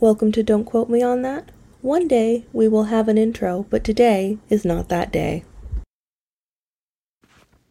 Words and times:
Welcome 0.00 0.32
to 0.32 0.42
Don't 0.42 0.64
Quote 0.64 0.88
Me 0.88 1.02
on 1.02 1.20
That. 1.20 1.50
One 1.82 2.08
day 2.08 2.46
we 2.54 2.68
will 2.68 2.84
have 2.84 3.06
an 3.06 3.18
intro, 3.18 3.66
but 3.68 3.84
today 3.84 4.38
is 4.48 4.64
not 4.64 4.88
that 4.88 5.12
day. 5.12 5.44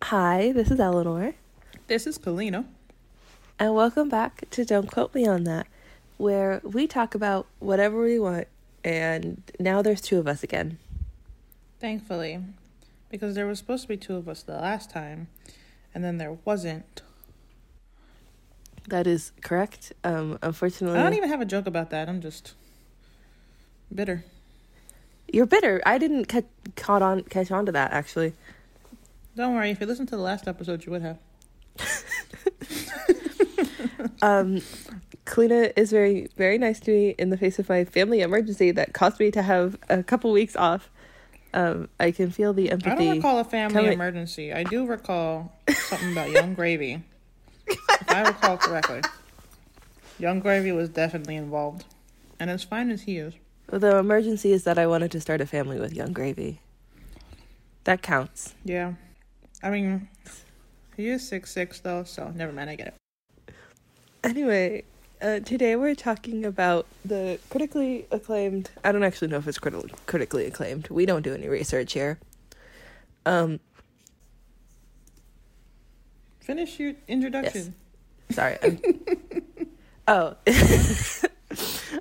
Hi, 0.04 0.52
this 0.52 0.70
is 0.70 0.80
Eleanor, 0.80 1.34
This 1.88 2.06
is 2.06 2.20
Kalina. 2.20 2.66
and 3.58 3.74
welcome 3.74 4.10
back 4.10 4.48
to 4.52 4.64
Don't 4.64 4.92
Quote 4.92 5.16
Me 5.16 5.26
on 5.26 5.44
That, 5.46 5.66
where 6.18 6.62
we 6.64 6.86
talk 6.86 7.16
about 7.16 7.48
whatever 7.58 8.04
we 8.04 8.20
want, 8.20 8.48
and 8.84 9.42
now 9.60 9.82
there's 9.82 10.00
two 10.00 10.20
of 10.20 10.28
us 10.28 10.44
again. 10.44 10.78
Thankfully, 11.80 12.44
because 13.10 13.34
there 13.34 13.48
was 13.48 13.58
supposed 13.58 13.82
to 13.82 13.88
be 13.88 13.98
two 13.98 14.16
of 14.16 14.30
us 14.30 14.44
the 14.44 14.54
last 14.54 14.92
time, 14.92 15.30
and 15.96 16.04
then 16.04 16.20
there 16.20 16.38
wasn't. 16.46 17.02
That 18.90 19.08
is 19.08 19.32
correct. 19.42 19.94
Um, 20.04 20.38
unfortunately, 20.42 21.00
I 21.00 21.04
don't 21.04 21.14
even 21.14 21.30
have 21.30 21.42
a 21.42 21.46
joke 21.46 21.68
about 21.68 21.90
that. 21.92 22.10
I'm 22.10 22.22
just 22.22 22.54
bitter. 23.94 24.24
you're 25.32 25.46
bitter. 25.46 25.82
I 25.86 25.98
didn't 25.98 26.26
catch 26.26 26.46
caught 26.76 27.02
on 27.02 27.24
catch 27.24 27.52
on 27.52 27.66
to 27.68 27.72
that 27.72 27.92
actually. 27.94 28.34
Don't 29.36 29.56
worry. 29.56 29.70
If 29.72 29.80
you 29.80 29.86
listened 29.88 30.10
to 30.10 30.16
the 30.16 30.22
last 30.22 30.48
episode, 30.48 30.86
you 30.86 30.92
would 30.92 31.02
have. 31.02 31.18
Um, 34.22 34.62
Kalina 35.26 35.72
is 35.78 35.92
very, 35.92 36.28
very 36.36 36.58
nice 36.58 36.80
to 36.82 36.92
me 36.92 37.10
in 37.18 37.30
the 37.30 37.38
face 37.38 37.58
of 37.60 37.70
my 37.70 37.86
family 37.86 38.20
emergency 38.22 38.72
that 38.72 38.94
caused 38.94 39.20
me 39.20 39.32
to 39.32 39.42
have 39.42 39.78
a 39.90 40.04
couple 40.04 40.32
weeks 40.32 40.56
off. 40.58 40.90
Um, 41.54 41.88
I 42.00 42.12
can 42.12 42.30
feel 42.32 42.52
the 42.54 42.70
empathy. 42.70 42.92
I 42.92 42.96
don't 42.96 43.16
recall 43.18 43.40
a 43.40 43.44
family 43.46 43.74
coming- 43.74 43.94
emergency. 43.94 44.52
I 44.54 44.64
do 44.64 44.86
recall 44.86 45.54
something 45.70 46.12
about 46.12 46.32
Yung 46.32 46.54
Gravy. 46.54 47.02
If 47.70 48.10
I 48.10 48.22
recall 48.28 48.58
correctly, 48.58 49.02
Yung 50.20 50.40
Gravy 50.40 50.72
was 50.72 50.90
definitely 50.90 51.36
involved, 51.36 51.86
and 52.40 52.50
as 52.50 52.64
fine 52.64 52.90
as 52.92 53.04
he 53.04 53.18
is, 53.18 53.34
The 53.68 53.98
emergency 53.98 54.52
is 54.52 54.64
that 54.64 54.78
I 54.80 54.88
wanted 54.88 55.12
to 55.12 55.22
start 55.22 55.42
a 55.42 55.46
family 55.46 55.80
with 55.80 55.94
Yung 55.94 56.12
Gravy. 56.14 56.60
That 57.84 58.02
counts. 58.02 58.56
yeah. 58.64 58.94
I 59.62 59.70
mean, 59.70 60.08
he 60.96 61.10
is 61.10 61.28
six 61.28 61.52
six 61.52 61.80
though, 61.82 62.04
so 62.06 62.32
never 62.36 62.52
mind. 62.54 62.70
I 62.70 62.76
get 62.76 62.88
it. 62.88 63.54
Anyway, 64.24 64.84
uh, 65.22 65.40
today 65.40 65.76
we're 65.76 65.96
talking 65.96 66.46
about 66.46 66.86
the 67.04 67.40
critically 67.50 68.06
acclaimed. 68.12 68.70
I 68.84 68.92
don't 68.92 69.04
actually 69.04 69.28
know 69.28 69.38
if 69.38 69.48
it's 69.48 69.60
criti- 69.60 69.92
critically 70.06 70.46
acclaimed. 70.46 70.90
We 70.90 71.06
don't 71.06 71.24
do 71.24 71.34
any 71.34 71.48
research 71.48 71.94
here. 71.94 72.20
Um, 73.26 73.60
Finish 76.50 76.80
your 76.80 76.94
introduction. 77.08 77.76
Sorry. 78.32 78.58
I'm, 78.64 78.82
oh. 80.08 80.36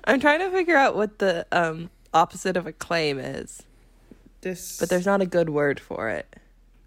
I'm 0.05 0.19
trying 0.19 0.39
to 0.39 0.49
figure 0.49 0.75
out 0.75 0.95
what 0.95 1.19
the 1.19 1.45
um, 1.51 1.91
opposite 2.15 2.57
of 2.57 2.65
a 2.65 2.71
claim 2.71 3.19
is, 3.19 3.61
This, 4.41 4.79
but 4.79 4.89
there's 4.89 5.05
not 5.05 5.21
a 5.21 5.27
good 5.27 5.51
word 5.51 5.79
for 5.79 6.09
it. 6.09 6.35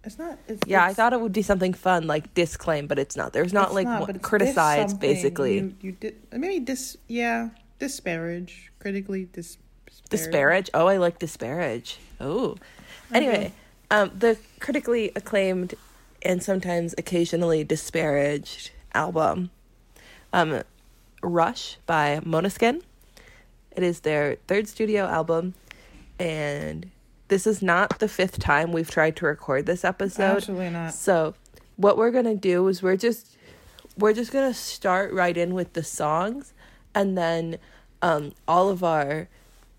It's 0.03 0.19
not. 0.19 0.41
It's, 0.49 0.67
Yeah, 0.67 0.85
I 0.85 0.93
thought 0.93 1.13
it 1.13 1.21
would 1.21 1.33
be 1.33 1.43
something 1.43 1.73
fun 1.73 2.09
like 2.09 2.35
disclaim, 2.35 2.89
but 2.89 2.99
it's 2.99 3.17
not. 3.17 3.33
There's 3.33 3.53
not 3.53 3.67
it's 3.67 3.75
like 3.75 3.87
not, 3.87 4.09
one- 4.09 4.19
criticize 4.19 4.93
basically. 4.93 5.59
You, 5.59 5.75
you 5.83 5.93
did 5.93 6.17
maybe 6.33 6.59
dis. 6.59 6.97
Yeah, 7.07 7.51
disparage 7.79 8.73
critically 8.81 9.27
dis. 9.27 9.57
disparage. 10.11 10.69
Oh, 10.75 10.89
I 10.89 10.97
like 10.97 11.21
disparage. 11.21 12.01
Oh. 12.21 12.57
Anyway, 13.15 13.53
um, 13.89 14.11
the 14.19 14.37
critically 14.59 15.13
acclaimed 15.15 15.77
and 16.25 16.43
sometimes 16.43 16.95
occasionally 16.99 17.65
disparaged 17.65 18.71
album, 18.95 19.51
um, 20.33 20.63
Rush 21.23 21.79
by 21.87 22.21
Monoskin. 22.25 22.83
It 23.71 23.83
is 23.83 24.01
their 24.01 24.37
third 24.47 24.69
studio 24.69 25.07
album, 25.07 25.55
and 26.19 26.91
this 27.29 27.47
is 27.47 27.63
not 27.63 27.99
the 27.99 28.09
fifth 28.09 28.39
time 28.39 28.73
we've 28.73 28.91
tried 28.91 29.17
to 29.17 29.27
record 29.27 29.67
this 29.67 29.85
episode. 29.85 30.37
Absolutely 30.37 30.71
not. 30.71 30.95
So, 30.95 31.35
what 31.77 31.97
we're 31.97 32.11
gonna 32.11 32.35
do 32.35 32.67
is 32.69 32.83
we're 32.83 32.97
just 32.97 33.37
we're 33.97 34.13
just 34.13 34.33
gonna 34.33 34.55
start 34.55 35.13
right 35.13 35.37
in 35.37 35.55
with 35.55 35.73
the 35.73 35.83
songs, 35.83 36.53
and 36.95 37.17
then 37.17 37.59
um, 38.03 38.33
all 38.47 38.69
of 38.69 38.85
our 38.85 39.29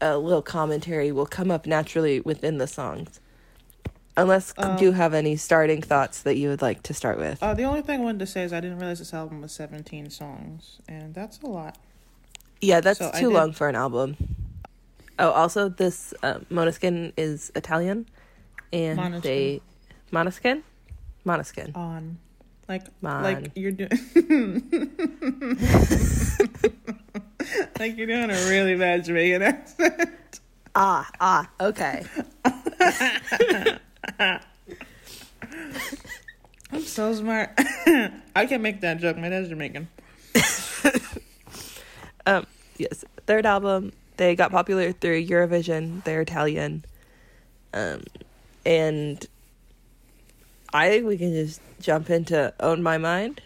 uh, 0.01 0.17
little 0.17 0.41
commentary 0.41 1.11
will 1.11 1.25
come 1.25 1.51
up 1.51 1.65
naturally 1.65 2.19
within 2.21 2.57
the 2.57 2.67
songs. 2.67 3.19
Unless 4.15 4.53
Um, 4.57 4.77
you 4.79 4.91
have 4.91 5.13
any 5.15 5.35
starting 5.35 5.81
thoughts 5.81 6.21
that 6.21 6.37
you 6.37 6.49
would 6.49 6.61
like 6.61 6.83
to 6.83 6.93
start 6.93 7.17
with. 7.17 7.41
Uh, 7.41 7.53
the 7.55 7.63
only 7.63 7.81
thing 7.81 8.01
I 8.01 8.03
wanted 8.03 8.19
to 8.19 8.27
say 8.27 8.43
is 8.43 8.53
I 8.53 8.59
didn't 8.59 8.77
realize 8.77 8.99
this 8.99 9.13
album 9.13 9.41
was 9.41 9.51
17 9.53 10.09
songs, 10.11 10.77
and 10.87 11.15
that's 11.15 11.39
a 11.41 11.47
lot. 11.47 11.77
yeah, 12.61 12.79
that's 12.79 12.99
so 12.99 13.09
too 13.11 13.29
did- 13.29 13.33
long 13.33 13.51
for 13.53 13.67
an 13.69 13.75
album. 13.75 14.15
Oh, 15.19 15.31
also, 15.31 15.67
this 15.69 16.13
uh, 16.23 16.39
Monoskin 16.51 17.11
is 17.17 17.51
Italian, 17.55 18.07
and 18.71 18.97
Måneskin. 18.99 19.21
they 19.21 19.61
Monoskin, 20.11 20.61
Monoskin. 21.25 21.75
On, 21.75 22.17
like, 22.67 22.83
Mon. 23.01 23.21
like 23.23 23.51
you're 23.55 23.71
doing. 23.71 23.89
like 27.79 27.97
you're 27.97 28.07
doing 28.07 28.29
a 28.31 28.45
really 28.49 28.75
bad 28.75 29.03
Jamaican 29.05 29.41
accent. 29.41 30.39
Ah, 30.75 31.07
ah, 31.19 31.49
okay. 31.61 32.03
I'm 34.19 34.41
so 36.81 37.13
smart. 37.13 37.51
I 38.35 38.45
can 38.45 38.61
make 38.61 38.81
that 38.81 38.99
joke. 38.99 39.17
My 39.17 39.29
dad's 39.29 39.49
Jamaican. 39.49 39.87
Um, 42.25 42.47
yes, 42.77 43.03
third 43.27 43.45
album. 43.45 43.91
They 44.15 44.33
got 44.37 44.49
popular 44.49 44.93
through 44.93 45.25
Eurovision. 45.25 46.01
They're 46.05 46.21
Italian, 46.21 46.85
um, 47.73 48.03
and 48.65 49.27
I 50.73 50.87
think 50.87 51.05
we 51.05 51.17
can 51.17 51.33
just 51.33 51.59
jump 51.81 52.09
into 52.09 52.53
"Own 52.61 52.81
My 52.81 52.97
Mind." 52.97 53.41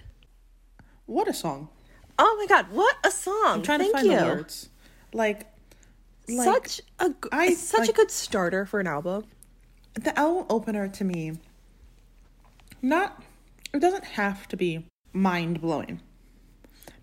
What 1.07 1.27
a 1.27 1.33
song! 1.33 1.69
Oh 2.19 2.35
my 2.39 2.45
God, 2.45 2.67
what 2.71 2.95
a 3.03 3.09
song! 3.09 3.33
I'm 3.45 3.61
trying 3.63 3.79
Thank 3.79 3.93
to 3.93 3.97
find 3.97 4.11
you. 4.11 4.19
the 4.19 4.25
words. 4.25 4.69
Like, 5.11 5.47
like 6.29 6.45
such 6.67 6.81
a 6.99 7.15
I- 7.31 7.55
such 7.55 7.89
a 7.89 7.93
good 7.93 8.11
starter 8.11 8.67
for 8.67 8.79
an 8.79 8.85
album. 8.85 9.23
The 10.03 10.17
album 10.17 10.45
opener 10.49 10.87
to 10.87 11.03
me 11.03 11.33
not 12.81 13.21
it 13.73 13.79
doesn't 13.79 14.03
have 14.05 14.47
to 14.47 14.55
be 14.57 14.85
mind 15.13 15.59
blowing 15.59 15.99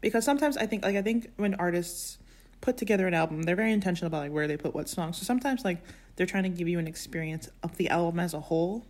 because 0.00 0.24
sometimes 0.24 0.56
i 0.56 0.66
think 0.66 0.84
like 0.84 0.96
i 0.96 1.02
think 1.02 1.30
when 1.36 1.54
artists 1.54 2.18
put 2.60 2.76
together 2.76 3.06
an 3.06 3.14
album 3.14 3.42
they're 3.42 3.56
very 3.56 3.72
intentional 3.72 4.06
about 4.06 4.20
like 4.22 4.32
where 4.32 4.46
they 4.46 4.56
put 4.56 4.74
what 4.74 4.88
song. 4.88 5.12
so 5.12 5.24
sometimes 5.24 5.64
like 5.64 5.78
they're 6.16 6.26
trying 6.26 6.44
to 6.44 6.48
give 6.48 6.68
you 6.68 6.78
an 6.78 6.86
experience 6.86 7.48
of 7.62 7.76
the 7.76 7.88
album 7.88 8.20
as 8.20 8.32
a 8.32 8.40
whole 8.40 8.84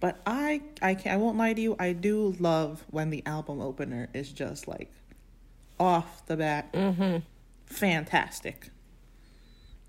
but 0.00 0.20
i 0.26 0.60
i 0.82 0.94
can 0.94 1.12
i 1.12 1.16
won't 1.16 1.36
lie 1.36 1.52
to 1.52 1.60
you 1.60 1.74
i 1.78 1.92
do 1.92 2.36
love 2.38 2.84
when 2.90 3.10
the 3.10 3.22
album 3.26 3.60
opener 3.60 4.08
is 4.12 4.30
just 4.30 4.68
like 4.68 4.92
off 5.80 6.26
the 6.26 6.36
bat 6.36 6.70
Mm-hmm. 6.72 7.18
fantastic 7.66 8.68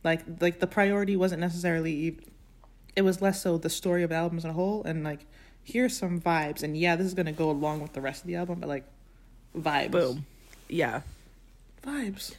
like 0.04 0.22
like 0.40 0.60
the 0.60 0.68
priority 0.68 1.16
wasn't 1.18 1.42
necessarily 1.42 2.18
it 2.96 3.02
was 3.02 3.22
less 3.22 3.42
so 3.42 3.58
the 3.58 3.70
story 3.70 4.04
of 4.04 4.10
the 4.10 4.16
album 4.16 4.38
as 4.38 4.46
a 4.46 4.54
whole 4.54 4.84
and 4.84 5.04
like 5.04 5.26
here's 5.64 5.96
some 5.98 6.20
vibes 6.20 6.64
and 6.64 6.78
yeah 6.78 6.96
this 6.96 7.06
is 7.06 7.14
gonna 7.14 7.32
go 7.32 7.50
along 7.50 7.82
with 7.82 7.94
the 7.94 8.02
rest 8.02 8.22
of 8.22 8.28
the 8.28 8.36
album 8.36 8.60
but 8.60 8.68
like 8.68 8.86
vibes 9.58 9.92
Boom. 9.92 10.26
Yeah. 10.68 11.02
vibes 11.84 12.36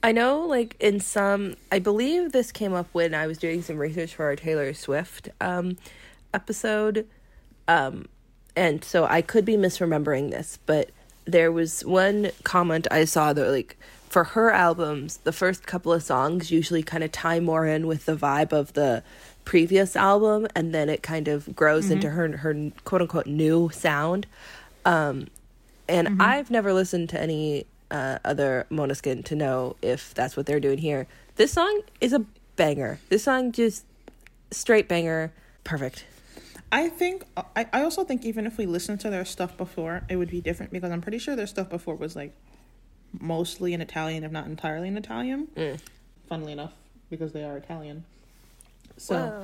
I 0.00 0.12
know, 0.12 0.46
like 0.46 0.76
in 0.78 1.00
some, 1.00 1.56
I 1.72 1.80
believe 1.80 2.30
this 2.30 2.52
came 2.52 2.72
up 2.72 2.86
when 2.92 3.14
I 3.14 3.26
was 3.26 3.36
doing 3.36 3.62
some 3.62 3.78
research 3.78 4.14
for 4.14 4.26
our 4.26 4.36
Taylor 4.36 4.72
Swift 4.72 5.28
um, 5.40 5.76
episode, 6.32 7.08
um, 7.66 8.06
and 8.54 8.84
so 8.84 9.06
I 9.06 9.22
could 9.22 9.44
be 9.44 9.56
misremembering 9.56 10.30
this, 10.30 10.58
but 10.66 10.90
there 11.24 11.50
was 11.50 11.84
one 11.84 12.30
comment 12.44 12.86
I 12.90 13.04
saw 13.06 13.32
that 13.32 13.50
like 13.50 13.76
for 14.08 14.24
her 14.24 14.50
albums, 14.50 15.18
the 15.18 15.32
first 15.32 15.66
couple 15.66 15.92
of 15.92 16.02
songs 16.02 16.50
usually 16.50 16.82
kind 16.82 17.04
of 17.04 17.12
tie 17.12 17.40
more 17.40 17.66
in 17.66 17.86
with 17.86 18.06
the 18.06 18.16
vibe 18.16 18.52
of 18.52 18.72
the 18.72 19.02
previous 19.48 19.96
album, 19.96 20.46
and 20.54 20.74
then 20.74 20.90
it 20.90 21.02
kind 21.02 21.26
of 21.26 21.56
grows 21.56 21.90
into 21.90 22.10
her 22.10 22.36
her 22.36 22.70
quote 22.84 23.00
unquote 23.00 23.26
new 23.26 23.70
sound. 23.72 24.26
Um, 24.84 25.28
and 25.88 26.20
I've 26.20 26.50
never 26.50 26.74
listened 26.74 27.08
to 27.10 27.20
any 27.20 27.64
uh, 27.90 28.18
other 28.26 28.66
Monoskin 28.70 29.24
to 29.24 29.34
know 29.34 29.76
if 29.80 30.12
that's 30.12 30.36
what 30.36 30.44
they're 30.44 30.60
doing 30.60 30.76
here. 30.76 31.06
This 31.36 31.50
song 31.52 31.80
is 32.02 32.12
a 32.12 32.26
banger. 32.56 33.00
This 33.08 33.24
song 33.24 33.52
just 33.52 33.86
straight 34.50 34.86
banger, 34.86 35.32
perfect. 35.64 36.04
i 36.70 36.88
think 36.90 37.24
I, 37.56 37.66
I 37.72 37.82
also 37.82 38.04
think 38.04 38.24
even 38.26 38.44
if 38.46 38.58
we 38.58 38.66
listened 38.66 39.00
to 39.00 39.10
their 39.10 39.24
stuff 39.24 39.56
before 39.56 40.02
it 40.10 40.16
would 40.16 40.30
be 40.30 40.40
different 40.42 40.70
because 40.72 40.90
i'm 40.90 41.00
pretty 41.00 41.18
sure 41.18 41.34
their 41.36 41.46
stuff 41.46 41.68
before 41.70 41.94
was 41.94 42.14
like 42.16 42.32
mostly 43.18 43.72
in 43.74 43.80
italian 43.80 44.24
if 44.24 44.32
not 44.32 44.46
entirely 44.46 44.88
in 44.88 44.96
italian 44.96 45.48
Mm. 45.56 45.80
funnily 46.28 46.52
enough 46.52 46.72
because 47.10 47.32
they 47.32 47.44
are 47.44 47.56
italian 47.56 48.04
so 48.98 49.34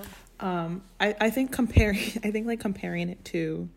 um 0.40 0.82
I, 1.00 1.14
I 1.20 1.30
think 1.30 1.52
comparing 1.52 1.98
i 2.24 2.30
think 2.30 2.46
like 2.46 2.60
comparing 2.60 3.08
it 3.08 3.24
to 3.26 3.68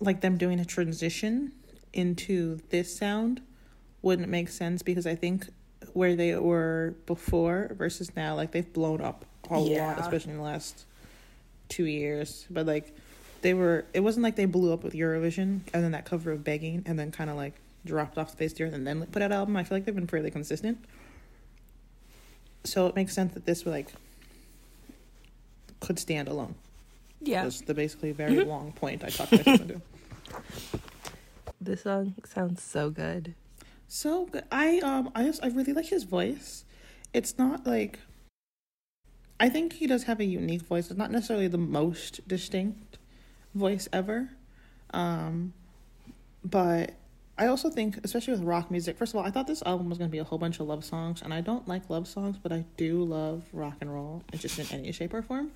like 0.00 0.20
them 0.20 0.36
doing 0.38 0.58
a 0.60 0.64
transition 0.64 1.52
into 1.92 2.58
this 2.70 2.96
sound 2.96 3.40
wouldn't 4.00 4.28
make 4.28 4.48
sense 4.48 4.82
because 4.82 5.06
i 5.06 5.14
think 5.14 5.46
where 5.92 6.16
they 6.16 6.34
were 6.36 6.94
before 7.06 7.74
versus 7.76 8.14
now. 8.16 8.34
Like 8.34 8.52
they've 8.52 8.72
blown 8.72 9.00
up 9.00 9.24
a 9.50 9.60
Yeah. 9.60 9.88
lot, 9.88 9.98
especially 9.98 10.32
in 10.32 10.38
the 10.38 10.44
last 10.44 10.86
two 11.68 11.84
years. 11.84 12.46
But 12.50 12.66
like 12.66 12.94
they 13.42 13.54
were, 13.54 13.84
it 13.92 14.00
wasn't 14.00 14.22
like 14.22 14.36
they 14.36 14.44
blew 14.44 14.72
up 14.72 14.84
with 14.84 14.94
Eurovision 14.94 15.60
and 15.74 15.84
then 15.84 15.92
that 15.92 16.04
cover 16.04 16.32
of 16.32 16.44
Begging 16.44 16.82
and 16.86 16.98
then 16.98 17.10
kind 17.10 17.28
of 17.28 17.36
like 17.36 17.54
dropped 17.84 18.16
off 18.16 18.30
the 18.30 18.36
face 18.36 18.52
of 18.52 18.58
the 18.58 18.64
earth 18.64 18.74
and 18.74 18.86
then 18.86 19.04
put 19.06 19.22
out 19.22 19.32
an 19.32 19.38
album. 19.38 19.56
I 19.56 19.64
feel 19.64 19.76
like 19.76 19.84
they've 19.84 19.94
been 19.94 20.06
fairly 20.06 20.30
consistent. 20.30 20.78
So 22.64 22.86
it 22.86 22.94
makes 22.94 23.12
sense 23.12 23.34
that 23.34 23.44
this 23.44 23.64
would 23.64 23.72
like 23.72 23.92
could 25.82 25.98
stand 25.98 26.28
alone. 26.28 26.54
Yeah. 27.20 27.42
That's 27.44 27.60
the 27.60 27.74
basically 27.74 28.12
very 28.12 28.36
Mhm. 28.36 28.46
long 28.46 28.72
point 28.72 29.04
I 29.04 29.10
talked 29.10 29.32
myself 29.32 29.60
into. 29.60 29.80
This 31.60 31.82
song 31.82 32.14
sounds 32.24 32.60
so 32.62 32.90
good. 32.90 33.34
So 33.86 34.26
good. 34.26 34.44
I 34.50 34.78
um 34.80 35.12
I 35.14 35.22
just 35.24 35.44
I 35.44 35.48
really 35.48 35.72
like 35.72 35.86
his 35.86 36.02
voice. 36.04 36.64
It's 37.12 37.38
not 37.38 37.66
like 37.66 38.00
I 39.38 39.48
think 39.48 39.74
he 39.74 39.86
does 39.86 40.04
have 40.04 40.18
a 40.20 40.24
unique 40.24 40.62
voice. 40.62 40.90
It's 40.90 40.98
not 40.98 41.10
necessarily 41.12 41.48
the 41.48 41.58
most 41.58 42.26
distinct 42.26 42.98
voice 43.54 43.88
ever. 43.92 44.30
Um 44.92 45.52
but 46.44 46.94
I 47.38 47.46
also 47.46 47.70
think 47.70 47.98
especially 48.04 48.32
with 48.34 48.42
rock 48.42 48.70
music, 48.70 48.96
first 48.98 49.14
of 49.14 49.18
all, 49.20 49.24
I 49.26 49.30
thought 49.30 49.46
this 49.46 49.62
album 49.64 49.88
was 49.88 49.98
going 49.98 50.10
to 50.10 50.12
be 50.12 50.18
a 50.18 50.24
whole 50.24 50.38
bunch 50.38 50.58
of 50.60 50.66
love 50.66 50.84
songs 50.84 51.22
and 51.22 51.32
I 51.32 51.40
don't 51.40 51.66
like 51.66 51.88
love 51.88 52.06
songs, 52.08 52.36
but 52.42 52.52
I 52.52 52.64
do 52.76 53.02
love 53.04 53.44
rock 53.52 53.76
and 53.80 53.92
roll, 53.92 54.22
it's 54.32 54.42
just 54.42 54.58
in 54.58 54.66
any 54.78 54.92
shape 54.92 55.14
or 55.14 55.22
form. 55.22 55.50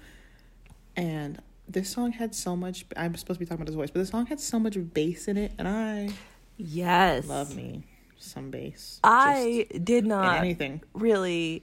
And 0.96 1.40
this 1.68 1.90
song 1.90 2.12
had 2.12 2.34
so 2.34 2.56
much 2.56 2.84
I'm 2.96 3.14
supposed 3.16 3.38
to 3.38 3.44
be 3.44 3.46
talking 3.46 3.60
about 3.62 3.68
his 3.68 3.74
voice, 3.76 3.90
but 3.90 4.00
this 4.00 4.08
song 4.10 4.26
had 4.26 4.40
so 4.40 4.58
much 4.58 4.76
bass 4.94 5.28
in 5.28 5.36
it 5.36 5.52
and 5.58 5.66
I 5.68 6.10
Yes. 6.56 7.26
love 7.26 7.54
me 7.54 7.84
some 8.18 8.50
bass. 8.50 9.00
I 9.04 9.66
did 9.72 9.82
Just 9.84 10.02
in 10.04 10.08
not 10.08 10.38
anything. 10.38 10.80
really 10.94 11.62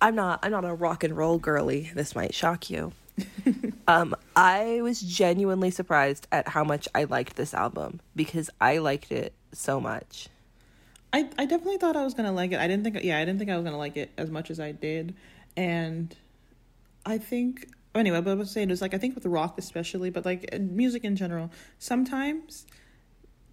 I'm 0.00 0.14
not 0.14 0.40
I'm 0.42 0.50
not 0.52 0.64
a 0.64 0.72
rock 0.74 1.04
and 1.04 1.16
roll 1.16 1.38
girly. 1.38 1.90
This 1.94 2.14
might 2.14 2.32
shock 2.34 2.70
you. 2.70 2.92
um 3.88 4.14
I 4.36 4.80
was 4.82 5.00
genuinely 5.00 5.70
surprised 5.70 6.26
at 6.32 6.48
how 6.48 6.64
much 6.64 6.88
I 6.94 7.04
liked 7.04 7.36
this 7.36 7.52
album 7.52 8.00
because 8.16 8.48
I 8.60 8.78
liked 8.78 9.12
it 9.12 9.34
so 9.52 9.80
much. 9.80 10.28
I 11.12 11.28
I 11.36 11.44
definitely 11.44 11.78
thought 11.78 11.96
I 11.96 12.04
was 12.04 12.14
gonna 12.14 12.32
like 12.32 12.52
it. 12.52 12.60
I 12.60 12.66
didn't 12.68 12.84
think 12.84 13.04
yeah, 13.04 13.18
I 13.18 13.24
didn't 13.24 13.38
think 13.40 13.50
I 13.50 13.56
was 13.56 13.64
gonna 13.64 13.76
like 13.78 13.96
it 13.96 14.10
as 14.16 14.30
much 14.30 14.50
as 14.50 14.60
I 14.60 14.72
did. 14.72 15.14
And 15.56 16.14
I 17.04 17.18
think 17.18 17.66
anyway, 17.94 18.20
but 18.20 18.30
I 18.30 18.34
was 18.34 18.50
saying 18.50 18.70
is 18.70 18.80
like 18.80 18.94
I 18.94 18.98
think 18.98 19.14
with 19.14 19.26
rock 19.26 19.58
especially, 19.58 20.10
but 20.10 20.24
like 20.24 20.52
music 20.58 21.04
in 21.04 21.16
general, 21.16 21.50
sometimes 21.78 22.66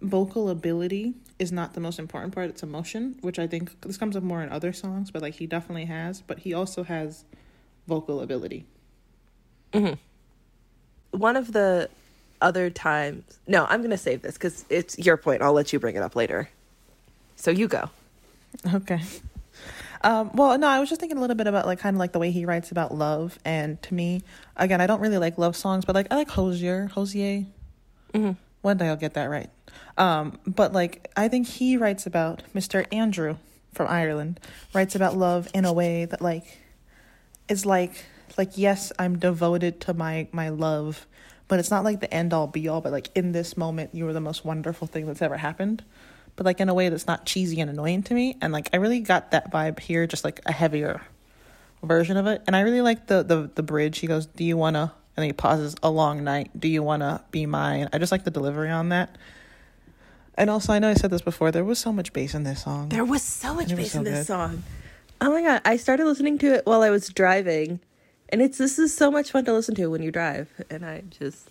vocal 0.00 0.48
ability 0.48 1.14
is 1.38 1.50
not 1.50 1.74
the 1.74 1.80
most 1.80 1.98
important 1.98 2.34
part, 2.34 2.50
it's 2.50 2.62
emotion, 2.62 3.16
which 3.20 3.38
I 3.38 3.46
think 3.46 3.80
this 3.80 3.96
comes 3.96 4.16
up 4.16 4.22
more 4.22 4.42
in 4.42 4.50
other 4.50 4.72
songs, 4.72 5.10
but 5.10 5.22
like 5.22 5.34
he 5.34 5.46
definitely 5.46 5.86
has, 5.86 6.20
but 6.20 6.40
he 6.40 6.54
also 6.54 6.84
has 6.84 7.24
vocal 7.86 8.20
ability. 8.20 8.64
Mm-hmm. 9.72 9.94
One 11.18 11.36
of 11.36 11.52
the 11.52 11.90
other 12.40 12.70
times 12.70 13.40
No, 13.48 13.66
I'm 13.68 13.80
going 13.80 13.90
to 13.90 13.98
save 13.98 14.22
this 14.22 14.38
cuz 14.38 14.64
it's 14.70 14.96
your 14.98 15.16
point. 15.16 15.42
I'll 15.42 15.52
let 15.52 15.72
you 15.72 15.80
bring 15.80 15.96
it 15.96 16.02
up 16.02 16.14
later. 16.14 16.48
So 17.34 17.50
you 17.50 17.66
go. 17.66 17.90
Okay. 18.72 19.00
Um, 20.02 20.30
well, 20.34 20.56
no, 20.58 20.68
I 20.68 20.78
was 20.80 20.88
just 20.88 21.00
thinking 21.00 21.18
a 21.18 21.20
little 21.20 21.36
bit 21.36 21.46
about 21.46 21.66
like 21.66 21.80
kind 21.80 21.94
of 21.96 21.98
like 21.98 22.12
the 22.12 22.18
way 22.18 22.30
he 22.30 22.44
writes 22.44 22.70
about 22.70 22.94
love, 22.94 23.38
and 23.44 23.80
to 23.82 23.94
me, 23.94 24.22
again, 24.56 24.80
I 24.80 24.86
don't 24.86 25.00
really 25.00 25.18
like 25.18 25.38
love 25.38 25.56
songs, 25.56 25.84
but 25.84 25.94
like 25.94 26.06
I 26.10 26.16
like 26.16 26.30
Hosier, 26.30 26.86
Hosier. 26.86 27.46
Mhm. 28.14 28.36
One 28.62 28.76
day 28.76 28.88
I'll 28.88 28.96
get 28.96 29.14
that 29.14 29.26
right. 29.26 29.50
Um, 29.96 30.38
but 30.46 30.72
like 30.72 31.10
I 31.16 31.28
think 31.28 31.46
he 31.48 31.76
writes 31.76 32.06
about 32.06 32.42
Mr. 32.54 32.86
Andrew 32.92 33.36
from 33.72 33.88
Ireland 33.88 34.40
writes 34.72 34.94
about 34.94 35.16
love 35.16 35.48
in 35.54 35.64
a 35.64 35.72
way 35.72 36.04
that 36.04 36.20
like 36.22 36.44
is 37.48 37.66
like 37.66 38.04
like 38.36 38.56
yes, 38.56 38.92
I'm 38.98 39.18
devoted 39.18 39.80
to 39.82 39.94
my 39.94 40.28
my 40.32 40.48
love, 40.48 41.06
but 41.48 41.58
it's 41.58 41.70
not 41.70 41.84
like 41.84 42.00
the 42.00 42.12
end 42.12 42.32
all 42.32 42.46
be 42.46 42.68
all. 42.68 42.80
But 42.80 42.92
like 42.92 43.08
in 43.14 43.32
this 43.32 43.56
moment, 43.56 43.94
you 43.94 44.04
were 44.04 44.12
the 44.12 44.20
most 44.20 44.44
wonderful 44.44 44.86
thing 44.86 45.06
that's 45.06 45.22
ever 45.22 45.36
happened. 45.36 45.82
But 46.38 46.46
like 46.46 46.60
in 46.60 46.68
a 46.68 46.74
way 46.74 46.88
that's 46.88 47.08
not 47.08 47.26
cheesy 47.26 47.60
and 47.60 47.68
annoying 47.68 48.04
to 48.04 48.14
me. 48.14 48.36
And 48.40 48.52
like 48.52 48.70
I 48.72 48.76
really 48.76 49.00
got 49.00 49.32
that 49.32 49.50
vibe 49.50 49.80
here, 49.80 50.06
just 50.06 50.24
like 50.24 50.40
a 50.46 50.52
heavier 50.52 51.02
version 51.82 52.16
of 52.16 52.28
it. 52.28 52.42
And 52.46 52.54
I 52.54 52.60
really 52.60 52.80
like 52.80 53.08
the 53.08 53.24
the 53.24 53.50
the 53.52 53.64
bridge. 53.64 53.98
He 53.98 54.06
goes, 54.06 54.26
"Do 54.26 54.44
you 54.44 54.56
wanna?" 54.56 54.94
And 55.16 55.22
then 55.24 55.26
he 55.26 55.32
pauses. 55.32 55.74
A 55.82 55.90
long 55.90 56.22
night. 56.22 56.52
Do 56.58 56.68
you 56.68 56.84
wanna 56.84 57.24
be 57.32 57.44
mine? 57.44 57.88
I 57.92 57.98
just 57.98 58.12
like 58.12 58.22
the 58.22 58.30
delivery 58.30 58.70
on 58.70 58.90
that. 58.90 59.18
And 60.36 60.48
also, 60.48 60.72
I 60.72 60.78
know 60.78 60.88
I 60.88 60.94
said 60.94 61.10
this 61.10 61.22
before. 61.22 61.50
There 61.50 61.64
was 61.64 61.80
so 61.80 61.92
much 61.92 62.12
bass 62.12 62.36
in 62.36 62.44
this 62.44 62.62
song. 62.62 62.90
There 62.90 63.04
was 63.04 63.24
so 63.24 63.54
much 63.54 63.74
bass 63.74 63.90
so 63.94 63.98
in 63.98 64.04
this 64.04 64.18
good. 64.18 64.26
song. 64.26 64.62
Oh 65.20 65.32
my 65.32 65.42
god, 65.42 65.62
I 65.64 65.76
started 65.76 66.06
listening 66.06 66.38
to 66.38 66.54
it 66.54 66.66
while 66.66 66.82
I 66.82 66.90
was 66.90 67.08
driving. 67.08 67.80
And 68.28 68.40
it's 68.40 68.58
this 68.58 68.78
is 68.78 68.94
so 68.94 69.10
much 69.10 69.32
fun 69.32 69.44
to 69.46 69.52
listen 69.52 69.74
to 69.74 69.88
when 69.88 70.02
you 70.02 70.12
drive. 70.12 70.48
And 70.70 70.86
I 70.86 71.02
just 71.10 71.50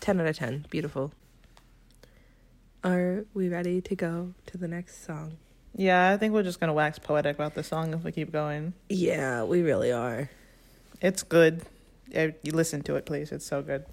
10 0.00 0.20
out 0.20 0.26
of 0.26 0.36
10. 0.36 0.66
Beautiful. 0.68 1.12
Are 2.84 3.24
we 3.34 3.48
ready 3.48 3.80
to 3.80 3.94
go 3.96 4.34
to 4.46 4.58
the 4.58 4.68
next 4.68 5.04
song? 5.04 5.36
Yeah, 5.74 6.10
I 6.12 6.16
think 6.16 6.32
we're 6.32 6.42
just 6.42 6.60
gonna 6.60 6.72
wax 6.72 6.98
poetic 6.98 7.34
about 7.36 7.54
this 7.54 7.68
song 7.68 7.92
if 7.92 8.04
we 8.04 8.12
keep 8.12 8.30
going. 8.32 8.72
Yeah, 8.88 9.44
we 9.44 9.62
really 9.62 9.92
are. 9.92 10.30
It's 11.00 11.22
good. 11.22 11.62
You 12.12 12.32
listen 12.52 12.82
to 12.82 12.96
it, 12.96 13.04
please. 13.04 13.32
It's 13.32 13.44
so 13.44 13.62
good. 13.62 13.84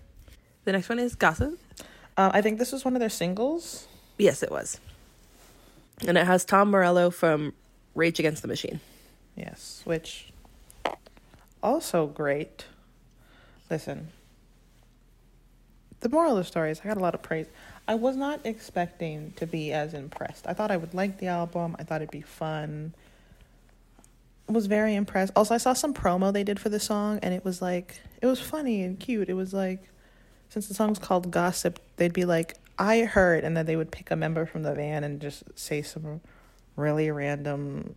The 0.63 0.71
next 0.71 0.89
one 0.89 0.99
is 0.99 1.15
Gossip. 1.15 1.59
Um, 2.17 2.31
I 2.33 2.41
think 2.41 2.59
this 2.59 2.71
was 2.71 2.85
one 2.85 2.95
of 2.95 2.99
their 2.99 3.09
singles. 3.09 3.87
Yes, 4.17 4.41
it 4.41 4.49
was. 4.51 4.79
And 6.07 6.17
it 6.17 6.25
has 6.25 6.45
Tom 6.45 6.71
Morello 6.71 7.09
from 7.09 7.53
Rage 7.93 8.19
Against 8.19 8.41
the 8.41 8.47
Machine. 8.47 8.79
Yes, 9.35 9.81
which 9.83 10.31
also 11.61 12.07
great. 12.07 12.65
Listen, 13.69 14.09
the 15.99 16.09
moral 16.09 16.31
of 16.33 16.37
the 16.37 16.43
story 16.43 16.71
is 16.71 16.81
I 16.83 16.87
got 16.87 16.97
a 16.97 17.01
lot 17.01 17.15
of 17.15 17.21
praise. 17.21 17.47
I 17.87 17.95
was 17.95 18.15
not 18.15 18.45
expecting 18.45 19.33
to 19.35 19.45
be 19.45 19.71
as 19.71 19.93
impressed. 19.93 20.47
I 20.47 20.53
thought 20.53 20.71
I 20.71 20.77
would 20.77 20.93
like 20.93 21.19
the 21.19 21.27
album. 21.27 21.75
I 21.77 21.83
thought 21.83 22.01
it'd 22.01 22.11
be 22.11 22.21
fun. 22.21 22.93
Was 24.47 24.65
very 24.67 24.95
impressed. 24.95 25.33
Also, 25.35 25.55
I 25.55 25.57
saw 25.57 25.73
some 25.73 25.93
promo 25.93 26.31
they 26.31 26.43
did 26.43 26.59
for 26.59 26.69
the 26.69 26.79
song, 26.79 27.19
and 27.23 27.33
it 27.33 27.43
was 27.43 27.61
like 27.61 27.99
it 28.21 28.27
was 28.27 28.39
funny 28.39 28.83
and 28.83 28.99
cute. 28.99 29.29
It 29.29 29.33
was 29.33 29.53
like 29.53 29.89
since 30.49 30.67
the 30.67 30.73
song's 30.73 30.99
called 30.99 31.31
Gossip, 31.31 31.79
they'd 31.97 32.13
be 32.13 32.25
like, 32.25 32.55
"I 32.77 33.01
heard," 33.01 33.43
and 33.43 33.57
then 33.57 33.65
they 33.65 33.75
would 33.75 33.91
pick 33.91 34.11
a 34.11 34.15
member 34.15 34.45
from 34.45 34.63
the 34.63 34.73
van 34.73 35.03
and 35.03 35.19
just 35.19 35.43
say 35.55 35.81
some 35.81 36.21
really 36.75 37.09
random, 37.09 37.95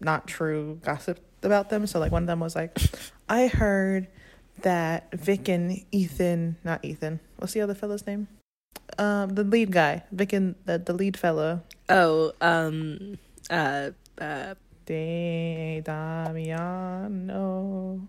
not 0.00 0.26
true 0.26 0.78
gossip 0.84 1.18
about 1.42 1.70
them. 1.70 1.86
So 1.86 1.98
like 1.98 2.12
one 2.12 2.24
of 2.24 2.26
them 2.26 2.40
was 2.40 2.54
like, 2.54 2.76
"I 3.28 3.46
heard 3.46 4.08
that 4.62 5.10
Vic 5.12 5.48
and 5.48 5.82
Ethan, 5.92 6.56
not 6.62 6.84
Ethan. 6.84 7.20
What's 7.36 7.54
the 7.54 7.62
other 7.62 7.74
fellow's 7.74 8.06
name? 8.06 8.28
Um, 8.98 9.34
the 9.34 9.44
lead 9.44 9.72
guy, 9.72 10.02
Vic 10.12 10.32
and 10.32 10.54
the 10.64 10.78
the 10.78 10.92
lead 10.92 11.16
fella, 11.18 11.62
Oh, 11.88 12.32
um 12.40 13.18
uh 13.50 13.90
uh 14.20 14.54
De 14.86 15.82
Damiano. 15.84 18.00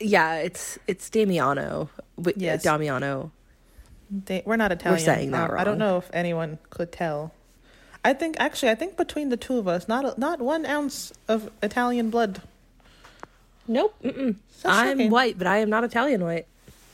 yeah, 0.00 0.36
it's 0.36 0.78
it's 0.86 1.10
Damiano. 1.10 1.90
Wi- 2.16 2.34
Yes. 2.36 2.62
Damiano. 2.62 3.32
We're 4.44 4.56
not 4.56 4.72
Italian. 4.72 5.00
We're 5.00 5.04
saying 5.04 5.30
that 5.32 5.50
Um, 5.50 5.58
I 5.58 5.64
don't 5.64 5.78
know 5.78 5.96
if 5.98 6.08
anyone 6.12 6.58
could 6.70 6.92
tell. 6.92 7.32
I 8.04 8.12
think 8.12 8.36
actually, 8.38 8.70
I 8.70 8.74
think 8.74 8.96
between 8.96 9.30
the 9.30 9.36
two 9.38 9.56
of 9.58 9.66
us, 9.68 9.88
not 9.88 10.04
a, 10.04 10.14
not 10.20 10.40
one 10.40 10.66
ounce 10.66 11.12
of 11.28 11.50
Italian 11.62 12.10
blood. 12.10 12.42
Nope. 13.68 13.94
I'm 14.04 14.40
shocking. 14.60 15.10
white, 15.10 15.38
but 15.38 15.46
I 15.46 15.58
am 15.58 15.70
not 15.70 15.84
Italian 15.84 16.22
white. 16.24 16.46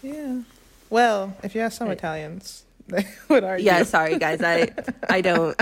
Yeah. 0.02 0.42
Well, 0.90 1.34
if 1.42 1.54
you 1.54 1.60
ask 1.60 1.78
some 1.78 1.88
Right. 1.88 1.96
Italians, 1.98 2.64
would 3.28 3.44
argue. 3.44 3.66
Yeah, 3.66 3.82
sorry 3.82 4.18
guys. 4.18 4.42
I 4.42 4.70
I 5.08 5.20
don't 5.20 5.60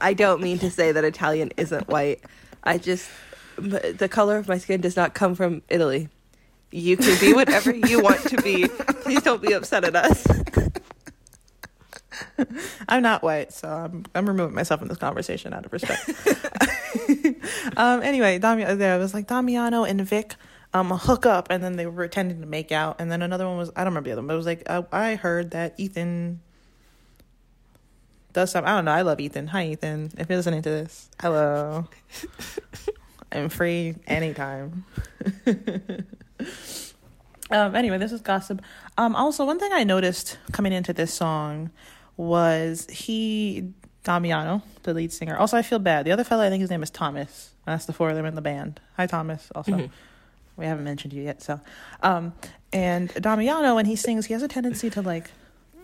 I 0.00 0.14
don't 0.14 0.42
mean 0.42 0.58
to 0.58 0.70
say 0.70 0.92
that 0.92 1.04
Italian 1.04 1.52
isn't 1.56 1.88
white. 1.88 2.20
I 2.62 2.78
just 2.78 3.08
the 3.56 4.08
color 4.10 4.36
of 4.36 4.48
my 4.48 4.58
skin 4.58 4.80
does 4.80 4.96
not 4.96 5.14
come 5.14 5.34
from 5.34 5.62
Italy. 5.68 6.08
You 6.72 6.96
can 6.96 7.18
be 7.20 7.32
whatever 7.32 7.72
you 7.72 8.02
want 8.02 8.20
to 8.28 8.42
be. 8.42 8.66
Please 8.66 9.22
don't 9.22 9.40
be 9.40 9.52
upset 9.52 9.84
at 9.84 9.94
us. 9.94 10.26
I'm 12.88 13.02
not 13.02 13.22
white, 13.22 13.52
so 13.52 13.68
I'm 13.68 14.04
I'm 14.14 14.26
removing 14.26 14.54
myself 14.54 14.80
from 14.80 14.88
this 14.88 14.98
conversation 14.98 15.52
out 15.54 15.66
of 15.66 15.72
respect. 15.72 16.08
um. 17.76 18.02
Anyway, 18.02 18.38
Damiano, 18.38 18.74
there 18.74 18.94
I 18.94 18.98
was 18.98 19.14
like 19.14 19.28
Damiano 19.28 19.84
and 19.84 20.00
Vic 20.00 20.34
um 20.74 20.90
hook 20.90 21.24
up, 21.24 21.46
and 21.50 21.62
then 21.62 21.76
they 21.76 21.86
were 21.86 21.92
pretending 21.92 22.40
to 22.40 22.46
make 22.46 22.72
out, 22.72 22.96
and 23.00 23.10
then 23.10 23.22
another 23.22 23.46
one 23.46 23.56
was 23.56 23.70
I 23.76 23.84
don't 23.84 23.92
remember 23.92 24.08
the 24.08 24.12
other 24.12 24.22
one, 24.22 24.26
but 24.26 24.34
it 24.34 24.36
was 24.36 24.46
like 24.46 24.68
I, 24.68 24.84
I 24.92 25.14
heard 25.14 25.52
that 25.52 25.74
Ethan 25.78 26.40
does 28.32 28.50
something. 28.50 28.68
I 28.68 28.76
don't 28.76 28.84
know. 28.84 28.90
I 28.92 29.02
love 29.02 29.20
Ethan. 29.20 29.46
Hi, 29.48 29.68
Ethan. 29.68 30.10
If 30.18 30.28
you're 30.28 30.36
listening 30.36 30.62
to 30.62 30.68
this, 30.70 31.08
hello. 31.20 31.86
I'm 33.32 33.48
free 33.48 33.94
anytime. 34.06 34.84
um. 37.50 37.74
Anyway, 37.74 37.98
this 37.98 38.12
is 38.12 38.20
gossip. 38.20 38.60
Um. 38.98 39.14
Also, 39.16 39.44
one 39.44 39.58
thing 39.58 39.70
I 39.72 39.84
noticed 39.84 40.38
coming 40.52 40.72
into 40.72 40.92
this 40.92 41.14
song 41.14 41.70
was 42.16 42.86
he 42.90 43.72
Damiano, 44.04 44.62
the 44.82 44.94
lead 44.94 45.12
singer. 45.12 45.36
Also, 45.36 45.56
I 45.56 45.62
feel 45.62 45.78
bad. 45.78 46.04
The 46.04 46.12
other 46.12 46.24
fellow, 46.24 46.44
I 46.44 46.50
think 46.50 46.60
his 46.60 46.70
name 46.70 46.82
is 46.82 46.90
Thomas. 46.90 47.50
That's 47.64 47.86
the 47.86 47.92
four 47.92 48.10
of 48.10 48.16
them 48.16 48.26
in 48.26 48.34
the 48.34 48.42
band. 48.42 48.80
Hi, 48.96 49.06
Thomas. 49.06 49.50
Also, 49.54 49.72
Mhm. 49.72 49.90
We 50.56 50.66
haven't 50.66 50.84
mentioned 50.84 51.12
you 51.12 51.22
yet. 51.22 51.42
So, 51.42 51.60
um, 52.02 52.32
and 52.72 53.12
Damiano, 53.14 53.74
when 53.74 53.86
he 53.86 53.96
sings, 53.96 54.26
he 54.26 54.32
has 54.32 54.42
a 54.42 54.48
tendency 54.48 54.90
to 54.90 55.02
like 55.02 55.30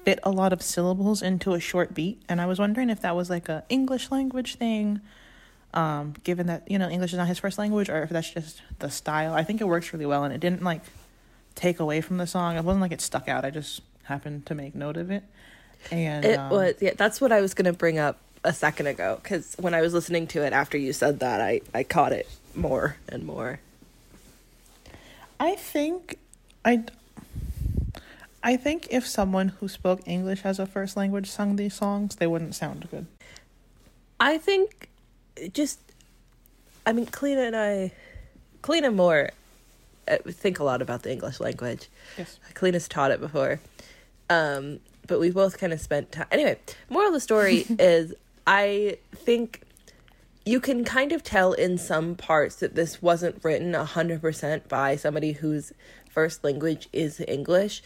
fit 0.04 0.18
a 0.22 0.30
lot 0.30 0.52
of 0.52 0.62
syllables 0.62 1.22
into 1.22 1.54
a 1.54 1.60
short 1.60 1.94
beat. 1.94 2.22
And 2.28 2.40
I 2.40 2.46
was 2.46 2.58
wondering 2.58 2.90
if 2.90 3.00
that 3.02 3.14
was 3.14 3.30
like 3.30 3.48
a 3.48 3.64
English 3.68 4.10
language 4.10 4.56
thing, 4.56 5.00
um, 5.74 6.14
given 6.24 6.46
that 6.46 6.70
you 6.70 6.78
know 6.78 6.88
English 6.88 7.12
is 7.12 7.18
not 7.18 7.28
his 7.28 7.38
first 7.38 7.58
language, 7.58 7.88
or 7.88 8.02
if 8.02 8.10
that's 8.10 8.30
just 8.30 8.62
the 8.78 8.90
style. 8.90 9.34
I 9.34 9.44
think 9.44 9.60
it 9.60 9.64
works 9.64 9.92
really 9.92 10.06
well, 10.06 10.24
and 10.24 10.34
it 10.34 10.40
didn't 10.40 10.62
like 10.62 10.82
take 11.54 11.80
away 11.80 12.00
from 12.00 12.16
the 12.16 12.26
song. 12.26 12.56
It 12.56 12.64
wasn't 12.64 12.82
like 12.82 12.92
it 12.92 13.00
stuck 13.00 13.28
out. 13.28 13.44
I 13.44 13.50
just 13.50 13.82
happened 14.04 14.46
to 14.46 14.54
make 14.54 14.74
note 14.74 14.96
of 14.96 15.10
it. 15.10 15.22
And 15.90 16.24
It 16.24 16.38
um, 16.38 16.50
was 16.50 16.74
yeah. 16.80 16.92
That's 16.96 17.20
what 17.20 17.32
I 17.32 17.40
was 17.40 17.54
gonna 17.54 17.72
bring 17.72 17.98
up 17.98 18.18
a 18.42 18.52
second 18.52 18.86
ago 18.86 19.18
because 19.22 19.54
when 19.58 19.74
I 19.74 19.80
was 19.80 19.92
listening 19.92 20.26
to 20.28 20.42
it 20.42 20.52
after 20.52 20.76
you 20.78 20.92
said 20.92 21.20
that, 21.20 21.40
I 21.40 21.60
I 21.74 21.84
caught 21.84 22.12
it 22.12 22.28
more 22.54 22.96
and 23.08 23.24
more. 23.24 23.60
I 25.40 25.56
think 25.56 26.18
I 26.64 26.84
I 28.42 28.56
think 28.56 28.88
if 28.90 29.06
someone 29.06 29.48
who 29.48 29.68
spoke 29.68 30.06
English 30.06 30.42
as 30.44 30.58
a 30.58 30.66
first 30.66 30.96
language 30.96 31.30
sung 31.30 31.56
these 31.56 31.74
songs, 31.74 32.16
they 32.16 32.26
wouldn't 32.26 32.54
sound 32.54 32.86
good. 32.90 33.06
I 34.20 34.36
think 34.36 34.90
just 35.54 35.80
I 36.86 36.92
mean 36.92 37.06
Kalina 37.06 37.46
and 37.46 37.56
I 37.56 37.92
Kalina 38.62 38.88
and 38.88 38.96
more 38.96 39.30
uh, 40.06 40.18
think 40.28 40.58
a 40.58 40.64
lot 40.64 40.82
about 40.82 41.04
the 41.04 41.10
English 41.10 41.40
language. 41.40 41.88
Yes. 42.18 42.38
Kalina's 42.54 42.86
taught 42.86 43.10
it 43.10 43.20
before. 43.20 43.60
Um 44.28 44.80
but 45.06 45.18
we 45.18 45.30
both 45.30 45.58
kind 45.58 45.72
of 45.72 45.80
spent 45.80 46.12
time 46.12 46.26
anyway, 46.30 46.58
moral 46.90 47.08
of 47.08 47.14
the 47.14 47.20
story 47.20 47.64
is 47.78 48.12
I 48.46 48.98
think 49.14 49.62
you 50.50 50.58
can 50.58 50.84
kind 50.84 51.12
of 51.12 51.22
tell 51.22 51.52
in 51.52 51.78
some 51.78 52.16
parts 52.16 52.56
that 52.56 52.74
this 52.74 53.00
wasn't 53.00 53.42
written 53.44 53.72
100% 53.72 54.68
by 54.68 54.96
somebody 54.96 55.32
whose 55.32 55.72
first 56.10 56.42
language 56.42 56.88
is 56.92 57.22
English, 57.28 57.82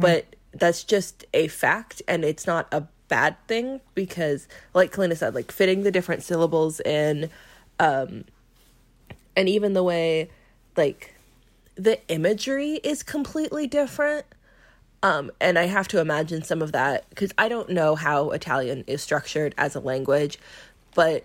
but 0.00 0.24
that's 0.52 0.82
just 0.84 1.24
a 1.34 1.48
fact 1.48 2.00
and 2.08 2.24
it's 2.24 2.46
not 2.46 2.66
a 2.72 2.82
bad 3.08 3.36
thing 3.46 3.80
because 3.94 4.48
like 4.74 4.92
Kalina 4.92 5.16
said 5.16 5.34
like 5.34 5.52
fitting 5.52 5.82
the 5.82 5.92
different 5.92 6.22
syllables 6.22 6.80
in 6.80 7.30
um 7.78 8.24
and 9.36 9.48
even 9.48 9.74
the 9.74 9.82
way 9.82 10.30
like 10.76 11.14
the 11.76 12.00
imagery 12.08 12.80
is 12.82 13.02
completely 13.02 13.66
different 13.68 14.26
um 15.04 15.30
and 15.40 15.58
i 15.58 15.66
have 15.66 15.86
to 15.86 16.00
imagine 16.00 16.42
some 16.42 16.62
of 16.62 16.72
that 16.72 17.08
because 17.10 17.32
i 17.38 17.48
don't 17.48 17.70
know 17.70 17.94
how 17.94 18.30
italian 18.30 18.82
is 18.86 19.02
structured 19.02 19.54
as 19.56 19.76
a 19.76 19.80
language 19.80 20.38
but 20.94 21.22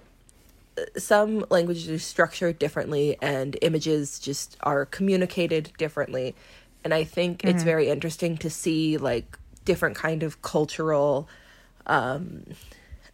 some 0.97 1.45
languages 1.49 1.89
are 1.89 1.99
structured 1.99 2.57
differently 2.59 3.17
and 3.21 3.57
images 3.61 4.19
just 4.19 4.57
are 4.61 4.85
communicated 4.85 5.71
differently. 5.77 6.35
And 6.83 6.93
i 6.93 7.03
think 7.03 7.45
it's 7.45 7.63
very 7.63 7.89
interesting 7.89 8.37
to 8.37 8.49
see 8.49 8.97
like 8.97 9.37
different 9.65 9.95
kind 9.95 10.23
of 10.23 10.41
cultural 10.41 11.29
um 11.85 12.43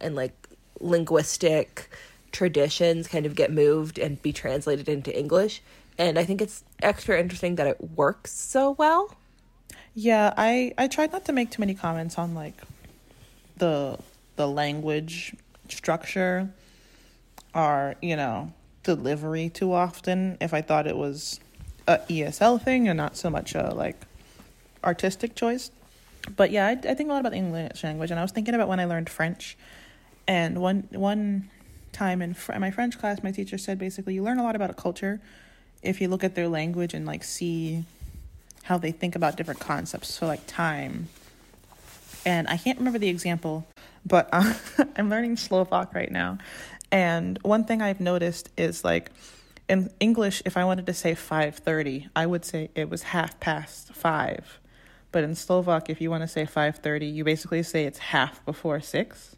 and 0.00 0.14
like 0.14 0.32
linguistic 0.80 1.90
traditions 2.32 3.08
kind 3.08 3.26
of 3.26 3.34
get 3.34 3.52
moved 3.52 3.98
and 3.98 4.22
be 4.22 4.32
translated 4.32 4.88
into 4.88 5.16
english. 5.16 5.60
And 5.98 6.18
i 6.18 6.24
think 6.24 6.40
it's 6.40 6.64
extra 6.82 7.20
interesting 7.20 7.56
that 7.56 7.66
it 7.66 7.80
works 7.96 8.32
so 8.32 8.70
well. 8.72 9.14
Yeah, 9.94 10.32
I 10.36 10.72
I 10.78 10.86
tried 10.86 11.12
not 11.12 11.24
to 11.24 11.32
make 11.32 11.50
too 11.50 11.60
many 11.60 11.74
comments 11.74 12.18
on 12.18 12.34
like 12.34 12.54
the 13.56 13.98
the 14.36 14.46
language 14.46 15.34
structure 15.68 16.48
or, 17.54 17.96
you 18.00 18.16
know, 18.16 18.52
delivery 18.82 19.48
too 19.50 19.72
often 19.72 20.38
if 20.40 20.54
I 20.54 20.62
thought 20.62 20.86
it 20.86 20.96
was 20.96 21.40
a 21.86 21.98
ESL 21.98 22.62
thing 22.62 22.88
and 22.88 22.96
not 22.96 23.16
so 23.16 23.30
much 23.30 23.54
a 23.54 23.74
like 23.74 23.96
artistic 24.84 25.34
choice. 25.34 25.70
But 26.36 26.50
yeah, 26.50 26.66
I, 26.66 26.72
I 26.72 26.94
think 26.94 27.08
a 27.08 27.12
lot 27.12 27.20
about 27.20 27.32
the 27.32 27.38
English 27.38 27.82
language 27.82 28.10
and 28.10 28.18
I 28.18 28.22
was 28.22 28.32
thinking 28.32 28.54
about 28.54 28.68
when 28.68 28.80
I 28.80 28.84
learned 28.84 29.08
French 29.08 29.56
and 30.26 30.60
one 30.60 30.88
one 30.92 31.50
time 31.92 32.20
in, 32.20 32.34
fr- 32.34 32.58
my 32.58 32.70
French 32.70 32.98
class 32.98 33.22
my 33.22 33.30
teacher 33.30 33.56
said 33.56 33.78
basically 33.78 34.14
you 34.14 34.22
learn 34.22 34.38
a 34.38 34.42
lot 34.42 34.54
about 34.54 34.70
a 34.70 34.74
culture 34.74 35.20
if 35.82 36.00
you 36.00 36.08
look 36.08 36.22
at 36.22 36.34
their 36.34 36.48
language 36.48 36.92
and 36.92 37.06
like 37.06 37.24
see 37.24 37.84
how 38.64 38.76
they 38.76 38.92
think 38.92 39.16
about 39.16 39.36
different 39.36 39.60
concepts. 39.60 40.12
So 40.12 40.26
like 40.26 40.46
time. 40.46 41.08
And 42.26 42.46
I 42.48 42.58
can't 42.58 42.78
remember 42.78 42.98
the 42.98 43.08
example, 43.08 43.66
but 44.04 44.28
uh, 44.32 44.54
I'm 44.96 45.08
learning 45.08 45.38
Slovak 45.38 45.94
right 45.94 46.10
now. 46.10 46.38
And 46.90 47.38
one 47.42 47.64
thing 47.64 47.82
I've 47.82 48.00
noticed 48.00 48.50
is 48.56 48.84
like 48.84 49.10
in 49.68 49.90
English, 50.00 50.42
if 50.46 50.56
I 50.56 50.64
wanted 50.64 50.86
to 50.86 50.94
say 50.94 51.14
5:30, 51.14 52.08
I 52.16 52.24
would 52.26 52.44
say 52.44 52.70
it 52.74 52.88
was 52.88 53.02
half 53.14 53.38
past 53.40 53.92
5. 53.92 54.58
But 55.12 55.24
in 55.24 55.34
Slovak, 55.34 55.88
if 55.90 56.00
you 56.00 56.10
want 56.10 56.22
to 56.22 56.28
say 56.28 56.44
5:30, 56.44 57.12
you 57.12 57.24
basically 57.24 57.62
say 57.62 57.84
it's 57.84 57.98
half 57.98 58.44
before 58.44 58.80
6. 58.80 59.36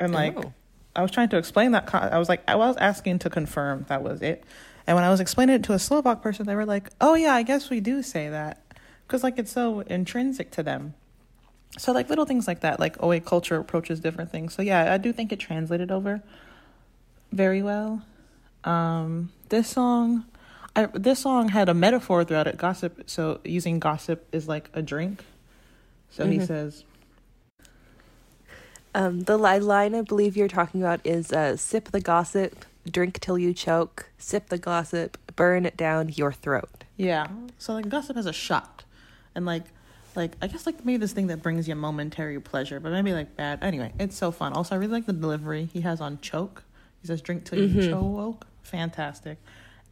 And 0.00 0.12
like 0.12 0.36
Oh. 0.36 0.52
I 0.94 1.02
was 1.02 1.10
trying 1.10 1.28
to 1.28 1.36
explain 1.36 1.72
that 1.72 1.92
I 1.94 2.18
was 2.18 2.28
like 2.28 2.42
I 2.48 2.56
was 2.56 2.76
asking 2.78 3.20
to 3.20 3.30
confirm 3.30 3.84
that 3.88 4.02
was 4.02 4.22
it. 4.22 4.44
And 4.86 4.94
when 4.94 5.04
I 5.04 5.10
was 5.10 5.20
explaining 5.20 5.56
it 5.56 5.64
to 5.64 5.72
a 5.72 5.78
Slovak 5.78 6.22
person, 6.22 6.46
they 6.46 6.54
were 6.54 6.64
like, 6.66 6.90
"Oh 7.00 7.14
yeah, 7.14 7.34
I 7.34 7.42
guess 7.42 7.70
we 7.70 7.80
do 7.80 8.02
say 8.02 8.28
that." 8.28 8.62
Cuz 9.08 9.22
like 9.22 9.38
it's 9.38 9.52
so 9.52 9.80
intrinsic 9.80 10.50
to 10.52 10.62
them. 10.62 10.94
So 11.78 11.92
like 11.92 12.08
little 12.08 12.24
things 12.24 12.46
like 12.46 12.60
that, 12.60 12.80
like 12.80 13.02
oa 13.02 13.20
culture 13.20 13.56
approaches 13.56 14.00
different 14.00 14.30
things. 14.30 14.54
So 14.54 14.62
yeah, 14.62 14.92
I 14.92 14.98
do 14.98 15.12
think 15.12 15.32
it 15.32 15.38
translated 15.38 15.90
over 15.90 16.22
very 17.32 17.62
well. 17.62 18.02
Um 18.64 19.30
this 19.48 19.68
song 19.68 20.24
I, 20.74 20.86
this 20.92 21.20
song 21.20 21.48
had 21.48 21.70
a 21.70 21.74
metaphor 21.74 22.22
throughout 22.24 22.46
it. 22.46 22.58
Gossip, 22.58 23.04
so 23.06 23.40
using 23.44 23.78
gossip 23.78 24.26
is 24.30 24.46
like 24.46 24.68
a 24.74 24.82
drink. 24.82 25.24
So 26.10 26.26
he 26.26 26.38
Mhm. 26.38 26.46
says, 26.46 26.84
Um, 28.94 29.20
the 29.20 29.36
line 29.38 29.94
I 29.94 30.02
believe 30.02 30.36
you're 30.36 30.48
talking 30.48 30.82
about 30.82 31.00
is 31.04 31.32
uh, 31.32 31.56
sip 31.56 31.90
the 31.92 32.00
gossip, 32.00 32.64
drink 32.90 33.20
till 33.20 33.38
you 33.38 33.52
choke, 33.52 34.10
sip 34.18 34.48
the 34.48 34.58
gossip, 34.58 35.18
burn 35.34 35.66
it 35.66 35.76
down 35.76 36.10
your 36.10 36.32
throat. 36.32 36.84
Yeah. 36.96 37.26
So 37.58 37.74
like 37.74 37.88
gossip 37.88 38.16
has 38.16 38.26
a 38.26 38.32
shot. 38.32 38.84
And 39.34 39.44
like 39.44 39.64
like 40.16 40.36
I 40.42 40.46
guess 40.46 40.66
like 40.66 40.84
maybe 40.84 40.98
this 40.98 41.12
thing 41.12 41.26
that 41.28 41.42
brings 41.42 41.68
you 41.68 41.74
momentary 41.74 42.40
pleasure, 42.40 42.80
but 42.80 42.90
maybe 42.92 43.12
like 43.12 43.36
bad. 43.36 43.62
Anyway, 43.62 43.92
it's 43.98 44.16
so 44.16 44.30
fun. 44.30 44.52
Also 44.52 44.74
I 44.74 44.78
really 44.78 44.92
like 44.92 45.06
the 45.06 45.12
delivery 45.12 45.68
he 45.72 45.80
has 45.82 46.00
on 46.00 46.18
choke. 46.20 46.64
He 47.00 47.06
says 47.06 47.20
drink 47.22 47.44
till 47.44 47.58
you 47.58 47.68
Mhm. 47.68 47.90
choke. 47.90 48.46
Fantastic. 48.62 49.38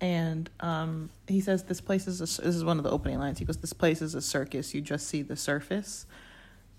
And 0.01 0.51
um 0.61 1.11
he 1.29 1.41
says 1.41 1.65
this 1.65 1.81
place 1.81 2.07
is 2.07 2.21
a, 2.21 2.25
this 2.43 2.55
is 2.57 2.65
one 2.65 2.79
of 2.79 2.85
the 2.85 2.91
opening 2.91 3.19
lines. 3.19 3.39
He 3.39 3.45
goes 3.45 3.57
this 3.59 3.73
place 3.73 4.03
is 4.03 4.15
a 4.15 4.21
circus. 4.23 4.75
You 4.75 4.81
just 4.81 5.07
see 5.07 5.23
the 5.23 5.37
surface. 5.37 6.07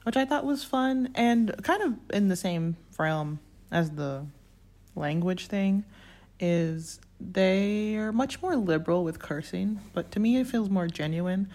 Which 0.03 0.17
I 0.17 0.25
thought 0.25 0.45
was 0.45 0.63
fun 0.63 1.09
and 1.15 1.55
kind 1.63 1.81
of 1.81 1.93
in 2.13 2.27
the 2.27 2.35
same 2.35 2.77
realm 2.99 3.39
as 3.71 3.91
the 3.91 4.25
language 4.95 5.47
thing 5.47 5.83
is 6.39 6.99
they 7.19 7.95
are 7.95 8.11
much 8.11 8.41
more 8.41 8.55
liberal 8.55 9.03
with 9.03 9.19
cursing, 9.19 9.79
but 9.93 10.11
to 10.11 10.19
me 10.19 10.37
it 10.37 10.47
feels 10.47 10.69
more 10.69 10.87
genuine. 10.87 11.49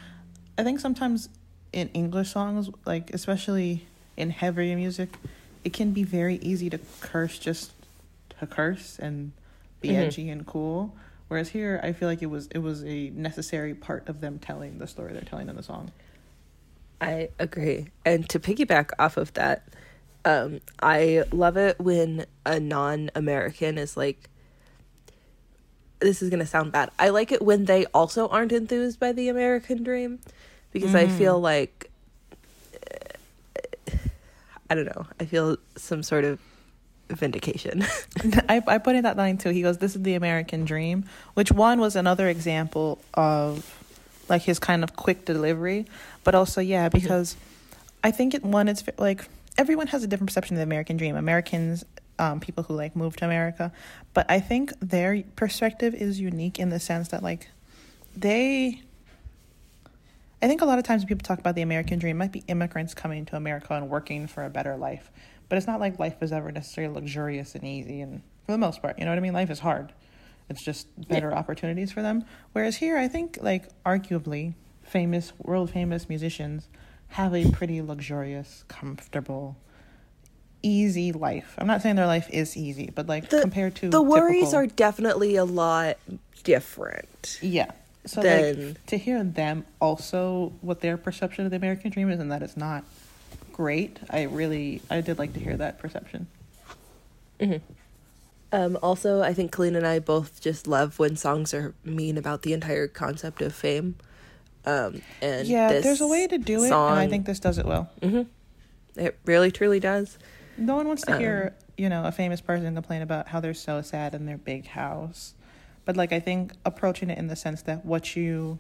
I 0.58 0.64
think 0.64 0.80
sometimes 0.80 1.28
in 1.72 1.88
English 1.94 2.30
songs, 2.30 2.70
like 2.84 3.12
especially 3.12 3.86
in 4.16 4.30
heavier 4.30 4.76
music, 4.76 5.10
it 5.64 5.72
can 5.72 5.92
be 5.92 6.02
very 6.02 6.36
easy 6.36 6.70
to 6.70 6.78
curse 7.00 7.38
just 7.38 7.72
to 8.38 8.46
curse 8.46 8.98
and 8.98 9.32
be 9.80 9.90
Mhm. 9.90 10.06
edgy 10.06 10.30
and 10.30 10.46
cool. 10.46 10.94
Whereas 11.28 11.50
here, 11.50 11.80
I 11.82 11.92
feel 11.92 12.08
like 12.08 12.22
it 12.22 12.26
was 12.26 12.48
it 12.48 12.58
was 12.58 12.82
a 12.84 13.10
necessary 13.10 13.74
part 13.74 14.08
of 14.08 14.20
them 14.20 14.38
telling 14.38 14.78
the 14.78 14.86
story 14.86 15.12
they're 15.12 15.22
telling 15.22 15.48
in 15.48 15.56
the 15.56 15.62
song. 15.62 15.92
I 17.00 17.30
agree. 17.38 17.88
And 18.04 18.28
to 18.28 18.38
piggyback 18.38 18.90
off 18.98 19.16
of 19.16 19.32
that, 19.34 19.66
um, 20.24 20.60
I 20.82 21.24
love 21.32 21.56
it 21.56 21.78
when 21.78 22.26
a 22.44 22.60
non 22.60 23.10
American 23.14 23.78
is 23.78 23.96
like, 23.96 24.28
this 26.00 26.20
is 26.20 26.30
to 26.30 26.46
sound 26.46 26.72
bad. 26.72 26.90
I 26.98 27.10
like 27.10 27.32
it 27.32 27.42
when 27.42 27.64
they 27.66 27.86
also 27.86 28.28
aren't 28.28 28.52
enthused 28.52 28.98
by 29.00 29.12
the 29.12 29.28
American 29.28 29.82
dream 29.82 30.18
because 30.72 30.94
I 30.94 31.06
feel 31.06 31.40
like, 31.40 31.90
uh, 32.74 33.96
I 34.68 34.74
don't 34.74 34.86
know, 34.86 35.06
I 35.18 35.24
feel 35.24 35.56
some 35.76 36.02
sort 36.02 36.24
of 36.24 36.38
vindication. 37.08 37.84
I, 38.48 38.62
I 38.66 38.78
put 38.78 38.96
in 38.96 39.02
that 39.02 39.16
line 39.16 39.38
too. 39.38 39.50
He 39.50 39.62
goes, 39.62 39.78
"This 39.78 39.96
is 39.96 40.02
the 40.02 40.14
American 40.14 40.64
dream," 40.64 41.04
which 41.34 41.52
one 41.52 41.80
was 41.80 41.96
another 41.96 42.28
example 42.28 43.00
of 43.14 43.76
like 44.28 44.42
his 44.42 44.58
kind 44.58 44.84
of 44.84 44.96
quick 44.96 45.24
delivery, 45.24 45.86
but 46.24 46.34
also 46.34 46.60
yeah, 46.60 46.88
because 46.88 47.36
I 48.02 48.10
think 48.10 48.34
it 48.34 48.44
one 48.44 48.68
it's 48.68 48.84
like 48.98 49.28
everyone 49.58 49.88
has 49.88 50.02
a 50.02 50.06
different 50.06 50.30
perception 50.30 50.56
of 50.56 50.58
the 50.58 50.64
American 50.64 50.96
dream. 50.96 51.16
Americans, 51.16 51.84
um, 52.18 52.40
people 52.40 52.64
who 52.64 52.74
like 52.74 52.96
move 52.96 53.16
to 53.16 53.24
America, 53.24 53.72
but 54.14 54.26
I 54.30 54.40
think 54.40 54.72
their 54.80 55.22
perspective 55.36 55.94
is 55.94 56.20
unique 56.20 56.58
in 56.58 56.70
the 56.70 56.80
sense 56.80 57.08
that 57.08 57.22
like 57.22 57.48
they. 58.16 58.82
I 60.42 60.48
think 60.48 60.62
a 60.62 60.64
lot 60.64 60.78
of 60.78 60.84
times 60.84 61.02
when 61.02 61.08
people 61.08 61.24
talk 61.24 61.38
about 61.38 61.54
the 61.54 61.62
American 61.62 61.98
dream, 61.98 62.16
it 62.16 62.18
might 62.18 62.32
be 62.32 62.44
immigrants 62.48 62.94
coming 62.94 63.26
to 63.26 63.36
America 63.36 63.74
and 63.74 63.90
working 63.90 64.26
for 64.26 64.44
a 64.44 64.50
better 64.50 64.76
life. 64.76 65.10
but 65.48 65.56
it's 65.56 65.66
not 65.66 65.80
like 65.80 65.98
life 65.98 66.22
is 66.22 66.32
ever 66.32 66.52
necessarily 66.52 66.94
luxurious 66.94 67.56
and 67.56 67.64
easy 67.64 68.00
and 68.00 68.22
for 68.46 68.52
the 68.52 68.58
most 68.58 68.80
part, 68.80 68.98
you 68.98 69.04
know 69.04 69.10
what 69.10 69.18
I 69.18 69.20
mean? 69.20 69.32
Life 69.32 69.50
is 69.50 69.58
hard. 69.58 69.92
It's 70.48 70.64
just 70.64 70.86
better 71.08 71.30
yeah. 71.30 71.36
opportunities 71.36 71.92
for 71.92 72.02
them. 72.02 72.24
Whereas 72.52 72.76
here, 72.76 72.96
I 72.96 73.06
think 73.08 73.38
like 73.40 73.68
arguably 73.84 74.54
famous, 74.82 75.32
world 75.38 75.70
famous 75.70 76.08
musicians 76.08 76.68
have 77.08 77.34
a 77.34 77.50
pretty 77.50 77.82
luxurious, 77.82 78.64
comfortable, 78.68 79.56
easy 80.62 81.12
life. 81.12 81.54
I'm 81.58 81.66
not 81.66 81.82
saying 81.82 81.96
their 81.96 82.06
life 82.06 82.28
is 82.30 82.56
easy, 82.56 82.90
but 82.94 83.06
like 83.06 83.28
the, 83.28 83.40
compared 83.40 83.74
to 83.76 83.90
the 83.90 84.02
worries 84.02 84.50
typical, 84.50 84.58
are 84.58 84.66
definitely 84.66 85.36
a 85.36 85.44
lot 85.44 85.98
different. 86.42 87.38
Yeah. 87.42 87.70
So 88.06 88.22
than, 88.22 88.68
like 88.68 88.86
to 88.86 88.96
hear 88.96 89.22
them 89.22 89.64
also 89.80 90.52
what 90.60 90.80
their 90.80 90.96
perception 90.96 91.44
of 91.44 91.50
the 91.50 91.56
American 91.56 91.90
dream 91.90 92.10
is 92.10 92.18
and 92.18 92.32
that 92.32 92.42
it's 92.42 92.56
not 92.56 92.84
great. 93.52 93.98
I 94.08 94.22
really 94.22 94.80
I 94.90 95.00
did 95.00 95.18
like 95.18 95.34
to 95.34 95.40
hear 95.40 95.56
that 95.56 95.78
perception. 95.78 96.26
hmm 97.38 97.56
um, 98.52 98.78
also, 98.82 99.22
I 99.22 99.32
think 99.32 99.52
Kalina 99.52 99.76
and 99.76 99.86
I 99.86 99.98
both 100.00 100.40
just 100.40 100.66
love 100.66 100.98
when 100.98 101.16
songs 101.16 101.54
are 101.54 101.74
mean 101.84 102.18
about 102.18 102.42
the 102.42 102.52
entire 102.52 102.88
concept 102.88 103.42
of 103.42 103.54
fame. 103.54 103.94
Um, 104.66 105.02
and 105.22 105.46
yeah, 105.46 105.80
there's 105.80 106.00
a 106.00 106.06
way 106.06 106.26
to 106.26 106.36
do 106.36 106.64
it, 106.64 106.68
song, 106.68 106.90
and 106.90 106.98
I 106.98 107.06
think 107.06 107.26
this 107.26 107.38
does 107.38 107.58
it 107.58 107.66
well. 107.66 107.88
Mm-hmm. 108.02 108.22
It 109.00 109.18
really, 109.24 109.50
truly 109.50 109.78
does. 109.78 110.18
No 110.58 110.76
one 110.76 110.88
wants 110.88 111.02
to 111.04 111.14
um, 111.14 111.20
hear, 111.20 111.54
you 111.78 111.88
know, 111.88 112.04
a 112.04 112.12
famous 112.12 112.40
person 112.40 112.74
complain 112.74 113.02
about 113.02 113.28
how 113.28 113.40
they're 113.40 113.54
so 113.54 113.82
sad 113.82 114.14
in 114.14 114.26
their 114.26 114.36
big 114.36 114.66
house, 114.66 115.34
but 115.84 115.96
like 115.96 116.12
I 116.12 116.20
think 116.20 116.52
approaching 116.64 117.10
it 117.10 117.18
in 117.18 117.28
the 117.28 117.36
sense 117.36 117.62
that 117.62 117.84
what 117.84 118.16
you, 118.16 118.58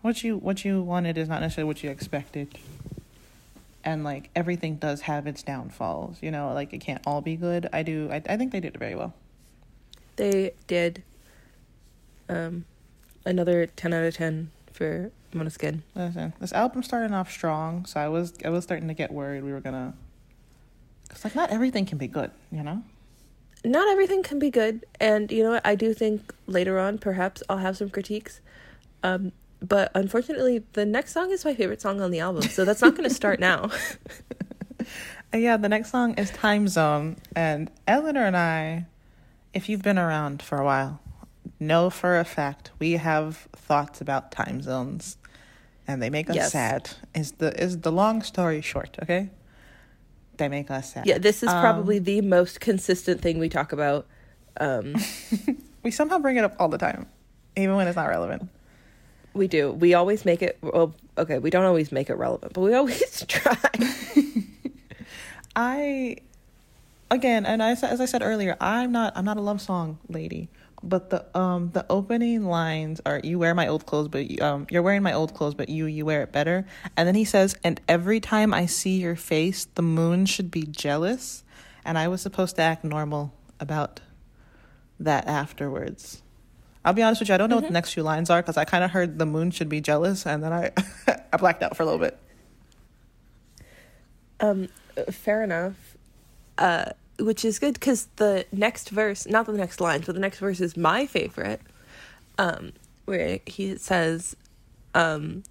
what 0.00 0.22
you, 0.22 0.36
what 0.36 0.64
you 0.64 0.82
wanted 0.82 1.18
is 1.18 1.28
not 1.28 1.40
necessarily 1.40 1.68
what 1.68 1.82
you 1.82 1.90
expected 1.90 2.58
and 3.84 4.04
like 4.04 4.30
everything 4.36 4.76
does 4.76 5.02
have 5.02 5.26
its 5.26 5.42
downfalls 5.42 6.16
you 6.22 6.30
know 6.30 6.52
like 6.54 6.72
it 6.72 6.78
can't 6.78 7.02
all 7.04 7.20
be 7.20 7.34
good 7.34 7.68
i 7.72 7.82
do 7.82 8.08
i, 8.12 8.22
I 8.28 8.36
think 8.36 8.52
they 8.52 8.60
did 8.60 8.76
it 8.76 8.78
very 8.78 8.94
well 8.94 9.12
they 10.14 10.52
did 10.68 11.02
um 12.28 12.64
another 13.24 13.66
10 13.66 13.92
out 13.92 14.04
of 14.04 14.14
10 14.14 14.50
for 14.72 15.10
Måneskin. 15.32 15.80
Listen, 15.94 16.32
this 16.40 16.52
album 16.52 16.82
starting 16.82 17.14
off 17.14 17.30
strong, 17.30 17.86
so 17.86 18.00
I 18.00 18.08
was 18.08 18.34
I 18.44 18.50
was 18.50 18.64
starting 18.64 18.88
to 18.88 18.94
get 18.94 19.10
worried 19.12 19.42
we 19.42 19.52
were 19.52 19.60
gonna. 19.60 19.94
Cause 21.08 21.24
like 21.24 21.34
not 21.34 21.50
everything 21.50 21.86
can 21.86 21.98
be 21.98 22.08
good, 22.08 22.30
you 22.50 22.62
know. 22.62 22.82
Not 23.64 23.88
everything 23.88 24.22
can 24.22 24.38
be 24.38 24.50
good, 24.50 24.84
and 25.00 25.30
you 25.30 25.42
know 25.44 25.50
what? 25.50 25.66
I 25.66 25.74
do 25.74 25.94
think 25.94 26.34
later 26.46 26.78
on, 26.78 26.98
perhaps 26.98 27.42
I'll 27.48 27.58
have 27.58 27.76
some 27.76 27.90
critiques. 27.90 28.40
Um, 29.02 29.32
but 29.60 29.92
unfortunately, 29.94 30.64
the 30.72 30.84
next 30.84 31.12
song 31.12 31.30
is 31.30 31.44
my 31.44 31.54
favorite 31.54 31.80
song 31.80 32.00
on 32.00 32.10
the 32.10 32.20
album, 32.20 32.42
so 32.42 32.64
that's 32.64 32.82
not 32.82 32.96
going 32.96 33.08
to 33.08 33.14
start 33.14 33.38
now. 33.38 33.70
yeah, 35.34 35.56
the 35.56 35.68
next 35.68 35.90
song 35.90 36.14
is 36.14 36.30
Time 36.30 36.68
Zone, 36.68 37.16
and 37.34 37.70
Eleanor 37.86 38.24
and 38.24 38.36
I, 38.36 38.86
if 39.54 39.68
you've 39.68 39.82
been 39.82 39.98
around 39.98 40.42
for 40.42 40.58
a 40.58 40.64
while, 40.64 41.00
know 41.60 41.90
for 41.90 42.18
a 42.18 42.24
fact 42.24 42.70
we 42.78 42.92
have 42.92 43.48
thoughts 43.52 44.00
about 44.00 44.32
time 44.32 44.62
zones, 44.62 45.16
and 45.86 46.02
they 46.02 46.10
make 46.10 46.28
us 46.28 46.36
yes. 46.36 46.52
sad. 46.52 46.90
Is 47.14 47.32
the 47.32 47.52
is 47.62 47.80
the 47.80 47.92
long 47.92 48.22
story 48.22 48.60
short? 48.60 48.96
Okay, 49.02 49.30
they 50.42 50.48
make 50.48 50.70
us 50.70 50.92
sad. 50.92 51.06
Yeah, 51.06 51.18
this 51.18 51.42
is 51.42 51.48
um, 51.48 51.60
probably 51.60 51.98
the 51.98 52.20
most 52.20 52.60
consistent 52.60 53.20
thing 53.20 53.38
we 53.38 53.48
talk 53.48 53.72
about. 53.72 54.06
Um, 54.58 54.96
we 55.82 55.90
somehow 55.90 56.18
bring 56.18 56.36
it 56.36 56.44
up 56.44 56.56
all 56.58 56.68
the 56.68 56.78
time, 56.78 57.06
even 57.56 57.76
when 57.76 57.86
it's 57.86 57.96
not 57.96 58.08
relevant. 58.08 58.48
We 59.34 59.48
do. 59.48 59.70
We 59.70 59.94
always 59.94 60.24
make 60.24 60.42
it. 60.42 60.58
Well, 60.60 60.94
okay, 61.16 61.38
we 61.38 61.48
don't 61.50 61.64
always 61.64 61.92
make 61.92 62.10
it 62.10 62.14
relevant, 62.14 62.52
but 62.52 62.60
we 62.60 62.74
always 62.80 63.24
try. 63.26 63.56
I, 65.56 66.16
again, 67.10 67.46
and 67.46 67.62
I, 67.62 67.70
as 67.70 68.00
I 68.00 68.04
said 68.04 68.22
earlier, 68.22 68.56
I'm 68.60 68.92
not. 68.92 69.12
I'm 69.16 69.24
not 69.24 69.36
a 69.36 69.40
love 69.40 69.60
song 69.60 69.98
lady. 70.08 70.48
But 70.82 71.10
the 71.10 71.38
um 71.38 71.70
the 71.72 71.86
opening 71.88 72.44
lines 72.44 73.00
are 73.06 73.20
you 73.22 73.38
wear 73.38 73.54
my 73.54 73.68
old 73.68 73.86
clothes 73.86 74.08
but 74.08 74.30
you, 74.30 74.42
um 74.42 74.66
you're 74.70 74.82
wearing 74.82 75.02
my 75.02 75.12
old 75.12 75.34
clothes 75.34 75.54
but 75.54 75.68
you 75.68 75.86
you 75.86 76.04
wear 76.04 76.22
it 76.22 76.32
better 76.32 76.66
and 76.96 77.06
then 77.06 77.14
he 77.14 77.24
says 77.24 77.56
and 77.62 77.80
every 77.88 78.18
time 78.18 78.52
I 78.52 78.66
see 78.66 79.00
your 79.00 79.16
face 79.16 79.66
the 79.74 79.82
moon 79.82 80.26
should 80.26 80.50
be 80.50 80.62
jealous 80.62 81.44
and 81.84 81.96
I 81.96 82.08
was 82.08 82.20
supposed 82.20 82.56
to 82.56 82.62
act 82.62 82.82
normal 82.84 83.32
about 83.60 84.00
that 84.98 85.28
afterwards 85.28 86.22
I'll 86.84 86.92
be 86.92 87.02
honest 87.02 87.20
with 87.20 87.28
you, 87.28 87.34
I 87.34 87.38
don't 87.38 87.48
know 87.48 87.56
mm-hmm. 87.56 87.56
what 87.56 87.60
the 87.62 87.66
mm-hmm. 87.68 87.74
next 87.74 87.94
few 87.94 88.02
lines 88.02 88.28
are 88.28 88.42
because 88.42 88.56
I 88.56 88.64
kind 88.64 88.82
of 88.82 88.90
heard 88.90 89.18
the 89.18 89.26
moon 89.26 89.50
should 89.50 89.68
be 89.68 89.80
jealous, 89.80 90.26
and 90.26 90.42
then 90.42 90.52
I 90.52 90.72
I 91.32 91.36
blacked 91.36 91.62
out 91.62 91.76
for 91.76 91.84
a 91.84 91.86
little 91.86 92.00
bit. 92.00 92.18
Um, 94.40 94.68
fair 95.10 95.44
enough. 95.44 95.96
Uh, 96.58 96.86
which 97.22 97.44
is 97.44 97.58
good 97.58 97.74
because 97.74 98.08
the 98.16 98.46
next 98.52 98.90
verse, 98.90 99.26
not 99.26 99.46
the 99.46 99.52
next 99.52 99.80
lines, 99.80 100.06
but 100.06 100.14
the 100.14 100.20
next 100.20 100.38
verse 100.38 100.60
is 100.60 100.76
my 100.76 101.06
favorite. 101.06 101.60
Um, 102.38 102.72
where 103.04 103.40
he 103.46 103.76
says, 103.76 104.36
um, 104.94 105.42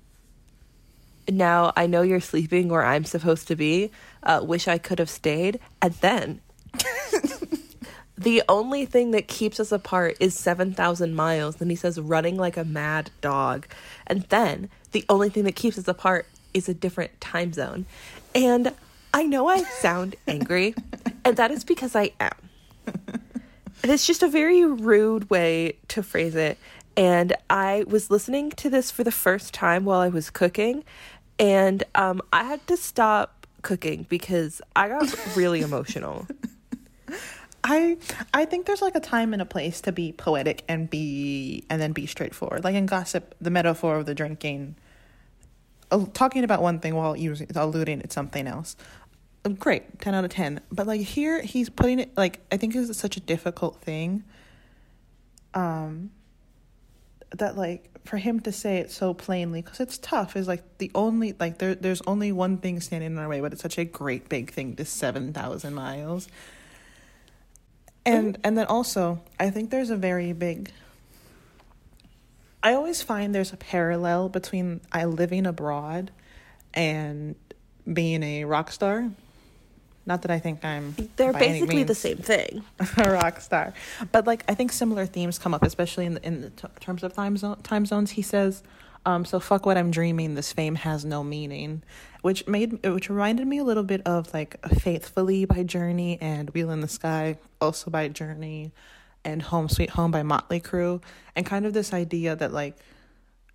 now 1.30 1.72
I 1.76 1.88
know 1.88 2.02
you're 2.02 2.20
sleeping 2.20 2.70
where 2.70 2.84
I'm 2.84 3.06
supposed 3.06 3.48
to 3.48 3.56
be. 3.56 3.92
Uh, 4.24 4.42
wish 4.44 4.68
I 4.68 4.78
could 4.78 5.00
have 5.00 5.10
stayed. 5.10 5.60
And 5.82 5.94
then 5.96 6.42
the 8.18 8.44
only 8.50 8.86
thing 8.86 9.12
that 9.12 9.28
keeps 9.28 9.60
us 9.60 9.72
apart 9.72 10.18
is 10.20 10.38
7,000 10.38 11.16
miles. 11.16 11.58
Then 11.58 11.70
he 11.70 11.76
says, 11.76 12.00
running 12.00 12.38
like 12.38 12.58
a 12.58 12.64
mad 12.64 13.12
dog. 13.22 13.68
And 14.08 14.24
then 14.24 14.70
the 14.92 15.06
only 15.10 15.30
thing 15.30 15.44
that 15.44 15.56
keeps 15.56 15.78
us 15.78 15.88
apart 15.88 16.28
is 16.54 16.68
a 16.68 16.74
different 16.74 17.20
time 17.22 17.54
zone. 17.54 17.86
And 18.36 18.74
I 19.14 19.24
know 19.24 19.48
I 19.48 19.64
sound 19.64 20.16
angry, 20.28 20.74
and 21.24 21.38
that 21.38 21.52
is 21.52 21.64
because 21.64 21.96
I 21.96 22.12
am. 22.20 22.32
It's 23.84 24.06
just 24.06 24.22
a 24.22 24.28
very 24.28 24.64
rude 24.64 25.30
way 25.30 25.74
to 25.90 26.04
phrase 26.04 26.36
it. 26.36 26.58
And 26.96 27.34
I 27.50 27.84
was 27.88 28.12
listening 28.12 28.52
to 28.52 28.70
this 28.70 28.92
for 28.92 29.04
the 29.04 29.12
first 29.12 29.54
time 29.54 29.86
while 29.86 30.00
I 30.00 30.10
was 30.10 30.30
cooking, 30.30 30.84
and 31.40 31.84
um, 31.96 32.22
I 32.34 32.44
had 32.44 32.66
to 32.68 32.78
stop 32.78 33.48
cooking 33.62 34.06
because 34.10 34.62
I 34.76 34.90
got 34.90 35.36
really 35.36 35.62
emotional. 35.70 36.28
I 37.64 37.98
I 38.34 38.46
think 38.46 38.66
there's 38.66 38.82
like 38.82 38.96
a 38.96 39.00
time 39.00 39.34
and 39.34 39.42
a 39.42 39.46
place 39.46 39.82
to 39.82 39.92
be 39.92 40.12
poetic 40.12 40.64
and 40.68 40.90
be 40.90 41.64
and 41.70 41.82
then 41.82 41.94
be 41.94 42.06
straightforward. 42.08 42.64
Like 42.64 42.76
in 42.76 42.88
gossip, 42.88 43.36
the 43.40 43.50
metaphor 43.50 43.96
of 43.96 44.06
the 44.06 44.14
drinking, 44.14 44.76
uh, 45.92 46.06
talking 46.14 46.44
about 46.44 46.62
one 46.62 46.80
thing 46.80 46.94
while 46.96 47.16
using 47.16 47.48
alluding 47.56 48.02
to 48.02 48.12
something 48.12 48.48
else. 48.48 48.76
Great, 49.58 50.00
ten 50.00 50.14
out 50.14 50.24
of 50.24 50.32
ten. 50.32 50.62
But 50.72 50.88
like 50.88 51.02
here, 51.02 51.42
he's 51.42 51.70
putting 51.70 52.00
it 52.00 52.16
like 52.16 52.42
I 52.52 52.58
think 52.58 52.76
it's 52.76 52.98
such 52.98 53.18
a 53.18 53.22
difficult 53.22 53.82
thing. 53.82 54.24
Um. 55.54 56.12
That 57.38 57.58
like 57.58 57.90
for 58.04 58.18
him 58.18 58.42
to 58.42 58.52
say 58.52 58.80
it 58.80 58.92
so 58.92 59.14
plainly 59.14 59.62
because 59.62 59.80
it's 59.80 59.98
tough 59.98 60.36
is 60.36 60.50
like 60.50 60.64
the 60.80 60.92
only 60.94 61.34
like 61.40 61.60
there 61.60 61.76
there's 61.76 62.02
only 62.06 62.34
one 62.34 62.58
thing 62.58 62.82
standing 62.82 63.14
in 63.14 63.18
our 63.18 63.30
way, 63.30 63.40
but 63.40 63.54
it's 63.54 63.62
such 63.62 63.78
a 63.78 63.86
great 63.86 64.28
big 64.28 64.52
thing 64.52 64.76
to 64.76 64.84
seven 64.84 65.32
thousand 65.32 65.74
miles 65.74 66.28
and 68.06 68.38
and 68.44 68.58
then 68.58 68.66
also 68.66 69.22
i 69.40 69.50
think 69.50 69.70
there's 69.70 69.90
a 69.90 69.96
very 69.96 70.34
big 70.34 70.72
i 72.64 72.74
always 72.74 73.02
find 73.02 73.34
there's 73.34 73.54
a 73.54 73.58
parallel 73.58 74.30
between 74.30 74.82
i 74.92 75.06
living 75.06 75.46
abroad 75.46 76.12
and 76.74 77.36
being 77.92 78.24
a 78.24 78.46
rock 78.46 78.72
star 78.72 79.10
not 80.06 80.22
that 80.22 80.32
i 80.32 80.40
think 80.40 80.64
i'm 80.66 80.96
they're 81.16 81.34
basically 81.34 81.84
the 81.84 81.96
same 81.96 82.18
thing 82.18 82.64
a 82.98 83.12
rock 83.12 83.40
star 83.40 83.74
but 84.12 84.26
like 84.28 84.44
i 84.48 84.54
think 84.54 84.72
similar 84.72 85.06
themes 85.06 85.38
come 85.38 85.54
up 85.54 85.64
especially 85.64 86.06
in 86.06 86.16
the, 86.16 86.26
in 86.26 86.42
the 86.42 86.50
t- 86.50 86.68
terms 86.80 87.04
of 87.04 87.14
time 87.14 87.38
zone 87.38 87.58
time 87.64 87.86
zones 87.86 88.12
he 88.12 88.22
says 88.22 88.64
um, 89.06 89.26
so 89.26 89.40
fuck 89.40 89.66
what 89.66 89.78
I'm 89.78 89.90
dreaming. 89.90 90.36
This 90.36 90.54
fame 90.54 90.76
has 90.76 91.04
no 91.04 91.24
meaning, 91.24 91.82
which 92.22 92.48
made 92.48 92.86
which 92.86 93.10
reminded 93.10 93.48
me 93.48 93.58
a 93.58 93.64
little 93.64 93.84
bit 93.84 94.02
of 94.06 94.32
like 94.34 94.64
Faithfully 94.68 95.46
by 95.46 95.64
Journey 95.64 96.20
and 96.22 96.50
Wheel 96.52 96.70
in 96.70 96.82
the 96.82 96.88
Sky 96.88 97.38
also 97.60 97.90
by 97.90 98.10
Journey, 98.10 98.72
and 99.24 99.42
Home 99.42 99.70
Sweet 99.70 99.92
Home 99.92 100.12
by 100.12 100.22
Motley 100.22 100.60
Crue, 100.60 101.02
and 101.36 101.46
kind 101.46 101.66
of 101.66 101.74
this 101.74 101.94
idea 101.94 102.36
that 102.36 102.54
like, 102.54 102.78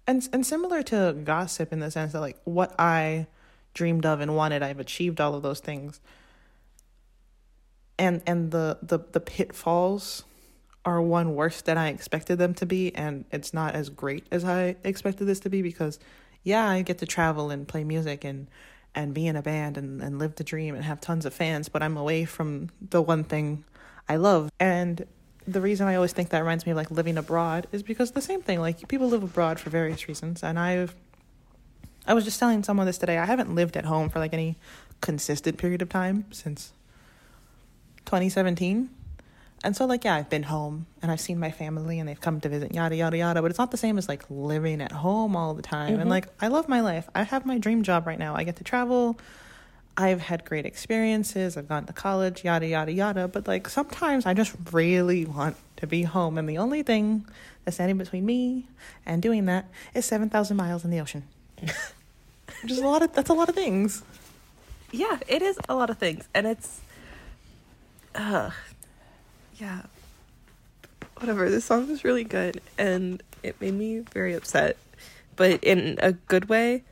and 0.06 0.28
and 0.32 0.44
similar 0.44 0.82
to 0.85 1.16
Gossip 1.22 1.72
in 1.72 1.78
the 1.78 1.92
sense 1.92 2.12
that 2.12 2.20
like 2.20 2.38
what 2.42 2.74
I 2.78 3.28
dreamed 3.72 4.04
of 4.04 4.20
and 4.20 4.35
wanted, 4.35 4.64
I've 4.64 4.80
achieved 4.80 5.20
all 5.20 5.35
of 5.35 5.42
those 5.42 5.61
things. 5.61 6.00
And 7.98 8.22
and 8.26 8.50
the 8.50 8.78
the 8.82 9.00
the 9.12 9.20
pitfalls 9.20 10.24
are 10.85 11.02
one 11.02 11.35
worse 11.35 11.62
than 11.62 11.76
I 11.76 11.88
expected 11.88 12.38
them 12.38 12.54
to 12.54 12.66
be, 12.66 12.94
and 12.94 13.24
it's 13.32 13.52
not 13.52 13.74
as 13.74 13.90
great 13.90 14.26
as 14.30 14.44
I 14.44 14.76
expected 14.85 15.24
this 15.24 15.40
to 15.40 15.50
be 15.50 15.61
because, 15.61 15.98
yeah, 16.44 16.68
I 16.68 16.82
get 16.82 16.98
to 16.98 17.06
travel 17.06 17.50
and 17.50 17.66
play 17.66 17.82
music 17.82 18.24
and 18.24 18.46
and 18.94 19.12
be 19.12 19.26
in 19.26 19.37
a 19.37 19.42
band 19.42 19.76
and, 19.76 20.00
and 20.00 20.18
live 20.18 20.37
the 20.37 20.44
dream 20.44 20.74
and 20.74 20.85
have 20.85 21.00
tons 21.00 21.26
of 21.26 21.35
fans, 21.35 21.68
but 21.68 21.82
I'm 21.82 21.96
away 21.98 22.24
from 22.24 22.70
the 22.80 23.02
one 23.02 23.24
thing 23.24 23.64
I 24.09 24.16
love. 24.16 24.50
And 24.59 25.04
the 25.46 25.61
reason 25.61 25.87
I 25.87 25.96
always 25.96 26.12
think 26.12 26.30
that 26.30 26.38
reminds 26.38 26.64
me 26.64 26.72
of 26.72 26.76
like 26.76 26.90
living 26.90 27.18
abroad 27.18 27.66
is 27.72 27.82
because 27.82 28.12
the 28.12 28.22
same 28.22 28.40
thing, 28.40 28.61
like 28.61 28.88
people 28.88 29.09
live 29.09 29.22
abroad 29.22 29.61
for 29.61 29.70
various 29.70 30.09
reasons, 30.09 30.42
and 30.42 30.59
I've 30.59 30.94
I 32.06 32.14
was 32.14 32.24
just 32.24 32.38
telling 32.38 32.62
someone 32.62 32.87
this 32.87 32.98
today. 32.98 33.18
I 33.18 33.24
haven't 33.26 33.54
lived 33.54 33.76
at 33.76 33.85
home 33.85 34.09
for 34.09 34.20
like 34.20 34.32
any 34.32 34.56
consistent 35.00 35.59
period 35.59 35.82
of 35.82 35.88
time 35.88 36.24
since 36.30 36.72
2017. 38.06 38.90
And 39.64 39.74
so, 39.74 39.84
like, 39.86 40.04
yeah, 40.04 40.14
I've 40.14 40.30
been 40.30 40.44
home 40.44 40.86
and 41.02 41.10
I've 41.10 41.20
seen 41.20 41.38
my 41.38 41.50
family 41.50 41.98
and 41.98 42.08
they've 42.08 42.20
come 42.20 42.40
to 42.40 42.48
visit, 42.48 42.74
yada, 42.74 42.94
yada, 42.94 43.16
yada. 43.16 43.42
But 43.42 43.50
it's 43.50 43.58
not 43.58 43.70
the 43.70 43.76
same 43.76 43.98
as 43.98 44.08
like 44.08 44.24
living 44.30 44.80
at 44.80 44.92
home 44.92 45.34
all 45.34 45.54
the 45.54 45.62
time. 45.62 45.96
Mhm. 45.96 46.00
And 46.02 46.10
like, 46.10 46.28
I 46.40 46.48
love 46.48 46.68
my 46.68 46.80
life. 46.80 47.08
I 47.14 47.22
have 47.22 47.46
my 47.46 47.58
dream 47.58 47.82
job 47.82 48.06
right 48.06 48.18
now. 48.18 48.34
I 48.36 48.44
get 48.44 48.56
to 48.56 48.64
travel. 48.64 49.18
I've 49.96 50.20
had 50.20 50.44
great 50.44 50.66
experiences. 50.66 51.56
I've 51.56 51.68
gone 51.68 51.86
to 51.86 51.92
college, 51.92 52.44
yada, 52.44 52.66
yada, 52.66 52.92
yada. 52.92 53.28
But 53.28 53.48
like, 53.48 53.68
sometimes 53.68 54.26
I 54.26 54.34
just 54.34 54.54
really 54.72 55.24
want 55.24 55.56
to 55.78 55.86
be 55.86 56.02
home. 56.02 56.36
And 56.36 56.48
the 56.48 56.58
only 56.58 56.82
thing 56.82 57.26
that's 57.64 57.76
standing 57.76 57.96
between 57.96 58.26
me 58.26 58.66
and 59.06 59.22
doing 59.22 59.46
that 59.46 59.66
is 59.94 60.04
7,000 60.04 60.56
miles 60.56 60.84
in 60.84 60.90
the 60.90 61.00
ocean. 61.00 61.24
Which 62.62 62.72
is 62.72 62.78
a 62.78 62.86
lot 62.86 63.02
of, 63.02 63.14
that's 63.14 63.30
a 63.30 63.34
lot 63.34 63.48
of 63.48 63.54
things. 63.54 64.02
Yeah, 64.92 65.18
it 65.26 65.42
is 65.42 65.58
a 65.68 65.74
lot 65.74 65.90
of 65.90 65.98
things, 65.98 66.28
and 66.32 66.46
it's, 66.46 66.80
uh, 68.16 68.50
yeah. 69.59 69.83
Whatever. 71.18 71.48
This 71.50 71.64
song 71.64 71.88
was 71.88 72.05
really 72.05 72.24
good, 72.24 72.61
and 72.79 73.22
it 73.42 73.61
made 73.61 73.74
me 73.74 74.00
very 74.12 74.35
upset, 74.35 74.76
but 75.37 75.62
in 75.64 75.98
a 76.02 76.12
good 76.12 76.48
way. 76.48 76.83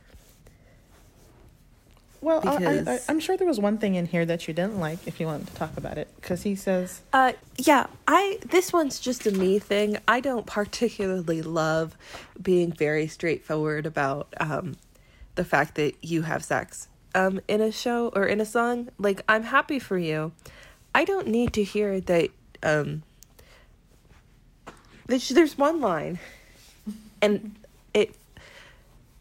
Well, 2.21 2.41
I, 2.43 2.55
I, 2.55 2.77
Because- 2.79 3.05
I'm 3.07 3.19
sure 3.19 3.37
there 3.37 3.45
was 3.47 3.59
one 3.59 3.77
thing 3.77 3.93
in 3.93 4.07
here 4.07 4.25
that 4.25 4.47
you 4.47 4.53
didn't 4.55 4.79
like 4.79 4.97
if 5.07 5.19
you 5.19 5.27
wanted 5.27 5.45
to 5.47 5.53
talk 5.53 5.77
about 5.77 5.99
it. 5.99 6.07
Because 6.15 6.41
he 6.41 6.55
says, 6.55 7.01
Uh, 7.13 7.33
yeah, 7.57 7.85
I 8.07 8.39
this 8.49 8.73
one's 8.73 8.99
just 8.99 9.27
a 9.27 9.31
me 9.31 9.59
thing. 9.59 9.97
I 10.07 10.21
don't 10.21 10.47
particularly 10.47 11.43
love 11.43 11.95
being 12.41 12.71
very 12.71 13.05
straightforward 13.07 13.85
about 13.85 14.33
um 14.39 14.75
the 15.35 15.45
fact 15.45 15.75
that 15.75 15.93
you 16.03 16.23
have 16.23 16.43
sex 16.43 16.87
um 17.13 17.41
in 17.47 17.61
a 17.61 17.71
show 17.71 18.07
or 18.15 18.25
in 18.25 18.41
a 18.41 18.45
song. 18.45 18.89
Like 18.97 19.21
I'm 19.29 19.43
happy 19.43 19.77
for 19.77 19.97
you. 19.99 20.31
I 20.95 21.05
don't 21.05 21.27
need 21.27 21.53
to 21.53 21.63
hear 21.63 21.99
that 22.01 22.29
um 22.63 23.03
there's, 25.05 25.57
one 25.57 25.79
line 25.79 26.17
and 27.21 27.55
it 27.93 28.15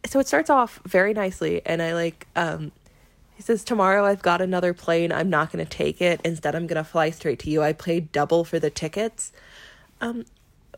so 0.06 0.18
it 0.20 0.26
starts 0.26 0.48
off 0.48 0.80
very 0.86 1.12
nicely 1.12 1.60
and 1.66 1.82
I 1.82 1.92
like 1.92 2.26
um 2.36 2.72
he 3.34 3.42
says, 3.42 3.64
Tomorrow 3.64 4.04
I've 4.04 4.22
got 4.22 4.40
another 4.40 4.72
plane. 4.72 5.10
I'm 5.12 5.28
not 5.28 5.50
going 5.50 5.64
to 5.64 5.68
take 5.68 6.00
it. 6.00 6.20
Instead, 6.24 6.54
I'm 6.54 6.66
going 6.66 6.82
to 6.82 6.88
fly 6.88 7.10
straight 7.10 7.40
to 7.40 7.50
you. 7.50 7.62
I 7.62 7.72
paid 7.72 8.12
double 8.12 8.44
for 8.44 8.58
the 8.58 8.70
tickets, 8.70 9.32
um, 10.00 10.24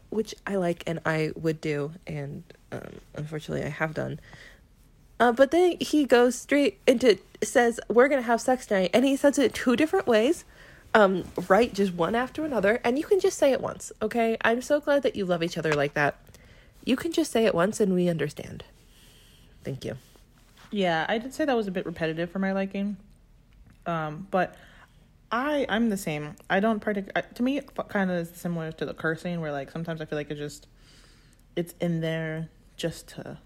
which 0.09 0.35
I 0.47 0.57
like 0.57 0.83
and 0.87 1.01
I 1.05 1.33
would 1.37 1.61
do. 1.61 1.93
And 2.07 2.45
um, 2.73 3.01
unfortunately, 3.15 3.65
I 3.65 3.69
have 3.69 3.93
done. 3.93 4.21
Uh, 5.21 5.33
but 5.33 5.51
then 5.51 5.77
he 5.81 6.05
goes 6.05 6.35
straight 6.35 6.79
into, 6.87 7.19
says, 7.43 7.79
We're 7.89 8.09
going 8.09 8.23
to 8.23 8.27
have 8.27 8.41
sex 8.41 8.67
tonight. 8.67 8.91
And 8.95 9.05
he 9.05 9.17
says 9.17 9.39
it 9.39 9.53
two 9.53 9.77
different 9.77 10.07
ways, 10.07 10.47
um, 10.95 11.25
right? 11.49 11.73
Just 11.73 11.93
one 11.95 12.15
after 12.15 12.45
another. 12.45 12.81
And 12.85 12.99
you 12.99 13.05
can 13.05 13.21
just 13.21 13.39
say 13.39 13.53
it 13.53 13.61
once, 13.61 13.93
okay? 14.01 14.37
I'm 14.43 14.63
so 14.63 14.81
glad 14.81 15.03
that 15.03 15.17
you 15.17 15.25
love 15.25 15.43
each 15.43 15.59
other 15.59 15.73
like 15.75 15.95
that. 15.95 16.17
You 16.85 16.97
can 16.97 17.13
just 17.13 17.33
say 17.33 17.45
it 17.47 17.55
once 17.55 17.81
and 17.81 17.95
we 17.95 18.09
understand. 18.09 18.65
Thank 19.65 19.85
you. 19.85 19.97
"Yeah, 20.71 21.05
I 21.09 21.19
did 21.19 21.35
say 21.35 21.45
that 21.45 21.57
was 21.57 21.67
a 21.67 21.73
bit 21.73 21.87
repetitive 21.87 22.31
for 22.31 22.39
my 22.39 22.53
liking." 22.53 22.97
Um, 23.85 24.27
but 24.31 24.55
I 25.31 25.67
I'm 25.69 25.91
the 25.91 25.97
same. 25.97 26.37
I 26.49 26.61
don't 26.61 26.83
partic- 26.83 27.35
To 27.35 27.43
me, 27.43 27.61
kind 27.89 28.11
of 28.11 28.19
is 28.19 28.31
similar 28.31 28.71
to 28.73 28.87
the 28.87 28.95
cursing, 28.95 29.41
where 29.41 29.53
like 29.53 29.71
sometimes 29.71 30.01
I 30.01 30.05
feel 30.05 30.17
like 30.19 30.31
it 30.31 30.37
just 30.37 30.69
it's 31.57 31.75
in 31.81 32.01
there 32.01 32.49
just 32.77 33.09
to 33.09 33.39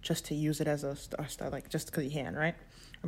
just 0.00 0.24
to 0.26 0.34
use 0.34 0.60
it 0.60 0.68
as 0.68 0.84
a 0.84 0.96
star 0.96 1.50
like 1.50 1.68
just 1.68 1.86
because 1.86 2.04
you 2.04 2.10
can, 2.10 2.34
right? 2.34 2.54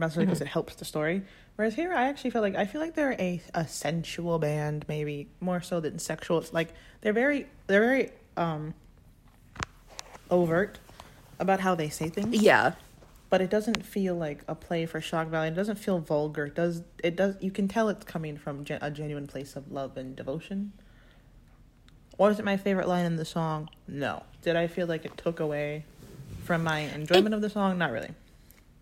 Because 0.01 0.39
Mhm. 0.39 0.43
it 0.43 0.49
helps 0.49 0.75
the 0.77 0.85
story. 0.85 1.23
Whereas 1.57 1.75
here, 1.75 1.93
I 1.93 2.09
actually 2.09 2.31
feel 2.31 2.43
like 2.43 2.55
I 2.55 2.67
feel 2.67 2.81
like 2.81 2.95
they're 2.95 3.13
a 3.19 3.41
a 3.55 3.67
sensual 3.67 4.39
band, 4.39 4.85
maybe 4.89 5.29
more 5.41 5.61
so 5.61 5.81
than 5.81 5.99
sexual. 5.99 6.39
It's 6.39 6.53
like 6.53 6.69
they're 7.01 7.13
very 7.15 7.47
they're 7.67 7.81
very 7.81 8.11
um 8.37 8.75
overt 10.31 10.79
about 11.39 11.61
how 11.61 11.75
they 11.75 11.89
say 11.89 12.09
things 12.09 12.35
Yeah. 12.43 12.73
but 13.31 13.41
it 13.41 13.51
doesn't 13.51 13.85
feel 13.85 14.15
like 14.15 14.43
a 14.49 14.55
play 14.55 14.87
for 14.87 15.01
shock 15.01 15.29
value. 15.29 15.53
It 15.53 15.55
doesn't 15.55 15.77
feel 15.77 15.99
vulgar. 15.99 16.47
It 16.47 16.55
does 16.55 16.83
it 17.03 17.17
does 17.17 17.37
you 17.41 17.51
can 17.51 17.69
tell 17.69 17.89
it's 17.89 18.05
coming 18.05 18.37
from 18.37 18.65
gen- 18.65 18.79
a 18.83 18.91
genuine 18.91 19.27
place 19.27 19.57
of 19.57 19.71
love 19.73 19.97
and 19.97 20.15
devotion. 20.17 20.73
Was 22.19 22.39
it 22.39 22.45
my 22.45 22.57
favorite 22.57 22.89
line 22.89 23.05
in 23.05 23.17
the 23.17 23.25
song? 23.25 23.69
No. 23.87 24.23
Did 24.43 24.57
I 24.57 24.67
feel 24.69 24.87
like 24.87 25.05
it 25.05 25.17
took 25.19 25.39
away 25.41 25.85
from 26.45 26.65
my 26.65 26.81
enjoyment 26.81 27.35
of 27.35 27.41
the 27.43 27.51
song? 27.51 27.77
Not 27.79 27.93
really. 27.93 28.11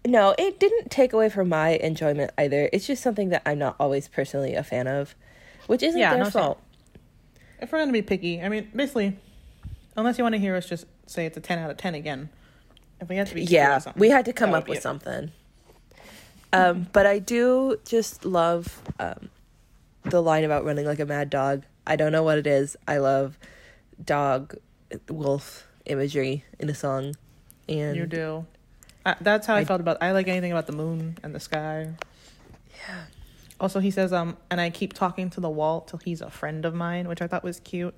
No, 0.06 0.34
it 0.38 0.60
didn't 0.60 0.90
take 0.90 1.12
away 1.12 1.28
from 1.30 1.48
my 1.48 1.70
enjoyment 1.70 2.30
either. 2.36 2.68
It's 2.72 2.86
just 2.86 3.02
something 3.02 3.30
that 3.30 3.42
I'm 3.46 3.58
not 3.58 3.76
always 3.80 4.06
personally 4.08 4.54
a 4.54 4.62
fan 4.62 4.86
of, 4.86 5.14
which 5.66 5.82
isn't 5.82 5.98
Yeah, 5.98 6.10
their 6.10 6.18
no, 6.24 6.30
same. 6.30 6.42
fault. 6.42 6.60
If 7.60 7.72
we're 7.72 7.78
gonna 7.78 7.92
be 7.92 8.02
picky, 8.02 8.42
I 8.42 8.48
mean, 8.50 8.70
basically, 8.76 9.16
unless 9.96 10.18
you 10.18 10.24
want 10.24 10.34
to 10.34 10.38
hear 10.38 10.54
us 10.56 10.66
just 10.68 10.84
say 11.06 11.24
it's 11.24 11.36
a 11.36 11.40
ten 11.40 11.58
out 11.58 11.70
of 11.70 11.76
ten 11.78 11.94
again. 11.94 12.28
If 13.00 13.08
we 13.08 13.16
have 13.16 13.28
to 13.30 13.34
be 13.34 13.42
Yeah, 13.44 13.78
something, 13.78 13.98
we 14.00 14.10
had 14.10 14.24
to 14.26 14.32
come 14.32 14.52
up 14.54 14.68
with 14.68 14.78
it. 14.78 14.82
something. 14.82 15.32
Um, 16.52 16.86
but 16.92 17.06
I 17.06 17.18
do 17.18 17.78
just 17.84 18.24
love 18.24 18.82
um, 19.00 19.30
the 20.04 20.20
line 20.22 20.44
about 20.44 20.64
running 20.64 20.84
like 20.86 21.00
a 21.00 21.06
mad 21.06 21.30
dog. 21.30 21.62
I 21.86 21.96
don't 21.96 22.12
know 22.12 22.22
what 22.22 22.38
it 22.38 22.46
is. 22.46 22.76
I 22.86 22.98
love 22.98 23.38
dog, 24.02 24.56
wolf 25.08 25.66
imagery 25.86 26.44
in 26.58 26.68
a 26.70 26.74
song, 26.74 27.16
and 27.68 27.96
You 27.96 28.06
do. 28.06 28.46
Uh, 29.04 29.14
that's 29.20 29.46
how 29.46 29.54
I, 29.54 29.60
I- 29.60 29.64
felt 29.64 29.80
about. 29.80 29.98
I 30.02 30.12
like 30.12 30.28
anything 30.28 30.52
about 30.52 30.66
the 30.66 30.72
moon 30.72 31.18
and 31.22 31.34
the 31.34 31.40
sky. 31.40 31.90
Yeah. 32.88 33.04
Also, 33.60 33.80
he 33.80 33.90
says, 33.90 34.12
um, 34.12 34.36
and 34.50 34.60
I 34.60 34.70
keep 34.70 34.92
talking 34.92 35.30
to 35.30 35.40
the 35.40 35.48
wall 35.50 35.82
till 35.82 35.98
he's 36.00 36.20
a 36.20 36.30
friend 36.30 36.64
of 36.64 36.74
mine, 36.74 37.06
which 37.08 37.22
I 37.22 37.26
thought 37.26 37.44
was 37.44 37.60
cute. 37.60 37.94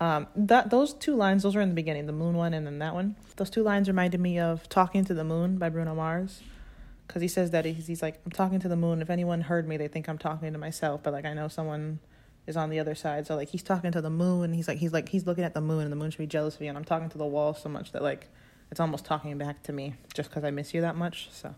Um, 0.00 0.26
that 0.36 0.70
those 0.70 0.92
two 0.94 1.14
lines, 1.16 1.42
those 1.42 1.54
were 1.54 1.60
in 1.60 1.68
the 1.68 1.74
beginning, 1.74 2.06
the 2.06 2.12
moon 2.12 2.34
one 2.36 2.52
and 2.54 2.66
then 2.66 2.78
that 2.80 2.94
one. 2.94 3.16
Those 3.36 3.50
two 3.50 3.62
lines 3.62 3.88
reminded 3.88 4.20
me 4.20 4.38
of 4.38 4.68
"Talking 4.68 5.04
to 5.06 5.14
the 5.14 5.24
Moon" 5.24 5.56
by 5.58 5.68
Bruno 5.68 5.94
Mars, 5.94 6.42
because 7.06 7.22
he 7.22 7.28
says 7.28 7.50
that 7.52 7.64
he's, 7.64 7.86
he's 7.86 8.02
like, 8.02 8.20
"I'm 8.24 8.32
talking 8.32 8.60
to 8.60 8.68
the 8.68 8.76
moon. 8.76 9.02
If 9.02 9.10
anyone 9.10 9.40
heard 9.42 9.68
me, 9.68 9.76
they 9.76 9.88
think 9.88 10.08
I'm 10.08 10.18
talking 10.18 10.52
to 10.52 10.58
myself, 10.58 11.02
but 11.02 11.12
like 11.12 11.24
I 11.24 11.32
know 11.32 11.48
someone 11.48 12.00
is 12.46 12.56
on 12.56 12.70
the 12.70 12.78
other 12.80 12.94
side. 12.94 13.26
So 13.26 13.36
like 13.36 13.48
he's 13.48 13.62
talking 13.62 13.92
to 13.92 14.00
the 14.00 14.10
moon. 14.10 14.52
He's 14.52 14.68
like 14.68 14.78
he's 14.78 14.92
like 14.92 15.08
he's 15.08 15.26
looking 15.26 15.44
at 15.44 15.54
the 15.54 15.60
moon, 15.60 15.82
and 15.82 15.92
the 15.92 15.96
moon 15.96 16.10
should 16.10 16.18
be 16.18 16.26
jealous 16.26 16.54
of 16.56 16.62
you. 16.62 16.68
And 16.68 16.78
I'm 16.78 16.84
talking 16.84 17.08
to 17.10 17.18
the 17.18 17.26
wall 17.26 17.54
so 17.54 17.68
much 17.68 17.92
that 17.92 18.02
like 18.02 18.28
it's 18.74 18.80
almost 18.80 19.04
talking 19.04 19.38
back 19.38 19.62
to 19.62 19.72
me 19.72 19.94
just 20.14 20.30
because 20.30 20.42
I 20.42 20.50
miss 20.50 20.74
you 20.74 20.80
that 20.80 20.96
much. 20.96 21.28
So 21.30 21.54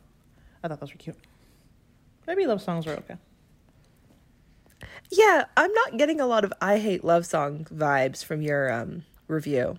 I 0.62 0.68
thought 0.68 0.80
those 0.80 0.92
were 0.92 0.98
cute. 0.98 1.16
Maybe 2.26 2.46
love 2.46 2.60
songs 2.60 2.84
were 2.84 2.92
okay. 2.92 3.16
yeah, 5.10 5.46
I'm 5.56 5.72
not 5.72 5.96
getting 5.96 6.20
a 6.20 6.26
lot 6.26 6.44
of 6.44 6.52
I 6.60 6.76
hate 6.76 7.04
love 7.04 7.24
song 7.24 7.66
vibes 7.72 8.22
from 8.22 8.42
your 8.42 8.70
um, 8.70 9.06
review. 9.28 9.78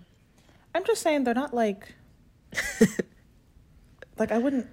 I'm 0.74 0.84
just 0.84 1.00
saying 1.00 1.22
they're 1.22 1.32
not 1.32 1.54
like 1.54 1.94
like 4.18 4.32
I 4.32 4.38
wouldn't 4.38 4.66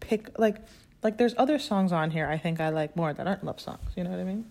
pick 0.00 0.38
like 0.38 0.56
like 1.02 1.18
there's 1.18 1.34
other 1.36 1.58
songs 1.58 1.92
on 1.92 2.10
here 2.10 2.26
I 2.26 2.38
think 2.38 2.58
I 2.58 2.70
like 2.70 2.96
more 2.96 3.12
that 3.12 3.26
aren't 3.26 3.44
love 3.44 3.60
songs. 3.60 3.90
You 3.98 4.04
know 4.04 4.10
what 4.12 4.18
I 4.20 4.24
mean? 4.24 4.46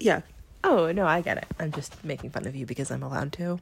Yeah. 0.00 0.22
Oh 0.64 0.90
no, 0.90 1.06
I 1.06 1.20
get 1.20 1.36
it. 1.36 1.48
I'm 1.60 1.70
just 1.70 2.02
making 2.02 2.30
fun 2.30 2.46
of 2.46 2.56
you 2.56 2.64
because 2.64 2.90
I'm 2.90 3.02
allowed 3.02 3.34
to. 3.34 3.60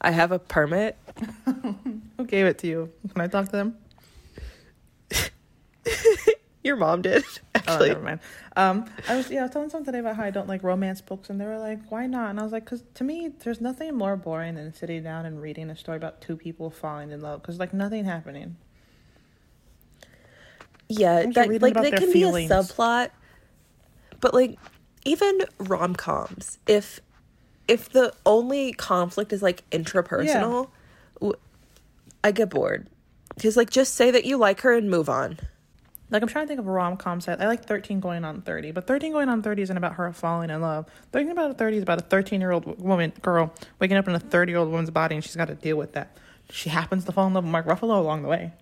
I 0.00 0.10
have 0.10 0.32
a 0.32 0.40
permit. 0.40 0.96
Who 2.16 2.24
gave 2.26 2.46
it 2.46 2.58
to 2.58 2.66
you? 2.66 2.92
Can 3.12 3.20
I 3.20 3.26
talk 3.26 3.46
to 3.46 3.52
them? 3.52 3.76
Your 6.64 6.76
mom 6.76 7.02
did 7.02 7.24
Oh, 7.26 7.40
actually. 7.72 7.88
never 7.90 8.00
mind. 8.02 8.20
Um, 8.56 8.84
I 9.08 9.16
was 9.16 9.30
yeah, 9.30 9.40
I 9.40 9.42
was 9.42 9.50
telling 9.50 9.70
someone 9.70 9.84
today 9.86 9.98
about 9.98 10.16
how 10.16 10.22
I 10.24 10.30
don't 10.30 10.48
like 10.48 10.62
romance 10.62 11.00
books, 11.00 11.28
and 11.30 11.40
they 11.40 11.44
were 11.46 11.58
like, 11.58 11.78
"Why 11.90 12.06
not?" 12.06 12.30
And 12.30 12.38
I 12.40 12.42
was 12.42 12.52
like, 12.52 12.64
"Cause 12.66 12.82
to 12.94 13.04
me, 13.04 13.32
there's 13.40 13.60
nothing 13.60 13.94
more 13.94 14.16
boring 14.16 14.54
than 14.54 14.72
sitting 14.72 15.02
down 15.02 15.24
and 15.26 15.40
reading 15.40 15.70
a 15.70 15.76
story 15.76 15.96
about 15.96 16.20
two 16.20 16.36
people 16.36 16.70
falling 16.70 17.10
in 17.10 17.20
love. 17.20 17.42
Cause 17.42 17.58
like 17.58 17.72
nothing 17.74 18.04
happening. 18.04 18.56
Yeah, 20.88 21.24
that 21.32 21.62
like 21.62 21.74
there 21.74 21.90
can 21.92 22.12
feelings? 22.12 22.48
be 22.50 22.54
a 22.54 22.58
subplot, 22.58 23.10
but 24.20 24.34
like 24.34 24.58
even 25.04 25.40
rom 25.58 25.94
coms, 25.94 26.58
if 26.66 27.00
if 27.66 27.88
the 27.88 28.12
only 28.26 28.72
conflict 28.72 29.32
is 29.32 29.42
like 29.42 29.68
intrapersonal, 29.70 30.26
w- 30.42 30.68
I 32.24 32.32
get 32.32 32.50
bored. 32.50 32.88
Because 33.36 33.56
like 33.56 33.70
just 33.70 33.94
say 33.94 34.10
that 34.10 34.24
you 34.24 34.36
like 34.38 34.62
her 34.62 34.72
and 34.72 34.90
move 34.90 35.08
on. 35.08 35.38
Like 36.10 36.22
I'm 36.22 36.28
trying 36.28 36.44
to 36.44 36.48
think 36.48 36.60
of 36.60 36.66
a 36.66 36.70
rom 36.70 36.96
com 36.96 37.20
set. 37.20 37.40
I 37.40 37.46
like 37.46 37.66
13 37.66 38.00
Going 38.00 38.24
on 38.24 38.42
30, 38.42 38.72
but 38.72 38.86
13 38.86 39.12
Going 39.12 39.28
on 39.28 39.42
30 39.42 39.62
isn't 39.62 39.76
about 39.76 39.94
her 39.94 40.12
falling 40.12 40.50
in 40.50 40.60
love. 40.60 40.86
13 41.12 41.30
about 41.30 41.50
a 41.50 41.54
30 41.54 41.76
is 41.76 41.82
about 41.82 41.98
a 41.98 42.04
13 42.04 42.40
year 42.40 42.50
old 42.50 42.80
woman 42.80 43.12
girl 43.22 43.52
waking 43.78 43.96
up 43.96 44.08
in 44.08 44.14
a 44.14 44.20
30 44.20 44.52
year 44.52 44.58
old 44.58 44.70
woman's 44.70 44.90
body, 44.90 45.14
and 45.14 45.24
she's 45.24 45.36
got 45.36 45.48
to 45.48 45.54
deal 45.54 45.76
with 45.76 45.92
that. 45.92 46.16
She 46.50 46.70
happens 46.70 47.04
to 47.04 47.12
fall 47.12 47.26
in 47.26 47.34
love 47.34 47.44
with 47.44 47.52
Mark 47.52 47.66
Ruffalo 47.66 47.98
along 47.98 48.22
the 48.22 48.28
way, 48.28 48.52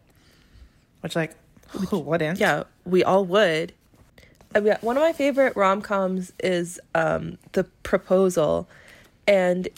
which 1.01 1.15
like 1.15 1.35
who 1.69 1.99
wouldn't? 1.99 2.39
Yeah, 2.39 2.65
we 2.85 3.05
all 3.05 3.25
would. 3.27 3.73
I 4.55 4.61
mean, 4.61 4.75
one 4.81 4.97
of 4.97 5.03
my 5.03 5.13
favorite 5.13 5.57
rom 5.57 5.81
coms 5.81 6.33
is 6.43 6.79
um, 6.95 7.39
The 7.53 7.65
Proposal, 7.83 8.69
and 9.27 9.69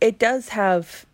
it 0.00 0.18
does 0.18 0.50
have 0.50 1.04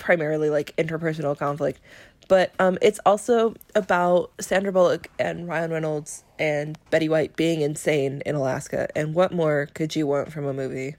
primarily 0.00 0.50
like 0.50 0.74
interpersonal 0.76 1.38
conflict, 1.38 1.80
But 2.28 2.52
um, 2.58 2.78
it's 2.82 2.98
also 3.06 3.54
about 3.74 4.32
Sandra 4.40 4.72
Bullock 4.72 5.08
and 5.18 5.46
Ryan 5.46 5.70
Reynolds 5.70 6.24
and 6.38 6.78
Betty 6.90 7.08
White 7.08 7.36
being 7.36 7.60
insane 7.60 8.22
in 8.26 8.34
Alaska. 8.34 8.88
And 8.96 9.14
what 9.14 9.32
more 9.32 9.68
could 9.74 9.94
you 9.94 10.06
want 10.06 10.32
from 10.32 10.46
a 10.46 10.52
movie? 10.52 10.96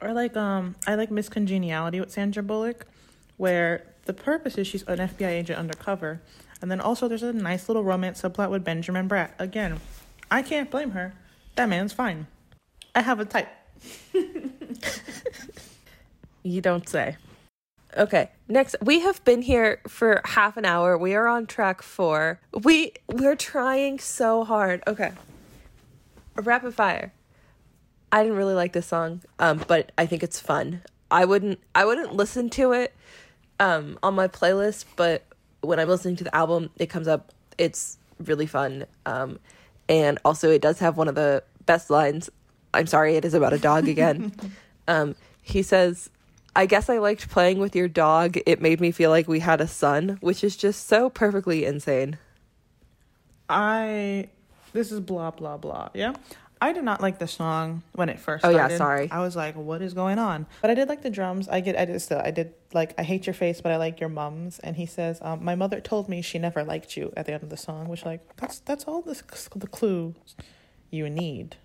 Or 0.00 0.12
like 0.12 0.36
um 0.36 0.74
I 0.86 0.96
like 0.96 1.10
Miss 1.10 1.28
Congeniality 1.28 2.00
with 2.00 2.10
Sandra 2.10 2.42
Bullock, 2.42 2.86
where 3.36 3.84
the 4.04 4.12
purpose 4.12 4.58
is 4.58 4.66
she's 4.66 4.82
an 4.84 4.98
FBI 4.98 5.28
agent 5.28 5.58
undercover. 5.58 6.20
And 6.60 6.70
then 6.70 6.80
also 6.80 7.08
there's 7.08 7.22
a 7.22 7.32
nice 7.32 7.68
little 7.68 7.84
romance 7.84 8.22
subplot 8.22 8.50
with 8.50 8.64
Benjamin 8.64 9.08
Bratt. 9.08 9.30
Again, 9.38 9.80
I 10.30 10.42
can't 10.42 10.70
blame 10.70 10.90
her. 10.90 11.14
That 11.56 11.68
man's 11.68 11.92
fine. 11.92 12.26
I 12.94 13.02
have 13.02 13.20
a 13.20 13.24
type. 13.24 13.48
You 16.42 16.60
don't 16.60 16.88
say. 16.88 17.16
Okay, 17.96 18.30
next 18.48 18.74
we 18.80 19.00
have 19.00 19.22
been 19.24 19.42
here 19.42 19.80
for 19.86 20.22
half 20.24 20.56
an 20.56 20.64
hour. 20.64 20.96
We 20.96 21.14
are 21.14 21.26
on 21.26 21.46
track 21.46 21.82
four. 21.82 22.40
We 22.52 22.92
we're 23.06 23.36
trying 23.36 23.98
so 23.98 24.44
hard. 24.44 24.82
Okay, 24.86 25.12
rapid 26.36 26.74
fire. 26.74 27.12
I 28.10 28.22
didn't 28.22 28.36
really 28.36 28.54
like 28.54 28.72
this 28.72 28.86
song, 28.86 29.22
um, 29.38 29.62
but 29.66 29.92
I 29.98 30.06
think 30.06 30.22
it's 30.22 30.40
fun. 30.40 30.82
I 31.10 31.26
wouldn't 31.26 31.60
I 31.74 31.84
wouldn't 31.84 32.14
listen 32.14 32.48
to 32.50 32.72
it 32.72 32.94
um, 33.60 33.98
on 34.02 34.14
my 34.14 34.28
playlist, 34.28 34.86
but 34.96 35.24
when 35.60 35.78
I'm 35.78 35.88
listening 35.88 36.16
to 36.16 36.24
the 36.24 36.34
album, 36.34 36.70
it 36.76 36.86
comes 36.86 37.08
up. 37.08 37.32
It's 37.58 37.98
really 38.18 38.46
fun, 38.46 38.86
um, 39.04 39.38
and 39.88 40.18
also 40.24 40.50
it 40.50 40.62
does 40.62 40.78
have 40.78 40.96
one 40.96 41.08
of 41.08 41.14
the 41.14 41.44
best 41.66 41.90
lines. 41.90 42.30
I'm 42.72 42.86
sorry, 42.86 43.16
it 43.16 43.24
is 43.26 43.34
about 43.34 43.52
a 43.52 43.58
dog 43.58 43.86
again. 43.86 44.32
um, 44.88 45.14
he 45.42 45.62
says, 45.62 46.08
I 46.54 46.66
guess 46.66 46.88
I 46.90 46.98
liked 46.98 47.30
playing 47.30 47.58
with 47.58 47.74
your 47.74 47.88
dog. 47.88 48.38
It 48.44 48.60
made 48.60 48.80
me 48.80 48.90
feel 48.90 49.10
like 49.10 49.26
we 49.26 49.40
had 49.40 49.60
a 49.60 49.66
son, 49.66 50.18
which 50.20 50.44
is 50.44 50.56
just 50.56 50.86
so 50.86 51.08
perfectly 51.08 51.64
insane. 51.64 52.18
I 53.48 54.28
this 54.72 54.92
is 54.92 55.00
blah 55.00 55.30
blah 55.30 55.56
blah. 55.56 55.88
Yeah. 55.94 56.14
I 56.60 56.72
did 56.72 56.84
not 56.84 57.00
like 57.00 57.18
the 57.18 57.26
song 57.26 57.82
when 57.90 58.08
it 58.08 58.20
first 58.20 58.44
Oh, 58.44 58.50
yeah, 58.50 58.68
sorry. 58.68 59.10
I 59.10 59.18
was 59.18 59.34
like, 59.34 59.56
what 59.56 59.82
is 59.82 59.94
going 59.94 60.20
on? 60.20 60.46
But 60.60 60.70
I 60.70 60.74
did 60.74 60.88
like 60.88 61.02
the 61.02 61.10
drums. 61.10 61.48
I 61.48 61.58
get 61.60 61.76
I 61.76 61.86
did 61.86 62.00
still 62.00 62.20
I 62.22 62.30
did 62.30 62.54
like 62.72 62.94
I 62.98 63.02
hate 63.02 63.26
your 63.26 63.34
face, 63.34 63.60
but 63.60 63.72
I 63.72 63.78
like 63.78 63.98
your 63.98 64.08
mums. 64.08 64.60
And 64.60 64.76
he 64.76 64.86
says, 64.86 65.18
um, 65.22 65.44
my 65.44 65.56
mother 65.56 65.80
told 65.80 66.08
me 66.08 66.22
she 66.22 66.38
never 66.38 66.62
liked 66.62 66.96
you 66.96 67.12
at 67.16 67.26
the 67.26 67.32
end 67.32 67.42
of 67.42 67.50
the 67.50 67.56
song, 67.56 67.88
which 67.88 68.04
like 68.04 68.36
that's 68.36 68.60
that's 68.60 68.84
all 68.84 69.02
this 69.02 69.22
the 69.56 69.66
clue 69.66 70.14
you 70.90 71.10
need. 71.10 71.56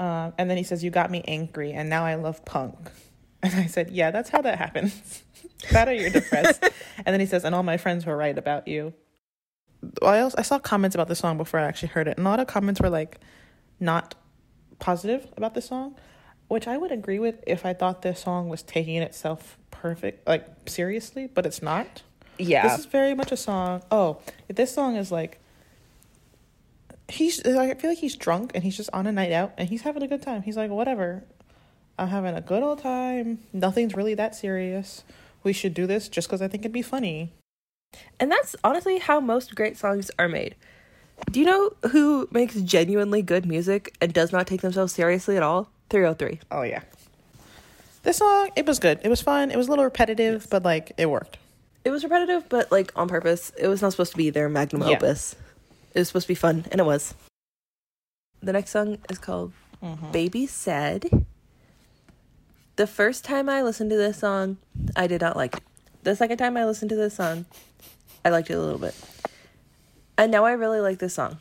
Um, 0.00 0.32
and 0.36 0.50
then 0.50 0.56
he 0.56 0.64
says, 0.64 0.82
you 0.82 0.90
got 0.90 1.12
me 1.12 1.22
angry, 1.28 1.72
and 1.72 1.88
now 1.88 2.04
I 2.04 2.16
love 2.16 2.44
punk. 2.44 2.90
And 3.42 3.54
I 3.54 3.66
said, 3.66 3.90
yeah, 3.90 4.10
that's 4.10 4.30
how 4.30 4.40
that 4.42 4.58
happens. 4.58 5.22
that 5.70 5.88
or 5.88 5.92
you're 5.92 6.10
depressed. 6.10 6.62
and 6.98 7.06
then 7.06 7.20
he 7.20 7.26
says, 7.26 7.44
and 7.44 7.54
all 7.54 7.62
my 7.62 7.76
friends 7.76 8.06
were 8.06 8.16
right 8.16 8.36
about 8.36 8.68
you. 8.68 8.94
I 10.00 10.20
also, 10.20 10.38
I 10.38 10.42
saw 10.42 10.58
comments 10.58 10.94
about 10.94 11.08
the 11.08 11.16
song 11.16 11.36
before 11.36 11.58
I 11.58 11.64
actually 11.64 11.88
heard 11.88 12.06
it, 12.06 12.16
and 12.16 12.26
a 12.26 12.30
lot 12.30 12.38
of 12.38 12.46
comments 12.46 12.80
were 12.80 12.90
like 12.90 13.18
not 13.80 14.14
positive 14.78 15.26
about 15.36 15.54
the 15.54 15.60
song, 15.60 15.96
which 16.48 16.68
I 16.68 16.76
would 16.76 16.92
agree 16.92 17.18
with 17.18 17.42
if 17.46 17.66
I 17.66 17.72
thought 17.72 18.02
this 18.02 18.20
song 18.20 18.48
was 18.48 18.62
taking 18.62 19.02
itself 19.02 19.58
perfect, 19.70 20.26
like 20.28 20.46
seriously, 20.68 21.26
but 21.26 21.46
it's 21.46 21.62
not. 21.62 22.02
Yeah. 22.38 22.62
This 22.62 22.80
is 22.80 22.86
very 22.86 23.14
much 23.14 23.32
a 23.32 23.36
song. 23.36 23.82
Oh, 23.90 24.18
this 24.48 24.72
song 24.72 24.96
is 24.96 25.10
like 25.10 25.40
he's. 27.08 27.44
I 27.44 27.74
feel 27.74 27.90
like 27.90 27.98
he's 27.98 28.16
drunk 28.16 28.52
and 28.54 28.62
he's 28.62 28.76
just 28.76 28.90
on 28.92 29.06
a 29.06 29.12
night 29.12 29.32
out 29.32 29.52
and 29.58 29.68
he's 29.68 29.82
having 29.82 30.02
a 30.02 30.08
good 30.08 30.22
time. 30.22 30.42
He's 30.42 30.56
like, 30.56 30.70
whatever, 30.70 31.24
I'm 31.98 32.08
having 32.08 32.34
a 32.34 32.40
good 32.40 32.62
old 32.62 32.78
time. 32.78 33.40
Nothing's 33.52 33.94
really 33.94 34.14
that 34.14 34.34
serious. 34.34 35.04
We 35.42 35.52
should 35.52 35.74
do 35.74 35.86
this 35.86 36.08
just 36.08 36.28
because 36.28 36.42
I 36.42 36.48
think 36.48 36.62
it'd 36.62 36.72
be 36.72 36.82
funny. 36.82 37.32
And 38.18 38.30
that's 38.30 38.56
honestly 38.64 38.98
how 38.98 39.20
most 39.20 39.54
great 39.54 39.76
songs 39.76 40.10
are 40.18 40.28
made. 40.28 40.54
Do 41.30 41.40
you 41.40 41.46
know 41.46 41.72
who 41.90 42.28
makes 42.30 42.54
genuinely 42.56 43.22
good 43.22 43.46
music 43.46 43.94
and 44.00 44.12
does 44.12 44.32
not 44.32 44.46
take 44.46 44.62
themselves 44.62 44.92
seriously 44.92 45.36
at 45.36 45.42
all? 45.42 45.70
303. 45.90 46.40
Oh 46.50 46.62
yeah. 46.62 46.82
This 48.02 48.16
song, 48.16 48.50
it 48.56 48.66
was 48.66 48.78
good. 48.78 48.98
It 49.04 49.08
was 49.08 49.20
fun. 49.20 49.50
It 49.50 49.56
was 49.56 49.68
a 49.68 49.70
little 49.70 49.84
repetitive, 49.84 50.48
but 50.50 50.64
like 50.64 50.92
it 50.96 51.08
worked. 51.08 51.38
It 51.84 51.90
was 51.90 52.02
repetitive, 52.02 52.48
but 52.48 52.72
like 52.72 52.92
on 52.96 53.08
purpose. 53.08 53.52
It 53.58 53.68
was 53.68 53.82
not 53.82 53.92
supposed 53.92 54.12
to 54.12 54.16
be 54.18 54.30
their 54.30 54.48
magnum 54.48 54.82
Yeah. 54.82 54.96
opus. 54.96 55.36
It 55.94 55.98
was 55.98 56.08
supposed 56.08 56.24
to 56.26 56.28
be 56.28 56.34
fun, 56.34 56.64
and 56.72 56.80
it 56.80 56.84
was. 56.84 57.14
The 58.42 58.52
next 58.52 58.70
song 58.70 58.98
is 59.10 59.18
called 59.18 59.52
mm-hmm. 59.82 60.10
Baby 60.10 60.46
Said. 60.46 61.26
The 62.76 62.86
first 62.86 63.24
time 63.24 63.48
I 63.48 63.62
listened 63.62 63.90
to 63.90 63.96
this 63.96 64.18
song, 64.18 64.56
I 64.96 65.06
did 65.06 65.20
not 65.20 65.36
like 65.36 65.56
it. 65.56 65.62
The 66.04 66.16
second 66.16 66.38
time 66.38 66.56
I 66.56 66.64
listened 66.64 66.88
to 66.88 66.96
this 66.96 67.14
song, 67.14 67.44
I 68.24 68.30
liked 68.30 68.50
it 68.50 68.54
a 68.54 68.60
little 68.60 68.78
bit. 68.78 68.94
And 70.16 70.32
now 70.32 70.44
I 70.44 70.52
really 70.52 70.80
like 70.80 70.98
this 70.98 71.14
song. 71.14 71.38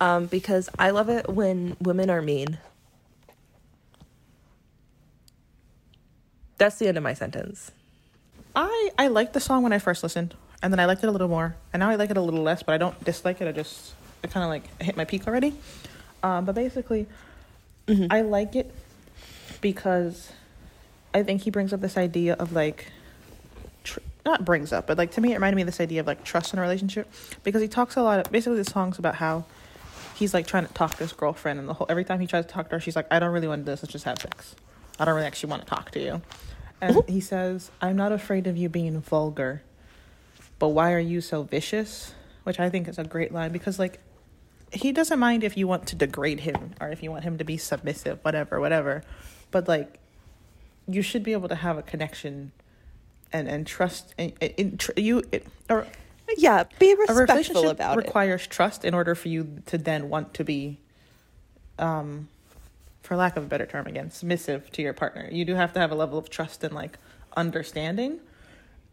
Um, 0.00 0.26
because 0.26 0.68
I 0.78 0.90
love 0.90 1.08
it 1.08 1.28
when 1.28 1.76
women 1.80 2.10
are 2.10 2.22
mean. 2.22 2.58
That's 6.58 6.78
the 6.78 6.88
end 6.88 6.96
of 6.96 7.02
my 7.02 7.14
sentence. 7.14 7.70
I 8.54 8.90
I 8.98 9.08
liked 9.08 9.34
the 9.34 9.40
song 9.40 9.62
when 9.62 9.72
I 9.74 9.78
first 9.78 10.02
listened, 10.02 10.34
and 10.62 10.72
then 10.72 10.80
I 10.80 10.86
liked 10.86 11.04
it 11.04 11.08
a 11.08 11.10
little 11.10 11.28
more, 11.28 11.54
and 11.72 11.80
now 11.80 11.90
I 11.90 11.96
like 11.96 12.10
it 12.10 12.16
a 12.16 12.22
little 12.22 12.42
less. 12.42 12.62
But 12.62 12.74
I 12.74 12.78
don't 12.78 13.02
dislike 13.04 13.40
it. 13.42 13.48
I 13.48 13.52
just 13.52 13.92
it 14.22 14.30
kind 14.30 14.42
of 14.42 14.48
like 14.48 14.82
hit 14.82 14.96
my 14.96 15.04
peak 15.04 15.26
already. 15.26 15.54
Um, 16.22 16.46
but 16.46 16.54
basically, 16.54 17.06
I 18.10 18.22
like 18.22 18.56
it 18.56 18.74
because 19.60 20.32
I 21.16 21.22
think 21.22 21.40
he 21.40 21.50
brings 21.50 21.72
up 21.72 21.80
this 21.80 21.96
idea 21.96 22.34
of 22.34 22.52
like 22.52 22.88
tr- 23.84 24.00
not 24.26 24.44
brings 24.44 24.70
up, 24.70 24.86
but 24.86 24.98
like 24.98 25.12
to 25.12 25.22
me 25.22 25.32
it 25.32 25.36
reminded 25.36 25.56
me 25.56 25.62
of 25.62 25.66
this 25.66 25.80
idea 25.80 26.00
of 26.00 26.06
like 26.06 26.24
trust 26.24 26.52
in 26.52 26.58
a 26.58 26.62
relationship 26.62 27.10
because 27.42 27.62
he 27.62 27.68
talks 27.68 27.96
a 27.96 28.02
lot. 28.02 28.20
Of, 28.20 28.30
basically, 28.30 28.58
the 28.58 28.70
song's 28.70 28.98
about 28.98 29.14
how 29.14 29.46
he's 30.14 30.34
like 30.34 30.46
trying 30.46 30.66
to 30.66 30.74
talk 30.74 30.90
to 30.90 30.98
his 30.98 31.14
girlfriend, 31.14 31.58
and 31.58 31.66
the 31.66 31.72
whole 31.72 31.86
every 31.88 32.04
time 32.04 32.20
he 32.20 32.26
tries 32.26 32.44
to 32.44 32.52
talk 32.52 32.68
to 32.68 32.76
her, 32.76 32.80
she's 32.80 32.96
like, 32.96 33.06
"I 33.10 33.18
don't 33.18 33.30
really 33.32 33.48
want 33.48 33.62
to 33.62 33.64
do 33.64 33.72
this. 33.72 33.82
Let's 33.82 33.92
just 33.92 34.04
have 34.04 34.18
sex. 34.18 34.56
I 34.98 35.06
don't 35.06 35.14
really 35.14 35.26
actually 35.26 35.48
want 35.48 35.62
to 35.62 35.68
talk 35.68 35.90
to 35.92 36.00
you." 36.00 36.20
And 36.82 37.02
he 37.08 37.22
says, 37.22 37.70
"I'm 37.80 37.96
not 37.96 38.12
afraid 38.12 38.46
of 38.46 38.58
you 38.58 38.68
being 38.68 39.00
vulgar, 39.00 39.62
but 40.58 40.68
why 40.68 40.92
are 40.92 40.98
you 40.98 41.22
so 41.22 41.44
vicious?" 41.44 42.12
Which 42.44 42.60
I 42.60 42.68
think 42.68 42.88
is 42.88 42.98
a 42.98 43.04
great 43.04 43.32
line 43.32 43.52
because 43.52 43.78
like 43.78 44.00
he 44.70 44.92
doesn't 44.92 45.18
mind 45.18 45.44
if 45.44 45.56
you 45.56 45.66
want 45.66 45.86
to 45.86 45.96
degrade 45.96 46.40
him 46.40 46.74
or 46.78 46.90
if 46.90 47.02
you 47.02 47.10
want 47.10 47.24
him 47.24 47.38
to 47.38 47.44
be 47.44 47.56
submissive, 47.56 48.18
whatever, 48.22 48.60
whatever. 48.60 49.02
But 49.50 49.66
like, 49.66 49.98
you 50.88 51.02
should 51.02 51.22
be 51.22 51.32
able 51.32 51.48
to 51.48 51.54
have 51.54 51.78
a 51.78 51.82
connection 51.82 52.52
and 53.32 53.48
and 53.48 53.66
trust. 53.66 54.14
And, 54.18 54.32
in, 54.40 54.78
tr- 54.78 54.92
you 54.96 55.22
it, 55.32 55.46
or 55.68 55.86
Yeah, 56.36 56.64
be 56.78 56.94
respectful 56.94 57.68
about 57.70 57.98
it. 57.98 58.04
requires 58.04 58.46
trust 58.46 58.84
in 58.84 58.94
order 58.94 59.14
for 59.14 59.28
you 59.28 59.62
to 59.66 59.78
then 59.78 60.08
want 60.08 60.34
to 60.34 60.44
be, 60.44 60.78
um, 61.78 62.28
for 63.02 63.16
lack 63.16 63.36
of 63.36 63.44
a 63.44 63.46
better 63.46 63.66
term, 63.66 63.86
again, 63.86 64.10
submissive 64.10 64.70
to 64.72 64.82
your 64.82 64.92
partner. 64.92 65.28
You 65.30 65.44
do 65.44 65.54
have 65.54 65.72
to 65.74 65.80
have 65.80 65.90
a 65.92 65.94
level 65.94 66.18
of 66.18 66.30
trust 66.30 66.64
and 66.64 66.74
like 66.74 66.98
understanding. 67.36 68.20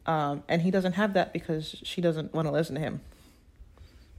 Um, 0.05 0.43
and 0.49 0.61
he 0.61 0.69
doesn't 0.69 0.93
have 0.93 1.13
that 1.13 1.31
because 1.31 1.75
she 1.83 2.01
doesn't 2.01 2.33
want 2.33 2.47
to 2.47 2.51
listen 2.51 2.75
to 2.75 2.81
him. 2.81 3.01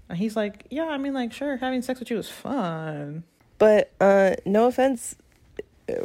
And 0.09 0.19
he's 0.19 0.35
like, 0.35 0.65
yeah, 0.71 0.87
I 0.87 0.97
mean, 0.99 1.13
like, 1.13 1.33
sure, 1.33 1.57
having 1.59 1.83
sex 1.83 2.01
with 2.01 2.11
you 2.11 2.19
is 2.19 2.29
fun. 2.29 3.25
But 3.59 3.93
uh, 4.01 4.35
no 4.45 4.67
offense, 4.67 5.15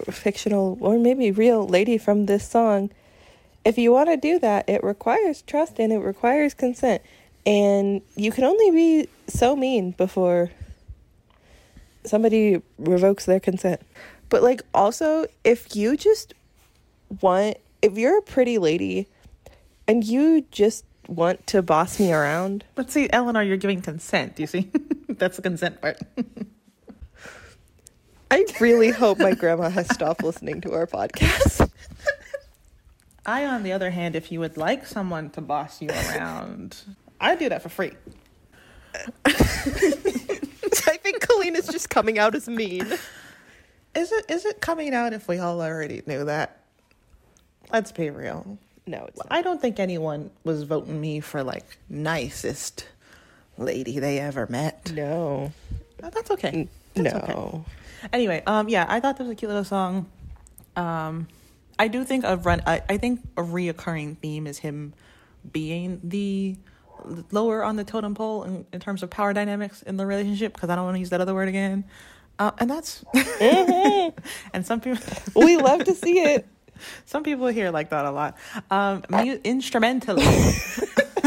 fictional 0.09 0.77
or 0.81 0.97
maybe 0.99 1.31
real 1.31 1.67
lady 1.67 1.97
from 1.97 2.25
this 2.25 2.47
song. 2.47 2.91
If 3.65 3.77
you 3.77 3.91
want 3.91 4.09
to 4.09 4.17
do 4.17 4.39
that, 4.39 4.67
it 4.69 4.83
requires 4.83 5.41
trust 5.41 5.79
and 5.79 5.91
it 5.91 5.99
requires 5.99 6.53
consent. 6.53 7.01
And 7.45 8.01
you 8.15 8.31
can 8.31 8.43
only 8.43 8.71
be 8.71 9.09
so 9.27 9.55
mean 9.55 9.91
before 9.91 10.51
somebody 12.03 12.61
revokes 12.77 13.25
their 13.25 13.39
consent. 13.39 13.81
But, 14.29 14.43
like, 14.43 14.61
also, 14.73 15.25
if 15.43 15.75
you 15.75 15.97
just 15.97 16.33
want, 17.21 17.57
if 17.81 17.97
you're 17.97 18.19
a 18.19 18.21
pretty 18.21 18.57
lady 18.57 19.07
and 19.87 20.03
you 20.03 20.45
just 20.51 20.85
want 21.07 21.47
to 21.47 21.61
boss 21.61 21.99
me 21.99 22.13
around, 22.13 22.63
But 22.75 22.91
see, 22.91 23.09
Eleanor, 23.11 23.41
you're 23.41 23.57
giving 23.57 23.81
consent. 23.81 24.39
You 24.39 24.47
see? 24.47 24.71
That's 25.09 25.37
the 25.37 25.41
consent 25.41 25.81
part. 25.81 25.99
I 28.31 28.45
really 28.59 28.91
hope 28.91 29.19
my 29.19 29.33
grandma 29.33 29.69
has 29.69 29.87
stopped 29.93 30.23
listening 30.23 30.61
to 30.61 30.73
our 30.73 30.85
podcast. 30.85 31.69
I, 33.25 33.45
on 33.45 33.63
the 33.63 33.71
other 33.71 33.89
hand, 33.89 34.15
if 34.15 34.31
you 34.31 34.39
would 34.39 34.57
like 34.57 34.85
someone 34.85 35.29
to 35.31 35.41
boss 35.41 35.81
you 35.81 35.89
around, 35.89 36.77
I 37.19 37.35
do 37.35 37.49
that 37.49 37.61
for 37.61 37.69
free. 37.69 37.91
I 39.25 39.31
think 40.97 41.23
Kalina 41.23 41.57
is 41.57 41.67
just 41.67 41.89
coming 41.89 42.17
out 42.17 42.35
as 42.35 42.47
mean. 42.47 42.87
Is 43.95 44.11
it 44.11 44.25
is 44.29 44.45
it 44.45 44.61
coming 44.61 44.93
out 44.93 45.13
if 45.13 45.27
we 45.27 45.39
all 45.39 45.61
already 45.61 46.01
knew 46.05 46.25
that? 46.25 46.63
Let's 47.71 47.91
be 47.91 48.09
real. 48.09 48.57
No, 48.87 49.05
it's 49.07 49.17
not. 49.17 49.27
I 49.29 49.41
don't 49.41 49.61
think 49.61 49.79
anyone 49.79 50.31
was 50.43 50.63
voting 50.63 50.99
me 50.99 51.19
for 51.19 51.43
like 51.43 51.77
nicest 51.89 52.87
lady 53.57 53.99
they 53.99 54.19
ever 54.19 54.47
met. 54.47 54.91
No. 54.93 55.51
Uh, 56.01 56.09
That's 56.09 56.31
okay. 56.31 56.67
That's 56.95 57.13
okay. 57.13 57.61
Anyway, 58.13 58.43
um, 58.45 58.69
yeah, 58.69 58.85
I 58.87 58.99
thought 58.99 59.17
this 59.17 59.25
was 59.25 59.31
a 59.31 59.35
cute 59.35 59.49
little 59.49 59.63
song. 59.63 60.07
Um, 60.75 61.27
I 61.77 61.87
do 61.87 62.03
think 62.03 62.25
a 62.25 62.37
run. 62.37 62.61
I, 62.65 62.81
I 62.89 62.97
think 62.97 63.21
a 63.37 63.41
reoccurring 63.41 64.17
theme 64.17 64.47
is 64.47 64.57
him 64.59 64.93
being 65.51 65.99
the 66.03 66.57
lower 67.31 67.63
on 67.63 67.75
the 67.75 67.83
totem 67.83 68.13
pole 68.13 68.43
in, 68.43 68.65
in 68.73 68.79
terms 68.79 69.03
of 69.03 69.09
power 69.09 69.33
dynamics 69.33 69.81
in 69.83 69.97
the 69.97 70.05
relationship 70.05 70.53
because 70.53 70.69
I 70.69 70.75
don't 70.75 70.83
want 70.83 70.95
to 70.95 70.99
use 70.99 71.09
that 71.11 71.21
other 71.21 71.33
word 71.33 71.47
again. 71.47 71.85
Uh, 72.37 72.51
and 72.59 72.69
that's 72.69 73.03
and 73.41 74.65
some 74.65 74.79
people 74.79 75.01
we 75.35 75.57
love 75.57 75.83
to 75.85 75.93
see 75.93 76.19
it. 76.19 76.47
Some 77.05 77.23
people 77.23 77.47
here 77.47 77.71
like 77.71 77.89
that 77.89 78.05
a 78.05 78.11
lot. 78.11 78.37
Um, 78.71 79.03
mu- 79.09 79.39
instrumentally, 79.43 80.23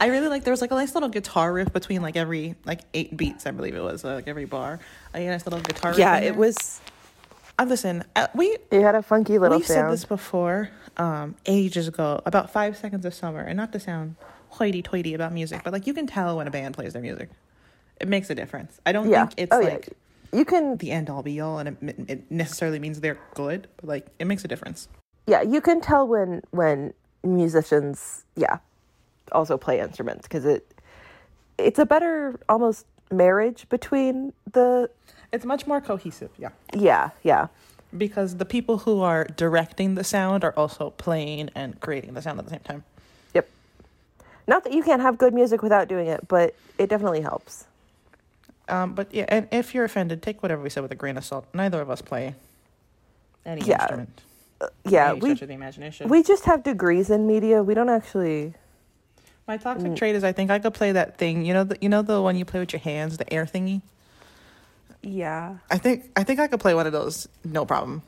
I 0.00 0.06
really 0.08 0.28
like. 0.28 0.44
There 0.44 0.52
was 0.52 0.60
like 0.60 0.70
a 0.70 0.74
nice 0.74 0.94
little 0.94 1.08
guitar 1.08 1.52
riff 1.52 1.72
between 1.72 2.02
like 2.02 2.16
every 2.16 2.54
like 2.64 2.80
eight 2.94 3.16
beats, 3.16 3.46
I 3.46 3.50
believe 3.50 3.74
it 3.74 3.82
was, 3.82 4.04
like 4.04 4.28
every 4.28 4.44
bar. 4.44 4.78
A 5.14 5.26
nice 5.26 5.44
little 5.46 5.60
guitar. 5.60 5.90
riff 5.92 5.98
Yeah, 5.98 6.16
in 6.18 6.22
it 6.22 6.26
there. 6.30 6.34
was. 6.34 6.80
Uh, 7.58 7.64
listen, 7.64 8.04
uh, 8.14 8.26
we 8.34 8.56
It 8.70 8.82
had 8.82 8.94
a 8.94 9.02
funky 9.02 9.38
little 9.38 9.56
we've 9.56 9.66
said 9.66 9.74
sound. 9.76 9.92
this 9.94 10.04
before, 10.04 10.68
um, 10.98 11.36
ages 11.46 11.88
ago, 11.88 12.20
about 12.26 12.50
five 12.50 12.76
seconds 12.76 13.06
of 13.06 13.14
summer, 13.14 13.40
and 13.40 13.56
not 13.56 13.72
to 13.72 13.80
sound 13.80 14.16
hoity-toity 14.50 15.14
about 15.14 15.32
music, 15.32 15.62
but 15.64 15.72
like 15.72 15.86
you 15.86 15.94
can 15.94 16.06
tell 16.06 16.36
when 16.36 16.46
a 16.46 16.50
band 16.50 16.74
plays 16.74 16.92
their 16.92 17.00
music. 17.02 17.30
It 17.98 18.08
makes 18.08 18.28
a 18.28 18.34
difference. 18.34 18.78
I 18.84 18.92
don't 18.92 19.08
Yeah. 19.08 19.24
think 19.26 19.34
it's 19.38 19.52
Oh, 19.54 19.60
yeah. 19.60 19.68
like 19.68 19.88
You 20.32 20.44
can, 20.44 20.76
the 20.78 20.90
end 20.90 21.08
all 21.08 21.22
be 21.22 21.40
all, 21.40 21.58
and 21.58 21.68
it, 21.68 21.96
it 22.08 22.30
necessarily 22.30 22.78
means 22.78 23.00
they're 23.00 23.18
good, 23.34 23.68
but 23.76 23.86
like 23.86 24.06
it 24.18 24.26
makes 24.26 24.44
a 24.44 24.48
difference. 24.48 24.88
yeah, 25.26 25.42
you 25.42 25.60
can 25.60 25.80
tell 25.80 26.06
when 26.06 26.42
when 26.50 26.92
musicians, 27.22 28.24
yeah, 28.36 28.58
also 29.32 29.56
play 29.56 29.80
instruments 29.80 30.22
because 30.22 30.44
it 30.44 30.66
it's 31.58 31.78
a 31.78 31.86
better 31.86 32.38
almost 32.48 32.86
marriage 33.10 33.68
between 33.68 34.32
the 34.52 34.90
It's 35.32 35.44
much 35.44 35.66
more 35.66 35.80
cohesive, 35.80 36.30
yeah. 36.38 36.50
yeah 36.74 37.10
yeah 37.22 37.48
because 37.96 38.36
the 38.36 38.44
people 38.44 38.78
who 38.78 39.00
are 39.00 39.24
directing 39.24 39.94
the 39.94 40.04
sound 40.04 40.44
are 40.44 40.52
also 40.52 40.90
playing 40.90 41.50
and 41.54 41.80
creating 41.80 42.14
the 42.14 42.22
sound 42.22 42.38
at 42.38 42.44
the 42.44 42.50
same 42.50 42.60
time. 42.60 42.84
yep. 43.34 43.48
Not 44.46 44.64
that 44.64 44.72
you 44.72 44.82
can't 44.82 45.02
have 45.02 45.18
good 45.18 45.34
music 45.34 45.62
without 45.62 45.88
doing 45.88 46.06
it, 46.06 46.26
but 46.28 46.54
it 46.78 46.88
definitely 46.88 47.20
helps. 47.20 47.66
Um, 48.68 48.94
but 48.94 49.12
yeah, 49.14 49.24
and 49.28 49.46
if 49.52 49.74
you're 49.74 49.84
offended, 49.84 50.22
take 50.22 50.42
whatever 50.42 50.62
we 50.62 50.70
said 50.70 50.82
with 50.82 50.92
a 50.92 50.96
grain 50.96 51.16
of 51.16 51.24
salt. 51.24 51.46
Neither 51.54 51.80
of 51.80 51.88
us 51.90 52.02
play 52.02 52.34
any 53.44 53.62
Yeah, 53.62 53.80
instrument. 53.80 54.22
Yeah, 54.84 55.10
any 55.10 55.20
we 55.20 55.28
stretch 55.30 55.42
of 55.42 55.48
the 55.48 55.54
imagination. 55.54 56.08
we 56.08 56.22
just 56.22 56.44
have 56.46 56.62
degrees 56.62 57.10
in 57.10 57.26
media. 57.26 57.62
We 57.62 57.74
don't 57.74 57.88
actually. 57.88 58.54
My 59.46 59.56
toxic 59.56 59.92
Mm. 59.92 59.96
trait 59.96 60.16
is 60.16 60.24
I 60.24 60.32
think 60.32 60.50
I 60.50 60.58
could 60.58 60.74
play 60.74 60.90
that 60.92 61.18
thing. 61.18 61.44
You 61.44 61.54
know, 61.54 61.64
the, 61.64 61.78
you 61.80 61.88
know 61.88 62.02
the 62.02 62.20
one 62.20 62.36
you 62.36 62.44
play 62.44 62.58
with 62.58 62.72
your 62.72 62.80
hands, 62.80 63.16
the 63.18 63.32
air 63.32 63.46
thingy. 63.46 63.82
Yeah. 65.02 65.58
I 65.70 65.78
think 65.78 66.10
I 66.16 66.24
think 66.24 66.40
I 66.40 66.48
could 66.48 66.58
play 66.58 66.74
one 66.74 66.86
of 66.86 66.92
those, 66.92 67.28
no 67.44 67.64
problem. 67.64 68.02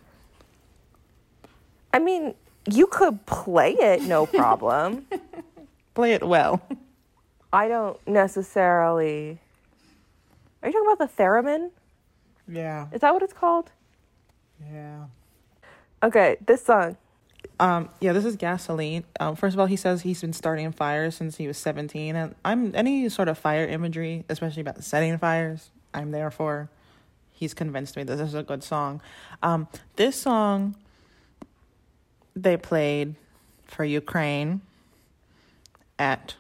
I 1.95 2.01
mean, 2.01 2.35
you 2.69 2.87
could 2.89 3.25
play 3.27 3.73
it, 3.75 4.03
no 4.03 4.27
problem. 4.27 5.07
Play 5.95 6.13
it 6.13 6.23
well. 6.23 6.61
I 7.53 7.67
don't 7.67 7.99
necessarily. 8.07 9.41
Are 10.63 10.69
you 10.69 10.73
talking 10.73 10.93
about 10.93 11.17
the 11.17 11.23
theremin? 11.23 11.71
Yeah, 12.51 12.87
Is 12.93 13.01
that 13.03 13.13
what 13.13 13.23
it's 13.23 13.33
called? 13.33 13.71
yeah. 14.73 15.05
Okay, 16.03 16.37
this 16.47 16.65
song. 16.65 16.97
Um, 17.61 17.89
yeah, 18.01 18.13
this 18.13 18.25
is 18.25 18.37
gasoline. 18.37 19.05
Um, 19.19 19.35
first 19.37 19.55
of 19.55 19.61
all, 19.61 19.67
he 19.67 19.77
says 19.77 20.03
he's 20.03 20.21
been 20.21 20.33
starting 20.33 20.71
fires 20.73 21.17
since 21.17 21.37
he 21.37 21.47
was 21.49 21.59
seventeen, 21.59 22.15
and 22.17 22.35
I'm 22.45 22.73
any 22.75 23.09
sort 23.09 23.29
of 23.29 23.37
fire 23.37 23.67
imagery, 23.67 24.25
especially 24.29 24.61
about 24.63 24.83
setting 24.85 25.17
fires, 25.19 25.71
I'm 25.93 26.11
there 26.13 26.31
for. 26.31 26.69
He's 27.33 27.55
convinced 27.55 27.97
me 27.97 28.05
that 28.05 28.17
this 28.17 28.29
is 28.29 28.35
a 28.35 28.43
good 28.43 28.63
song. 28.63 29.01
Um, 29.43 29.69
this 29.97 30.17
song 30.17 30.77
they 32.35 32.57
played 32.57 33.15
for 33.65 33.85
Ukraine 33.85 34.61
at 35.99 36.37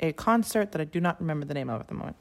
a 0.00 0.12
concert 0.12 0.72
that 0.72 0.80
I 0.80 0.84
do 0.84 1.00
not 1.00 1.20
remember 1.20 1.44
the 1.46 1.54
name 1.54 1.68
of 1.70 1.80
at 1.80 1.88
the 1.88 1.94
moment. 1.94 2.16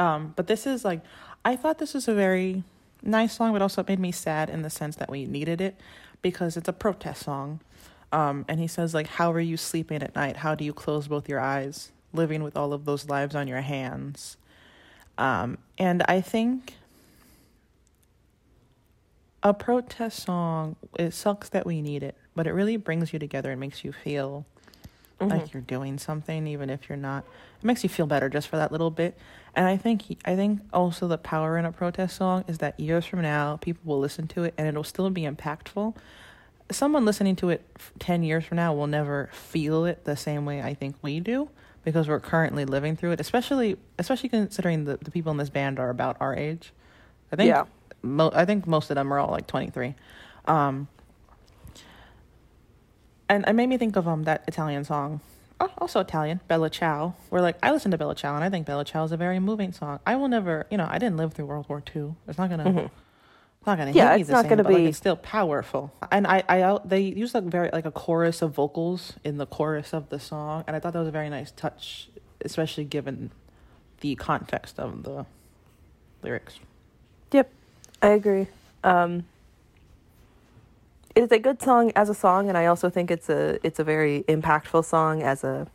Um, 0.00 0.32
but 0.34 0.46
this 0.46 0.66
is 0.66 0.82
like, 0.82 1.02
I 1.44 1.56
thought 1.56 1.78
this 1.78 1.92
was 1.92 2.08
a 2.08 2.14
very 2.14 2.64
nice 3.02 3.36
song, 3.36 3.52
but 3.52 3.60
also 3.60 3.82
it 3.82 3.88
made 3.88 3.98
me 3.98 4.12
sad 4.12 4.48
in 4.48 4.62
the 4.62 4.70
sense 4.70 4.96
that 4.96 5.10
we 5.10 5.26
needed 5.26 5.60
it 5.60 5.76
because 6.22 6.56
it's 6.56 6.68
a 6.68 6.72
protest 6.72 7.22
song. 7.22 7.60
Um, 8.10 8.46
and 8.48 8.58
he 8.58 8.66
says 8.66 8.94
like, 8.94 9.06
"How 9.06 9.30
are 9.30 9.40
you 9.40 9.56
sleeping 9.56 10.02
at 10.02 10.16
night? 10.16 10.38
How 10.38 10.54
do 10.54 10.64
you 10.64 10.72
close 10.72 11.06
both 11.06 11.28
your 11.28 11.38
eyes, 11.38 11.92
living 12.12 12.42
with 12.42 12.56
all 12.56 12.72
of 12.72 12.84
those 12.86 13.08
lives 13.08 13.34
on 13.34 13.46
your 13.46 13.60
hands?" 13.60 14.36
Um, 15.18 15.58
and 15.78 16.02
I 16.08 16.20
think 16.20 16.74
a 19.42 19.54
protest 19.54 20.24
song. 20.24 20.76
It 20.98 21.12
sucks 21.12 21.50
that 21.50 21.66
we 21.66 21.82
need 21.82 22.02
it, 22.02 22.16
but 22.34 22.46
it 22.46 22.52
really 22.52 22.76
brings 22.76 23.12
you 23.12 23.18
together 23.18 23.50
and 23.52 23.60
makes 23.60 23.84
you 23.84 23.92
feel 23.92 24.44
like 25.20 25.52
you're 25.52 25.62
doing 25.62 25.98
something, 25.98 26.46
even 26.46 26.70
if 26.70 26.88
you're 26.88 26.98
not. 26.98 27.24
It 27.62 27.64
makes 27.64 27.82
you 27.82 27.90
feel 27.90 28.06
better 28.06 28.28
just 28.28 28.48
for 28.48 28.56
that 28.56 28.72
little 28.72 28.90
bit. 28.90 29.16
And 29.54 29.66
I 29.66 29.76
think 29.76 30.02
he, 30.02 30.18
I 30.24 30.36
think 30.36 30.60
also 30.72 31.08
the 31.08 31.18
power 31.18 31.58
in 31.58 31.64
a 31.64 31.72
protest 31.72 32.16
song 32.16 32.44
is 32.46 32.58
that 32.58 32.78
years 32.78 33.04
from 33.04 33.22
now, 33.22 33.56
people 33.56 33.82
will 33.84 33.98
listen 33.98 34.28
to 34.28 34.44
it 34.44 34.54
and 34.56 34.68
it'll 34.68 34.84
still 34.84 35.10
be 35.10 35.22
impactful. 35.22 35.96
Someone 36.70 37.04
listening 37.04 37.34
to 37.36 37.50
it 37.50 37.66
ten 37.98 38.22
years 38.22 38.44
from 38.44 38.56
now 38.56 38.72
will 38.72 38.86
never 38.86 39.28
feel 39.32 39.84
it 39.84 40.04
the 40.04 40.16
same 40.16 40.44
way 40.44 40.62
I 40.62 40.74
think 40.74 40.94
we 41.02 41.18
do 41.18 41.48
because 41.84 42.06
we're 42.06 42.20
currently 42.20 42.64
living 42.64 42.94
through 42.94 43.10
it. 43.10 43.20
Especially, 43.20 43.76
especially 43.98 44.28
considering 44.28 44.84
the, 44.84 44.98
the 44.98 45.10
people 45.10 45.32
in 45.32 45.38
this 45.38 45.50
band 45.50 45.80
are 45.80 45.90
about 45.90 46.16
our 46.20 46.34
age. 46.34 46.72
I 47.32 47.36
think. 47.36 47.48
Yeah. 47.48 47.64
Mo- 48.02 48.30
I 48.32 48.44
think 48.44 48.66
most 48.66 48.90
of 48.90 48.94
them 48.94 49.12
are 49.12 49.18
all 49.18 49.30
like 49.30 49.46
twenty 49.46 49.68
three. 49.70 49.94
Um, 50.46 50.88
and 53.28 53.44
it 53.46 53.52
made 53.52 53.68
me 53.68 53.76
think 53.76 53.96
of 53.96 54.08
um 54.08 54.22
that 54.24 54.44
Italian 54.46 54.84
song, 54.84 55.20
also 55.78 56.00
Italian, 56.00 56.40
Bella 56.48 56.70
Ciao. 56.70 57.14
We're 57.30 57.40
like 57.40 57.56
I 57.62 57.72
listen 57.72 57.90
to 57.90 57.98
Bella 57.98 58.14
Ciao 58.14 58.34
and 58.34 58.44
I 58.44 58.50
think 58.50 58.66
Bella 58.66 58.84
Ciao 58.84 59.04
is 59.04 59.12
a 59.12 59.16
very 59.16 59.38
moving 59.38 59.72
song. 59.72 60.00
I 60.06 60.16
will 60.16 60.28
never, 60.28 60.66
you 60.70 60.78
know, 60.78 60.86
I 60.90 60.98
didn't 60.98 61.16
live 61.16 61.34
through 61.34 61.46
World 61.46 61.66
War 61.68 61.82
II. 61.94 62.14
It's 62.28 62.38
not 62.38 62.50
gonna, 62.50 62.90
it's 63.58 63.66
not 63.66 63.78
gonna 63.78 63.92
Mm-hmm. 63.92 63.98
Yeah, 63.98 64.10
hit 64.10 64.16
me 64.16 64.20
it's 64.22 64.28
the 64.28 64.32
not 64.34 64.42
same, 64.44 64.50
gonna 64.50 64.64
but 64.64 64.72
like 64.74 64.82
it's 64.84 64.98
still 64.98 65.16
powerful. 65.16 65.92
And 66.10 66.26
I, 66.26 66.42
I 66.48 66.78
they 66.84 67.00
use 67.02 67.34
like 67.34 67.44
very 67.44 67.70
like 67.72 67.86
a 67.86 67.90
chorus 67.90 68.42
of 68.42 68.52
vocals 68.54 69.14
in 69.24 69.36
the 69.38 69.46
chorus 69.46 69.92
of 69.92 70.08
the 70.08 70.18
song, 70.20 70.64
and 70.66 70.76
I 70.76 70.80
thought 70.80 70.92
that 70.94 70.98
was 71.00 71.08
a 71.08 71.12
very 71.12 71.30
nice 71.30 71.50
touch, 71.52 72.08
especially 72.44 72.84
given 72.84 73.30
the 74.00 74.14
context 74.16 74.78
of 74.80 75.02
the 75.02 75.26
lyrics. 76.22 76.58
Yep, 77.32 77.50
I 78.02 78.08
agree. 78.08 78.48
Um, 78.82 79.24
it 81.20 81.24
is 81.24 81.32
a 81.32 81.38
good 81.38 81.60
song 81.60 81.92
as 81.94 82.08
a 82.08 82.14
song, 82.14 82.48
and 82.48 82.56
I 82.56 82.64
also 82.64 82.88
think 82.88 83.10
it's 83.10 83.28
a 83.28 83.58
it's 83.62 83.78
a 83.78 83.84
very 83.84 84.24
impactful 84.26 84.84
song 84.86 85.22
as 85.22 85.44
a 85.44 85.66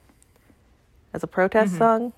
as 1.13 1.21
a 1.21 1.27
protest 1.27 1.75
Mhm. 1.75 1.77
song. 1.77 2.13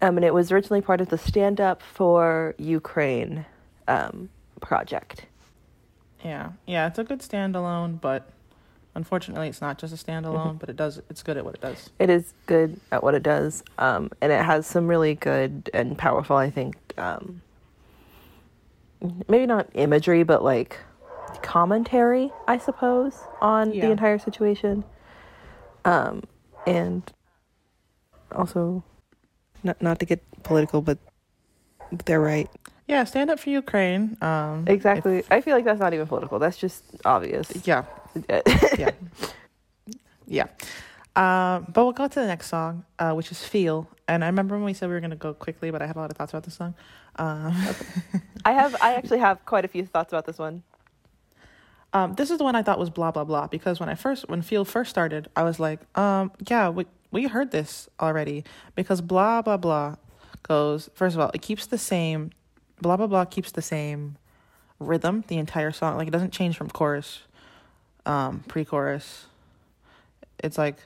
Um, 0.00 0.16
and 0.18 0.24
it 0.24 0.32
was 0.32 0.52
originally 0.52 0.80
part 0.82 1.00
of 1.00 1.08
the 1.08 1.18
Stand 1.18 1.60
Up 1.60 1.82
for 1.82 2.54
Ukraine 2.58 3.46
um, 3.88 4.28
project. 4.60 5.26
Yeah, 6.22 6.50
yeah, 6.66 6.86
it's 6.86 6.98
a 6.98 7.04
good 7.04 7.20
standalone, 7.20 8.00
but 8.00 8.28
unfortunately, 8.94 9.48
it's 9.48 9.60
not 9.60 9.78
just 9.78 9.92
a 9.92 9.96
standalone. 9.96 10.48
Mm-hmm. 10.48 10.58
But 10.58 10.68
it 10.68 10.76
does, 10.76 11.00
it's 11.10 11.22
good 11.22 11.36
at 11.36 11.44
what 11.44 11.54
it 11.54 11.60
does. 11.60 11.90
It 11.98 12.10
is 12.10 12.32
good 12.46 12.78
at 12.92 13.02
what 13.02 13.14
it 13.14 13.22
does, 13.22 13.64
um, 13.78 14.10
and 14.20 14.30
it 14.30 14.44
has 14.44 14.66
some 14.66 14.86
really 14.86 15.14
good 15.14 15.68
and 15.74 15.96
powerful, 15.98 16.36
I 16.36 16.50
think, 16.50 16.76
um, 16.98 17.40
maybe 19.28 19.46
not 19.46 19.68
imagery, 19.74 20.22
but 20.22 20.44
like 20.44 20.78
commentary, 21.42 22.32
I 22.48 22.58
suppose, 22.58 23.18
on 23.40 23.72
Yeah. 23.72 23.86
the 23.86 23.90
entire 23.92 24.18
situation. 24.18 24.84
Um, 25.84 26.22
and 26.66 27.02
also, 28.32 28.82
not 29.62 29.80
not 29.80 29.98
to 30.00 30.06
get 30.06 30.20
political, 30.42 30.82
but 30.82 30.98
they're 32.06 32.20
right. 32.20 32.48
Yeah, 32.88 33.04
stand 33.04 33.30
up 33.30 33.38
for 33.40 33.50
Ukraine. 33.50 34.16
Um, 34.22 34.64
Exactly. 34.66 35.24
I 35.30 35.40
feel 35.40 35.54
like 35.54 35.64
that's 35.64 35.80
not 35.80 35.92
even 35.94 36.06
political. 36.06 36.38
That's 36.38 36.56
just 36.56 36.84
obvious. 37.04 37.50
yeah, 37.66 37.84
yeah, 38.78 38.90
yeah. 40.26 40.46
Um, 41.16 41.66
but 41.72 41.84
we'll 41.84 41.92
go 41.92 42.06
to 42.08 42.20
the 42.20 42.26
next 42.26 42.48
song, 42.48 42.84
uh, 42.98 43.12
which 43.14 43.30
is 43.30 43.42
"Feel." 43.42 43.88
And 44.08 44.22
I 44.22 44.26
remember 44.28 44.54
when 44.56 44.64
we 44.64 44.74
said 44.74 44.88
we 44.88 44.94
were 44.94 45.00
going 45.00 45.10
to 45.10 45.16
go 45.16 45.34
quickly, 45.34 45.70
but 45.70 45.82
I 45.82 45.86
had 45.86 45.96
a 45.96 45.98
lot 45.98 46.10
of 46.10 46.16
thoughts 46.16 46.32
about 46.32 46.44
this 46.44 46.54
song. 46.54 46.74
Um, 47.16 47.54
I 48.44 48.52
have. 48.52 48.76
I 48.80 48.94
actually 48.94 49.18
have 49.18 49.44
quite 49.46 49.64
a 49.64 49.68
few 49.68 49.86
thoughts 49.86 50.12
about 50.12 50.26
this 50.26 50.38
one. 50.38 50.62
Um, 51.92 52.14
this 52.14 52.30
is 52.30 52.38
the 52.38 52.44
one 52.44 52.54
I 52.54 52.62
thought 52.62 52.78
was 52.78 52.90
blah 52.90 53.10
blah 53.10 53.24
blah 53.24 53.46
because 53.46 53.80
when 53.80 53.88
I 53.88 53.94
first 53.94 54.28
when 54.28 54.42
Feel 54.42 54.64
first 54.64 54.90
started, 54.90 55.28
I 55.36 55.42
was 55.44 55.58
like, 55.58 55.80
um, 55.98 56.32
yeah, 56.48 56.68
we 56.68 56.86
we 57.10 57.24
heard 57.24 57.50
this 57.50 57.88
already 58.00 58.44
because 58.74 59.00
blah 59.00 59.42
blah 59.42 59.56
blah 59.56 59.96
goes 60.42 60.90
first 60.94 61.14
of 61.16 61.20
all, 61.20 61.30
it 61.32 61.42
keeps 61.42 61.66
the 61.66 61.78
same 61.78 62.30
blah 62.80 62.96
blah 62.96 63.06
blah 63.06 63.24
keeps 63.24 63.52
the 63.52 63.62
same 63.62 64.16
rhythm 64.78 65.24
the 65.28 65.38
entire 65.38 65.72
song. 65.72 65.96
Like 65.96 66.08
it 66.08 66.12
doesn't 66.12 66.32
change 66.32 66.56
from 66.56 66.68
chorus, 66.70 67.22
um, 68.04 68.44
pre 68.48 68.64
chorus. 68.64 69.26
It's 70.38 70.58
like 70.58 70.76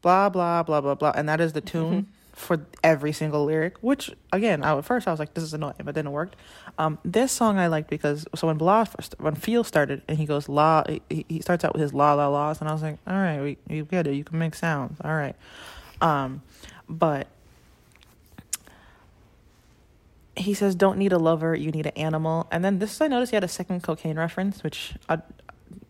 blah 0.00 0.28
blah 0.28 0.62
blah 0.62 0.80
blah 0.80 0.94
blah, 0.94 1.12
and 1.14 1.28
that 1.28 1.40
is 1.40 1.52
the 1.52 1.60
tune 1.60 2.06
for 2.36 2.66
every 2.84 3.12
single 3.12 3.46
lyric, 3.46 3.78
which 3.80 4.12
again, 4.30 4.62
I, 4.62 4.76
at 4.76 4.84
first 4.84 5.08
I 5.08 5.10
was 5.10 5.18
like, 5.18 5.32
this 5.32 5.42
is 5.42 5.54
annoying, 5.54 5.76
but 5.82 5.94
then 5.94 6.06
it 6.06 6.10
worked. 6.10 6.36
Um, 6.78 6.98
this 7.02 7.32
song 7.32 7.58
I 7.58 7.66
liked 7.66 7.88
because 7.88 8.26
so 8.34 8.46
when 8.46 8.58
blah 8.58 8.84
first, 8.84 9.14
when 9.18 9.34
Feel 9.34 9.64
started 9.64 10.02
and 10.06 10.18
he 10.18 10.26
goes 10.26 10.46
la, 10.46 10.84
he, 11.08 11.24
he 11.28 11.40
starts 11.40 11.64
out 11.64 11.72
with 11.72 11.80
his 11.80 11.94
la 11.94 12.12
la 12.12 12.28
la's, 12.28 12.60
and 12.60 12.68
I 12.68 12.74
was 12.74 12.82
like, 12.82 12.98
all 13.06 13.16
right, 13.16 13.40
we 13.40 13.56
you 13.74 13.84
get 13.86 14.06
it, 14.06 14.14
you 14.14 14.22
can 14.22 14.38
make 14.38 14.54
sounds, 14.54 15.00
all 15.02 15.14
right. 15.14 15.34
Um, 16.02 16.42
but 16.90 17.26
he 20.36 20.52
says, 20.52 20.74
"Don't 20.74 20.98
need 20.98 21.12
a 21.12 21.18
lover, 21.18 21.54
you 21.54 21.70
need 21.70 21.86
an 21.86 21.96
animal." 21.96 22.46
And 22.50 22.62
then 22.62 22.78
this, 22.80 23.00
I 23.00 23.08
noticed 23.08 23.30
he 23.30 23.36
had 23.36 23.44
a 23.44 23.48
second 23.48 23.82
cocaine 23.82 24.18
reference, 24.18 24.62
which 24.62 24.94
I, 25.08 25.20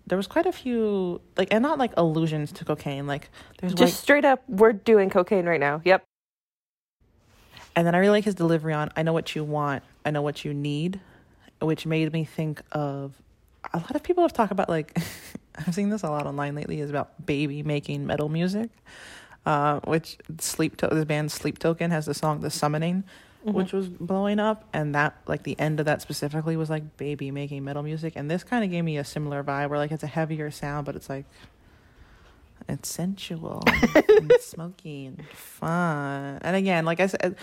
there 0.06 0.16
was 0.16 0.28
quite 0.28 0.46
a 0.46 0.52
few 0.52 1.20
like, 1.36 1.48
and 1.50 1.60
not 1.60 1.80
like 1.80 1.90
allusions 1.96 2.52
to 2.52 2.64
cocaine. 2.64 3.08
Like 3.08 3.30
there's 3.58 3.74
Just 3.74 4.00
straight 4.00 4.24
up, 4.24 4.44
we're 4.48 4.72
doing 4.72 5.10
cocaine 5.10 5.46
right 5.46 5.58
now. 5.58 5.82
Yep. 5.84 6.04
And 7.76 7.86
then 7.86 7.94
I 7.94 7.98
really 7.98 8.10
like 8.10 8.24
his 8.24 8.34
delivery 8.34 8.72
on, 8.72 8.90
"I 8.96 9.02
know 9.02 9.12
what 9.12 9.36
you 9.36 9.44
want, 9.44 9.84
I 10.04 10.10
know 10.10 10.22
what 10.22 10.44
you 10.44 10.52
need," 10.52 10.98
which 11.60 11.86
made 11.86 12.12
me 12.12 12.24
think 12.24 12.62
of 12.72 13.12
a 13.72 13.78
lot 13.78 13.94
of 13.94 14.02
people 14.02 14.22
have 14.24 14.32
talked 14.32 14.52
about 14.52 14.68
like 14.68 14.96
I've 15.66 15.74
seen 15.74 15.90
this 15.90 16.02
a 16.02 16.10
lot 16.10 16.26
online 16.26 16.54
lately 16.54 16.80
is 16.80 16.90
about 16.90 17.24
baby 17.24 17.62
making 17.62 18.06
metal 18.06 18.28
music. 18.28 18.70
Uh, 19.44 19.78
which 19.84 20.18
sleep 20.40 20.76
to- 20.76 20.88
this 20.88 21.04
band 21.04 21.30
Sleep 21.30 21.56
Token 21.58 21.92
has 21.92 22.06
the 22.06 22.14
song 22.14 22.40
"The 22.40 22.50
Summoning," 22.50 23.04
which 23.44 23.72
was 23.72 23.88
blowing 23.88 24.40
up, 24.40 24.64
and 24.72 24.92
that 24.96 25.14
like 25.28 25.44
the 25.44 25.58
end 25.60 25.78
of 25.78 25.86
that 25.86 26.02
specifically 26.02 26.56
was 26.56 26.68
like 26.68 26.96
baby 26.96 27.30
making 27.30 27.62
metal 27.62 27.84
music, 27.84 28.14
and 28.16 28.28
this 28.28 28.42
kind 28.42 28.64
of 28.64 28.72
gave 28.72 28.82
me 28.82 28.96
a 28.98 29.04
similar 29.04 29.44
vibe 29.44 29.70
where 29.70 29.78
like 29.78 29.92
it's 29.92 30.02
a 30.02 30.08
heavier 30.08 30.50
sound, 30.50 30.84
but 30.84 30.96
it's 30.96 31.08
like 31.08 31.26
it's 32.68 32.88
sensual, 32.88 33.62
and 34.08 34.32
smoky, 34.40 35.06
and 35.06 35.24
fun. 35.28 36.38
And 36.42 36.56
again, 36.56 36.84
like 36.84 37.00
I 37.00 37.06
said, 37.06 37.36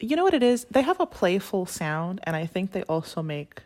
you 0.00 0.14
know 0.16 0.24
what 0.24 0.34
it 0.34 0.42
is? 0.42 0.66
They 0.70 0.82
have 0.82 1.00
a 1.00 1.06
playful 1.06 1.66
sound, 1.66 2.20
and 2.24 2.34
I 2.36 2.46
think 2.46 2.72
they 2.72 2.82
also 2.84 3.22
make 3.22 3.62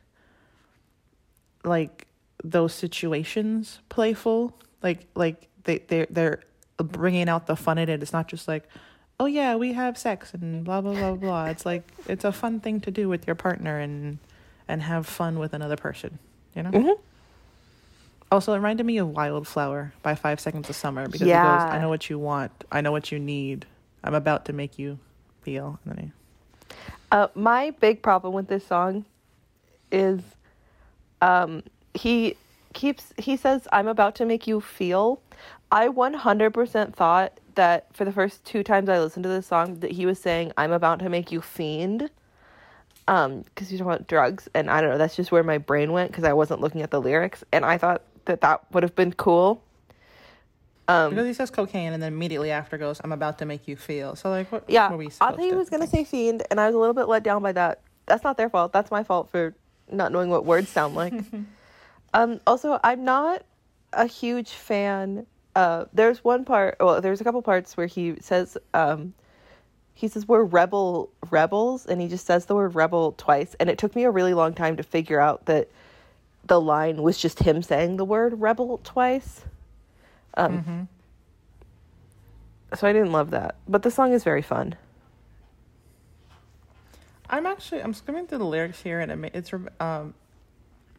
like 1.64 2.06
those 2.42 2.72
situations 2.74 3.80
playful. 3.88 4.56
Like 4.82 5.06
like 5.14 5.48
they 5.64 5.78
they 5.78 6.06
they're 6.10 6.40
bringing 6.78 7.28
out 7.28 7.46
the 7.46 7.56
fun 7.56 7.78
in 7.78 7.88
it. 7.88 8.02
It's 8.02 8.12
not 8.12 8.28
just 8.28 8.48
like, 8.48 8.64
oh 9.20 9.26
yeah, 9.26 9.54
we 9.56 9.72
have 9.72 9.96
sex 9.98 10.34
and 10.34 10.64
blah 10.64 10.80
blah 10.80 10.94
blah 10.94 11.14
blah. 11.14 11.46
It's 11.46 11.64
like 11.66 11.84
it's 12.08 12.24
a 12.24 12.32
fun 12.32 12.60
thing 12.60 12.80
to 12.80 12.90
do 12.90 13.08
with 13.08 13.26
your 13.26 13.36
partner 13.36 13.78
and 13.78 14.18
and 14.68 14.82
have 14.82 15.06
fun 15.06 15.38
with 15.38 15.52
another 15.52 15.76
person. 15.76 16.18
You 16.54 16.64
know. 16.64 16.70
Mhm. 16.70 16.98
Also, 18.32 18.52
it 18.54 18.56
reminded 18.56 18.86
me 18.86 18.96
of 18.96 19.08
Wildflower 19.10 19.92
by 20.02 20.14
Five 20.14 20.40
Seconds 20.40 20.70
of 20.70 20.74
Summer 20.74 21.06
because 21.06 21.28
Yeah. 21.28 21.42
goes, 21.42 21.70
I 21.70 21.78
know 21.78 21.90
what 21.90 22.08
you 22.08 22.18
want, 22.18 22.50
I 22.72 22.80
know 22.80 22.90
what 22.90 23.12
you 23.12 23.18
need, 23.18 23.66
I'm 24.02 24.14
about 24.14 24.46
to 24.46 24.54
make 24.54 24.78
you 24.78 24.98
feel. 25.42 25.78
And 25.84 25.98
then 25.98 26.12
Uh, 27.10 27.28
my 27.34 27.72
big 27.72 28.00
problem 28.00 28.32
with 28.32 28.48
this 28.48 28.66
song 28.66 29.04
is 29.90 30.22
um, 31.20 31.62
he 31.92 32.36
keeps 32.72 33.12
he 33.18 33.36
says 33.36 33.68
I'm 33.70 33.86
about 33.86 34.14
to 34.14 34.24
make 34.24 34.46
you 34.46 34.62
feel. 34.62 35.20
I 35.70 35.88
100% 35.88 36.94
thought 36.94 37.38
that 37.54 37.94
for 37.94 38.06
the 38.06 38.12
first 38.12 38.46
two 38.46 38.62
times 38.62 38.88
I 38.88 38.98
listened 38.98 39.24
to 39.24 39.28
this 39.28 39.46
song 39.46 39.80
that 39.80 39.92
he 39.92 40.06
was 40.06 40.18
saying 40.18 40.52
I'm 40.56 40.72
about 40.72 41.00
to 41.00 41.10
make 41.10 41.30
you 41.30 41.42
fiend. 41.42 42.08
Um, 43.08 43.42
because 43.42 43.68
he's 43.68 43.80
talking 43.80 43.92
about 43.92 44.06
drugs, 44.06 44.48
and 44.54 44.70
I 44.70 44.80
don't 44.80 44.88
know. 44.88 44.96
That's 44.96 45.16
just 45.16 45.32
where 45.32 45.42
my 45.42 45.58
brain 45.58 45.92
went 45.92 46.12
because 46.12 46.24
I 46.24 46.32
wasn't 46.32 46.60
looking 46.60 46.80
at 46.82 46.90
the 46.92 47.00
lyrics, 47.00 47.44
and 47.52 47.64
I 47.64 47.76
thought 47.76 48.02
that 48.26 48.40
that 48.40 48.64
would 48.72 48.82
have 48.82 48.94
been 48.94 49.12
cool. 49.12 49.62
Um, 50.88 51.10
because 51.10 51.26
he 51.26 51.32
says 51.32 51.50
cocaine 51.50 51.92
and 51.92 52.02
then 52.02 52.12
immediately 52.12 52.50
after 52.50 52.76
goes, 52.76 53.00
I'm 53.02 53.12
about 53.12 53.38
to 53.38 53.46
make 53.46 53.68
you 53.68 53.76
feel. 53.76 54.16
So 54.16 54.30
like, 54.30 54.50
what? 54.50 54.64
Yeah, 54.68 54.90
were 54.90 54.96
we 54.96 55.06
I 55.06 55.30
thought 55.30 55.40
he 55.40 55.52
was 55.52 55.70
gonna 55.70 55.86
say 55.86 56.04
fiend, 56.04 56.42
and 56.50 56.60
I 56.60 56.66
was 56.66 56.74
a 56.74 56.78
little 56.78 56.94
bit 56.94 57.08
let 57.08 57.22
down 57.22 57.42
by 57.42 57.52
that. 57.52 57.80
That's 58.06 58.24
not 58.24 58.36
their 58.36 58.50
fault. 58.50 58.72
That's 58.72 58.90
my 58.90 59.04
fault 59.04 59.30
for 59.30 59.54
not 59.90 60.12
knowing 60.12 60.28
what 60.28 60.44
words 60.44 60.68
sound 60.68 60.94
like. 60.94 61.14
um, 62.14 62.40
also, 62.46 62.80
I'm 62.82 63.04
not 63.04 63.44
a 63.92 64.06
huge 64.06 64.50
fan. 64.50 65.26
Uh, 65.54 65.84
there's 65.92 66.24
one 66.24 66.44
part. 66.44 66.76
Well, 66.80 67.00
there's 67.00 67.20
a 67.20 67.24
couple 67.24 67.42
parts 67.42 67.76
where 67.76 67.86
he 67.86 68.16
says, 68.20 68.58
um, 68.74 69.14
he 69.94 70.08
says 70.08 70.26
we're 70.26 70.42
rebel 70.42 71.10
rebels, 71.30 71.86
and 71.86 72.00
he 72.00 72.08
just 72.08 72.26
says 72.26 72.46
the 72.46 72.54
word 72.54 72.74
rebel 72.74 73.12
twice, 73.12 73.54
and 73.60 73.70
it 73.70 73.78
took 73.78 73.94
me 73.94 74.02
a 74.04 74.10
really 74.10 74.34
long 74.34 74.52
time 74.52 74.76
to 74.78 74.82
figure 74.82 75.20
out 75.20 75.46
that 75.46 75.70
the 76.46 76.60
line 76.60 77.02
was 77.02 77.18
just 77.18 77.40
him 77.40 77.62
saying 77.62 77.96
the 77.96 78.04
word 78.04 78.40
rebel 78.40 78.80
twice. 78.82 79.44
Um, 80.34 80.58
Mm-hmm. 80.58 80.82
so 82.76 82.86
I 82.86 82.92
didn't 82.92 83.12
love 83.12 83.30
that, 83.30 83.56
but 83.68 83.82
the 83.82 83.90
song 83.90 84.12
is 84.12 84.24
very 84.24 84.42
fun. 84.42 84.74
I'm 87.30 87.46
actually 87.46 87.82
I'm 87.82 87.94
skimming 87.94 88.26
through 88.26 88.38
the 88.38 88.44
lyrics 88.46 88.82
here, 88.82 89.00
and 89.00 89.24
it, 89.24 89.30
it's 89.34 89.52
um, 89.80 90.14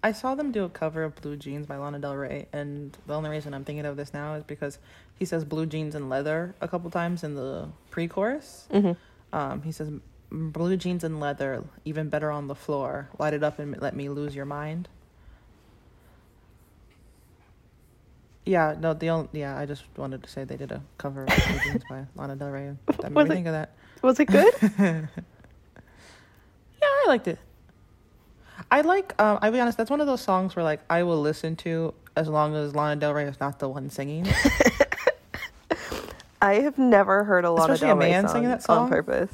I 0.01 0.11
saw 0.11 0.35
them 0.35 0.51
do 0.51 0.63
a 0.63 0.69
cover 0.69 1.03
of 1.03 1.15
"Blue 1.15 1.35
Jeans" 1.35 1.67
by 1.67 1.77
Lana 1.77 1.99
Del 1.99 2.15
Rey, 2.15 2.47
and 2.51 2.97
the 3.05 3.13
only 3.13 3.29
reason 3.29 3.53
I'm 3.53 3.63
thinking 3.63 3.85
of 3.85 3.97
this 3.97 4.13
now 4.13 4.33
is 4.35 4.43
because 4.43 4.79
he 5.17 5.25
says 5.25 5.45
"blue 5.45 5.65
jeans 5.65 5.93
and 5.95 6.09
leather" 6.09 6.55
a 6.61 6.67
couple 6.67 6.89
times 6.89 7.23
in 7.23 7.35
the 7.35 7.69
pre-chorus. 7.91 8.67
Mhm. 8.71 8.97
Um, 9.31 9.61
he 9.61 9.71
says 9.71 9.91
"blue 10.31 10.75
jeans 10.77 11.03
and 11.03 11.19
leather, 11.19 11.63
even 11.85 12.09
better 12.09 12.31
on 12.31 12.47
the 12.47 12.55
floor. 12.55 13.09
Light 13.19 13.33
it 13.33 13.43
up 13.43 13.59
and 13.59 13.79
let 13.81 13.95
me 13.95 14.09
lose 14.09 14.35
your 14.35 14.45
mind." 14.45 14.89
Yeah, 18.45 18.75
no, 18.79 18.93
the 18.93 19.09
only 19.09 19.29
yeah, 19.33 19.57
I 19.57 19.65
just 19.65 19.83
wanted 19.95 20.21
to 20.23 20.29
say 20.29 20.43
they 20.43 20.57
did 20.57 20.71
a 20.71 20.81
cover 20.97 21.23
of 21.23 21.27
"Blue 21.47 21.59
Jeans" 21.63 21.83
by 21.89 22.05
Lana 22.15 22.35
Del 22.35 22.49
Rey. 22.49 22.75
That 22.87 23.03
made 23.03 23.13
Was 23.15 23.27
me 23.29 23.31
it- 23.31 23.35
think 23.35 23.47
of 23.47 23.53
that. 23.53 23.71
Was 24.01 24.19
it 24.19 24.25
good? 24.25 24.53
Yeah, 26.81 26.87
I 26.89 27.05
liked 27.07 27.27
it. 27.29 27.39
I 28.69 28.81
like. 28.81 29.13
Um, 29.21 29.39
I'll 29.41 29.51
be 29.51 29.59
honest. 29.61 29.77
That's 29.77 29.89
one 29.89 30.01
of 30.01 30.07
those 30.07 30.19
songs 30.21 30.55
where 30.55 30.63
like 30.63 30.81
I 30.89 31.03
will 31.03 31.21
listen 31.21 31.55
to 31.57 31.93
as 32.17 32.27
long 32.27 32.55
as 32.55 32.75
Lana 32.75 32.99
Del 32.99 33.13
Rey 33.13 33.23
is 33.25 33.39
not 33.39 33.59
the 33.59 33.69
one 33.69 33.89
singing. 33.89 34.27
I 36.41 36.55
have 36.55 36.77
never 36.77 37.23
heard 37.23 37.45
a 37.45 37.51
Lana 37.51 37.73
Especially 37.73 37.87
Del 37.87 37.97
a 37.97 37.99
Rey 37.99 38.09
man 38.11 38.23
song, 38.25 38.33
singing 38.33 38.49
that 38.49 38.63
song 38.63 38.77
on 38.85 38.89
purpose. 38.89 39.31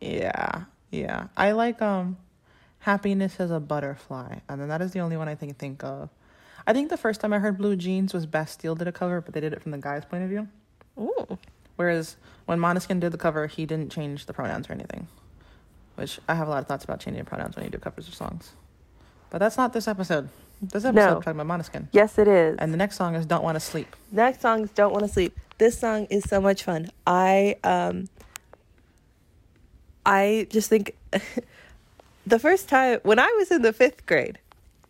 yeah, 0.00 0.64
yeah. 0.90 1.28
I 1.38 1.52
like 1.52 1.80
um, 1.80 2.18
"Happiness 2.80 3.40
is 3.40 3.50
a 3.50 3.58
Butterfly," 3.60 4.40
and 4.48 4.60
then 4.60 4.68
that 4.68 4.82
is 4.82 4.92
the 4.92 5.00
only 5.00 5.16
one 5.16 5.28
I 5.28 5.34
think 5.34 5.56
think 5.58 5.82
of. 5.82 6.10
I 6.66 6.72
think 6.72 6.90
the 6.90 6.96
first 6.96 7.20
time 7.20 7.32
I 7.32 7.38
heard 7.38 7.58
"Blue 7.58 7.76
Jeans" 7.76 8.14
was 8.14 8.26
Bastille 8.26 8.74
did 8.74 8.86
a 8.88 8.92
cover, 8.92 9.20
but 9.20 9.34
they 9.34 9.40
did 9.40 9.52
it 9.52 9.62
from 9.62 9.72
the 9.72 9.78
guy's 9.78 10.04
point 10.04 10.22
of 10.22 10.28
view. 10.30 10.48
Ooh. 10.98 11.38
Whereas 11.76 12.16
when 12.46 12.58
Måneskin 12.58 13.00
did 13.00 13.12
the 13.12 13.18
cover, 13.18 13.46
he 13.46 13.66
didn't 13.66 13.90
change 13.90 14.26
the 14.26 14.32
pronouns 14.32 14.68
or 14.68 14.72
anything. 14.72 15.08
Which 15.96 16.20
I 16.28 16.34
have 16.34 16.46
a 16.48 16.50
lot 16.50 16.60
of 16.62 16.68
thoughts 16.68 16.84
about 16.84 17.00
changing 17.00 17.24
pronouns 17.24 17.56
when 17.56 17.64
you 17.64 17.70
do 17.70 17.78
covers 17.78 18.08
of 18.08 18.14
songs. 18.14 18.52
But 19.30 19.38
that's 19.38 19.56
not 19.56 19.72
this 19.72 19.88
episode. 19.88 20.28
This 20.60 20.84
episode 20.84 20.94
No. 20.94 21.20
talking 21.20 21.40
about 21.40 21.46
Måneskin. 21.60 21.88
Yes, 21.92 22.18
it 22.18 22.28
is. 22.28 22.56
And 22.58 22.72
the 22.72 22.76
next 22.76 22.96
song 22.96 23.14
is 23.14 23.26
Don't 23.26 23.42
Want 23.42 23.56
to 23.56 23.60
Sleep. 23.60 23.94
Next 24.12 24.40
song 24.40 24.62
is 24.64 24.70
"Don't 24.70 24.92
Want 24.92 25.04
to 25.06 25.12
Sleep." 25.12 25.36
This 25.58 25.78
song 25.78 26.06
is 26.10 26.24
so 26.24 26.40
much 26.40 26.62
fun. 26.62 26.90
I 27.06 27.56
um, 27.64 28.08
I 30.06 30.46
just 30.50 30.68
think 30.68 30.96
the 32.26 32.38
first 32.38 32.68
time 32.68 33.00
when 33.02 33.18
I 33.18 33.34
was 33.38 33.50
in 33.50 33.62
the 33.62 33.72
fifth 33.72 34.06
grade, 34.06 34.38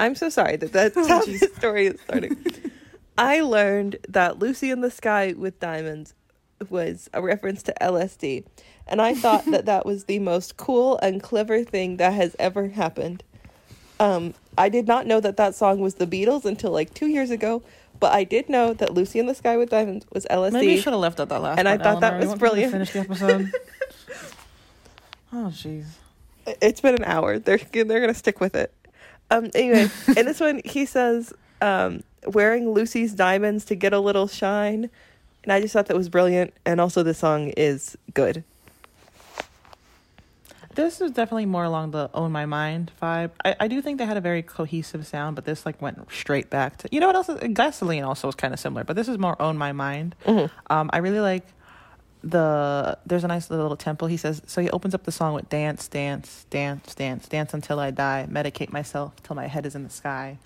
I'm 0.03 0.17
so 0.17 0.31
sorry 0.31 0.57
that 0.57 0.73
that's 0.73 0.97
Oh, 0.99 1.07
how 1.07 1.25
this 1.25 1.55
story 1.55 1.87
is 1.87 2.01
starting. 2.01 2.37
I 3.17 3.41
learned 3.41 3.99
that 4.09 4.41
"Lucy 4.41 4.71
in 4.71 4.81
the 4.81 4.91
Sky 4.91 5.33
with 5.37 5.61
Diamonds" 5.61 6.15
was 6.69 7.09
a 7.15 7.23
reference 7.23 7.63
to 7.65 7.75
LSD, 7.81 8.45
and 8.89 9.01
I 9.01 9.15
thought 9.15 9.45
that 9.53 9.65
that 9.67 9.87
was 9.87 10.05
the 10.05 10.19
most 10.19 10.57
cool 10.57 10.99
and 10.99 11.23
clever 11.23 11.63
thing 11.63 11.99
that 11.99 12.15
has 12.15 12.35
ever 12.41 12.71
happened. 12.71 13.23
Um, 14.01 14.35
I 14.59 14.69
did 14.69 14.89
not 14.89 15.07
know 15.07 15.21
that 15.21 15.37
that 15.37 15.55
song 15.55 15.79
was 15.79 15.95
the 15.95 16.07
Beatles 16.07 16.45
until 16.45 16.73
like 16.73 16.93
two 16.95 17.07
years 17.07 17.31
ago, 17.31 17.63
but 18.01 18.13
I 18.13 18.25
did 18.25 18.49
know 18.49 18.75
that 18.75 18.93
"Lucy 18.93 19.21
in 19.21 19.27
the 19.27 19.37
Sky 19.37 19.57
with 19.57 19.71
Diamonds" 19.71 20.05
was 20.13 20.27
LSD. 20.29 20.53
Maybe 20.55 20.73
you 20.73 20.81
should 20.81 20.95
have 20.95 21.01
left 21.01 21.21
out 21.21 21.29
that 21.29 21.43
last 21.43 21.61
And 21.61 21.69
I 21.69 21.79
thought 21.79 22.01
that 22.01 22.15
Eleanor. 22.15 22.25
You 22.25 22.31
was 22.33 22.41
want 22.41 22.43
me 22.43 22.49
to 22.49 22.71
brilliant. 22.71 22.73
Finish 22.73 22.93
the 22.93 23.01
episode. 23.01 23.53
oh, 25.33 25.53
jeez. 25.55 25.85
It's 26.61 26.81
been 26.81 26.97
an 26.97 27.05
hour. 27.05 27.39
They're 27.39 27.59
they're 27.59 28.01
gonna 28.01 28.15
stick 28.15 28.41
with 28.41 28.57
it. 28.57 28.75
Um. 29.33 29.51
Anyway, 29.55 29.89
in 30.17 30.27
this 30.27 30.41
one, 30.41 30.61
he 30.65 30.87
says, 30.87 31.33
um, 31.61 32.03
"Wearing 32.27 32.71
Lucy's 32.71 33.13
diamonds 33.15 33.65
to 33.67 33.75
get 33.75 33.93
a 33.93 34.01
little 34.01 34.29
shine," 34.29 34.91
and 35.45 35.53
I 35.53 35.61
just 35.61 35.73
thought 35.73 35.87
that 35.87 35.97
was 35.97 36.09
brilliant. 36.09 36.53
And 36.67 36.81
also, 36.81 37.03
the 37.03 37.15
song 37.15 37.49
is 37.57 37.97
good. 38.15 38.45
This 40.75 41.03
is 41.03 41.11
definitely 41.11 41.47
more 41.47 41.65
along 41.65 41.91
the 41.91 42.09
Own 42.15 42.33
My 42.33 42.47
Mind 42.47 42.93
vibe. 43.03 43.33
I, 43.45 43.55
I 43.61 43.69
do 43.69 43.83
think 43.83 43.99
they 43.99 44.07
had 44.07 44.17
a 44.17 44.23
very 44.23 44.43
cohesive 44.43 45.07
sound, 45.07 45.37
but 45.37 45.45
this 45.45 45.67
like 45.67 45.83
went 45.83 45.99
straight 46.11 46.49
back 46.49 46.79
to 46.79 46.89
you 46.91 46.99
know 47.01 47.09
what 47.09 47.17
else? 47.17 47.31
Gasoline 47.53 48.05
also 48.05 48.29
was 48.29 48.35
kind 48.35 48.55
of 48.55 48.61
similar, 48.61 48.85
but 48.85 48.97
this 48.97 49.09
is 49.09 49.19
more 49.19 49.41
Own 49.41 49.59
My 49.59 49.73
Mind. 49.73 50.15
Um, 50.69 50.89
I 50.93 50.99
really 50.99 51.21
like 51.21 51.45
the 52.25 52.99
there's 53.05 53.25
a 53.25 53.29
nice 53.29 53.51
little 53.51 53.77
temple 53.77 54.09
He 54.09 54.17
says 54.17 54.43
so. 54.47 54.61
He 54.61 54.71
opens 54.71 54.95
up 54.95 55.05
the 55.05 55.13
song 55.13 55.35
with 55.35 55.49
dance, 55.49 55.89
dance, 55.89 56.47
dance, 56.51 56.95
dance, 56.95 57.29
dance 57.29 57.55
until 57.55 57.81
I 57.81 57.91
die. 57.91 58.27
Medicate 58.31 58.73
myself 58.73 59.21
till 59.23 59.37
my 59.37 59.47
head 59.47 59.67
is 59.67 59.75
in 59.75 59.83
the 59.85 59.91
sky. 59.91 60.39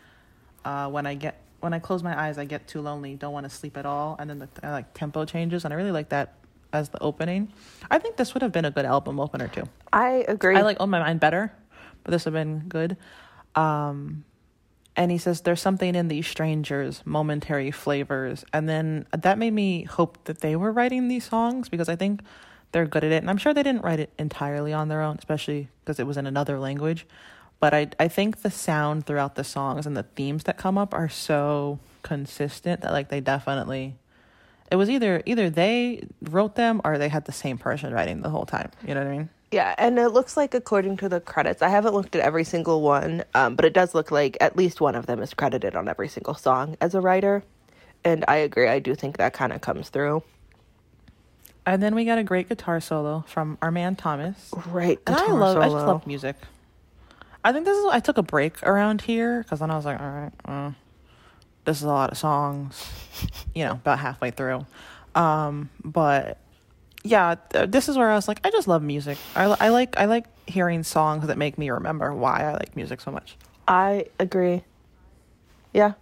Uh, 0.64 0.88
when 0.88 1.06
I 1.06 1.14
get 1.14 1.40
when 1.60 1.72
I 1.72 1.78
close 1.78 2.02
my 2.02 2.18
eyes, 2.18 2.38
I 2.38 2.44
get 2.44 2.66
too 2.66 2.80
lonely. 2.80 3.14
Don't 3.14 3.32
want 3.32 3.44
to 3.44 3.50
sleep 3.50 3.76
at 3.76 3.86
all. 3.86 4.16
And 4.18 4.30
then 4.30 4.38
the 4.38 4.48
uh, 4.62 4.70
like 4.70 4.94
tempo 4.94 5.24
changes, 5.24 5.64
and 5.64 5.72
I 5.72 5.76
really 5.76 5.92
like 5.92 6.08
that 6.10 6.34
as 6.72 6.88
the 6.88 7.02
opening. 7.02 7.48
I 7.90 7.98
think 7.98 8.16
this 8.16 8.34
would 8.34 8.42
have 8.42 8.52
been 8.52 8.64
a 8.64 8.70
good 8.70 8.84
album 8.84 9.20
opener 9.20 9.48
too. 9.48 9.68
I 9.92 10.24
agree. 10.28 10.56
I 10.56 10.62
like 10.62 10.78
Own 10.80 10.90
My 10.90 11.00
Mind 11.00 11.20
better, 11.20 11.52
but 12.04 12.10
this 12.10 12.24
would 12.24 12.34
have 12.34 12.46
been 12.46 12.68
good. 12.68 12.96
Um, 13.54 14.24
and 14.96 15.10
he 15.10 15.18
says 15.18 15.42
there's 15.42 15.60
something 15.60 15.94
in 15.94 16.08
these 16.08 16.26
strangers, 16.26 17.02
momentary 17.04 17.70
flavors, 17.70 18.44
and 18.52 18.68
then 18.68 19.06
that 19.12 19.38
made 19.38 19.52
me 19.52 19.84
hope 19.84 20.24
that 20.24 20.40
they 20.40 20.56
were 20.56 20.72
writing 20.72 21.08
these 21.08 21.24
songs 21.24 21.68
because 21.68 21.88
I 21.88 21.96
think 21.96 22.22
they're 22.72 22.86
good 22.86 23.04
at 23.04 23.12
it, 23.12 23.16
and 23.16 23.30
I'm 23.30 23.36
sure 23.36 23.54
they 23.54 23.62
didn't 23.62 23.84
write 23.84 24.00
it 24.00 24.10
entirely 24.18 24.72
on 24.72 24.88
their 24.88 25.02
own, 25.02 25.16
especially 25.18 25.68
because 25.84 26.00
it 26.00 26.06
was 26.06 26.16
in 26.16 26.26
another 26.26 26.58
language. 26.58 27.06
But 27.60 27.74
I 27.74 27.88
I 27.98 28.08
think 28.08 28.42
the 28.42 28.50
sound 28.50 29.06
throughout 29.06 29.34
the 29.34 29.44
songs 29.44 29.86
and 29.86 29.96
the 29.96 30.02
themes 30.02 30.44
that 30.44 30.58
come 30.58 30.76
up 30.76 30.92
are 30.92 31.08
so 31.08 31.78
consistent 32.02 32.82
that 32.82 32.92
like 32.92 33.08
they 33.08 33.20
definitely 33.20 33.96
it 34.70 34.76
was 34.76 34.90
either 34.90 35.22
either 35.26 35.48
they 35.50 36.06
wrote 36.22 36.54
them 36.54 36.80
or 36.84 36.98
they 36.98 37.08
had 37.08 37.24
the 37.24 37.32
same 37.32 37.58
person 37.58 37.92
writing 37.92 38.22
the 38.22 38.30
whole 38.30 38.46
time. 38.46 38.70
You 38.86 38.94
know 38.94 39.00
what 39.00 39.12
I 39.12 39.16
mean? 39.16 39.30
Yeah, 39.56 39.74
and 39.78 39.98
it 39.98 40.10
looks 40.10 40.36
like 40.36 40.52
according 40.52 40.98
to 40.98 41.08
the 41.08 41.18
credits, 41.18 41.62
I 41.62 41.70
haven't 41.70 41.94
looked 41.94 42.14
at 42.14 42.20
every 42.20 42.44
single 42.44 42.82
one, 42.82 43.24
um, 43.34 43.56
but 43.56 43.64
it 43.64 43.72
does 43.72 43.94
look 43.94 44.10
like 44.10 44.36
at 44.38 44.54
least 44.54 44.82
one 44.82 44.94
of 44.94 45.06
them 45.06 45.22
is 45.22 45.32
credited 45.32 45.74
on 45.74 45.88
every 45.88 46.08
single 46.08 46.34
song 46.34 46.76
as 46.78 46.94
a 46.94 47.00
writer. 47.00 47.42
And 48.04 48.22
I 48.28 48.36
agree, 48.36 48.68
I 48.68 48.80
do 48.80 48.94
think 48.94 49.16
that 49.16 49.32
kind 49.32 49.54
of 49.54 49.62
comes 49.62 49.88
through. 49.88 50.22
And 51.64 51.82
then 51.82 51.94
we 51.94 52.04
got 52.04 52.18
a 52.18 52.22
great 52.22 52.50
guitar 52.50 52.82
solo 52.82 53.24
from 53.28 53.56
our 53.62 53.70
man 53.70 53.96
Thomas. 53.96 54.50
Great 54.50 55.00
And 55.06 55.16
I 55.16 55.32
love 55.32 55.56
I 55.56 55.70
just 55.70 55.86
love 55.86 56.06
music. 56.06 56.36
I 57.42 57.52
think 57.52 57.64
this 57.64 57.78
is 57.78 57.86
I 57.86 58.00
took 58.00 58.18
a 58.18 58.22
break 58.22 58.62
around 58.62 59.00
here 59.00 59.42
because 59.42 59.60
then 59.60 59.70
I 59.70 59.76
was 59.76 59.86
like, 59.86 59.98
all 59.98 60.06
right, 60.06 60.32
uh, 60.44 60.72
this 61.64 61.78
is 61.78 61.84
a 61.84 61.88
lot 61.88 62.10
of 62.10 62.18
songs, 62.18 62.90
you 63.54 63.64
know, 63.64 63.72
about 63.72 64.00
halfway 64.00 64.32
through. 64.32 64.66
Um, 65.14 65.70
but 65.82 66.40
yeah, 67.06 67.36
th- 67.50 67.70
this 67.70 67.88
is 67.88 67.96
where 67.96 68.10
I 68.10 68.14
was 68.14 68.28
like, 68.28 68.40
I 68.44 68.50
just 68.50 68.68
love 68.68 68.82
music. 68.82 69.18
I, 69.34 69.44
I 69.44 69.68
like 69.68 69.98
I 69.98 70.06
like 70.06 70.26
hearing 70.46 70.82
songs 70.82 71.26
that 71.26 71.38
make 71.38 71.58
me 71.58 71.70
remember 71.70 72.12
why 72.14 72.42
I 72.42 72.52
like 72.52 72.76
music 72.76 73.00
so 73.00 73.10
much. 73.10 73.36
I 73.68 74.06
agree. 74.18 74.62
Yeah. 75.72 75.92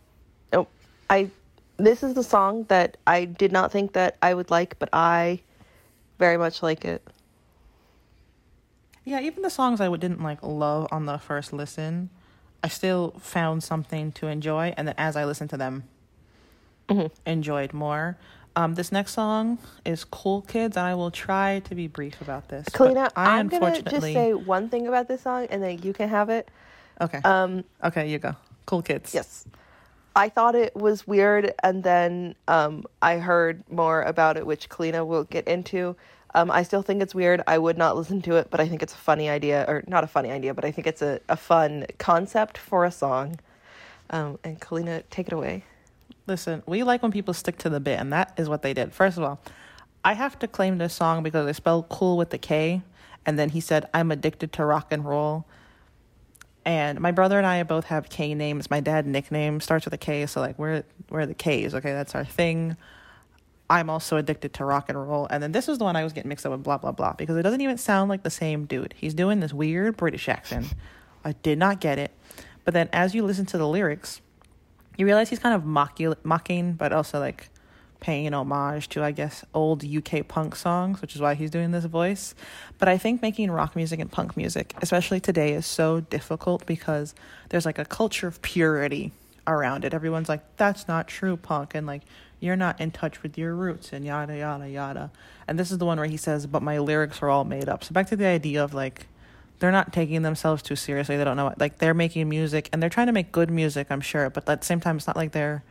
Nope. 0.53 0.71
I 1.11 1.31
this 1.77 2.03
is 2.03 2.15
the 2.15 2.23
song 2.23 2.65
that 2.65 2.97
I 3.07 3.25
did 3.25 3.53
not 3.53 3.73
think 3.73 3.93
that 3.95 4.17
I 4.23 4.35
would 4.35 4.51
like, 4.51 4.79
but 4.79 4.89
I 4.93 5.41
very 6.19 6.37
much 6.37 6.63
like 6.63 6.85
it. 6.85 7.07
Yeah, 9.05 9.21
even 9.21 9.43
the 9.43 9.51
songs 9.51 9.81
I 9.81 9.95
didn't 9.97 10.23
like 10.23 10.43
love 10.43 10.89
on 10.91 11.05
the 11.05 11.19
first 11.19 11.53
listen, 11.53 12.09
I 12.63 12.69
still 12.69 13.15
found 13.21 13.63
something 13.63 14.13
to 14.13 14.29
enjoy, 14.29 14.73
and 14.77 14.89
then 14.89 14.95
as 14.97 15.17
I 15.17 15.27
listened 15.27 15.51
to 15.51 15.59
them, 15.59 15.85
mm-hmm. 16.89 17.09
enjoyed 17.27 17.75
more. 17.75 18.17
Um, 18.57 18.75
this 18.75 18.93
next 18.93 19.13
song 19.13 19.59
is 19.85 20.05
"Kool 20.05 20.43
Kids," 20.43 20.77
and 20.77 20.87
I 20.87 20.95
will 20.95 21.11
try 21.11 21.61
to 21.61 21.75
be 21.75 21.89
brief 21.89 22.21
about 22.21 22.49
this. 22.49 22.67
Kalina, 22.69 23.11
I 23.17 23.39
I'm 23.39 23.49
gonna 23.49 23.83
just 23.83 24.03
say 24.03 24.33
one 24.33 24.69
thing 24.69 24.87
about 24.87 25.09
this 25.09 25.23
song 25.23 25.47
and 25.51 25.63
then 25.63 25.81
you 25.83 25.93
can 25.93 26.09
have 26.09 26.31
it. 26.31 26.49
okay. 27.01 27.21
Um 27.25 27.65
okay, 27.83 28.09
you 28.09 28.19
go. 28.19 28.37
Kool 28.67 28.83
Kids. 28.83 29.13
Yes. 29.13 29.47
I 30.17 30.29
thought 30.29 30.55
it 30.55 30.77
was 30.77 31.07
weird, 31.07 31.53
and 31.65 31.83
then 31.83 32.37
um, 32.47 32.85
I 33.03 33.17
heard 33.19 33.65
more 33.69 34.03
about 34.03 34.37
it, 34.37 34.47
which 34.47 34.69
Kalina 34.69 35.05
will 35.05 35.25
get 35.25 35.49
into. 35.49 35.97
Um, 36.37 36.51
I 36.53 36.63
still 36.63 36.83
think 36.83 37.03
it's 37.03 37.15
weird. 37.15 37.43
I 37.49 37.59
would 37.59 37.77
not 37.77 37.97
listen 37.97 38.23
to 38.23 38.37
it, 38.37 38.49
but 38.49 38.61
I 38.61 38.69
think 38.69 38.83
it's 38.83 38.95
a 38.95 38.97
funny 38.97 39.29
idea, 39.29 39.65
or 39.67 39.83
not 39.89 40.05
a 40.05 40.07
funny 40.07 40.31
idea, 40.31 40.55
but 40.55 40.65
I 40.65 40.71
think 40.71 40.87
it's 40.87 41.03
a, 41.03 41.21
a 41.29 41.37
fun 41.37 41.87
concept 41.99 42.59
for 42.59 42.85
a 42.85 42.93
song. 42.93 43.41
Um, 44.11 44.39
and 44.45 44.61
Kalina, 44.61 45.03
take 45.11 45.27
it 45.27 45.33
away. 45.33 45.65
Listen, 46.27 46.63
we 46.67 46.83
like 46.83 47.03
when 47.03 47.13
people 47.13 47.35
stick 47.35 47.59
to 47.59 47.69
the 47.69 47.81
bit, 47.81 48.01
and 48.01 48.13
that 48.13 48.33
is 48.37 48.49
what 48.49 48.63
they 48.63 48.73
did. 48.73 48.93
First 48.93 49.19
of 49.19 49.25
all, 49.25 49.41
I 50.05 50.15
have 50.15 50.39
to 50.41 50.49
claim 50.49 50.79
this 50.79 50.95
song 50.95 51.23
because 51.23 51.47
I 51.47 51.53
spelled 51.53 51.89
cool 51.89 52.17
with 52.17 52.31
the 52.31 52.39
K, 52.39 52.83
and 53.27 53.39
then 53.39 53.51
he 53.51 53.61
said, 53.61 53.89
I'm 53.93 54.11
addicted 54.11 54.53
to 54.55 54.65
rock 54.65 54.89
and 54.91 55.05
roll. 55.05 55.47
And 56.65 57.01
my 57.01 57.11
brother 57.11 57.37
and 57.37 57.47
I 57.47 57.63
both 57.63 57.87
have 57.87 58.09
K 58.09 58.35
names. 58.35 58.71
My 58.71 58.81
dad 58.81 59.07
nickname 59.07 59.61
starts 59.61 59.85
with 59.85 59.93
a 59.95 59.99
K, 59.99 60.25
so 60.27 60.41
like 60.41 60.59
we're 60.59 60.85
we're 61.11 61.27
the 61.27 61.35
K's, 61.35 61.75
okay? 61.75 61.93
That's 61.93 62.15
our 62.15 62.25
thing. 62.25 62.77
I'm 63.69 63.91
also 63.91 64.17
addicted 64.17 64.55
to 64.55 64.65
rock 64.65 64.89
and 64.89 65.09
roll. 65.09 65.27
And 65.31 65.43
then 65.43 65.53
this 65.53 65.69
is 65.69 65.79
the 65.79 65.85
one 65.85 65.97
I 65.97 66.05
was 66.05 66.13
getting 66.13 66.29
mixed 66.29 66.47
up 66.47 66.53
with 66.53 66.63
blah 66.63 66.79
blah 66.79 66.93
blah 66.93 67.13
because 67.13 67.37
it 67.37 67.43
doesn't 67.43 67.61
even 67.61 67.77
sound 67.77 68.09
like 68.09 68.23
the 68.23 68.31
same 68.31 68.65
dude. 68.65 68.95
He's 68.97 69.15
doing 69.15 69.41
this 69.41 69.53
weird 69.53 69.97
British 69.97 70.29
accent. 70.29 70.75
I 71.25 71.33
did 71.33 71.59
not 71.59 71.81
get 71.81 71.99
it. 71.99 72.13
But 72.65 72.73
then 72.73 72.89
as 72.93 73.15
you 73.15 73.25
listen 73.25 73.45
to 73.47 73.59
the 73.59 73.69
lyrics, 73.69 74.23
you 74.97 75.07
realize 75.07 75.31
he's 75.31 75.39
kind 75.39 75.55
of 75.55 75.65
mocky, 75.65 76.09
mocking, 76.23 76.73
but 76.75 76.93
also 76.93 77.19
like 77.21 77.49
paying 78.01 78.35
homage 78.35 78.89
to, 78.91 79.03
I 79.03 79.13
guess, 79.13 79.45
old 79.55 79.83
UK 79.83 80.29
punk 80.29 80.57
songs, 80.57 81.01
which 81.01 81.15
is 81.15 81.23
why 81.23 81.35
he's 81.35 81.51
doing 81.51 81.71
this 81.71 81.87
voice. 81.87 82.35
But 82.79 82.89
I 82.89 82.99
think 82.99 83.23
making 83.23 83.51
rock 83.51 83.75
music 83.75 83.99
and 83.99 84.13
punk 84.13 84.37
music, 84.37 84.75
especially 84.83 85.21
today, 85.21 85.55
is 85.55 85.65
so 85.65 86.01
difficult 86.01 86.67
because 86.67 87.15
there's 87.49 87.65
like 87.65 87.79
a 87.79 87.85
culture 87.87 88.27
of 88.27 88.43
purity 88.43 89.13
around 89.47 89.87
it. 89.87 89.95
Everyone's 89.95 90.29
like, 90.29 90.43
that's 90.59 90.87
not 90.87 91.09
true 91.09 91.37
punk, 91.37 91.75
and 91.75 91.87
like, 91.87 92.03
you're 92.41 92.57
not 92.57 92.79
in 92.79 92.91
touch 92.91 93.23
with 93.23 93.39
your 93.39 93.55
roots, 93.55 93.91
and 93.91 94.05
yada, 94.05 94.37
yada, 94.37 94.69
yada. 94.69 95.11
And 95.49 95.59
this 95.59 95.71
is 95.71 95.79
the 95.79 95.87
one 95.87 95.97
where 95.97 96.07
he 96.07 96.19
says, 96.19 96.47
but 96.47 96.63
my 96.63 96.79
lyrics 96.79 97.23
are 97.23 97.31
all 97.31 97.45
made 97.45 97.71
up. 97.71 97.85
So 97.85 97.95
back 97.95 98.09
to 98.09 98.17
the 98.17 98.27
idea 98.27 98.63
of 98.63 98.75
like, 98.75 99.07
they're 99.65 99.73
not 99.73 99.95
taking 99.95 100.21
themselves 100.21 100.63
too 100.63 100.77
seriously. 100.77 101.17
They 101.17 101.25
don't 101.25 101.39
know 101.39 101.47
what, 101.47 101.59
like 101.59 101.79
they're 101.79 101.95
making 101.95 102.29
music 102.29 102.69
and 102.71 102.83
they're 102.83 102.91
trying 102.91 103.07
to 103.07 103.15
make 103.15 103.33
good 103.33 103.51
music, 103.51 103.87
I'm 103.89 104.03
sure, 104.03 104.29
but 104.29 104.47
at 104.47 104.61
the 104.61 104.67
same 104.67 104.79
time, 104.79 104.99
it's 104.99 105.07
not 105.07 105.17
like 105.17 105.33
they're 105.33 105.65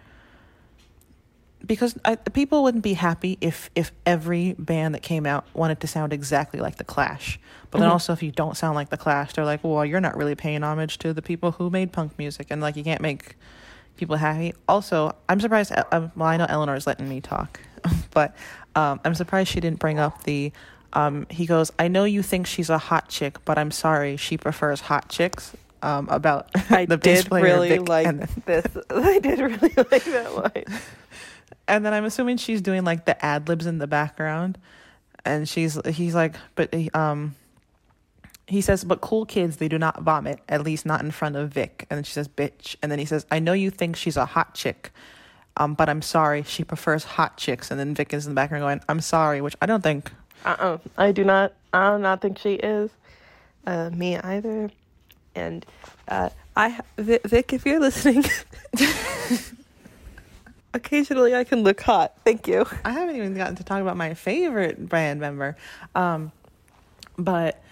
because 1.63 1.95
I, 2.03 2.15
people 2.15 2.63
wouldn't 2.63 2.83
be 2.83 2.93
happy 2.93 3.37
if 3.39 3.69
if 3.75 3.91
every 4.03 4.53
band 4.57 4.95
that 4.95 5.03
came 5.03 5.27
out 5.27 5.45
wanted 5.53 5.79
to 5.81 5.87
sound 5.87 6.11
exactly 6.11 6.59
like 6.59 6.77
the 6.77 6.83
Clash. 6.83 7.39
But 7.69 7.81
then 7.81 7.89
Mhm. 7.89 7.93
also, 7.93 8.13
if 8.13 8.23
you 8.23 8.31
don't 8.31 8.57
sound 8.57 8.73
like 8.73 8.89
the 8.89 8.97
Clash, 8.97 9.33
they're 9.33 9.45
like, 9.45 9.63
well, 9.63 9.85
you're 9.85 10.01
not 10.01 10.17
really 10.17 10.33
paying 10.33 10.63
homage 10.63 10.97
to 10.99 11.13
the 11.13 11.21
people 11.21 11.51
who 11.51 11.69
made 11.69 11.91
punk 11.91 12.17
music, 12.17 12.47
and 12.49 12.61
like 12.61 12.75
you 12.75 12.83
can't 12.83 12.99
make 13.01 13.35
people 13.95 14.15
happy. 14.15 14.55
Also, 14.67 15.13
I'm 15.29 15.39
surprised. 15.39 15.71
Um, 15.91 16.11
well, 16.15 16.27
I 16.29 16.37
know 16.37 16.47
Eleanor's 16.49 16.87
letting 16.87 17.07
me 17.07 17.21
talk, 17.21 17.59
but 18.11 18.35
um, 18.75 18.99
I'm 19.05 19.13
surprised 19.13 19.51
she 19.51 19.59
didn't 19.59 19.77
bring 19.79 19.99
up 19.99 20.23
the. 20.23 20.51
Um, 20.93 21.25
he 21.29 21.45
goes, 21.45 21.71
I 21.79 21.87
know 21.87 22.03
you 22.03 22.21
think 22.21 22.47
she's 22.47 22.69
a 22.69 22.77
hot 22.77 23.09
chick, 23.09 23.43
but 23.45 23.57
I'm 23.57 23.71
sorry, 23.71 24.15
she 24.15 24.37
prefers 24.37 24.81
hot 24.81 25.09
chicks. 25.09 25.53
Um, 25.81 26.07
about 26.09 26.49
I 26.69 26.85
the 26.85 26.95
did 26.95 27.29
really 27.29 27.69
Vic, 27.69 27.89
like 27.89 28.07
and 28.07 28.21
this. 28.45 28.65
I 28.89 29.19
did 29.19 29.39
really 29.39 29.73
like 29.75 30.05
that 30.05 30.33
line. 30.33 30.79
and 31.67 31.85
then 31.85 31.93
I'm 31.93 32.05
assuming 32.05 32.37
she's 32.37 32.61
doing 32.61 32.85
like 32.85 33.05
the 33.05 33.23
ad 33.25 33.49
libs 33.49 33.65
in 33.65 33.79
the 33.79 33.87
background, 33.87 34.57
and 35.25 35.49
she's 35.49 35.77
he's 35.87 36.15
like, 36.15 36.35
but 36.55 36.73
he, 36.73 36.89
um, 36.91 37.35
he 38.47 38.61
says, 38.61 38.83
but 38.83 39.01
cool 39.01 39.25
kids 39.25 39.57
they 39.57 39.67
do 39.67 39.77
not 39.77 40.01
vomit, 40.01 40.39
at 40.47 40.63
least 40.63 40.85
not 40.85 41.01
in 41.01 41.11
front 41.11 41.35
of 41.35 41.49
Vic. 41.49 41.85
And 41.89 41.97
then 41.97 42.03
she 42.03 42.13
says, 42.13 42.27
bitch, 42.27 42.75
and 42.81 42.91
then 42.91 42.99
he 42.99 43.05
says, 43.05 43.25
I 43.31 43.39
know 43.39 43.53
you 43.53 43.69
think 43.69 43.95
she's 43.95 44.17
a 44.17 44.25
hot 44.25 44.53
chick, 44.53 44.91
um, 45.57 45.73
but 45.73 45.89
I'm 45.89 46.01
sorry, 46.01 46.43
she 46.43 46.63
prefers 46.63 47.03
hot 47.03 47.37
chicks. 47.37 47.71
And 47.71 47.79
then 47.79 47.95
Vic 47.95 48.13
is 48.13 48.25
in 48.25 48.33
the 48.33 48.35
background 48.35 48.61
going, 48.63 48.81
I'm 48.89 49.01
sorry, 49.01 49.41
which 49.41 49.55
I 49.61 49.65
don't 49.65 49.81
think. 49.83 50.11
Uh-uh. 50.43 50.77
I 50.97 51.11
do 51.11 51.23
not. 51.23 51.53
I 51.71 51.95
do 51.95 52.01
not 52.01 52.21
think 52.21 52.37
she 52.37 52.55
is. 52.55 52.91
Uh, 53.65 53.89
me 53.91 54.17
either. 54.17 54.69
And 55.35 55.65
uh, 56.07 56.29
I, 56.55 56.79
Vic, 56.97 57.53
if 57.53 57.65
you're 57.65 57.79
listening, 57.79 58.23
occasionally 60.73 61.33
I 61.35 61.43
can 61.43 61.63
look 61.63 61.81
hot. 61.81 62.13
Thank 62.23 62.47
you. 62.47 62.65
I 62.85 62.91
haven't 62.91 63.15
even 63.15 63.33
gotten 63.35 63.55
to 63.55 63.63
talk 63.63 63.81
about 63.81 63.97
my 63.97 64.13
favorite 64.13 64.87
brand 64.87 65.19
member. 65.19 65.57
Um, 65.95 66.31
but 67.17 67.63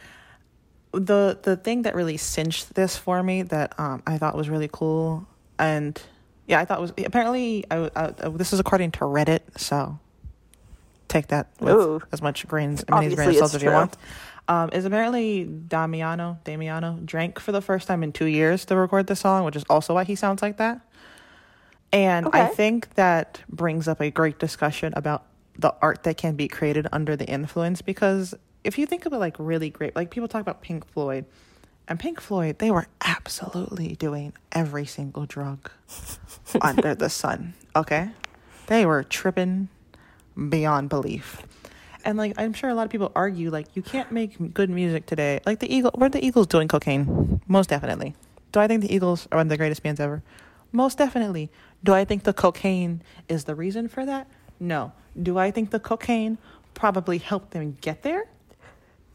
the 0.93 1.39
the 1.41 1.55
thing 1.55 1.83
that 1.83 1.95
really 1.95 2.17
cinched 2.17 2.73
this 2.73 2.97
for 2.97 3.21
me 3.23 3.43
that 3.43 3.79
um, 3.79 4.03
I 4.05 4.17
thought 4.17 4.35
was 4.35 4.49
really 4.49 4.69
cool 4.71 5.25
and 5.57 6.01
yeah, 6.47 6.59
I 6.59 6.65
thought 6.65 6.81
was 6.81 6.91
apparently 6.97 7.63
I, 7.71 7.89
I, 7.95 8.07
this 8.29 8.51
is 8.51 8.59
according 8.59 8.91
to 8.93 8.99
Reddit, 9.01 9.41
so 9.57 9.97
take 11.11 11.27
that 11.27 11.47
with 11.59 11.75
Ooh. 11.75 12.01
as 12.11 12.21
much 12.21 12.47
grains, 12.47 12.83
many 12.89 13.13
grains 13.13 13.35
of 13.35 13.37
salt 13.37 13.55
as 13.55 13.63
you 13.63 13.71
want. 13.71 13.97
Um, 14.47 14.69
is 14.73 14.85
apparently 14.85 15.45
Damiano 15.45 16.39
Damiano 16.43 16.99
drank 17.05 17.39
for 17.39 17.51
the 17.51 17.61
first 17.61 17.87
time 17.87 18.03
in 18.03 18.11
two 18.11 18.25
years 18.25 18.65
to 18.65 18.75
record 18.75 19.07
the 19.07 19.15
song, 19.15 19.45
which 19.45 19.55
is 19.55 19.63
also 19.69 19.93
why 19.93 20.03
he 20.03 20.15
sounds 20.15 20.41
like 20.41 20.57
that. 20.57 20.81
And 21.93 22.29
I 22.33 22.47
think 22.47 22.95
that 22.95 23.41
brings 23.49 23.87
up 23.87 24.01
a 24.01 24.09
great 24.09 24.39
discussion 24.39 24.93
about 24.95 25.25
the 25.59 25.75
art 25.81 26.03
that 26.03 26.17
can 26.17 26.35
be 26.35 26.47
created 26.47 26.87
under 26.91 27.15
the 27.15 27.25
influence 27.25 27.81
because 27.81 28.33
if 28.63 28.77
you 28.77 28.85
think 28.85 29.05
of 29.05 29.13
it 29.13 29.17
like 29.17 29.35
really 29.37 29.69
great, 29.69 29.95
like 29.95 30.09
people 30.09 30.27
talk 30.27 30.41
about 30.41 30.61
Pink 30.61 30.87
Floyd, 30.87 31.25
and 31.87 31.99
Pink 31.99 32.21
Floyd, 32.21 32.59
they 32.59 32.71
were 32.71 32.87
absolutely 33.05 33.95
doing 33.95 34.33
every 34.51 34.85
single 34.85 35.25
drug 35.25 35.69
under 36.61 36.95
the 36.95 37.09
sun, 37.09 37.53
okay? 37.75 38.11
They 38.67 38.85
were 38.85 39.03
tripping 39.03 39.67
beyond 40.49 40.89
belief. 40.89 41.41
And 42.03 42.17
like 42.17 42.33
I'm 42.37 42.53
sure 42.53 42.69
a 42.69 42.73
lot 42.73 42.85
of 42.85 42.91
people 42.91 43.11
argue 43.15 43.49
like 43.51 43.67
you 43.75 43.81
can't 43.81 44.11
make 44.11 44.53
good 44.53 44.69
music 44.69 45.05
today. 45.05 45.39
Like 45.45 45.59
the 45.59 45.73
Eagle 45.73 45.91
were 45.95 46.09
the 46.09 46.25
Eagles 46.25 46.47
doing 46.47 46.67
cocaine? 46.67 47.41
Most 47.47 47.69
definitely. 47.69 48.15
Do 48.51 48.59
I 48.59 48.67
think 48.67 48.81
the 48.81 48.93
Eagles 48.93 49.27
are 49.31 49.37
one 49.37 49.47
of 49.47 49.49
the 49.49 49.57
greatest 49.57 49.83
bands 49.83 49.99
ever? 49.99 50.23
Most 50.71 50.97
definitely. 50.97 51.51
Do 51.83 51.93
I 51.93 52.05
think 52.05 52.23
the 52.23 52.33
cocaine 52.33 53.01
is 53.29 53.43
the 53.43 53.55
reason 53.55 53.87
for 53.87 54.05
that? 54.05 54.27
No. 54.59 54.93
Do 55.21 55.37
I 55.37 55.51
think 55.51 55.71
the 55.71 55.79
cocaine 55.79 56.37
probably 56.73 57.17
helped 57.17 57.51
them 57.51 57.77
get 57.81 58.03
there. 58.03 58.25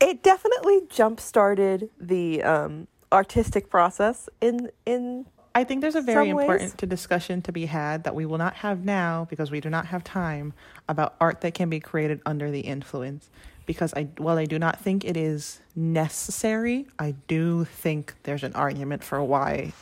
It 0.01 0.23
definitely 0.23 0.83
jump 0.91 1.21
started 1.21 1.91
the 1.99 2.43
um, 2.43 2.87
artistic 3.13 3.71
process 3.71 4.29
in 4.41 4.71
in 4.85 5.27
I 5.57 5.65
think 5.65 5.81
there's 5.81 5.95
a 5.95 6.03
very 6.03 6.29
important 6.29 6.77
to 6.77 6.87
discussion 6.87 7.41
to 7.41 7.51
be 7.51 7.65
had 7.65 8.05
that 8.05 8.15
we 8.15 8.27
will 8.27 8.37
not 8.37 8.57
have 8.57 8.85
now 8.85 9.27
because 9.31 9.51
we 9.51 9.59
do 9.59 9.71
not 9.71 9.87
have 9.87 10.05
time 10.05 10.53
about 10.87 11.15
art 11.19 11.41
that 11.41 11.55
can 11.55 11.71
be 11.71 11.81
created 11.81 12.21
under 12.27 12.51
the 12.51 12.61
influence. 12.61 13.31
Because 13.65 13.95
I, 13.95 14.03
while 14.19 14.37
I 14.37 14.45
do 14.45 14.59
not 14.59 14.79
think 14.79 15.03
it 15.03 15.17
is 15.17 15.61
necessary, 15.75 16.87
I 16.99 17.15
do 17.27 17.65
think 17.65 18.13
there's 18.25 18.45
an 18.45 18.53
argument 18.53 19.03
for 19.03 19.25
why 19.25 19.73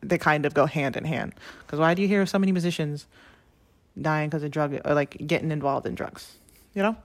they 0.00 0.18
kind 0.18 0.44
of 0.44 0.54
go 0.54 0.66
hand 0.66 0.96
in 0.96 1.04
hand. 1.04 1.34
Because 1.60 1.78
why 1.78 1.94
do 1.94 2.02
you 2.02 2.08
hear 2.08 2.26
so 2.26 2.40
many 2.40 2.50
musicians 2.50 3.06
dying 4.00 4.28
because 4.28 4.42
of 4.42 4.50
drug 4.50 4.80
or 4.84 4.92
like 4.92 5.24
getting 5.24 5.52
involved 5.52 5.86
in 5.86 5.94
drugs? 5.94 6.32
You 6.74 6.82
know? 6.82 6.96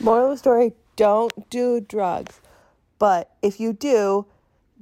moral 0.00 0.24
of 0.24 0.30
the 0.32 0.36
story: 0.36 0.72
don't 0.96 1.48
do 1.48 1.80
drugs. 1.80 2.40
But 2.98 3.30
if 3.40 3.60
you 3.60 3.72
do, 3.72 4.26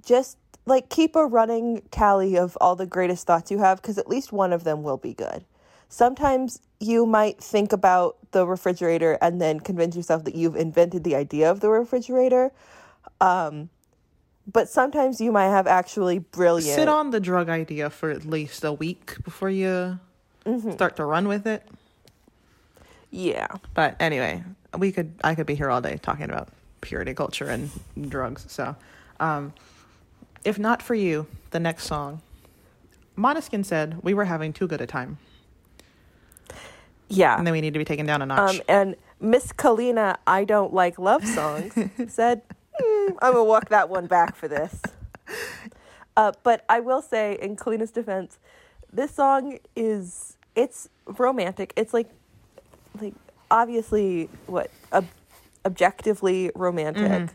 just 0.03 0.39
like 0.67 0.89
keep 0.91 1.17
a 1.17 1.25
running 1.25 1.83
tally 1.91 2.37
of 2.37 2.59
all 2.61 2.77
the 2.77 2.87
greatest 2.87 3.27
thoughts 3.27 3.51
you 3.51 3.59
have, 3.59 3.81
because 3.81 3.99
at 3.99 4.09
least 4.09 4.33
one 4.33 4.53
of 4.53 4.65
them 4.65 4.83
will 4.83 4.97
be 4.97 5.15
good. 5.15 5.45
Sometimes 5.89 6.61
you 6.81 7.07
might 7.07 7.39
think 7.39 7.73
about 7.73 8.17
the 8.33 8.47
refrigerator 8.47 9.17
and 9.23 9.41
then 9.41 9.61
convince 9.61 9.95
yourself 9.97 10.25
that 10.25 10.35
you've 10.35 10.57
invented 10.57 11.05
the 11.05 11.15
idea 11.15 11.51
of 11.51 11.61
the 11.61 11.71
refrigerator. 11.71 12.51
Um, 13.21 13.71
but 14.53 14.69
sometimes 14.69 15.21
you 15.21 15.33
might 15.33 15.49
have 15.49 15.67
actually 15.67 16.19
brilliant. 16.19 16.75
Sit 16.75 16.89
on 16.89 17.11
the 17.11 17.21
drug 17.21 17.49
idea 17.49 17.89
for 17.91 18.11
at 18.11 18.25
least 18.25 18.65
a 18.65 18.73
week 18.73 19.17
before 19.25 19.51
you 19.51 19.99
start 20.73 20.97
to 20.97 21.05
run 21.05 21.29
with 21.29 21.47
it. 21.47 21.63
Yeah. 23.11 23.49
But 23.75 23.97
anyway, 24.01 24.45
we 24.77 24.93
could 24.93 25.15
I 25.25 25.35
could 25.35 25.47
be 25.47 25.55
here 25.55 25.71
all 25.71 25.81
day 25.81 25.99
talking 26.01 26.25
about 26.25 26.49
purity 26.81 27.15
culture 27.15 27.47
and 27.47 27.71
drugs. 28.09 28.45
So, 28.49 28.77
um, 29.19 29.53
if 30.47 30.59
not 30.59 30.81
for 30.81 30.95
you, 30.95 31.27
the 31.51 31.61
next 31.61 31.85
song, 31.85 32.23
Måneskin 33.19 33.65
said 33.65 33.99
we 34.03 34.15
were 34.15 34.25
having 34.27 34.53
too 34.53 34.67
good 34.67 34.81
a 34.81 34.87
time, 34.87 35.19
Yeah. 37.09 37.37
and 37.37 37.47
then 37.47 37.53
we 37.53 37.61
need 37.61 37.73
to 37.75 37.79
be 37.79 37.85
taken 37.85 38.07
down 38.07 38.23
a 38.23 38.27
notch. 38.27 38.57
Um, 38.57 38.63
and 38.69 38.97
Miss 39.21 39.53
Kalina, 39.53 40.17
I 40.27 40.45
don't 40.45 40.73
like 40.73 40.99
love 40.99 41.25
songs, 41.27 41.73
said, 42.09 42.43
"Hmm, 42.79 43.13
I'm 43.23 43.33
gonna 43.33 43.45
walk 43.45 43.69
that 43.71 43.89
one 43.89 44.07
back 44.07 44.37
for 44.37 44.49
this. 44.49 44.81
Uh, 46.19 46.33
but 46.45 46.65
I 46.71 46.81
will 46.81 47.03
say, 47.03 47.37
in 47.43 47.57
Kalina's 47.57 47.91
defense, 47.91 48.39
this 48.91 49.11
song 49.11 49.59
is 49.77 50.39
it's 50.55 50.89
romantic. 51.19 51.75
It's 51.77 51.93
like, 51.93 52.09
like 53.03 53.13
obviously 53.51 54.31
what 54.47 54.71
ob- 54.95 55.05
objectively 55.67 56.51
romantic. 56.55 57.03
Mhm. 57.05 57.31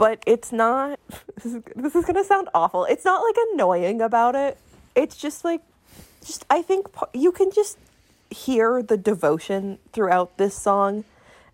But 0.00 0.22
it's 0.26 0.50
not. 0.50 0.98
This 1.42 1.54
is, 1.54 1.62
this 1.74 1.96
is 1.96 2.04
gonna 2.04 2.24
sound 2.24 2.50
awful. 2.52 2.84
It's 2.84 3.04
not 3.04 3.22
like 3.22 3.36
annoying 3.52 4.02
about 4.02 4.34
it. 4.34 4.58
It's 4.94 5.16
just 5.16 5.42
like, 5.42 5.62
just 6.22 6.44
I 6.50 6.60
think 6.60 6.86
you 7.14 7.32
can 7.32 7.50
just 7.50 7.78
hear 8.30 8.82
the 8.82 8.96
devotion 8.96 9.78
throughout 9.92 10.36
this 10.36 10.56
song 10.56 11.04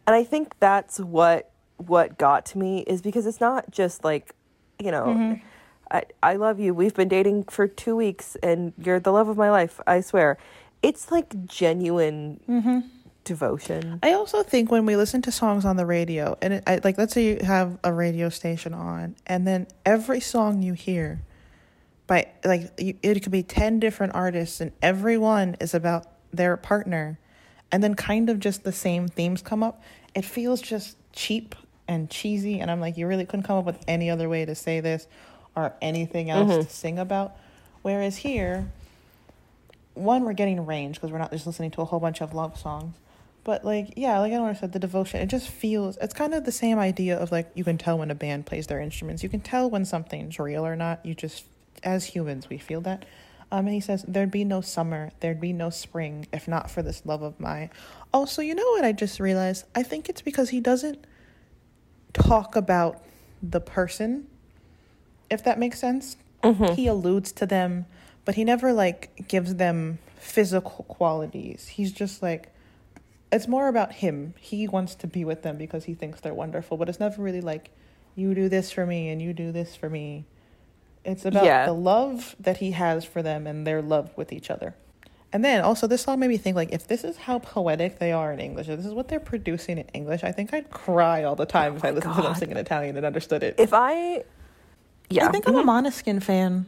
and 0.07 0.15
i 0.15 0.23
think 0.23 0.59
that's 0.61 1.01
what 1.01 1.51
what 1.79 2.19
got 2.19 2.45
to 2.45 2.59
me 2.59 2.81
is 2.81 3.01
because 3.01 3.27
it's 3.27 3.41
not 3.41 3.71
just 3.71 4.05
like 4.05 4.35
you 4.79 4.91
know 4.91 5.07
mm-hmm. 5.07 5.47
I, 5.91 6.03
I 6.23 6.37
love 6.37 6.61
you 6.61 6.75
we've 6.75 6.95
been 6.95 7.09
dating 7.09 7.45
for 7.45 7.67
two 7.67 7.97
weeks 7.97 8.37
and 8.43 8.73
you're 8.77 9.01
the 9.01 9.13
love 9.13 9.29
of 9.29 9.37
my 9.39 9.51
life 9.51 9.81
i 9.87 10.01
swear 10.01 10.37
it's 10.83 11.11
like 11.11 11.47
genuine 11.47 12.41
mm-hmm. 12.49 12.81
Devotion 13.27 13.99
I 14.03 14.13
also 14.13 14.43
think 14.43 14.71
when 14.71 14.87
we 14.87 14.97
listen 14.97 15.21
to 15.23 15.33
songs 15.33 15.65
on 15.65 15.77
the 15.77 15.85
radio, 15.85 16.39
and 16.41 16.55
it, 16.55 16.65
I, 16.67 16.81
like 16.83 16.97
let's 16.97 17.13
say 17.13 17.25
you 17.25 17.45
have 17.45 17.79
a 17.85 17.93
radio 17.93 18.29
station 18.29 18.73
on, 18.73 19.17
and 19.27 19.47
then 19.47 19.67
every 19.85 20.21
song 20.21 20.63
you 20.63 20.73
hear, 20.73 21.23
by 22.07 22.29
like 22.45 22.73
you, 22.79 22.95
it 23.03 23.21
could 23.23 23.33
be 23.33 23.43
ten 23.43 23.81
different 23.81 24.15
artists, 24.15 24.61
and 24.61 24.73
every 24.81 25.19
one 25.19 25.57
is 25.61 25.75
about 25.75 26.07
their 26.33 26.57
partner, 26.57 27.19
and 27.71 27.83
then 27.83 27.95
kind 27.95 28.31
of 28.31 28.41
just 28.41 28.65
the 28.65 28.73
same 28.73 29.09
themes 29.09 29.43
come 29.43 29.63
up. 29.63 29.83
It 30.15 30.25
feels 30.25 30.63
just 30.63 30.97
cheap 31.13 31.55
and 31.89 32.09
cheesy, 32.09 32.61
and 32.61 32.71
I'm 32.71 32.81
like, 32.81 32.97
you 32.97 33.07
really 33.07 33.27
couldn't 33.27 33.45
come 33.45 33.59
up 33.59 33.65
with 33.65 33.83
any 33.87 34.09
other 34.09 34.29
way 34.29 34.45
to 34.45 34.55
say 34.55 34.81
this, 34.81 35.07
or 35.55 35.75
anything 35.83 36.31
else 36.31 36.51
mm-hmm. 36.51 36.63
to 36.63 36.71
sing 36.71 36.99
about. 36.99 37.37
Whereas 37.83 38.19
here, 38.19 38.71
one 39.95 40.25
we're 40.25 40.33
getting 40.33 40.65
range 40.65 40.97
because 40.97 41.11
we're 41.11 41.19
not 41.19 41.33
just 41.33 41.47
listening 41.47 41.71
to 41.73 41.83
a 41.83 41.85
whole 41.85 42.01
bunch 42.01 42.21
of 42.21 42.35
love 42.35 42.59
songs 42.59 42.95
but 43.47 43.65
like 43.65 43.93
yeah 43.97 44.19
like 44.19 44.33
i 44.33 44.37
don't 44.37 44.59
said 44.59 44.73
the 44.73 44.79
devotion 44.81 45.21
it 45.21 45.27
just 45.29 45.49
feels 45.49 45.97
it's 45.99 46.13
kind 46.13 46.35
of 46.35 46.45
the 46.45 46.51
same 46.51 46.81
idea 46.81 47.17
of 47.17 47.31
like 47.31 47.49
you 47.55 47.63
can 47.63 47.79
tell 47.79 47.97
when 47.97 48.11
a 48.11 48.15
band 48.15 48.45
plays 48.45 48.67
their 48.67 48.81
instruments. 48.81 49.23
You 49.23 49.29
can 49.29 49.41
tell 49.41 49.71
when 49.71 49.85
something's 49.85 50.37
real 50.41 50.67
or 50.67 50.75
not. 50.75 51.07
You 51.07 51.15
just 51.15 51.45
as 51.85 52.07
humans 52.07 52.51
we 52.51 52.59
feel 52.59 52.81
that. 52.81 53.05
Um 53.53 53.67
and 53.67 53.75
he 53.75 53.81
says 53.81 54.05
there'd 54.09 54.33
be 54.33 54.45
no 54.45 54.61
summer 54.61 55.13
there'd 55.21 55.41
be 55.41 55.53
no 55.53 55.71
spring 55.71 56.27
if 56.33 56.49
not 56.49 56.73
for 56.73 56.83
this 56.83 57.07
love 57.07 57.23
of 57.23 57.39
mine. 57.39 57.71
Also 58.13 58.43
you 58.43 58.53
know 58.53 58.69
what 58.71 58.85
i 58.85 58.91
just 58.91 59.21
realized? 59.21 59.65
I 59.77 59.85
think 59.85 60.09
it's 60.09 60.23
because 60.23 60.51
he 60.51 60.61
doesn't 60.61 61.07
talk 62.13 62.57
about 62.57 63.05
the 63.41 63.61
person 63.61 64.27
if 65.31 65.45
that 65.45 65.57
makes 65.61 65.79
sense. 65.79 66.17
He 66.75 66.89
alludes 66.89 67.31
to 67.33 67.47
them 67.47 67.87
but 68.25 68.35
he 68.35 68.43
never 68.43 68.73
like 68.73 69.29
gives 69.29 69.55
them 69.55 70.01
physical 70.19 70.85
qualities. 70.89 71.69
He's 71.69 71.93
just 71.93 72.23
like 72.25 72.53
it's 73.33 73.49
more 73.49 73.69
about 73.69 73.93
him. 73.93 74.35
He 74.41 74.69
wants 74.69 74.95
to 74.97 75.07
be 75.07 75.25
with 75.25 75.43
them 75.43 75.57
because 75.57 75.85
he 75.85 75.95
thinks 75.95 76.21
they're 76.21 76.35
wonderful 76.35 76.77
but 76.77 76.89
it's 76.89 77.01
never 77.01 77.23
really 77.23 77.41
like 77.41 77.71
you 78.15 78.35
do 78.35 78.49
this 78.49 78.71
for 78.73 78.87
me 78.87 79.09
and 79.11 79.21
you 79.21 79.33
do 79.33 79.53
this 79.53 79.77
for 79.77 79.91
me. 79.91 80.25
It's 81.05 81.25
about 81.25 81.45
Yeah. 81.45 81.67
the 81.67 81.73
love 81.73 82.35
that 82.41 82.59
he 82.59 82.73
has 82.73 83.05
for 83.05 83.23
them 83.23 83.47
and 83.47 83.67
their 83.67 83.83
love 83.83 84.11
with 84.17 84.33
each 84.33 84.51
other. 84.51 84.75
And 85.33 85.45
then 85.45 85.61
also 85.61 85.87
this 85.87 86.03
song 86.03 86.21
made 86.21 86.29
me 86.29 86.39
think 86.39 86.57
like 86.57 86.73
if 86.73 86.87
this 86.87 87.05
is 87.05 87.17
how 87.17 87.39
poetic 87.41 87.99
they 87.99 88.13
are 88.13 88.33
in 88.33 88.41
english 88.41 88.69
if 88.69 88.77
this 88.79 88.87
is 88.87 88.95
what 88.95 89.09
they're 89.09 89.21
producing 89.21 89.77
in 89.77 89.87
english 89.93 90.25
i 90.25 90.33
think 90.33 90.55
i'd 90.55 90.71
cry 90.71 91.25
all 91.25 91.37
the 91.37 91.45
time 91.45 91.77
if 91.77 91.85
i 91.85 91.91
oh 91.91 91.93
listened 91.93 92.15
to 92.15 92.23
them 92.23 92.33
God. 92.33 92.39
sing 92.39 92.51
in 92.51 92.57
italian 92.57 92.97
and 92.97 93.05
understood 93.05 93.43
it. 93.43 93.57
If 93.59 93.75
i 93.75 94.23
yeah. 95.11 95.29
I 95.29 95.33
think 95.33 95.47
i'm 95.47 95.57
a 95.57 95.63
mm-hmm. 95.63 95.69
Måneskin 95.69 96.23
fan 96.23 96.67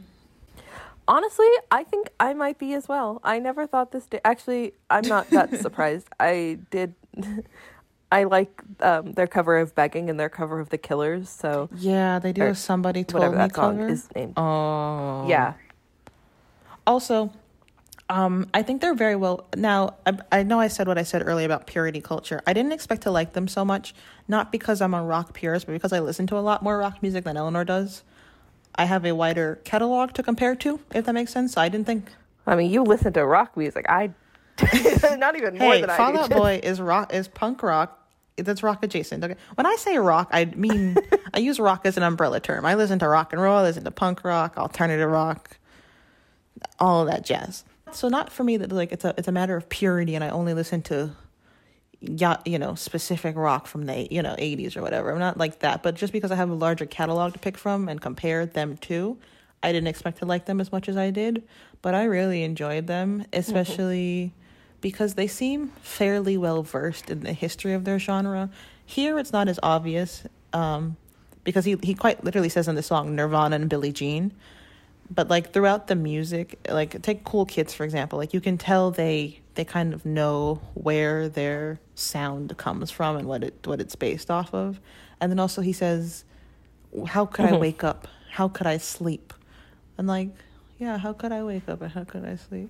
honestly 1.09 1.47
i 1.71 1.83
think 1.83 2.09
i 2.19 2.33
might 2.33 2.57
be 2.59 2.73
as 2.73 2.87
well 2.87 3.19
i 3.23 3.39
never 3.39 3.65
thought 3.67 3.91
this 3.91 4.05
day 4.05 4.21
actually 4.23 4.73
i'm 4.89 5.05
not 5.07 5.29
that 5.31 5.53
surprised 5.65 6.07
i 6.19 6.57
did 6.69 6.93
i 8.11 8.23
like 8.23 8.61
um, 8.81 9.11
their 9.13 9.27
cover 9.27 9.57
of 9.57 9.73
begging 9.75 10.09
and 10.09 10.19
their 10.19 10.29
cover 10.29 10.59
of 10.59 10.69
the 10.69 10.77
killers 10.77 11.27
so 11.27 11.67
yeah 11.75 12.19
they 12.19 12.31
do 12.31 12.43
Or 12.43 12.53
somebody 12.53 13.03
told 13.03 13.21
whatever 13.23 13.35
me 13.35 13.39
that 13.39 13.55
song 13.55 13.77
cover 13.77 13.89
is 13.89 14.07
named 14.15 14.33
oh 14.37 15.27
yeah 15.27 15.53
Also, 16.87 17.31
um, 18.09 18.49
I 18.51 18.63
think 18.63 18.81
they're 18.81 18.95
very 18.95 19.15
well. 19.15 19.45
Now, 19.55 19.93
I, 20.07 20.17
I 20.31 20.43
know 20.43 20.59
I 20.59 20.67
said 20.69 20.87
what 20.87 20.97
I 20.97 21.03
said 21.03 21.21
earlier 21.23 21.45
about 21.45 21.67
purity 21.67 22.01
culture. 22.01 22.41
I 22.47 22.53
didn't 22.53 22.71
expect 22.71 23.03
to 23.03 23.11
like 23.11 23.33
them 23.33 23.47
so 23.47 23.63
much, 23.63 23.93
not 24.27 24.51
because 24.51 24.81
I'm 24.81 24.95
a 24.95 25.03
rock 25.03 25.33
purist, 25.33 25.67
but 25.67 25.73
because 25.73 25.93
I 25.93 25.99
listen 25.99 26.25
to 26.27 26.37
a 26.37 26.41
lot 26.41 26.63
more 26.63 26.79
rock 26.79 27.03
music 27.03 27.25
than 27.25 27.37
Eleanor 27.37 27.63
does. 27.63 28.01
I 28.79 28.85
have 28.85 29.05
a 29.05 29.13
wider 29.13 29.59
catalog 29.63 30.13
to 30.13 30.23
compare 30.23 30.55
to, 30.55 30.79
if 30.95 31.05
that 31.05 31.13
makes 31.13 31.31
sense. 31.31 31.53
So 31.53 31.61
I 31.61 31.69
didn't 31.69 31.85
think. 31.85 32.03
i 32.47 32.55
mean 32.55 32.71
you 32.71 32.81
listen 32.83 33.13
to 33.13 33.23
rock 33.25 33.55
music 33.55 33.85
i 33.89 34.09
not 35.17 35.35
even 35.35 35.57
more 35.57 35.73
Hey, 35.73 35.81
than 35.81 35.89
Fall 35.89 36.17
i 36.17 36.21
Out 36.21 36.29
do 36.29 36.35
Boy 36.43 36.59
is 36.63 36.81
rock 36.81 37.13
is 37.13 37.27
punk 37.27 37.61
rock. 37.63 37.89
That's 38.37 38.63
rock 38.63 38.83
adjacent. 38.83 39.23
Okay. 39.23 39.35
When 39.55 39.65
I 39.65 39.75
say 39.77 39.97
rock, 39.97 40.29
I 40.31 40.45
mean 40.45 40.97
I 41.33 41.39
use 41.39 41.59
rock 41.59 41.81
as 41.85 41.97
an 41.97 42.03
umbrella 42.03 42.39
term. 42.39 42.65
I 42.65 42.75
listen 42.75 42.97
to 42.99 43.07
rock 43.07 43.33
and 43.33 43.41
roll. 43.41 43.57
I 43.57 43.63
listen 43.63 43.83
to 43.83 43.91
punk 43.91 44.23
rock, 44.23 44.57
alternative 44.57 45.09
rock, 45.09 45.57
all 46.79 47.05
that 47.05 47.23
jazz. 47.25 47.63
So 47.91 48.07
not 48.07 48.31
for 48.31 48.43
me 48.43 48.57
that 48.57 48.71
like 48.71 48.91
it's 48.91 49.05
a 49.05 49.13
it's 49.17 49.27
a 49.27 49.31
matter 49.31 49.55
of 49.57 49.67
purity, 49.69 50.15
and 50.15 50.23
I 50.23 50.29
only 50.29 50.53
listen 50.53 50.81
to, 50.83 51.11
you 52.01 52.57
know, 52.57 52.75
specific 52.75 53.35
rock 53.35 53.67
from 53.67 53.85
the 53.85 54.07
you 54.09 54.21
know 54.21 54.35
eighties 54.37 54.77
or 54.77 54.81
whatever. 54.81 55.11
I'm 55.11 55.19
not 55.19 55.37
like 55.37 55.59
that, 55.59 55.83
but 55.83 55.95
just 55.95 56.13
because 56.13 56.31
I 56.31 56.35
have 56.35 56.49
a 56.49 56.55
larger 56.55 56.85
catalog 56.85 57.33
to 57.33 57.39
pick 57.39 57.57
from 57.57 57.89
and 57.89 57.99
compare 57.99 58.45
them 58.45 58.77
to, 58.77 59.17
I 59.61 59.71
didn't 59.71 59.87
expect 59.87 60.19
to 60.19 60.25
like 60.25 60.45
them 60.45 60.61
as 60.61 60.71
much 60.71 60.87
as 60.87 60.95
I 60.95 61.09
did, 61.11 61.43
but 61.81 61.93
I 61.93 62.05
really 62.05 62.43
enjoyed 62.43 62.87
them, 62.87 63.25
especially 63.33 64.33
because 64.81 65.15
they 65.15 65.27
seem 65.27 65.69
fairly 65.81 66.37
well 66.37 66.63
versed 66.63 67.09
in 67.09 67.21
the 67.21 67.33
history 67.33 67.73
of 67.73 67.83
their 67.83 67.99
genre. 67.99 68.49
Here, 68.85 69.19
it's 69.19 69.33
not 69.33 69.49
as 69.49 69.59
obvious 69.61 70.23
um, 70.53 70.95
because 71.43 71.65
he 71.65 71.77
he 71.83 71.93
quite 71.93 72.23
literally 72.23 72.49
says 72.49 72.67
in 72.67 72.75
the 72.75 72.83
song 72.83 73.15
Nirvana 73.15 73.57
and 73.57 73.69
Billie 73.69 73.91
Jean, 73.91 74.31
but 75.09 75.29
like 75.29 75.53
throughout 75.53 75.87
the 75.87 75.95
music, 75.95 76.59
like 76.69 77.01
take 77.01 77.23
Kool 77.23 77.45
Kids 77.45 77.73
for 77.73 77.83
example, 77.83 78.19
like 78.19 78.33
you 78.33 78.41
can 78.41 78.57
tell 78.57 78.91
they 78.91 79.41
they 79.55 79.65
kind 79.65 79.93
of 79.93 80.05
know 80.05 80.61
where 80.73 81.27
their 81.27 81.79
sound 81.95 82.55
comes 82.57 82.91
from 82.91 83.17
and 83.17 83.27
what 83.27 83.43
it 83.43 83.55
what 83.65 83.81
it's 83.81 83.95
based 83.95 84.29
off 84.29 84.53
of, 84.53 84.79
and 85.19 85.31
then 85.31 85.39
also 85.39 85.61
he 85.61 85.73
says, 85.73 86.23
"How 87.07 87.25
could 87.25 87.45
I 87.45 87.51
mm-hmm. 87.51 87.61
wake 87.61 87.83
up? 87.83 88.07
How 88.31 88.47
could 88.47 88.67
I 88.67 88.77
sleep?" 88.77 89.33
And 89.97 90.07
like, 90.07 90.29
yeah, 90.79 90.97
how 90.97 91.11
could 91.13 91.31
I 91.31 91.43
wake 91.43 91.67
up 91.67 91.81
and 91.81 91.91
how 91.91 92.05
could 92.05 92.25
I 92.25 92.37
sleep? 92.37 92.69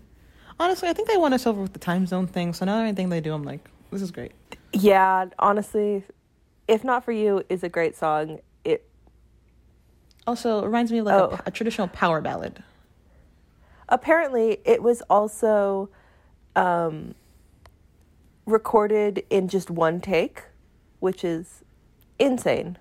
Honestly, 0.59 0.89
I 0.89 0.93
think 0.93 1.07
they 1.07 1.15
won 1.15 1.31
us 1.31 1.45
over 1.45 1.61
with 1.61 1.73
the 1.73 1.79
time 1.79 2.07
zone 2.07 2.27
thing. 2.27 2.53
So 2.53 2.65
now 2.65 2.81
anything 2.81 3.09
they 3.09 3.21
do, 3.21 3.33
I'm 3.33 3.43
like, 3.43 3.69
This 3.91 4.01
is 4.01 4.11
great. 4.11 4.33
Yeah, 4.73 5.27
honestly, 5.37 6.03
if 6.67 6.83
not 6.83 7.05
for 7.05 7.11
you 7.11 7.43
is 7.49 7.63
a 7.63 7.69
great 7.69 7.95
song. 7.95 8.39
It 10.30 10.32
Also, 10.32 10.61
it 10.61 10.65
reminds 10.65 10.91
me 10.91 10.99
of 10.99 11.05
like 11.07 11.15
Oh. 11.21 11.39
a, 11.39 11.43
a 11.47 11.51
traditional 11.51 11.88
power 11.88 12.21
ballad. 12.21 12.63
apparently 13.89 14.59
it 14.65 14.84
was 14.84 15.01
also 15.09 15.89
um, 16.55 17.15
recorded 18.45 19.23
in 19.32 19.47
just 19.47 19.71
one 19.71 19.99
take, 19.99 20.43
which 20.99 21.23
is 21.23 21.63
insane. 22.19 22.77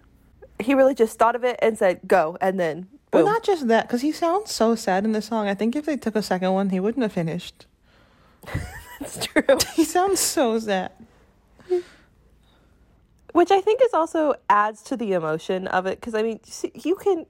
He 0.61 0.75
really 0.75 0.95
just 0.95 1.19
thought 1.19 1.35
of 1.37 1.45
it 1.45 1.59
and 1.63 1.79
said 1.79 2.01
go, 2.07 2.37
and 2.43 2.61
then 2.61 2.89
Well, 3.15 3.25
not 3.25 3.43
just 3.45 3.69
that, 3.69 3.87
because 3.89 4.03
he 4.03 4.13
sounds 4.13 4.53
so 4.53 4.75
sad 4.75 5.05
in 5.07 5.13
the 5.13 5.23
song. 5.23 5.49
I 5.49 5.55
think 5.55 5.75
if 5.75 5.87
they 5.87 5.97
took 5.97 6.17
a 6.17 6.23
second 6.23 6.53
one, 6.53 6.69
he 6.71 6.81
wouldn't 6.81 7.03
have 7.03 7.13
finished. 7.13 7.65
That's 9.01 9.25
true. 9.27 9.43
He 9.75 9.85
sounds 9.85 10.21
so 10.21 10.59
sad. 10.59 10.91
Which 13.33 13.51
I 13.51 13.61
think 13.61 13.81
is 13.83 13.95
also 13.95 14.35
adds 14.51 14.83
to 14.85 14.97
the 14.97 15.13
emotion 15.13 15.69
of 15.69 15.87
it 15.87 16.01
because 16.01 16.15
I 16.15 16.23
mean 16.23 16.41
you 16.75 16.97
can 16.97 17.25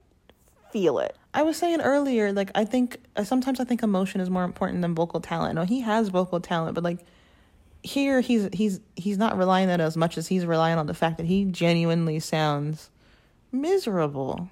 feel 0.71 0.99
it. 0.99 1.15
I 1.33 1.43
was 1.43 1.57
saying 1.57 1.81
earlier, 1.81 2.31
like 2.33 2.51
I 2.55 2.65
think 2.65 2.97
uh, 3.15 3.23
sometimes 3.23 3.59
I 3.59 3.63
think 3.63 3.83
emotion 3.83 4.21
is 4.21 4.29
more 4.29 4.43
important 4.43 4.81
than 4.81 4.95
vocal 4.95 5.19
talent. 5.19 5.55
No, 5.55 5.63
he 5.63 5.81
has 5.81 6.09
vocal 6.09 6.39
talent, 6.39 6.75
but 6.75 6.83
like 6.83 6.99
here 7.83 8.19
he's 8.21 8.49
he's 8.51 8.79
he's 8.95 9.17
not 9.17 9.37
relying 9.37 9.69
on 9.69 9.79
it 9.79 9.83
as 9.83 9.95
much 9.95 10.17
as 10.17 10.27
he's 10.27 10.45
relying 10.45 10.77
on 10.77 10.87
the 10.87 10.93
fact 10.93 11.17
that 11.17 11.25
he 11.25 11.45
genuinely 11.45 12.19
sounds 12.19 12.89
miserable. 13.51 14.49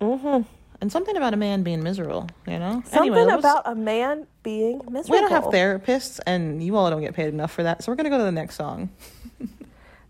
Mm-hmm. 0.00 0.42
And 0.78 0.92
something 0.92 1.16
about 1.16 1.32
a 1.32 1.38
man 1.38 1.62
being 1.62 1.82
miserable, 1.82 2.28
you 2.46 2.58
know. 2.58 2.82
Something 2.86 3.12
Anyway, 3.12 3.24
let's- 3.24 3.38
about 3.38 3.62
a 3.64 3.74
man 3.74 4.26
being 4.42 4.82
miserable. 4.90 5.10
we 5.10 5.20
don't 5.20 5.30
have 5.30 5.44
therapists, 5.44 6.20
and 6.26 6.62
you 6.62 6.76
all 6.76 6.90
don't 6.90 7.00
get 7.00 7.14
paid 7.14 7.28
enough 7.28 7.50
for 7.52 7.62
that. 7.62 7.82
So 7.82 7.90
we're 7.90 7.96
gonna 7.96 8.10
go 8.10 8.18
to 8.18 8.24
the 8.24 8.32
next 8.32 8.56
song. 8.56 8.90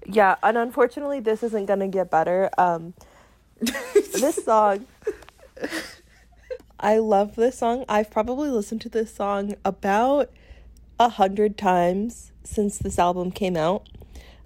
Yeah, 0.08 0.36
and 0.42 0.56
unfortunately, 0.56 1.20
this 1.20 1.42
isn't 1.42 1.66
gonna 1.66 1.88
get 1.88 2.10
better. 2.10 2.48
Um, 2.58 2.94
this 3.60 4.44
song, 4.44 4.86
I 6.80 6.98
love 6.98 7.36
this 7.36 7.58
song. 7.58 7.84
I've 7.88 8.10
probably 8.10 8.50
listened 8.50 8.80
to 8.82 8.88
this 8.88 9.14
song 9.14 9.54
about 9.64 10.30
a 11.00 11.08
hundred 11.08 11.56
times 11.56 12.32
since 12.44 12.78
this 12.78 12.98
album 12.98 13.30
came 13.30 13.56
out. 13.56 13.88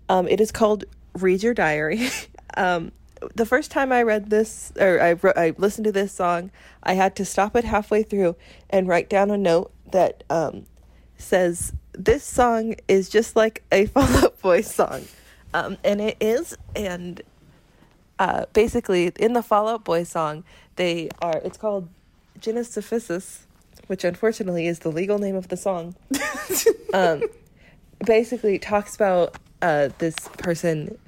Um, 0.08 0.28
it 0.28 0.40
is 0.40 0.52
called 0.52 0.84
"Read 1.14 1.42
Your 1.42 1.54
Diary." 1.54 2.08
um, 2.56 2.92
the 3.34 3.46
first 3.46 3.70
time 3.70 3.92
I 3.92 4.02
read 4.02 4.30
this 4.30 4.72
or 4.78 5.00
I 5.00 5.16
I 5.36 5.54
listened 5.58 5.84
to 5.84 5.92
this 5.92 6.12
song, 6.12 6.50
I 6.82 6.94
had 6.94 7.16
to 7.16 7.24
stop 7.24 7.56
it 7.56 7.64
halfway 7.64 8.02
through 8.02 8.36
and 8.68 8.88
write 8.88 9.10
down 9.10 9.30
a 9.30 9.38
note 9.38 9.72
that 9.90 10.24
um, 10.30 10.66
says 11.18 11.72
this 11.92 12.24
song 12.24 12.74
is 12.88 13.08
just 13.08 13.36
like 13.36 13.64
a 13.70 13.86
Fall 13.86 14.04
Out 14.04 14.40
Boy 14.40 14.62
song. 14.62 15.02
Um, 15.52 15.78
and 15.82 16.00
it 16.00 16.16
is, 16.20 16.56
and 16.76 17.20
uh, 18.20 18.44
basically 18.52 19.10
in 19.18 19.32
the 19.32 19.42
Fall 19.42 19.66
Out 19.66 19.82
Boy 19.82 20.04
song, 20.04 20.44
they 20.76 21.08
are. 21.22 21.40
It's 21.42 21.56
called 21.56 21.88
Genesophysis, 22.38 23.46
which 23.86 24.04
unfortunately 24.04 24.66
is 24.66 24.80
the 24.80 24.90
legal 24.90 25.18
name 25.18 25.34
of 25.34 25.48
the 25.48 25.56
song. 25.56 25.96
um, 26.94 27.22
basically 28.04 28.58
talks 28.58 28.94
about 28.94 29.36
uh, 29.62 29.88
this 29.98 30.14
person 30.36 30.98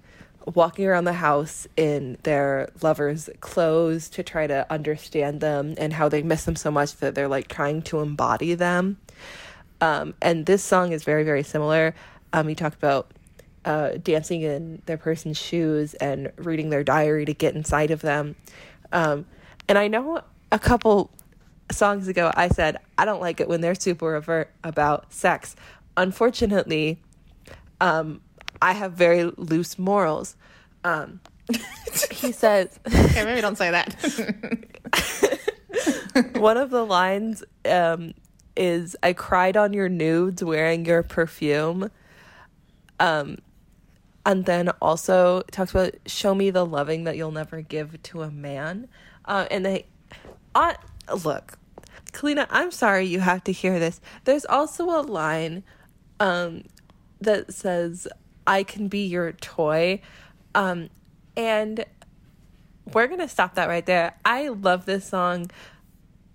walking 0.54 0.86
around 0.86 1.04
the 1.04 1.12
house 1.12 1.68
in 1.76 2.16
their 2.22 2.70
lover's 2.80 3.28
clothes 3.40 4.08
to 4.08 4.22
try 4.22 4.46
to 4.46 4.66
understand 4.72 5.40
them 5.40 5.74
and 5.76 5.92
how 5.92 6.08
they 6.08 6.22
miss 6.22 6.44
them 6.46 6.56
so 6.56 6.70
much 6.70 6.96
that 6.96 7.14
they're 7.14 7.28
like 7.28 7.46
trying 7.46 7.82
to 7.82 8.00
embody 8.00 8.54
them. 8.54 8.96
Um, 9.82 10.14
and 10.22 10.46
this 10.46 10.64
song 10.64 10.92
is 10.92 11.04
very, 11.04 11.24
very 11.24 11.42
similar. 11.42 11.94
Um, 12.32 12.48
he 12.48 12.54
talked 12.54 12.76
about 12.76 13.10
uh, 13.64 13.92
dancing 14.02 14.42
in 14.42 14.82
their 14.86 14.98
person's 14.98 15.38
shoes 15.38 15.94
and 15.94 16.32
reading 16.36 16.70
their 16.70 16.84
diary 16.84 17.24
to 17.24 17.34
get 17.34 17.54
inside 17.54 17.90
of 17.90 18.02
them. 18.02 18.34
Um, 18.92 19.26
and 19.68 19.78
I 19.78 19.88
know 19.88 20.22
a 20.50 20.58
couple 20.58 21.10
songs 21.70 22.08
ago 22.08 22.30
I 22.34 22.48
said, 22.48 22.78
I 22.98 23.04
don't 23.04 23.20
like 23.20 23.40
it 23.40 23.48
when 23.48 23.60
they're 23.60 23.74
super 23.74 24.14
overt 24.14 24.50
about 24.64 25.12
sex. 25.12 25.56
Unfortunately, 25.96 27.00
um, 27.80 28.20
I 28.60 28.72
have 28.72 28.92
very 28.92 29.24
loose 29.24 29.78
morals. 29.78 30.36
Um, 30.84 31.20
he 32.10 32.32
says, 32.32 32.78
Okay, 32.86 33.24
maybe 33.24 33.40
don't 33.40 33.58
say 33.58 33.70
that. 33.70 33.94
one 36.34 36.56
of 36.56 36.70
the 36.70 36.84
lines 36.84 37.42
um, 37.64 38.14
is 38.56 38.96
I 39.02 39.12
cried 39.12 39.56
on 39.56 39.72
your 39.72 39.88
nudes 39.88 40.42
wearing 40.44 40.84
your 40.84 41.02
perfume. 41.02 41.90
Um, 43.00 43.38
and 44.24 44.44
then 44.44 44.68
also 44.80 45.42
talks 45.50 45.72
about 45.72 45.94
show 46.06 46.34
me 46.34 46.50
the 46.50 46.64
loving 46.64 47.04
that 47.04 47.16
you'll 47.16 47.32
never 47.32 47.60
give 47.60 48.02
to 48.02 48.22
a 48.22 48.30
man. 48.30 48.88
Uh, 49.24 49.46
and 49.50 49.66
they, 49.66 49.86
uh, 50.54 50.74
look, 51.24 51.58
Kalina, 52.12 52.46
I'm 52.50 52.70
sorry 52.70 53.06
you 53.06 53.20
have 53.20 53.42
to 53.44 53.52
hear 53.52 53.78
this. 53.78 54.00
There's 54.24 54.44
also 54.44 54.84
a 54.90 55.02
line 55.02 55.64
um, 56.20 56.64
that 57.20 57.52
says, 57.52 58.06
I 58.46 58.62
can 58.62 58.88
be 58.88 59.06
your 59.06 59.32
toy. 59.32 60.00
Um, 60.54 60.90
and 61.36 61.84
we're 62.92 63.06
going 63.06 63.20
to 63.20 63.28
stop 63.28 63.54
that 63.54 63.68
right 63.68 63.86
there. 63.86 64.16
I 64.24 64.48
love 64.48 64.84
this 64.84 65.06
song. 65.06 65.50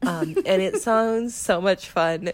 Um, 0.01 0.35
and 0.45 0.61
it 0.61 0.81
sounds 0.81 1.35
so 1.35 1.61
much 1.61 1.89
fun. 1.89 2.31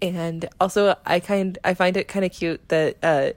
And 0.00 0.48
also, 0.60 0.96
I 1.06 1.20
kind 1.20 1.56
I 1.62 1.74
find 1.74 1.96
it 1.96 2.08
kind 2.08 2.24
of 2.24 2.32
cute 2.32 2.68
that 2.70 2.96
uh, 3.04 3.30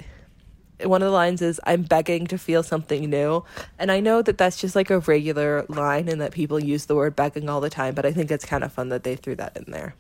one 0.84 1.02
of 1.02 1.08
the 1.08 1.14
lines 1.14 1.42
is 1.42 1.60
"I'm 1.64 1.84
begging 1.84 2.28
to 2.28 2.38
feel 2.38 2.64
something 2.64 3.10
new," 3.10 3.44
and 3.80 3.92
I 3.92 4.00
know 4.00 4.22
that 4.22 4.38
that's 4.38 4.58
just 4.58 4.76
like 4.76 4.90
a 4.90 5.00
regular 5.00 5.66
line, 5.70 6.10
and 6.10 6.22
that 6.22 6.32
people 6.32 6.60
use 6.60 6.86
the 6.86 6.96
word 6.96 7.16
begging 7.16 7.50
all 7.50 7.62
the 7.62 7.70
time. 7.70 7.96
But 7.96 8.06
I 8.06 8.12
think 8.12 8.32
it's 8.32 8.46
kind 8.46 8.64
of 8.64 8.72
fun 8.74 8.90
that 8.90 9.04
they 9.04 9.16
threw 9.16 9.36
that 9.36 9.56
in 9.56 9.72
there. 9.72 9.96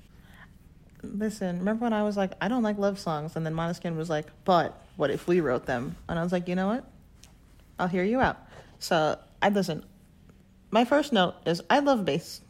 Listen, 1.03 1.59
remember 1.59 1.84
when 1.84 1.93
I 1.93 2.03
was 2.03 2.17
like, 2.17 2.32
I 2.41 2.47
don't 2.47 2.63
like 2.63 2.78
love 2.78 2.99
songs, 2.99 3.36
and 3.36 3.45
then 3.45 3.53
Måneskin 3.53 3.95
was 3.95 4.09
like, 4.09 4.26
but 4.43 4.82
what 4.95 5.11
if 5.11 5.28
we 5.28 5.39
wrote 5.39 5.65
them? 5.65 5.95
And 6.09 6.17
I 6.17 6.23
was 6.23 6.32
like, 6.32 6.47
you 6.47 6.55
know 6.55 6.67
what? 6.67 6.86
I'll 7.78 7.88
hear 7.88 8.03
you 8.03 8.19
out. 8.19 8.38
So 8.80 9.17
I 9.41 9.49
listen. 9.49 9.84
My 10.71 10.84
first 10.84 11.13
note 11.13 11.36
is 11.45 11.61
I 11.69 11.80
love 11.80 12.05
bass. 12.05 12.41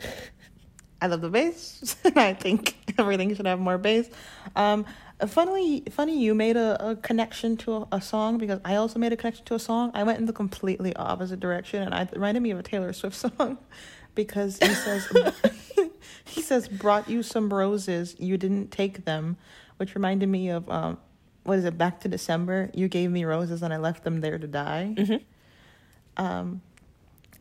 I 1.02 1.06
love 1.06 1.22
the 1.22 1.30
bass, 1.30 1.96
and 2.04 2.18
I 2.18 2.34
think 2.34 2.76
everything 2.98 3.34
should 3.34 3.46
have 3.46 3.58
more 3.58 3.78
bass. 3.78 4.08
Um, 4.54 4.84
funnily, 5.26 5.84
funny, 5.90 6.22
you 6.22 6.34
made 6.34 6.56
a, 6.56 6.90
a 6.90 6.96
connection 6.96 7.56
to 7.58 7.76
a, 7.76 7.88
a 7.92 8.00
song 8.00 8.38
because 8.38 8.60
I 8.64 8.76
also 8.76 8.98
made 8.98 9.12
a 9.12 9.16
connection 9.16 9.44
to 9.46 9.54
a 9.54 9.58
song. 9.58 9.90
I 9.94 10.02
went 10.02 10.18
in 10.18 10.26
the 10.26 10.32
completely 10.32 10.94
opposite 10.96 11.40
direction, 11.40 11.82
and 11.82 11.94
I, 11.94 12.02
it 12.02 12.12
reminded 12.12 12.42
me 12.42 12.50
of 12.50 12.58
a 12.58 12.62
Taylor 12.62 12.92
Swift 12.92 13.16
song 13.38 13.58
because 14.14 14.58
he 14.58 14.74
says 14.74 15.08
he 16.24 16.42
says 16.42 16.68
brought 16.68 17.08
you 17.08 17.22
some 17.22 17.52
roses, 17.52 18.16
you 18.18 18.36
didn't 18.36 18.70
take 18.70 19.04
them, 19.04 19.36
which 19.76 19.94
reminded 19.94 20.28
me 20.28 20.48
of 20.50 20.68
um, 20.70 20.98
what 21.44 21.58
is 21.58 21.64
it? 21.64 21.78
Back 21.78 22.00
to 22.00 22.08
December. 22.08 22.70
You 22.74 22.88
gave 22.88 23.10
me 23.10 23.24
roses, 23.24 23.62
and 23.62 23.72
I 23.72 23.78
left 23.78 24.04
them 24.04 24.20
there 24.20 24.38
to 24.38 24.46
die. 24.46 24.94
Um, 26.16 26.60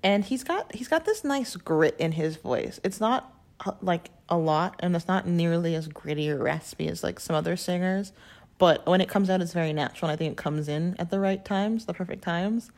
and 0.04 0.24
he's 0.24 0.44
got 0.44 0.74
he's 0.74 0.88
got 0.88 1.06
this 1.06 1.24
nice 1.24 1.56
grit 1.56 1.96
in 2.00 2.14
his 2.14 2.38
voice. 2.38 2.80
It's 2.84 3.00
not 3.00 3.24
uh, 3.24 3.39
Uh, 3.66 3.72
like 3.82 4.10
a 4.30 4.38
lot, 4.38 4.76
and 4.80 4.96
it's 4.96 5.08
not 5.08 5.28
nearly 5.28 5.76
as 5.76 5.88
gritty 5.88 6.30
or 6.30 6.38
raspy 6.38 6.88
as 6.88 7.04
like 7.04 7.20
some 7.20 7.36
other 7.36 7.58
singers. 7.58 8.14
But 8.58 8.86
when 8.86 9.02
it 9.02 9.10
comes 9.10 9.30
out, 9.30 9.42
it's 9.42 9.54
very 9.54 9.74
natural. 9.74 10.10
And 10.10 10.14
I 10.14 10.18
think 10.18 10.32
it 10.34 10.38
comes 10.38 10.70
in 10.70 10.96
at 10.98 11.10
the 11.10 11.20
right 11.20 11.44
times, 11.44 11.86
the 11.86 11.94
perfect 11.94 12.22
times, 12.24 12.72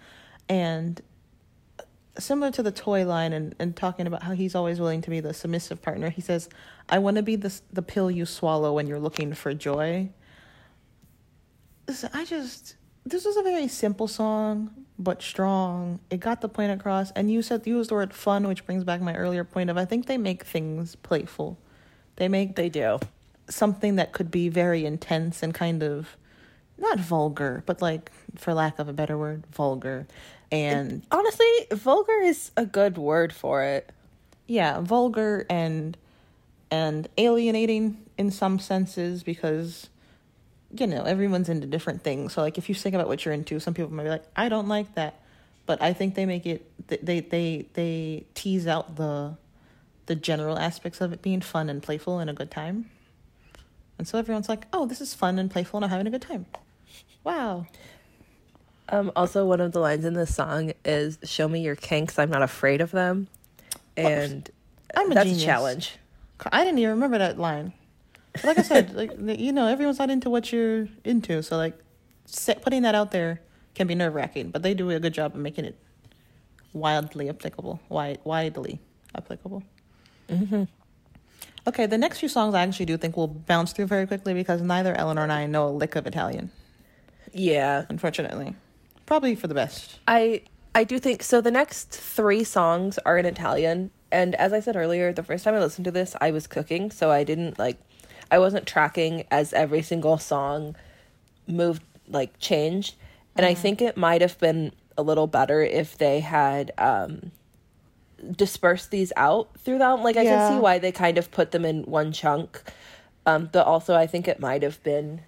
and 0.49 0.99
uh, 1.79 1.83
similar 2.17 2.51
to 2.51 2.63
the 2.63 2.71
toy 2.71 3.05
line 3.05 3.31
and, 3.33 3.53
and 3.59 3.75
talking 3.75 4.07
about 4.07 4.23
how 4.23 4.31
he's 4.31 4.55
always 4.55 4.79
willing 4.79 5.01
to 5.01 5.09
be 5.11 5.19
the 5.19 5.33
submissive 5.33 5.81
partner. 5.83 6.09
He 6.09 6.21
says, 6.21 6.49
"I 6.89 6.97
want 6.97 7.17
to 7.17 7.23
be 7.23 7.35
the 7.35 7.53
the 7.71 7.83
pill 7.83 8.09
you 8.09 8.25
swallow 8.25 8.73
when 8.73 8.87
you're 8.87 8.99
looking 8.99 9.33
for 9.33 9.53
joy." 9.53 10.09
Listen, 11.87 12.09
I 12.13 12.25
just 12.25 12.75
this 13.05 13.25
was 13.25 13.37
a 13.37 13.43
very 13.43 13.67
simple 13.67 14.07
song 14.07 14.80
but 15.03 15.21
strong. 15.21 15.99
It 16.09 16.19
got 16.19 16.41
the 16.41 16.49
point 16.49 16.71
across, 16.71 17.11
and 17.11 17.31
you 17.31 17.41
said 17.41 17.65
you 17.65 17.77
used 17.77 17.89
the 17.89 17.95
word 17.95 18.13
fun, 18.13 18.47
which 18.47 18.65
brings 18.65 18.83
back 18.83 19.01
my 19.01 19.15
earlier 19.15 19.43
point 19.43 19.69
of 19.69 19.77
I 19.77 19.85
think 19.85 20.05
they 20.05 20.17
make 20.17 20.43
things 20.45 20.95
playful. 20.95 21.57
They 22.17 22.27
make 22.27 22.55
They 22.55 22.69
do. 22.69 22.99
something 23.49 23.95
that 23.95 24.11
could 24.13 24.29
be 24.31 24.47
very 24.49 24.85
intense 24.85 25.41
and 25.43 25.53
kind 25.53 25.81
of 25.83 26.15
not 26.77 26.99
vulgar, 26.99 27.63
but 27.65 27.81
like 27.81 28.11
for 28.35 28.53
lack 28.53 28.79
of 28.79 28.87
a 28.87 28.93
better 28.93 29.17
word, 29.17 29.43
vulgar. 29.51 30.07
And 30.51 31.03
Honestly, 31.11 31.47
vulgar 31.71 32.19
is 32.21 32.51
a 32.57 32.65
good 32.65 32.97
word 32.97 33.31
for 33.33 33.63
it. 33.63 33.89
yeah, 34.47 34.81
vulgar 34.81 35.45
and 35.49 35.97
and 36.69 37.07
alienating 37.17 38.03
in 38.17 38.31
some 38.31 38.57
senses 38.59 39.23
because 39.23 39.89
you 40.77 40.87
know 40.87 41.03
everyone's 41.03 41.49
into 41.49 41.67
different 41.67 42.03
things. 42.03 42.33
So 42.33 42.41
like 42.41 42.57
if 42.57 42.69
you 42.69 42.75
think 42.75 42.95
about 42.95 43.07
what 43.07 43.25
you're 43.25 43.33
into, 43.33 43.59
some 43.59 43.73
people 43.73 43.91
might 43.91 44.03
be 44.03 44.09
like, 44.09 44.25
I 44.35 44.49
don't 44.49 44.67
like 44.67 44.95
that, 44.95 45.19
but 45.65 45.81
I 45.81 45.93
think 45.93 46.15
they 46.15 46.25
make 46.25 46.45
it 46.45 46.65
they 46.87 47.19
they 47.19 47.67
they 47.73 48.25
tease 48.33 48.67
out 48.67 48.95
the 48.95 49.35
the 50.05 50.15
general 50.15 50.57
aspects 50.57 51.01
of 51.01 51.13
it 51.13 51.21
being 51.21 51.41
fun 51.41 51.69
and 51.69 51.81
playful 51.81 52.19
and 52.19 52.29
a 52.29 52.33
good 52.33 52.51
time. 52.51 52.89
And 53.97 54.07
so 54.07 54.17
everyone's 54.17 54.49
like, 54.49 54.65
oh, 54.73 54.85
this 54.87 54.99
is 54.99 55.13
fun 55.13 55.37
and 55.37 55.49
playful 55.51 55.77
and 55.77 55.85
I'm 55.85 55.91
having 55.91 56.07
a 56.07 56.09
good 56.09 56.23
time. 56.23 56.47
Wow. 57.23 57.67
Um, 58.89 59.11
also, 59.15 59.45
one 59.45 59.61
of 59.61 59.71
the 59.71 59.79
lines 59.79 60.03
in 60.05 60.13
this 60.15 60.35
song 60.35 60.73
is 60.83 61.17
"Show 61.23 61.47
me 61.47 61.61
your 61.61 61.75
kinks. 61.75 62.19
I'm 62.19 62.29
not 62.29 62.41
afraid 62.41 62.81
of 62.81 62.91
them," 62.91 63.27
and 63.95 64.49
I'm 64.95 65.11
a 65.11 65.15
that's 65.15 65.25
genius. 65.27 65.43
a 65.43 65.45
challenge. 65.45 65.95
I 66.51 66.63
didn't 66.65 66.79
even 66.79 66.91
remember 66.91 67.19
that 67.19 67.39
line. 67.39 67.73
Like 68.43 68.57
I 68.57 68.61
said, 68.63 68.93
like 68.93 69.11
you 69.17 69.51
know, 69.51 69.67
everyone's 69.67 69.99
not 69.99 70.09
into 70.09 70.29
what 70.29 70.51
you're 70.51 70.87
into, 71.03 71.41
so 71.43 71.57
like 71.57 71.77
set, 72.25 72.61
putting 72.61 72.81
that 72.83 72.95
out 72.95 73.11
there 73.11 73.41
can 73.75 73.87
be 73.87 73.95
nerve 73.95 74.15
wracking. 74.15 74.51
But 74.51 74.63
they 74.63 74.73
do 74.73 74.89
a 74.89 74.99
good 74.99 75.13
job 75.13 75.35
of 75.35 75.41
making 75.41 75.65
it 75.65 75.77
wildly 76.73 77.29
applicable, 77.29 77.79
wide, 77.89 78.19
widely 78.23 78.79
applicable. 79.15 79.63
Mm-hmm. 80.29 80.63
Okay, 81.67 81.85
the 81.85 81.97
next 81.97 82.19
few 82.19 82.29
songs 82.29 82.55
I 82.55 82.63
actually 82.63 82.87
do 82.87 82.97
think 82.97 83.15
we'll 83.15 83.27
bounce 83.27 83.71
through 83.71 83.85
very 83.85 84.07
quickly 84.07 84.33
because 84.33 84.61
neither 84.61 84.95
Eleanor 84.95 85.23
and 85.23 85.31
I 85.31 85.45
know 85.45 85.67
a 85.67 85.69
lick 85.69 85.95
of 85.95 86.07
Italian, 86.07 86.51
Yeah, 87.33 87.85
unfortunately. 87.89 88.55
Probably 89.05 89.35
for 89.35 89.47
the 89.47 89.53
best. 89.53 89.99
I 90.07 90.41
I 90.73 90.83
do 90.85 90.99
think 90.99 91.21
so. 91.21 91.41
The 91.41 91.51
next 91.51 91.89
three 91.91 92.43
songs 92.43 92.97
are 92.99 93.17
in 93.17 93.25
Italian, 93.25 93.91
and 94.11 94.35
as 94.35 94.53
I 94.53 94.59
said 94.61 94.75
earlier, 94.75 95.11
the 95.13 95.23
first 95.23 95.43
time 95.43 95.53
I 95.53 95.59
listened 95.59 95.85
to 95.85 95.91
this, 95.91 96.15
I 96.21 96.31
was 96.31 96.47
cooking, 96.47 96.89
so 96.91 97.11
I 97.11 97.23
didn't 97.23 97.59
like, 97.59 97.77
I 98.31 98.39
wasn't 98.39 98.65
tracking 98.65 99.25
as 99.29 99.53
every 99.53 99.81
single 99.81 100.17
song 100.17 100.75
moved 101.47 101.83
like 102.07 102.39
changed, 102.39 102.95
and 103.35 103.45
I 103.45 103.53
think 103.53 103.81
it 103.81 103.97
might 103.97 104.21
have 104.21 104.39
been 104.39 104.71
a 104.97 105.03
little 105.03 105.27
better 105.27 105.61
if 105.61 105.97
they 105.97 106.19
had 106.21 106.71
um 106.77 107.31
dispersed 108.35 108.91
these 108.91 109.11
out 109.17 109.49
through 109.59 109.79
them. 109.79 110.03
Like 110.03 110.17
I 110.17 110.23
Yeah. 110.23 110.37
can 110.47 110.47
see 110.55 110.59
why 110.59 110.79
they 110.79 110.91
kind 110.91 111.17
of 111.17 111.31
put 111.31 111.51
them 111.51 111.65
in 111.65 111.83
one 111.83 112.11
chunk, 112.11 112.61
um, 113.25 113.49
but 113.51 113.65
also 113.65 113.95
I 113.95 114.07
think 114.07 114.27
it 114.27 114.39
might 114.39 114.63
have 114.63 114.81
been 114.83 115.21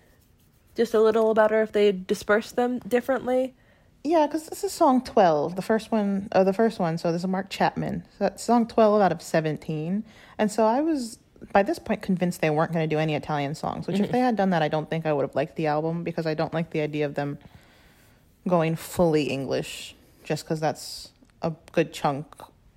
just 0.76 0.94
a 0.94 1.02
little 1.02 1.34
better 1.34 1.62
if 1.62 1.72
they 1.72 1.92
dispersed 1.92 2.56
them 2.56 2.80
differently. 2.80 3.54
Yeah, 4.04 4.28
because 4.28 4.48
this 4.48 4.64
is 4.64 4.72
song 4.74 5.02
12, 5.02 5.56
the 5.56 5.62
first 5.62 5.92
one, 5.92 6.28
oh, 6.34 6.44
the 6.44 6.52
first 6.52 6.78
one. 6.78 6.98
So 6.98 7.12
this 7.12 7.22
is 7.22 7.28
Mark 7.28 7.50
Chapman. 7.50 8.04
So 8.12 8.26
that's 8.26 8.44
song 8.44 8.68
12 8.68 9.02
out 9.02 9.12
of 9.14 9.22
17. 9.22 10.04
And 10.38 10.52
so 10.52 10.66
I 10.66 10.82
was, 10.82 11.20
by 11.52 11.64
this 11.64 11.80
point, 11.80 12.02
convinced 12.02 12.42
they 12.42 12.50
weren't 12.50 12.72
going 12.72 12.88
to 12.88 12.96
do 12.96 13.00
any 13.00 13.16
Italian 13.16 13.56
songs, 13.56 13.88
which 13.88 14.00
if 14.00 14.12
they 14.12 14.20
mm-hmm. 14.20 14.26
had 14.26 14.36
done 14.36 14.52
that, 14.52 14.62
I 14.62 14.68
don't 14.68 14.90
think 14.90 15.06
I 15.06 15.14
would 15.14 15.24
have 15.24 15.36
liked 15.36 15.56
the 15.56 15.68
album 15.68 16.04
because 16.04 16.26
I 16.26 16.34
don't 16.34 16.54
like 16.54 16.70
the 16.72 16.82
idea 16.82 17.06
of 17.06 17.16
them 17.16 17.38
going 18.48 18.76
fully 18.76 19.24
English 19.24 19.96
just 20.24 20.46
because 20.46 20.60
that's 20.60 21.12
a 21.42 21.54
good 21.72 21.94
chunk 21.94 22.28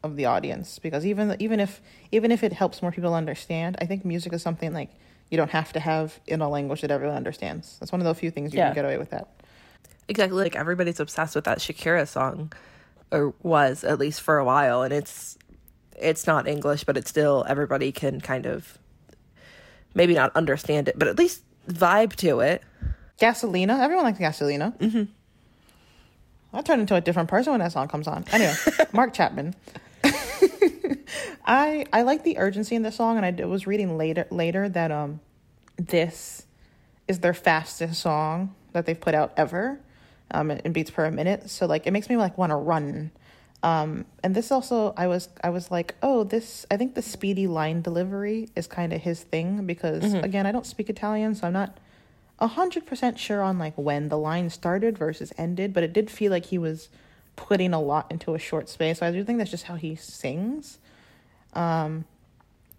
of 0.03 0.17
the 0.17 0.25
audience. 0.25 0.79
Because 0.79 1.07
even, 1.07 1.37
even 1.39 1.61
if, 1.61 1.81
even 2.11 2.33
if 2.33 2.43
it 2.43 2.53
helps 2.53 2.83
more 2.83 2.91
people 2.91 3.15
understand, 3.15 3.77
I 3.81 3.87
think 3.87 4.05
music 4.05 4.33
is 4.33 4.43
something 4.43 4.73
like 4.73 4.91
you 5.31 5.37
don't 5.37 5.51
have 5.51 5.73
to 5.73 5.81
have 5.81 6.21
in 6.27 6.41
a 6.41 6.49
language 6.49 6.81
that 6.81 6.91
everyone 6.91 7.17
understands. 7.17 7.77
That's 7.79 7.93
one 7.93 8.01
of 8.01 8.07
the 8.07 8.15
few 8.15 8.31
things 8.31 8.53
you 8.53 8.59
Yeah. 8.59 8.67
can 8.67 8.75
get 8.75 8.85
away 8.85 8.99
with 8.99 9.11
that. 9.11 9.29
Exactly. 10.09 10.43
Like 10.43 10.57
everybody's 10.57 11.01
obsessed 11.01 11.35
with 11.35 11.45
that 11.45 11.59
Shakira 11.59 12.07
song, 12.07 12.53
or 13.11 13.35
was 13.43 13.85
at 13.85 13.99
least 13.99 14.21
for 14.21 14.39
a 14.39 14.45
while, 14.45 14.83
and 14.83 14.93
it's 14.93 15.37
it's 15.99 16.27
not 16.27 16.47
English, 16.47 16.85
but 16.85 16.97
it's 16.97 17.11
still 17.11 17.45
everybody 17.49 17.93
can 17.93 18.21
kind 18.21 18.47
of 18.47 18.79
maybe 19.95 20.15
not 20.15 20.35
understand 20.37 20.89
it, 20.89 20.99
but 20.99 21.09
at 21.09 21.19
least 21.19 21.43
vibe 21.69 22.15
to 22.17 22.41
it. 22.41 22.63
Gasolina. 23.19 23.81
Everyone 23.81 24.05
likes 24.05 24.19
Gasolina. 24.19 24.77
Mm-hmm. 24.79 25.05
I 26.53 26.63
turn 26.63 26.81
into 26.81 26.95
a 26.95 27.01
different 27.01 27.29
person 27.29 27.53
when 27.53 27.61
that 27.61 27.73
song 27.73 27.89
comes 27.89 28.07
on. 28.07 28.25
Anyway, 28.33 28.55
Mark 28.93 29.13
Chapman. 29.13 29.55
I 31.47 31.87
I 31.93 32.03
like 32.03 32.25
the 32.25 32.39
urgency 32.39 32.75
in 32.75 32.83
this 32.83 32.97
song, 32.97 33.17
and 33.19 33.41
I 33.41 33.45
was 33.45 33.67
reading 33.67 33.97
later 33.97 34.27
later 34.31 34.69
that 34.69 34.91
um 34.91 35.21
this 35.77 36.47
is 37.09 37.21
their 37.21 37.35
fastest 37.35 38.01
song 38.01 38.55
that 38.73 38.87
they've 38.87 39.01
put 39.01 39.15
out 39.15 39.33
ever, 39.37 39.81
um 40.31 40.51
in 40.51 40.73
beats 40.73 40.91
per 40.91 41.11
minute. 41.11 41.49
So 41.51 41.67
like 41.67 41.87
it 41.87 41.93
makes 41.93 42.09
me 42.09 42.17
like 42.17 42.37
want 42.37 42.51
to 42.51 42.57
run. 42.57 43.11
Um, 43.67 44.05
and 44.23 44.33
this 44.33 44.53
also, 44.53 44.95
I 44.97 45.09
was, 45.09 45.29
I 45.43 45.51
was 45.51 45.73
like, 45.73 45.97
oh, 46.01 46.23
this. 46.23 46.65
I 46.71 46.77
think 46.77 46.95
the 46.95 47.03
speedy 47.03 47.49
line 47.49 47.83
delivery 47.83 48.49
is 48.55 48.69
kind 48.69 48.93
of 48.93 49.03
his 49.03 49.25
thing 49.25 49.67
because, 49.67 50.05
again, 50.23 50.47
I 50.47 50.53
don't 50.53 50.65
speak 50.67 50.89
Italian, 50.89 51.35
so 51.35 51.49
I'm 51.49 51.53
not 51.53 51.77
a 52.39 52.47
hundred 52.47 52.87
percent 52.87 53.19
sure 53.19 53.43
on 53.43 53.59
like 53.59 53.75
when 53.75 54.09
the 54.09 54.19
line 54.19 54.51
started 54.51 54.97
versus 54.97 55.33
ended, 55.37 55.73
but 55.73 55.83
it 55.83 55.93
did 55.93 56.11
feel 56.11 56.31
like 56.31 56.47
he 56.47 56.59
was 56.59 56.91
putting 57.35 57.73
a 57.75 57.81
lot 57.81 58.07
into 58.09 58.35
a 58.35 58.39
short 58.39 58.69
space. 58.69 59.01
So 59.01 59.07
I 59.07 59.11
do 59.11 59.25
think 59.25 59.39
that's 59.39 59.51
just 59.51 59.65
how 59.65 59.75
he 59.75 59.97
sings. 59.97 60.79
Um, 61.55 62.05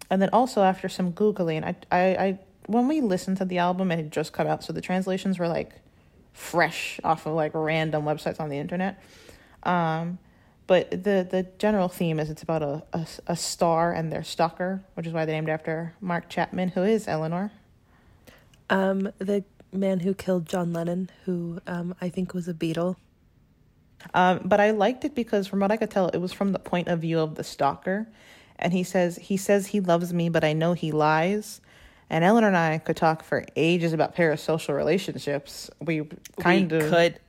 and 0.10 0.22
then 0.22 0.30
also 0.32 0.62
after 0.62 0.88
some 0.88 1.12
googling, 1.12 1.66
I, 1.66 1.76
I, 1.92 2.16
I 2.16 2.40
when 2.68 2.88
we 2.88 3.02
listened 3.02 3.38
to 3.38 3.46
the 3.46 3.58
album, 3.58 3.92
it 3.92 3.98
had 3.98 4.12
just 4.12 4.32
come 4.32 4.48
out, 4.48 4.64
so 4.64 4.72
the 4.72 4.80
translations 4.80 5.38
were 5.38 5.50
like 5.50 5.74
fresh 6.32 7.02
off 7.04 7.26
of 7.26 7.34
like 7.34 7.52
random 7.54 8.06
websites 8.06 8.40
on 8.40 8.48
the 8.48 8.58
internet. 8.58 9.04
Um, 9.64 10.20
but 10.68 10.92
the 10.92 11.26
the 11.30 11.48
general 11.58 11.88
theme 11.88 12.20
is 12.20 12.30
it's 12.30 12.44
about 12.44 12.62
a, 12.62 12.84
a, 12.94 13.08
a 13.28 13.36
star 13.36 13.94
and 13.94 14.12
their 14.12 14.24
stalker, 14.24 14.84
which 14.94 15.08
is 15.08 15.14
why 15.14 15.26
they 15.26 15.32
named 15.32 15.50
after 15.50 15.94
Mark 16.02 16.30
Chapman, 16.30 16.70
who 16.70 16.84
is 16.84 17.08
Eleanor. 17.08 17.52
Um, 18.70 19.10
the 19.18 19.46
man 19.72 20.02
who 20.02 20.14
killed 20.14 20.46
John 20.46 20.74
Lennon, 20.74 21.10
who 21.26 21.62
um 21.68 21.96
I 22.02 22.10
think 22.10 22.34
was 22.34 22.48
a 22.48 22.54
Beatle. 22.54 22.98
Um, 24.14 24.42
but 24.46 24.60
I 24.60 24.72
liked 24.72 25.06
it 25.06 25.16
because 25.16 25.48
from 25.48 25.62
what 25.62 25.72
I 25.72 25.78
could 25.78 25.90
tell, 25.90 26.10
it 26.10 26.18
was 26.18 26.34
from 26.34 26.52
the 26.52 26.60
point 26.60 26.88
of 26.88 27.00
view 27.00 27.20
of 27.20 27.36
the 27.36 27.44
stalker. 27.44 28.08
And 28.60 28.74
he 28.74 28.84
says 28.84 29.18
he 29.18 29.38
says 29.38 29.68
he 29.68 29.80
loves 29.80 30.14
me, 30.14 30.30
but 30.30 30.44
I 30.44 30.54
know 30.54 30.74
he 30.74 30.92
lies. 30.92 31.62
And 32.10 32.24
Eleanor 32.24 32.48
and 32.48 32.58
I 32.58 32.78
could 32.78 32.96
talk 32.96 33.24
for 33.24 33.46
ages 33.56 33.94
about 33.94 34.16
parasocial 34.16 34.76
relationships. 34.76 35.70
We 35.80 36.08
kind 36.40 36.72
we 36.72 36.78
of 36.78 36.90
could. 36.90 37.20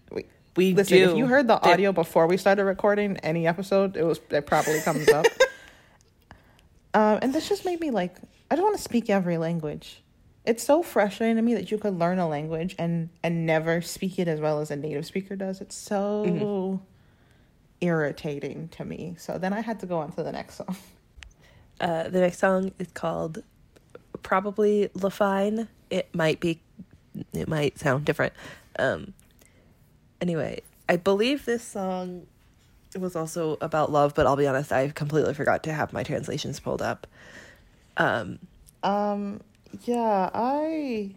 We, 0.59 0.75
listen, 0.75 0.99
do. 0.99 1.11
if 1.13 1.17
you 1.17 1.29
heard 1.29 1.47
the 1.47 1.63
audio 1.63 1.93
before 1.93 2.27
we 2.27 2.37
started 2.37 2.65
recording 2.65 3.17
any 3.19 3.47
episode, 3.47 3.97
it 3.97 4.03
was 4.03 4.21
it 4.31 4.45
probably 4.45 4.81
comes 4.81 5.09
up. 5.09 5.25
um, 6.95 7.21
and 7.23 7.33
this 7.33 7.49
just 7.49 7.65
made 7.65 7.79
me 7.81 7.93
like 7.93 8.17
I 8.51 8.57
don't 8.57 8.65
want 8.65 8.77
to 8.77 8.83
speak 8.83 9.09
every 9.09 9.39
language. 9.39 10.03
It's 10.45 10.65
so 10.65 10.83
frustrating 10.83 11.37
to 11.37 11.43
me 11.43 11.55
that 11.55 11.71
you 11.71 11.79
could 11.79 11.97
learn 11.97 12.19
a 12.19 12.27
language 12.29 12.75
and 12.77 13.09
and 13.23 13.47
never 13.47 13.81
speak 13.83 14.19
it 14.19 14.27
as 14.27 14.41
well 14.41 14.59
as 14.59 14.73
a 14.73 14.77
native 14.77 15.07
speaker 15.07 15.37
does. 15.37 15.61
It's 15.61 15.77
so 15.77 16.25
Mm-hmm. 16.27 16.83
irritating 17.81 18.67
to 18.71 18.85
me. 18.85 19.15
So 19.17 19.39
then 19.39 19.53
I 19.53 19.61
had 19.61 19.79
to 19.79 19.87
go 19.87 19.99
on 19.99 20.11
to 20.13 20.25
the 20.25 20.33
next 20.33 20.57
song. 20.57 20.77
Uh, 21.81 22.09
the 22.09 22.19
next 22.19 22.41
song 22.41 22.73
is 22.81 22.89
called 22.89 23.45
probably 24.25 24.91
La 24.95 25.11
Fine. 25.11 25.69
It 25.91 26.13
might 26.13 26.41
be, 26.41 26.61
it 27.33 27.47
might 27.47 27.79
sound 27.79 28.05
different. 28.05 28.33
Um, 28.81 29.15
anyway, 30.21 30.63
I 30.89 30.97
believe 30.97 31.45
this 31.45 31.63
song 31.63 32.27
was 32.97 33.15
also 33.15 33.59
about 33.61 33.93
love, 33.93 34.15
but 34.15 34.27
I'll 34.27 34.37
be 34.37 34.47
honest, 34.47 34.73
I 34.73 34.89
completely 34.89 35.35
forgot 35.35 35.63
to 35.65 35.73
have 35.73 35.93
my 35.93 36.03
translations 36.03 36.61
pulled 36.61 36.83
up. 36.83 37.07
Um, 37.97 38.39
Um, 38.83 39.41
yeah, 39.85 40.31
I. 40.33 41.15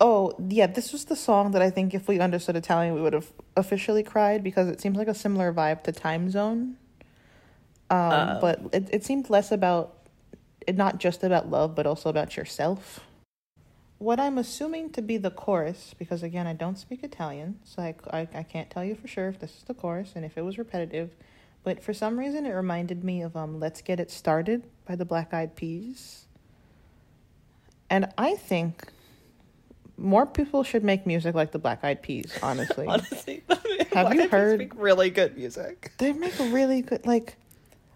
Oh, 0.00 0.32
yeah, 0.48 0.66
this 0.66 0.92
was 0.92 1.04
the 1.04 1.16
song 1.16 1.50
that 1.52 1.60
I 1.60 1.68
think 1.70 1.92
if 1.92 2.08
we 2.08 2.18
understood 2.20 2.56
Italian, 2.56 2.94
we 2.94 3.02
would 3.02 3.12
have 3.12 3.30
officially 3.56 4.02
cried 4.02 4.42
because 4.42 4.66
it 4.68 4.80
seems 4.80 4.96
like 4.96 5.08
a 5.08 5.14
similar 5.14 5.52
vibe 5.52 5.82
to 5.84 5.92
Time 5.92 6.30
Zone. 6.30 6.76
Um, 7.90 7.98
Oh. 8.12 8.38
but 8.40 8.60
it, 8.72 8.88
it 8.92 9.04
seemed 9.04 9.28
less 9.28 9.52
about, 9.52 9.94
not 10.72 10.98
just 10.98 11.22
about 11.22 11.50
love, 11.50 11.74
but 11.74 11.86
also 11.86 12.08
about 12.08 12.36
yourself. 12.36 13.00
What 14.00 14.18
I'm 14.18 14.38
assuming 14.38 14.88
to 14.92 15.02
be 15.02 15.18
the 15.18 15.30
chorus, 15.30 15.94
because 15.98 16.22
again, 16.22 16.46
I 16.46 16.54
don't 16.54 16.78
speak 16.78 17.04
Italian, 17.04 17.58
so 17.64 17.82
I, 17.82 17.94
I, 18.10 18.20
I 18.34 18.42
can't 18.42 18.70
tell 18.70 18.82
you 18.82 18.94
for 18.94 19.06
sure 19.06 19.28
if 19.28 19.38
this 19.38 19.50
is 19.58 19.64
the 19.64 19.74
chorus 19.74 20.12
and 20.16 20.24
if 20.24 20.38
it 20.38 20.40
was 20.42 20.56
repetitive, 20.56 21.10
but 21.64 21.82
for 21.82 21.92
some 21.92 22.18
reason 22.18 22.46
it 22.46 22.52
reminded 22.52 23.04
me 23.04 23.20
of 23.20 23.36
um, 23.36 23.60
Let's 23.60 23.82
Get 23.82 24.00
It 24.00 24.10
Started 24.10 24.64
by 24.86 24.96
the 24.96 25.04
Black 25.04 25.34
Eyed 25.34 25.54
Peas. 25.54 26.24
And 27.90 28.08
I 28.16 28.36
think 28.36 28.90
more 29.98 30.24
people 30.24 30.62
should 30.62 30.82
make 30.82 31.04
music 31.06 31.34
like 31.34 31.52
the 31.52 31.58
Black 31.58 31.84
Eyed 31.84 32.00
Peas, 32.00 32.38
honestly. 32.42 32.86
honestly, 32.86 33.42
Have 33.92 34.14
you 34.14 34.28
heard- 34.30 34.60
Speak 34.60 34.72
really 34.80 35.10
good 35.10 35.36
music. 35.36 35.92
they 35.98 36.14
make 36.14 36.38
really 36.38 36.80
good 36.80 37.04
like 37.06 37.36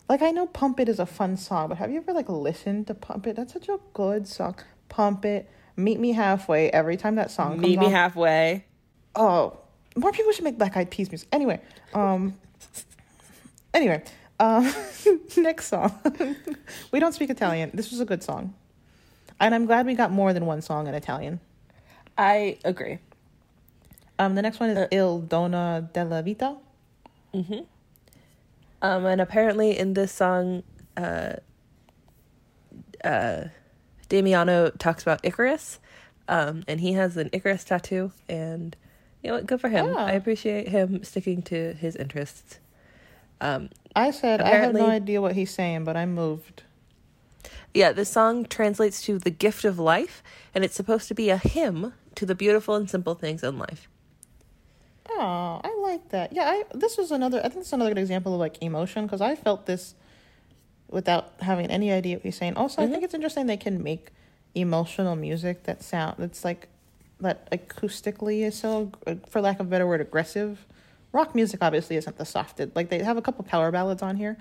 like 0.06 0.20
I 0.20 0.32
know 0.32 0.46
Pump 0.46 0.80
It 0.80 0.90
is 0.90 0.98
a 0.98 1.06
fun 1.06 1.38
song, 1.38 1.70
but 1.70 1.78
have 1.78 1.90
you 1.90 1.96
ever 1.96 2.12
like 2.12 2.28
listened 2.28 2.88
to 2.88 2.94
Pump 2.94 3.26
It? 3.26 3.36
That's 3.36 3.54
such 3.54 3.70
a 3.70 3.78
good 3.94 4.28
song. 4.28 4.56
Pump 4.90 5.24
It, 5.24 5.48
Meet 5.76 6.00
Me 6.00 6.12
Halfway, 6.12 6.70
every 6.70 6.96
time 6.96 7.16
that 7.16 7.30
song 7.30 7.52
comes 7.52 7.62
Meet 7.62 7.78
me 7.78 7.86
on. 7.86 7.92
halfway. 7.92 8.64
Oh, 9.16 9.58
more 9.96 10.12
people 10.12 10.32
should 10.32 10.44
make 10.44 10.58
Black 10.58 10.76
Eyed 10.76 10.90
Peas 10.90 11.10
music. 11.10 11.28
Anyway, 11.32 11.60
um, 11.92 12.36
anyway, 13.72 14.02
um, 14.40 14.72
next 15.36 15.66
song. 15.66 15.92
we 16.92 17.00
don't 17.00 17.12
speak 17.12 17.30
Italian. 17.30 17.70
This 17.74 17.90
was 17.90 18.00
a 18.00 18.04
good 18.04 18.22
song, 18.22 18.54
and 19.40 19.54
I'm 19.54 19.66
glad 19.66 19.86
we 19.86 19.94
got 19.94 20.10
more 20.10 20.32
than 20.32 20.46
one 20.46 20.62
song 20.62 20.86
in 20.86 20.94
Italian. 20.94 21.40
I 22.16 22.58
agree. 22.64 22.98
Um, 24.18 24.34
the 24.36 24.42
next 24.42 24.60
one 24.60 24.70
is 24.70 24.88
Il 24.92 25.20
Dono 25.20 25.88
della 25.92 26.22
Vita. 26.22 26.56
Mm-hmm. 27.34 27.60
Um, 28.82 29.06
and 29.06 29.20
apparently 29.20 29.76
in 29.76 29.94
this 29.94 30.12
song, 30.12 30.62
uh, 30.96 31.34
uh, 33.02 33.44
Damiano 34.08 34.70
talks 34.70 35.02
about 35.02 35.20
Icarus. 35.22 35.78
Um, 36.26 36.64
and 36.66 36.80
he 36.80 36.94
has 36.94 37.18
an 37.18 37.28
Icarus 37.34 37.64
tattoo, 37.64 38.10
and 38.30 38.74
you 39.22 39.28
know 39.28 39.34
what? 39.36 39.46
Good 39.46 39.60
for 39.60 39.68
him. 39.68 39.94
I 39.94 40.12
appreciate 40.12 40.68
him 40.68 41.04
sticking 41.04 41.42
to 41.42 41.74
his 41.74 41.96
interests. 41.96 42.60
Um, 43.42 43.68
I 43.94 44.10
said 44.10 44.40
I 44.40 44.48
have 44.56 44.72
no 44.72 44.86
idea 44.86 45.20
what 45.20 45.34
he's 45.34 45.50
saying, 45.52 45.84
but 45.84 45.98
I'm 45.98 46.14
moved. 46.14 46.62
yeah, 47.74 47.92
this 47.92 48.08
song 48.08 48.46
translates 48.46 49.02
to 49.02 49.18
the 49.18 49.30
gift 49.30 49.66
of 49.66 49.78
life, 49.78 50.22
and 50.54 50.64
it's 50.64 50.74
supposed 50.74 51.08
to 51.08 51.14
be 51.14 51.28
a 51.28 51.36
hymn 51.36 51.92
to 52.14 52.24
the 52.24 52.34
beautiful 52.34 52.74
and 52.74 52.88
simple 52.88 53.14
things 53.14 53.42
in 53.42 53.58
life. 53.58 53.86
Oh, 55.10 55.60
I 55.62 55.78
like 55.82 56.08
that. 56.08 56.32
Yeah, 56.32 56.44
I 56.44 56.64
this 56.72 56.96
was 56.96 57.10
another. 57.10 57.40
I 57.40 57.48
think 57.50 57.62
it's 57.62 57.72
another 57.74 57.90
good 57.90 58.00
example 58.00 58.32
of 58.32 58.40
like 58.40 58.62
emotion 58.62 59.04
because 59.04 59.20
I 59.20 59.34
felt 59.34 59.66
this 59.66 59.94
without 60.94 61.32
having 61.40 61.66
any 61.70 61.90
idea 61.90 62.16
what 62.16 62.22
he's 62.22 62.36
saying. 62.36 62.54
Also, 62.56 62.80
I 62.80 62.86
think 62.86 63.02
it's 63.02 63.14
interesting 63.14 63.46
they 63.46 63.56
can 63.56 63.82
make 63.82 64.08
emotional 64.54 65.16
music 65.16 65.64
that 65.64 65.82
sound 65.82 66.14
that's 66.18 66.44
like 66.44 66.68
that 67.20 67.50
acoustically 67.50 68.46
is 68.46 68.56
so, 68.56 68.92
for 69.28 69.40
lack 69.40 69.58
of 69.60 69.66
a 69.66 69.68
better 69.68 69.86
word, 69.86 70.00
aggressive. 70.00 70.64
Rock 71.12 71.34
music 71.34 71.62
obviously 71.62 71.96
isn't 71.96 72.16
the 72.16 72.24
softest. 72.24 72.74
Like 72.74 72.88
they 72.88 73.02
have 73.02 73.16
a 73.16 73.22
couple 73.22 73.44
power 73.44 73.70
ballads 73.70 74.02
on 74.02 74.16
here, 74.16 74.36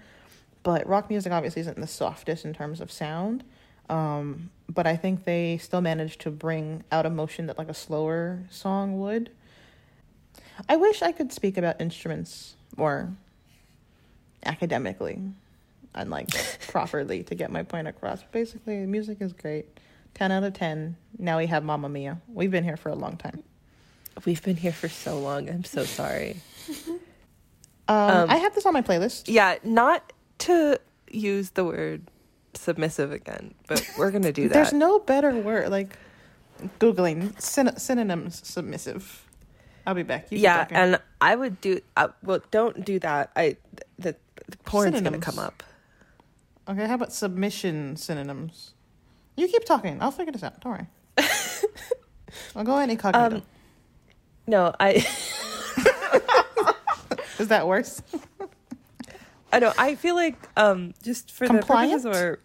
but 0.62 0.88
rock 0.88 1.10
music 1.10 1.32
obviously 1.32 1.62
isn't 1.62 1.80
the 1.80 1.88
softest 1.88 2.46
in 2.46 2.54
terms 2.54 2.80
of 2.82 2.92
sound. 2.92 3.44
Um, 3.90 4.50
but 4.70 4.88
I 4.88 4.96
think 4.96 5.26
they 5.26 5.58
still 5.58 5.82
managed 5.82 6.22
to 6.22 6.32
bring 6.32 6.84
out 6.92 7.06
emotion 7.06 7.48
that 7.48 7.58
like 7.58 7.70
a 7.70 7.74
slower 7.74 8.44
song 8.50 9.00
would. 9.00 9.30
I 10.70 10.76
wish 10.76 11.02
I 11.02 11.12
could 11.12 11.32
speak 11.34 11.58
about 11.58 11.82
instruments 11.82 12.56
more 12.78 13.12
academically 14.46 15.20
and 15.96 16.10
like 16.10 16.30
properly 16.68 17.24
to 17.24 17.36
get 17.36 17.52
my 17.52 17.64
point 17.64 17.88
across. 17.88 18.24
Basically, 18.32 18.78
music 18.86 19.18
is 19.22 19.34
great. 19.34 19.66
10 20.16 20.32
out 20.32 20.44
of 20.44 20.54
10. 20.54 20.96
Now 21.18 21.38
we 21.40 21.48
have 21.48 21.64
Mamma 21.64 21.90
Mia. 21.90 22.22
We've 22.28 22.52
been 22.52 22.64
here 22.64 22.78
for 22.78 22.90
a 22.90 22.96
long 22.96 23.18
time. 23.18 23.44
We've 24.26 24.42
been 24.44 24.58
here 24.58 24.72
for 24.72 24.88
so 24.90 25.20
long. 25.20 25.50
I'm 25.50 25.64
so 25.64 25.84
sorry. 25.86 26.38
Um, 27.86 27.98
Um, 28.10 28.30
I 28.30 28.38
have 28.38 28.56
this 28.56 28.66
on 28.66 28.72
my 28.72 28.82
playlist. 28.82 29.24
Yeah, 29.28 29.58
not 29.62 30.14
to 30.40 30.80
use 31.12 31.50
the 31.50 31.66
word 31.66 32.04
submissive 32.54 33.12
again, 33.12 33.54
but 33.68 33.86
we're 33.98 34.10
gonna 34.10 34.32
do 34.32 34.44
that. 34.48 34.54
There's 34.54 34.72
no 34.72 35.00
better 35.00 35.32
word 35.36 35.68
like 35.68 35.98
googling 36.80 37.40
syn- 37.42 37.78
synonyms 37.78 38.42
submissive. 38.48 39.28
I'll 39.86 39.96
be 39.96 40.04
back. 40.04 40.32
You 40.32 40.38
yeah, 40.38 40.66
and 40.72 40.98
I 41.20 41.36
would 41.36 41.60
do. 41.60 41.82
Uh, 41.98 42.08
well, 42.24 42.40
don't 42.52 42.86
do 42.86 43.00
that. 43.00 43.32
I 43.36 43.58
the, 44.00 44.16
the 44.48 44.58
porn's 44.64 45.02
gonna 45.02 45.18
come 45.18 45.38
up. 45.38 45.62
Okay. 46.68 46.88
How 46.88 46.96
about 46.96 47.14
submission 47.14 47.96
synonyms? 47.96 48.74
You 49.36 49.48
keep 49.48 49.66
talking. 49.66 50.02
I'll 50.02 50.12
figure 50.12 50.32
this 50.32 50.44
out. 50.44 50.60
Don't 50.62 50.74
worry. 50.74 50.88
I'll 52.56 52.64
go 52.64 52.78
ahead 52.78 52.90
incognito. 52.90 53.38
Um, 53.38 53.44
No, 54.48 54.74
I. 54.80 55.06
Is 57.40 57.48
that 57.48 57.68
worse? 57.68 58.02
I 59.52 59.60
know. 59.60 59.74
I 59.78 59.96
feel 59.96 60.16
like 60.16 60.36
um, 60.56 60.94
just 61.02 61.32
for 61.32 61.48
Compliant? 61.48 61.92
the 61.92 61.98
purposes 61.98 62.06
of 62.06 62.14
our 62.16 62.40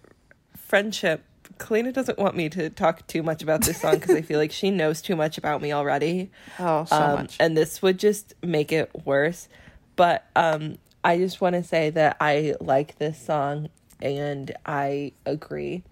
friendship, 0.57 1.25
Kalina 1.59 1.93
doesn't 1.93 2.19
want 2.19 2.37
me 2.37 2.49
to 2.51 2.71
talk 2.71 3.07
too 3.07 3.23
much 3.23 3.43
about 3.43 3.63
this 3.63 3.81
song 3.81 3.95
because 3.95 4.15
I 4.15 4.23
feel 4.23 4.39
like 4.39 4.53
she 4.53 4.71
knows 4.71 5.03
too 5.03 5.17
much 5.17 5.39
about 5.39 5.61
me 5.63 5.73
already. 5.73 6.31
Oh, 6.59 6.85
so 6.85 6.97
um, 6.97 7.15
much. 7.15 7.37
And 7.39 7.57
this 7.57 7.83
would 7.83 7.99
just 7.99 8.35
make 8.43 8.73
it 8.73 8.91
worse. 9.05 9.49
But 9.97 10.27
um, 10.35 10.79
I 11.05 11.19
just 11.19 11.41
want 11.41 11.55
to 11.55 11.63
say 11.63 11.91
that 11.91 12.17
I 12.21 12.55
like 12.61 12.99
this 12.99 13.21
song 13.21 13.69
and 14.01 14.55
I 14.67 15.13
agree. 15.27 15.83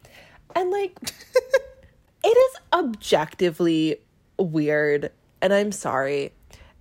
And 0.55 0.71
like, 0.71 0.99
it 2.25 2.29
is 2.29 2.61
objectively 2.73 3.99
weird. 4.39 5.13
And 5.43 5.53
I'm 5.53 5.73
sorry. 5.73 6.33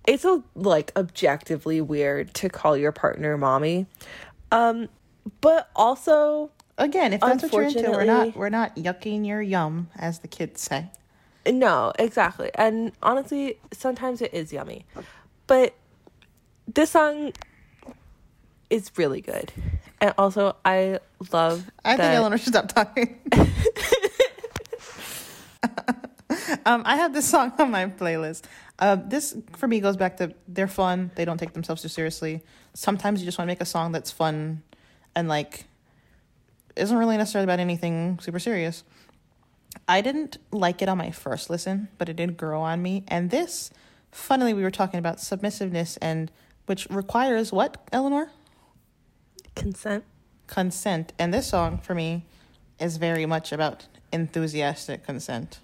It's 0.06 0.24
a, 0.24 0.42
like 0.54 0.92
objectively 0.96 1.80
weird 1.80 2.32
to 2.34 2.48
call 2.48 2.76
your 2.76 2.92
partner 2.92 3.36
mommy. 3.36 3.86
Um, 4.52 4.88
but 5.40 5.68
also, 5.74 6.50
Again, 6.78 7.14
if 7.14 7.20
that's 7.20 7.44
what 7.44 7.52
you're 7.52 7.62
into, 7.64 7.90
we're 7.90 8.04
not 8.04 8.36
we're 8.36 8.48
not 8.50 8.76
yucking 8.76 9.26
your 9.26 9.40
yum, 9.40 9.88
as 9.96 10.18
the 10.18 10.28
kids 10.28 10.60
say. 10.60 10.90
No, 11.46 11.92
exactly. 11.98 12.50
And 12.54 12.92
honestly, 13.02 13.58
sometimes 13.72 14.20
it 14.20 14.34
is 14.34 14.52
yummy. 14.52 14.84
But 15.46 15.74
this 16.66 16.90
song 16.90 17.32
is 18.68 18.90
really 18.96 19.20
good. 19.20 19.52
And 20.00 20.14
also, 20.18 20.56
I 20.64 21.00
love 21.32 21.70
I 21.84 21.96
that. 21.96 22.02
think 22.02 22.14
Eleanor 22.14 22.38
should 22.38 22.52
stop 22.52 22.68
talking. 22.68 23.18
um, 26.66 26.82
I 26.84 26.96
have 26.96 27.12
this 27.14 27.28
song 27.28 27.52
on 27.58 27.70
my 27.70 27.86
playlist. 27.86 28.44
Uh, 28.78 28.96
this 28.96 29.36
for 29.56 29.66
me 29.66 29.80
goes 29.80 29.96
back 29.96 30.18
to 30.18 30.34
they're 30.48 30.68
fun. 30.68 31.10
They 31.14 31.24
don't 31.24 31.38
take 31.38 31.54
themselves 31.54 31.82
too 31.82 31.88
seriously. 31.88 32.42
Sometimes 32.74 33.20
you 33.20 33.26
just 33.26 33.38
want 33.38 33.46
to 33.46 33.50
make 33.50 33.62
a 33.62 33.66
song 33.66 33.92
that's 33.92 34.10
fun 34.10 34.62
and 35.14 35.28
like 35.28 35.64
isn't 36.76 36.96
really 36.96 37.16
necessarily 37.16 37.44
about 37.44 37.58
anything 37.58 38.18
super 38.20 38.38
serious. 38.38 38.84
I 39.88 40.00
didn't 40.00 40.38
like 40.50 40.82
it 40.82 40.88
on 40.88 40.98
my 40.98 41.10
first 41.10 41.50
listen, 41.50 41.88
but 41.98 42.08
it 42.08 42.16
did 42.16 42.36
grow 42.36 42.60
on 42.62 42.82
me. 42.82 43.04
And 43.08 43.30
this, 43.30 43.70
funnily, 44.10 44.54
we 44.54 44.62
were 44.62 44.70
talking 44.70 44.98
about 44.98 45.20
submissiveness 45.20 45.96
and 45.98 46.30
which 46.66 46.86
requires 46.90 47.52
what, 47.52 47.86
Eleanor? 47.92 48.30
Consent. 49.56 50.04
consent 50.46 51.12
and 51.18 51.34
this 51.34 51.48
song 51.48 51.78
for 51.78 51.94
me 51.94 52.24
is 52.78 52.98
very 52.98 53.26
much 53.26 53.50
about 53.52 53.86
enthusiastic 54.12 55.04
consent 55.04 55.58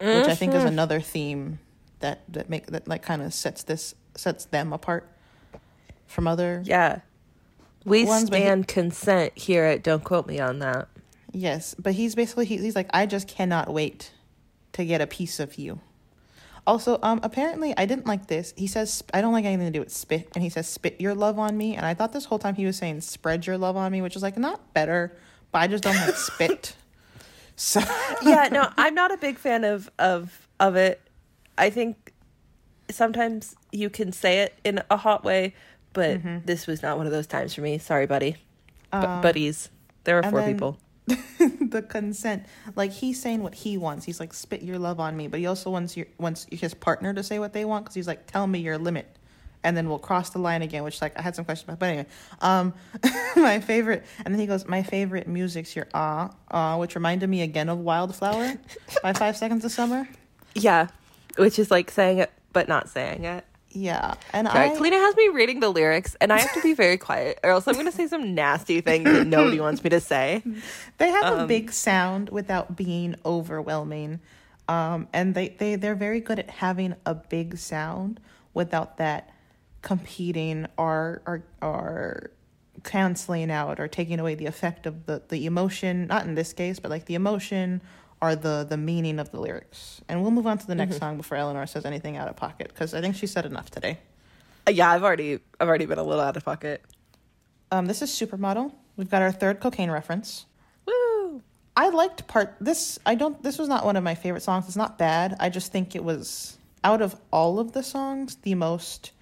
which 0.00 0.26
i 0.26 0.34
think 0.34 0.52
is 0.52 0.58
mm-hmm. 0.58 0.68
another 0.68 1.00
theme 1.00 1.58
that 2.00 2.20
that 2.28 2.50
make 2.50 2.66
that 2.66 2.86
like 2.86 3.02
kind 3.02 3.22
of 3.22 3.32
sets 3.32 3.62
this 3.62 3.94
sets 4.14 4.44
them 4.46 4.72
apart 4.72 5.08
from 6.06 6.26
other 6.26 6.62
Yeah. 6.64 7.00
We 7.84 8.04
Ones, 8.04 8.28
but 8.28 8.40
he- 8.40 8.64
consent 8.64 9.38
here 9.38 9.64
at 9.64 9.82
Don't 9.82 10.04
Quote 10.04 10.26
Me 10.26 10.38
on 10.40 10.58
That. 10.58 10.88
yes 11.32 11.74
but 11.78 11.94
he's 11.94 12.14
basically 12.14 12.44
he, 12.46 12.58
he's 12.58 12.76
like 12.76 12.90
i 12.92 13.06
just 13.06 13.28
cannot 13.28 13.72
wait 13.72 14.12
to 14.72 14.84
get 14.84 15.00
a 15.00 15.06
piece 15.06 15.40
of 15.40 15.56
you 15.56 15.80
also 16.66 16.98
um 17.02 17.20
apparently 17.22 17.72
i 17.76 17.86
didn't 17.86 18.06
like 18.06 18.26
this 18.26 18.52
he 18.56 18.66
says 18.66 19.02
i 19.14 19.20
don't 19.20 19.32
like 19.32 19.44
anything 19.44 19.66
to 19.66 19.72
do 19.72 19.80
with 19.80 19.90
spit 19.92 20.28
and 20.34 20.42
he 20.44 20.50
says 20.50 20.68
spit 20.68 21.00
your 21.00 21.14
love 21.14 21.38
on 21.38 21.56
me 21.56 21.74
and 21.76 21.84
i 21.86 21.94
thought 21.94 22.12
this 22.12 22.26
whole 22.26 22.38
time 22.38 22.54
he 22.54 22.66
was 22.66 22.76
saying 22.76 23.00
spread 23.00 23.46
your 23.46 23.56
love 23.58 23.76
on 23.76 23.90
me 23.90 24.00
which 24.02 24.14
is 24.16 24.22
like 24.22 24.36
not 24.38 24.72
better 24.74 25.16
but 25.52 25.58
i 25.60 25.66
just 25.66 25.82
don't 25.82 25.96
like 25.96 26.14
spit 26.30 26.76
so 27.56 27.80
yeah, 28.22 28.48
no, 28.50 28.70
I'm 28.78 28.94
not 28.94 29.12
a 29.12 29.18
big 29.18 29.36
fan 29.36 29.64
of 29.64 29.90
of 29.98 30.48
of 30.58 30.76
it. 30.76 30.98
I 31.58 31.68
think 31.68 32.14
sometimes 32.90 33.54
you 33.70 33.90
can 33.90 34.12
say 34.12 34.38
it 34.40 34.58
in 34.64 34.80
a 34.90 34.96
hot 34.96 35.24
way, 35.24 35.52
but 35.92 36.22
this 36.46 36.66
was 36.66 36.82
not 36.82 36.96
one 36.96 37.04
of 37.04 37.12
those 37.12 37.26
times 37.26 37.52
for 37.54 37.60
me. 37.60 37.76
Sorry, 37.76 38.06
buddy. 38.06 38.36
Bu- 38.90 38.96
Um, 38.98 39.20
buddies. 39.20 39.68
There 40.04 40.16
are 40.16 40.22
and 40.22 40.30
four 40.30 40.40
then- 40.40 40.54
people. 40.54 40.78
the 41.38 41.82
consent. 41.82 42.46
Like 42.76 42.92
he's 42.92 43.20
saying 43.20 43.42
what 43.42 43.54
he 43.54 43.76
wants. 43.76 44.04
He's 44.04 44.20
like 44.20 44.32
spit 44.34 44.62
your 44.62 44.78
love 44.78 45.00
on 45.00 45.16
me. 45.16 45.28
But 45.28 45.40
he 45.40 45.46
also 45.46 45.70
wants 45.70 45.96
your 45.96 46.06
wants 46.18 46.46
his 46.50 46.74
partner 46.74 47.14
to 47.14 47.22
say 47.22 47.38
what 47.38 47.52
they 47.52 47.64
want 47.64 47.84
because 47.84 47.94
he's 47.94 48.06
like 48.06 48.26
tell 48.26 48.46
me 48.46 48.60
your 48.60 48.78
limit. 48.78 49.16
And 49.62 49.76
then 49.76 49.88
we'll 49.90 49.98
cross 49.98 50.30
the 50.30 50.38
line 50.38 50.62
again 50.62 50.84
which 50.84 51.02
like 51.02 51.18
i 51.18 51.20
had 51.20 51.36
some 51.36 51.44
questions 51.44 51.68
about 51.68 51.80
but 51.80 51.90
anyway 51.90 52.06
um 52.40 52.72
my 53.36 53.60
favorite 53.60 54.06
and 54.24 54.32
then 54.32 54.40
he 54.40 54.46
goes 54.46 54.66
my 54.66 54.82
favorite 54.82 55.28
music's 55.28 55.76
your 55.76 55.86
ah 55.92 56.30
ah 56.50 56.78
which 56.78 56.94
reminded 56.94 57.28
me 57.28 57.42
again 57.42 57.68
of 57.68 57.78
wildflower 57.78 58.54
by 59.02 59.12
five 59.22 59.36
seconds 59.36 59.62
of 59.66 59.70
summer. 59.70 60.08
Yeah, 60.54 60.88
which 61.36 61.58
is 61.58 61.70
like 61.70 61.90
saying 61.90 62.18
it 62.18 62.32
but 62.54 62.68
not 62.68 62.88
saying 62.88 63.24
it. 63.24 63.44
Yeah 63.70 64.14
and 64.32 64.48
Sorry, 64.48 64.70
i 64.70 64.76
Kalina 64.76 64.92
has 64.92 65.16
me 65.16 65.28
reading 65.28 65.60
the 65.60 65.68
lyrics, 65.70 66.16
and 66.20 66.32
I 66.32 66.38
have 66.40 66.52
to 66.54 66.62
be 66.62 66.74
very 66.74 66.96
quiet, 67.08 67.38
or 67.42 67.50
else 67.50 67.66
I'm 67.68 67.74
going 67.74 67.86
to 67.86 67.92
say 67.92 68.06
some 68.06 68.34
nasty 68.34 68.80
things 68.80 69.04
that 69.04 69.26
nobody 69.26 69.60
wants 69.60 69.82
me 69.84 69.90
to 69.90 70.00
say. 70.00 70.42
They 70.98 71.08
have 71.10 71.24
Um, 71.24 71.38
a 71.40 71.46
big 71.46 71.70
sound 71.72 72.30
without 72.30 72.76
being 72.76 73.14
overwhelming. 73.24 74.20
Um, 74.68 75.08
and 75.12 75.34
they, 75.34 75.48
they, 75.48 75.74
they're 75.76 75.94
very 75.96 76.20
good 76.20 76.38
at 76.38 76.50
having 76.50 76.94
a 77.04 77.14
big 77.14 77.58
sound 77.58 78.20
without 78.54 78.98
that 78.98 79.30
competing 79.82 80.66
or, 80.76 81.22
or, 81.26 81.42
or 81.60 82.30
canceling 82.84 83.50
out 83.50 83.80
or 83.80 83.88
taking 83.88 84.20
away 84.20 84.34
the 84.36 84.46
effect 84.46 84.86
of 84.86 85.06
the, 85.06 85.22
the 85.28 85.46
emotion, 85.46 86.06
not 86.06 86.24
in 86.24 86.34
this 86.34 86.52
case, 86.52 86.78
but 86.78 86.90
like 86.90 87.06
the 87.06 87.14
emotion 87.14 87.80
or 88.22 88.36
the, 88.36 88.66
the 88.68 88.76
meaning 88.76 89.18
of 89.18 89.30
the 89.30 89.40
lyrics. 89.40 90.00
And 90.08 90.22
we'll 90.22 90.30
move 90.30 90.46
on 90.46 90.58
to 90.58 90.66
the 90.66 90.74
next 90.74 90.98
song 90.98 91.16
before 91.16 91.38
Eleanor 91.38 91.66
says 91.66 91.84
anything 91.84 92.16
out 92.16 92.28
of 92.28 92.36
pocket 92.36 92.68
because 92.68 92.94
I 92.94 93.00
think 93.00 93.16
she 93.16 93.26
said 93.26 93.46
enough 93.46 93.70
today. 93.70 93.98
Yeah, 94.68 94.90
I've 94.90 95.02
already 95.02 95.40
I've 95.58 95.68
already 95.68 95.86
been 95.86 95.98
a 95.98 96.02
little 96.02 96.22
out 96.22 96.36
of 96.36 96.44
pocket. 96.44 96.84
Um, 97.72 97.86
this 97.86 98.02
is 98.02 98.10
Supermodel. 98.10 98.72
We've 98.96 99.10
got 99.10 99.22
our 99.22 99.32
third 99.32 99.60
cocaine 99.60 99.90
reference. 99.90 100.46
Woo! 100.86 101.42
I 101.76 101.88
liked 101.88 102.26
part 102.28 102.56
this 102.60 102.98
I 103.06 103.14
don't 103.14 103.42
this 103.42 103.58
was 103.58 103.68
not 103.68 103.84
one 103.84 103.96
of 103.96 104.04
my 104.04 104.14
favorite 104.14 104.42
songs. 104.42 104.66
It's 104.66 104.76
not 104.76 104.98
bad. 104.98 105.36
I 105.40 105.48
just 105.48 105.72
think 105.72 105.96
it 105.96 106.04
was 106.04 106.58
out 106.84 107.02
of 107.02 107.16
all 107.32 107.58
of 107.58 107.72
the 107.72 107.82
songs 107.82 108.36
the 108.36 108.54
most 108.54 109.12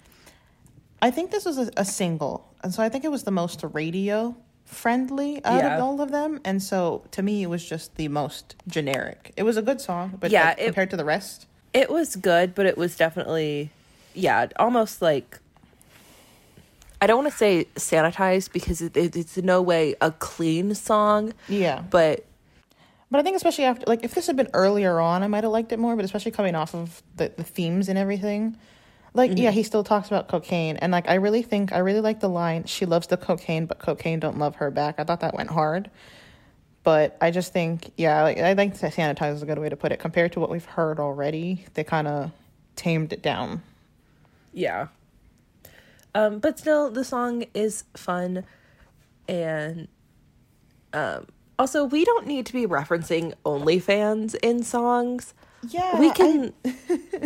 I 1.01 1.11
think 1.11 1.31
this 1.31 1.45
was 1.45 1.57
a, 1.57 1.71
a 1.77 1.85
single. 1.85 2.53
And 2.61 2.73
so 2.73 2.83
I 2.83 2.89
think 2.89 3.05
it 3.05 3.11
was 3.11 3.23
the 3.23 3.31
most 3.31 3.63
radio 3.63 4.35
friendly 4.69 5.43
out 5.43 5.63
Yeah. 5.63 5.75
of 5.77 5.83
all 5.83 5.99
of 5.99 6.11
them, 6.11 6.39
and 6.45 6.61
so 6.61 7.01
to 7.11 7.21
me, 7.23 7.41
it 7.43 7.47
was 7.49 7.67
just 7.67 7.95
the 7.95 8.07
most 8.07 8.55
generic. 8.67 9.33
It 9.35 9.43
was 9.43 9.57
a 9.57 9.61
good 9.63 9.81
song, 9.81 10.15
but 10.19 10.29
Yeah, 10.31 10.49
like, 10.49 10.59
it- 10.61 10.65
compared 10.65 10.91
to 10.91 10.97
the 10.97 11.05
rest, 11.05 11.47
It 11.73 11.89
was 11.89 12.15
good, 12.15 12.55
but 12.55 12.65
it 12.65 12.77
was 12.77 12.95
definitely, 12.95 13.69
yeah, 14.13 14.47
almost 14.57 15.01
like. 15.01 15.39
I 17.01 17.07
don't 17.07 17.23
want 17.23 17.31
to 17.31 17.37
say 17.37 17.65
sanitized 17.75 18.51
because 18.51 18.81
it, 18.81 18.97
it, 18.97 19.15
it's 19.15 19.37
in 19.37 19.45
no 19.45 19.61
way 19.61 19.95
a 20.01 20.11
clean 20.11 20.73
song, 20.75 21.33
yeah. 21.47 21.81
but 21.89 22.25
But 23.11 23.19
I 23.19 23.23
think 23.23 23.35
especially 23.37 23.63
after, 23.65 23.85
like, 23.87 24.03
if 24.03 24.13
this 24.13 24.27
had 24.27 24.35
been 24.35 24.49
earlier 24.53 24.99
on, 24.99 25.23
I 25.23 25.27
might 25.27 25.43
have 25.43 25.51
liked 25.53 25.71
it 25.71 25.79
more. 25.79 25.95
But 25.95 26.05
especially 26.05 26.31
coming 26.31 26.55
off 26.55 26.75
of 26.75 27.01
the 27.15 27.31
the 27.35 27.43
themes 27.43 27.87
and 27.89 27.97
everything, 27.97 28.57
like, 29.13 29.31
yeah, 29.35 29.51
he 29.51 29.63
still 29.63 29.83
talks 29.83 30.07
about 30.07 30.27
cocaine, 30.27 30.77
and 30.77 30.91
like, 30.91 31.09
I 31.09 31.15
really 31.15 31.41
think 31.41 31.73
I 31.73 31.79
really 31.79 32.01
like 32.01 32.19
the 32.19 32.29
line, 32.29 32.65
"She 32.65 32.85
loves 32.85 33.07
the 33.07 33.17
cocaine, 33.17 33.65
but 33.65 33.79
cocaine 33.79 34.19
don't 34.19 34.37
love 34.37 34.55
her 34.57 34.69
back." 34.71 34.95
I 34.99 35.03
thought 35.03 35.21
that 35.21 35.33
went 35.33 35.49
hard, 35.49 35.89
but 36.83 37.17
I 37.19 37.31
just 37.31 37.51
think, 37.51 37.91
yeah, 37.97 38.23
like, 38.23 38.37
I 38.37 38.53
think 38.55 38.75
sanitize 38.75 39.33
is 39.33 39.43
a 39.43 39.45
good 39.45 39.59
way 39.59 39.69
to 39.69 39.75
put 39.75 39.91
it. 39.91 39.99
Compared 39.99 40.33
to 40.33 40.39
what 40.39 40.49
we've 40.49 40.65
heard 40.65 40.99
already, 40.99 41.65
they 41.73 41.83
kind 41.83 42.07
of 42.07 42.31
tamed 42.75 43.13
it 43.13 43.21
down. 43.21 43.61
yeah. 44.53 44.87
Um, 46.15 46.39
but 46.39 46.57
still, 46.57 46.89
the 46.89 47.03
song 47.03 47.45
is 47.53 47.83
fun, 47.95 48.43
and 49.27 49.87
um, 50.93 51.27
also 51.59 51.83
we 51.83 52.03
don't 52.05 52.25
need 52.25 52.45
to 52.47 52.53
be 52.53 52.65
referencing 52.65 53.33
OnlyFans 53.45 54.35
in 54.41 54.63
songs. 54.63 55.33
Yeah, 55.67 55.99
we 55.99 56.11
can. 56.11 56.53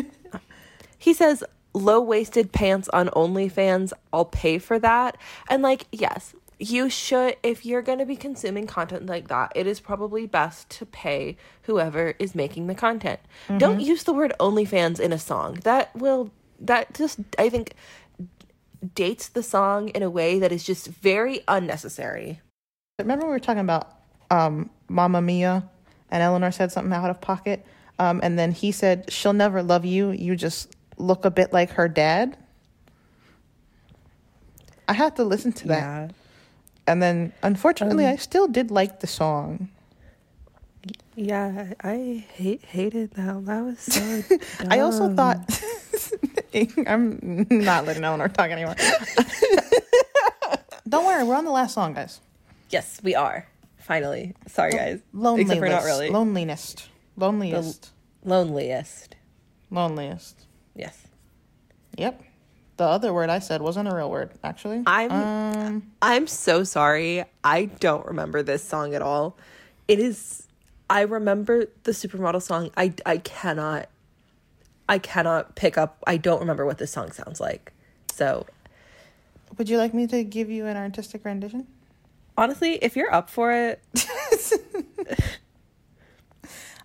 he 0.97 1.13
says 1.13 1.43
low 1.73 2.01
waisted 2.01 2.51
pants 2.51 2.89
on 2.89 3.09
OnlyFans. 3.09 3.93
I'll 4.11 4.25
pay 4.25 4.57
for 4.57 4.79
that. 4.79 5.17
And 5.49 5.63
like, 5.63 5.87
yes, 5.91 6.35
you 6.59 6.89
should. 6.89 7.35
If 7.43 7.65
you're 7.65 7.81
going 7.81 7.99
to 7.99 8.05
be 8.05 8.15
consuming 8.15 8.67
content 8.67 9.05
like 9.05 9.27
that, 9.27 9.51
it 9.55 9.67
is 9.67 9.79
probably 9.79 10.25
best 10.25 10.69
to 10.71 10.85
pay 10.85 11.37
whoever 11.63 12.15
is 12.19 12.35
making 12.35 12.67
the 12.67 12.75
content. 12.75 13.19
Don't 13.57 13.81
use 13.81 14.03
the 14.03 14.13
word 14.13 14.33
OnlyFans 14.39 14.99
in 14.99 15.11
a 15.11 15.19
song. 15.19 15.59
That 15.63 15.95
will. 15.95 16.31
That 16.59 16.93
just 16.93 17.19
I 17.37 17.49
think 17.49 17.73
dates 18.95 19.27
the 19.27 19.43
song 19.43 19.89
in 19.89 20.03
a 20.03 20.09
way 20.09 20.39
that 20.39 20.51
is 20.51 20.63
just 20.63 20.87
very 20.87 21.41
unnecessary. 21.47 22.39
Remember 22.99 23.25
we 23.25 23.31
were 23.31 23.39
talking 23.39 23.61
about 23.61 23.91
um, 24.29 24.69
Mamma 24.87 25.21
Mia, 25.21 25.69
and 26.11 26.23
Eleanor 26.23 26.51
said 26.51 26.71
something 26.71 26.93
out 26.93 27.09
of 27.09 27.19
pocket, 27.19 27.65
um, 27.99 28.21
and 28.23 28.37
then 28.39 28.51
he 28.51 28.71
said, 28.71 29.11
"She'll 29.11 29.33
never 29.33 29.61
love 29.61 29.83
you. 29.83 30.11
You 30.11 30.35
just 30.35 30.72
look 30.97 31.25
a 31.25 31.31
bit 31.31 31.53
like 31.53 31.71
her 31.71 31.87
dad." 31.87 32.37
I 34.87 34.93
had 34.93 35.15
to 35.15 35.23
listen 35.23 35.53
to 35.53 35.67
that, 35.69 36.11
and 36.87 37.01
then 37.01 37.31
unfortunately, 37.41 38.05
um, 38.05 38.11
I 38.13 38.15
still 38.17 38.47
did 38.47 38.69
like 38.71 38.99
the 38.99 39.07
song. 39.07 39.69
Yeah, 41.15 41.73
I 41.81 42.25
hate 42.33 42.63
hated 42.65 43.11
that. 43.11 43.45
That 43.45 43.61
was 43.63 43.79
so. 43.79 44.23
I 44.69 44.79
also 44.79 45.13
thought 45.15 45.37
I'm 46.87 47.47
not 47.49 47.85
letting 47.85 48.03
Eleanor 48.03 48.27
talk 48.27 48.49
anymore. 48.51 48.75
Don't 50.89 51.05
worry, 51.05 51.23
we're 51.23 51.35
on 51.35 51.45
the 51.45 51.51
last 51.51 51.73
song, 51.73 51.93
guys. 51.93 52.19
Yes, 52.69 52.99
we 53.03 53.15
are. 53.15 53.47
Finally. 53.77 54.33
Sorry, 54.47 54.71
guys. 54.71 54.99
Loneliness, 55.13 55.51
Except 55.53 55.59
for 55.65 55.69
not 55.69 55.83
really. 55.85 56.09
loneliness, 56.09 56.75
loneliest, 57.15 57.91
Loneliest. 58.25 59.15
loneliest. 59.71 60.35
Yep. 61.97 62.21
The 62.77 62.85
other 62.85 63.13
word 63.13 63.29
I 63.29 63.39
said 63.39 63.61
wasn't 63.61 63.87
a 63.87 63.95
real 63.95 64.09
word, 64.09 64.31
actually. 64.43 64.83
I'm 64.85 65.11
um 65.11 65.91
I'm 66.01 66.27
so 66.27 66.63
sorry. 66.63 67.23
I 67.43 67.65
don't 67.65 68.05
remember 68.05 68.41
this 68.41 68.63
song 68.63 68.95
at 68.95 69.01
all. 69.01 69.37
It 69.87 69.99
is 69.99 70.47
I 70.89 71.01
remember 71.01 71.67
the 71.83 71.91
supermodel 71.91 72.41
song. 72.41 72.71
I 72.75 72.93
I 73.05 73.17
cannot 73.17 73.89
I 74.89 74.99
cannot 74.99 75.55
pick 75.55 75.77
up. 75.77 76.03
I 76.07 76.17
don't 76.17 76.39
remember 76.39 76.65
what 76.65 76.77
this 76.77 76.91
song 76.91 77.11
sounds 77.11 77.39
like. 77.39 77.71
So, 78.11 78.45
would 79.57 79.69
you 79.69 79.77
like 79.77 79.93
me 79.93 80.07
to 80.07 80.23
give 80.23 80.49
you 80.49 80.65
an 80.65 80.77
artistic 80.77 81.25
rendition? 81.25 81.67
honestly, 82.35 82.79
if 82.81 82.95
you're 82.95 83.13
up 83.13 83.29
for 83.29 83.51
it, 83.51 83.79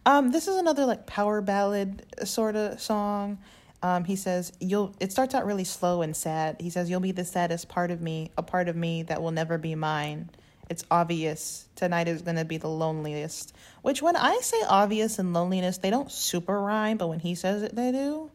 Um, 0.09 0.31
this 0.33 0.49
is 0.49 0.57
another 0.57 0.87
like 0.87 1.07
power 1.07 1.43
ballad 1.43 2.07
sort 2.25 2.57
of 2.57 2.81
song. 2.81 3.37
Um, 3.83 4.05
he 4.05 4.17
says 4.17 4.53
you'll. 4.61 4.95
It 4.99 5.13
starts 5.13 5.35
out 5.35 5.47
really 5.47 5.65
slow 5.65 6.03
and 6.03 6.17
sad. 6.17 6.57
He 6.61 6.71
says 6.71 6.91
you'll 6.91 7.01
be 7.01 7.13
the 7.13 7.25
saddest 7.25 7.69
part 7.69 7.91
of 7.91 8.01
me, 8.01 8.31
a 8.37 8.43
part 8.43 8.69
of 8.69 8.77
me 8.77 9.05
that 9.05 9.23
will 9.23 9.31
never 9.31 9.57
be 9.57 9.75
mine. 9.75 10.31
It's 10.69 10.85
obvious 10.91 11.69
tonight 11.77 12.09
is 12.09 12.23
gonna 12.23 12.45
be 12.45 12.59
the 12.59 12.69
loneliest. 12.69 13.55
Which 13.83 14.03
when 14.03 14.17
I 14.17 14.39
say 14.43 14.61
obvious 14.69 15.19
and 15.19 15.33
loneliness, 15.33 15.79
they 15.79 15.91
don't 15.91 16.11
super 16.11 16.61
rhyme, 16.61 16.97
but 16.97 17.09
when 17.09 17.21
he 17.21 17.35
says 17.35 17.63
it, 17.63 17.75
they 17.75 17.93
do. 17.93 18.31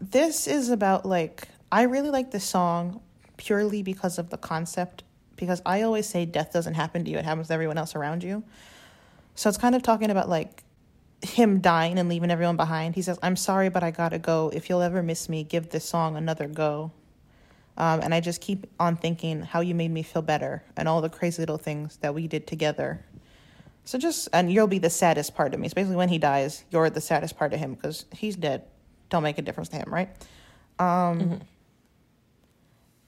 This 0.00 0.46
is 0.46 0.68
about 0.68 1.06
like 1.06 1.48
I 1.70 1.82
really 1.82 2.10
like 2.10 2.32
this 2.32 2.44
song 2.44 3.00
purely 3.36 3.82
because 3.82 4.18
of 4.18 4.30
the 4.30 4.36
concept. 4.36 5.04
Because 5.36 5.60
I 5.66 5.82
always 5.82 6.06
say 6.06 6.24
death 6.24 6.52
doesn't 6.52 6.74
happen 6.74 7.04
to 7.04 7.10
you; 7.10 7.18
it 7.18 7.24
happens 7.24 7.48
to 7.48 7.54
everyone 7.54 7.78
else 7.78 7.94
around 7.94 8.24
you. 8.24 8.42
So 9.36 9.48
it's 9.48 9.58
kind 9.58 9.74
of 9.74 9.82
talking 9.82 10.10
about 10.10 10.28
like 10.28 10.64
him 11.30 11.60
dying 11.60 11.98
and 11.98 12.08
leaving 12.08 12.30
everyone 12.30 12.56
behind. 12.56 12.94
He 12.94 13.02
says, 13.02 13.18
I'm 13.22 13.36
sorry, 13.36 13.68
but 13.68 13.82
I 13.82 13.90
gotta 13.90 14.18
go. 14.18 14.50
If 14.54 14.68
you'll 14.68 14.82
ever 14.82 15.02
miss 15.02 15.28
me, 15.28 15.44
give 15.44 15.70
this 15.70 15.84
song 15.84 16.16
another 16.16 16.48
go. 16.48 16.92
Um, 17.76 18.00
and 18.00 18.14
I 18.14 18.20
just 18.20 18.40
keep 18.40 18.66
on 18.80 18.96
thinking 18.96 19.42
how 19.42 19.60
you 19.60 19.74
made 19.74 19.90
me 19.90 20.02
feel 20.02 20.22
better 20.22 20.64
and 20.76 20.88
all 20.88 21.00
the 21.00 21.10
crazy 21.10 21.42
little 21.42 21.58
things 21.58 21.98
that 21.98 22.14
we 22.14 22.26
did 22.26 22.46
together. 22.46 23.04
So 23.84 23.98
just, 23.98 24.28
and 24.32 24.50
you'll 24.50 24.66
be 24.66 24.78
the 24.78 24.90
saddest 24.90 25.34
part 25.34 25.52
of 25.52 25.60
me. 25.60 25.68
So 25.68 25.74
basically, 25.74 25.96
when 25.96 26.08
he 26.08 26.18
dies, 26.18 26.64
you're 26.70 26.88
the 26.90 27.00
saddest 27.00 27.36
part 27.36 27.52
of 27.52 27.60
him 27.60 27.74
because 27.74 28.06
he's 28.12 28.34
dead. 28.34 28.64
Don't 29.10 29.22
make 29.22 29.38
a 29.38 29.42
difference 29.42 29.68
to 29.70 29.76
him, 29.76 29.92
right? 29.92 30.08
Um, 30.78 31.42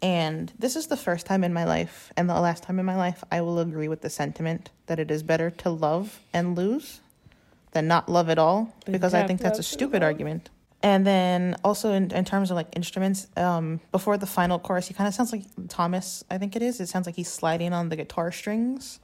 And 0.00 0.52
this 0.58 0.76
is 0.76 0.86
the 0.86 0.96
first 0.96 1.26
time 1.26 1.42
in 1.42 1.52
my 1.52 1.64
life 1.64 2.12
and 2.16 2.30
the 2.30 2.40
last 2.40 2.62
time 2.62 2.78
in 2.78 2.86
my 2.86 2.96
life 2.96 3.24
I 3.32 3.40
will 3.40 3.58
agree 3.58 3.88
with 3.88 4.00
the 4.00 4.10
sentiment 4.10 4.70
that 4.86 5.00
it 5.00 5.10
is 5.10 5.22
better 5.22 5.50
to 5.50 5.70
love 5.70 6.20
and 6.32 6.56
lose 6.56 7.00
than 7.78 7.86
not 7.86 8.08
love 8.08 8.28
at 8.28 8.38
all 8.38 8.74
because 8.86 9.14
I 9.14 9.24
think 9.26 9.40
that's 9.40 9.60
a 9.60 9.62
stupid 9.62 10.02
argument. 10.02 10.50
And 10.82 11.06
then 11.06 11.56
also 11.64 11.92
in, 11.92 12.10
in 12.12 12.24
terms 12.24 12.50
of 12.50 12.56
like 12.56 12.68
instruments, 12.74 13.28
um, 13.36 13.80
before 13.92 14.16
the 14.16 14.26
final 14.26 14.58
chorus, 14.58 14.88
he 14.88 14.94
kind 14.94 15.06
of 15.06 15.14
sounds 15.14 15.32
like 15.32 15.42
Thomas, 15.68 16.24
I 16.30 16.38
think 16.38 16.56
it 16.56 16.62
is. 16.62 16.80
It 16.80 16.88
sounds 16.88 17.06
like 17.06 17.14
he's 17.14 17.30
sliding 17.30 17.72
on 17.72 17.88
the 17.88 17.96
guitar 17.96 18.30
strings. 18.32 19.00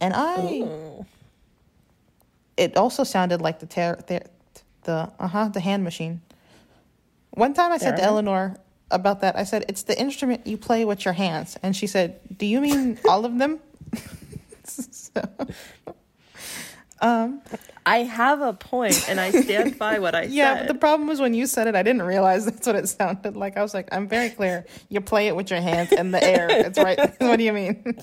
And 0.00 0.12
I, 0.16 1.04
it 2.56 2.76
also 2.76 3.04
sounded 3.04 3.40
like 3.40 3.60
the, 3.60 3.66
ter- 3.66 4.00
the, 4.06 4.22
the 4.82 5.12
uh-huh, 5.18 5.48
the 5.48 5.60
hand 5.60 5.84
machine. 5.84 6.20
One 7.30 7.54
time 7.54 7.70
I 7.70 7.78
said 7.78 7.96
to 7.96 8.02
Eleanor 8.02 8.56
about 8.90 9.20
that, 9.20 9.36
I 9.36 9.44
said, 9.44 9.64
it's 9.68 9.82
the 9.84 9.98
instrument 9.98 10.46
you 10.46 10.56
play 10.56 10.84
with 10.84 11.04
your 11.04 11.14
hands. 11.14 11.56
And 11.62 11.76
she 11.76 11.86
said, 11.86 12.20
do 12.38 12.46
you 12.46 12.60
mean 12.60 12.98
all 13.08 13.24
of 13.24 13.38
them? 13.38 13.60
so, 14.64 15.22
um, 17.00 17.42
I 17.86 17.98
have 17.98 18.40
a 18.40 18.52
point 18.52 19.08
and 19.08 19.18
I 19.18 19.30
stand 19.30 19.78
by 19.78 19.98
what 19.98 20.14
I 20.14 20.22
yeah, 20.22 20.26
said. 20.28 20.34
Yeah, 20.34 20.58
but 20.58 20.68
the 20.68 20.78
problem 20.78 21.08
was 21.08 21.20
when 21.20 21.34
you 21.34 21.46
said 21.46 21.66
it, 21.66 21.74
I 21.74 21.82
didn't 21.82 22.02
realize 22.02 22.44
that's 22.46 22.66
what 22.66 22.76
it 22.76 22.88
sounded 22.88 23.36
like. 23.36 23.56
I 23.56 23.62
was 23.62 23.74
like, 23.74 23.88
I'm 23.92 24.08
very 24.08 24.30
clear. 24.30 24.66
You 24.88 25.00
play 25.00 25.28
it 25.28 25.36
with 25.36 25.50
your 25.50 25.60
hands 25.60 25.92
in 25.92 26.10
the 26.10 26.22
air. 26.22 26.48
It's 26.50 26.78
right. 26.78 26.98
what 27.18 27.36
do 27.36 27.44
you 27.44 27.52
mean? 27.52 27.98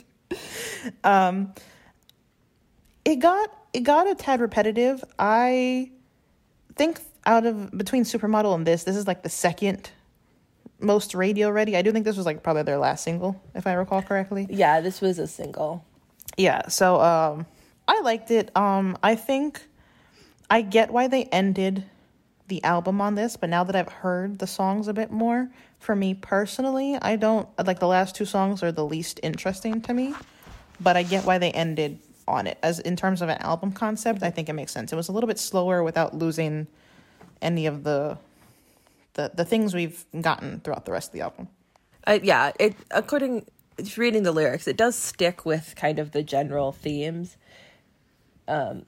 um, 1.03 1.53
it 3.05 3.17
got 3.17 3.49
it 3.73 3.81
got 3.81 4.09
a 4.09 4.15
tad 4.15 4.41
repetitive. 4.41 5.03
I 5.19 5.91
think 6.75 6.99
out 7.25 7.45
of 7.45 7.71
between 7.77 8.03
Supermodel 8.03 8.55
and 8.55 8.65
this, 8.65 8.83
this 8.83 8.95
is 8.95 9.07
like 9.07 9.23
the 9.23 9.29
second 9.29 9.91
most 10.79 11.15
radio 11.15 11.49
ready. 11.49 11.75
I 11.77 11.81
do 11.81 11.91
think 11.91 12.05
this 12.05 12.17
was 12.17 12.25
like 12.25 12.43
probably 12.43 12.63
their 12.63 12.77
last 12.77 13.03
single, 13.03 13.41
if 13.55 13.65
I 13.67 13.73
recall 13.73 14.01
correctly. 14.01 14.47
yeah, 14.49 14.81
this 14.81 15.01
was 15.01 15.19
a 15.19 15.27
single. 15.27 15.85
Yeah, 16.37 16.67
so 16.67 16.99
um 17.01 17.45
I 17.87 18.01
liked 18.01 18.31
it. 18.31 18.55
Um 18.55 18.97
I 19.01 19.15
think 19.15 19.67
I 20.49 20.61
get 20.61 20.91
why 20.91 21.07
they 21.07 21.25
ended 21.25 21.83
the 22.47 22.63
album 22.63 23.01
on 23.01 23.15
this, 23.15 23.35
but 23.35 23.49
now 23.49 23.63
that 23.65 23.75
I've 23.75 23.89
heard 23.89 24.39
the 24.39 24.47
songs 24.47 24.87
a 24.87 24.93
bit 24.93 25.11
more, 25.11 25.49
for 25.79 25.95
me 25.95 26.13
personally, 26.13 26.97
I 27.01 27.17
don't 27.17 27.47
like 27.65 27.79
the 27.79 27.87
last 27.87 28.15
two 28.15 28.25
songs 28.25 28.63
are 28.63 28.71
the 28.71 28.85
least 28.85 29.19
interesting 29.21 29.81
to 29.81 29.93
me, 29.93 30.15
but 30.79 30.95
I 30.95 31.03
get 31.03 31.25
why 31.25 31.37
they 31.37 31.51
ended 31.51 31.99
on 32.27 32.47
it. 32.47 32.57
As 32.63 32.79
in 32.79 32.95
terms 32.95 33.21
of 33.21 33.29
an 33.29 33.37
album 33.39 33.71
concept, 33.71 34.23
I 34.23 34.29
think 34.29 34.49
it 34.49 34.53
makes 34.53 34.71
sense. 34.71 34.91
It 34.91 34.95
was 34.95 35.09
a 35.09 35.11
little 35.11 35.27
bit 35.27 35.39
slower 35.39 35.83
without 35.83 36.13
losing 36.13 36.67
any 37.41 37.65
of 37.65 37.83
the 37.83 38.17
the 39.13 39.31
the 39.33 39.45
things 39.45 39.73
we've 39.73 40.05
gotten 40.21 40.59
throughout 40.61 40.85
the 40.85 40.91
rest 40.91 41.09
of 41.09 41.13
the 41.13 41.21
album. 41.21 41.49
Uh, 42.05 42.19
yeah, 42.23 42.51
it 42.59 42.75
according 42.91 43.45
reading 43.95 44.23
the 44.23 44.31
lyrics, 44.31 44.67
it 44.67 44.77
does 44.77 44.95
stick 44.95 45.45
with 45.45 45.75
kind 45.75 45.99
of 45.99 46.11
the 46.11 46.23
general 46.23 46.71
themes. 46.71 47.37
Um, 48.47 48.85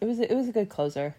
it 0.00 0.04
was 0.04 0.18
it 0.20 0.34
was 0.34 0.48
a 0.48 0.52
good 0.52 0.68
closer. 0.68 1.14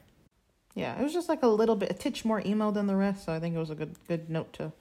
Yeah, 0.76 1.00
it 1.00 1.04
was 1.04 1.14
just 1.14 1.28
like 1.28 1.42
a 1.42 1.48
little 1.48 1.76
bit 1.76 1.90
a 1.90 1.94
titch 1.94 2.24
more 2.24 2.42
emo 2.46 2.70
than 2.72 2.86
the 2.88 2.96
rest, 2.96 3.26
so 3.26 3.34
I 3.34 3.40
think 3.40 3.56
it 3.56 3.60
was 3.60 3.70
a 3.72 3.76
good 3.76 3.96
good 4.08 4.30
note 4.30 4.54
to 4.54 4.72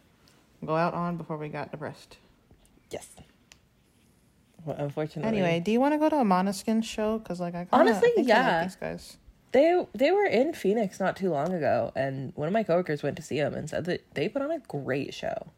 go 0.64 0.76
out 0.76 0.92
on 0.94 1.16
before 1.16 1.36
we 1.38 1.48
got 1.48 1.70
depressed. 1.70 2.18
Yes. 2.90 3.08
Well, 4.64 4.76
unfortunately. 4.78 5.28
Anyway, 5.28 5.60
do 5.60 5.70
you 5.70 5.80
want 5.80 5.94
to 5.94 5.98
go 5.98 6.08
to 6.08 6.16
a 6.16 6.24
Måneskin 6.24 6.82
show? 6.84 7.18
Because 7.18 7.40
like 7.40 7.54
I 7.54 7.64
kinda, 7.64 7.68
Honestly, 7.72 8.10
I 8.10 8.14
think 8.16 8.30
I 8.30 8.34
like 8.34 8.42
yeah. 8.44 8.62
these 8.64 8.76
guys. 8.76 9.16
they 9.52 9.86
they 9.94 10.10
were 10.10 10.26
in 10.26 10.52
Phoenix 10.52 11.00
not 11.00 11.16
too 11.16 11.30
long 11.30 11.52
ago, 11.52 11.92
and 11.96 12.32
one 12.34 12.48
of 12.48 12.52
my 12.52 12.62
coworkers 12.62 13.02
went 13.02 13.16
to 13.16 13.22
see 13.22 13.38
them 13.38 13.54
and 13.54 13.70
said 13.70 13.84
that 13.86 14.04
they 14.14 14.28
put 14.28 14.42
on 14.42 14.50
a 14.50 14.58
great 14.58 15.14
show. 15.14 15.48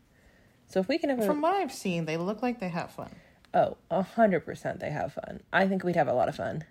So 0.66 0.78
if 0.80 0.88
we 0.88 0.98
can 0.98 1.10
ever, 1.10 1.22
From 1.22 1.40
what 1.40 1.54
I've 1.54 1.72
seen, 1.72 2.04
they 2.04 2.16
look 2.18 2.42
like 2.42 2.60
they 2.60 2.68
have 2.68 2.90
fun. 2.90 3.10
oh, 3.54 3.76
a 3.90 4.02
hundred 4.02 4.40
percent, 4.44 4.78
they 4.80 4.90
have 4.90 5.14
fun. 5.14 5.40
I 5.52 5.66
think 5.66 5.82
we'd 5.82 5.96
have 5.96 6.08
a 6.08 6.12
lot 6.12 6.28
of 6.28 6.36
fun. 6.36 6.64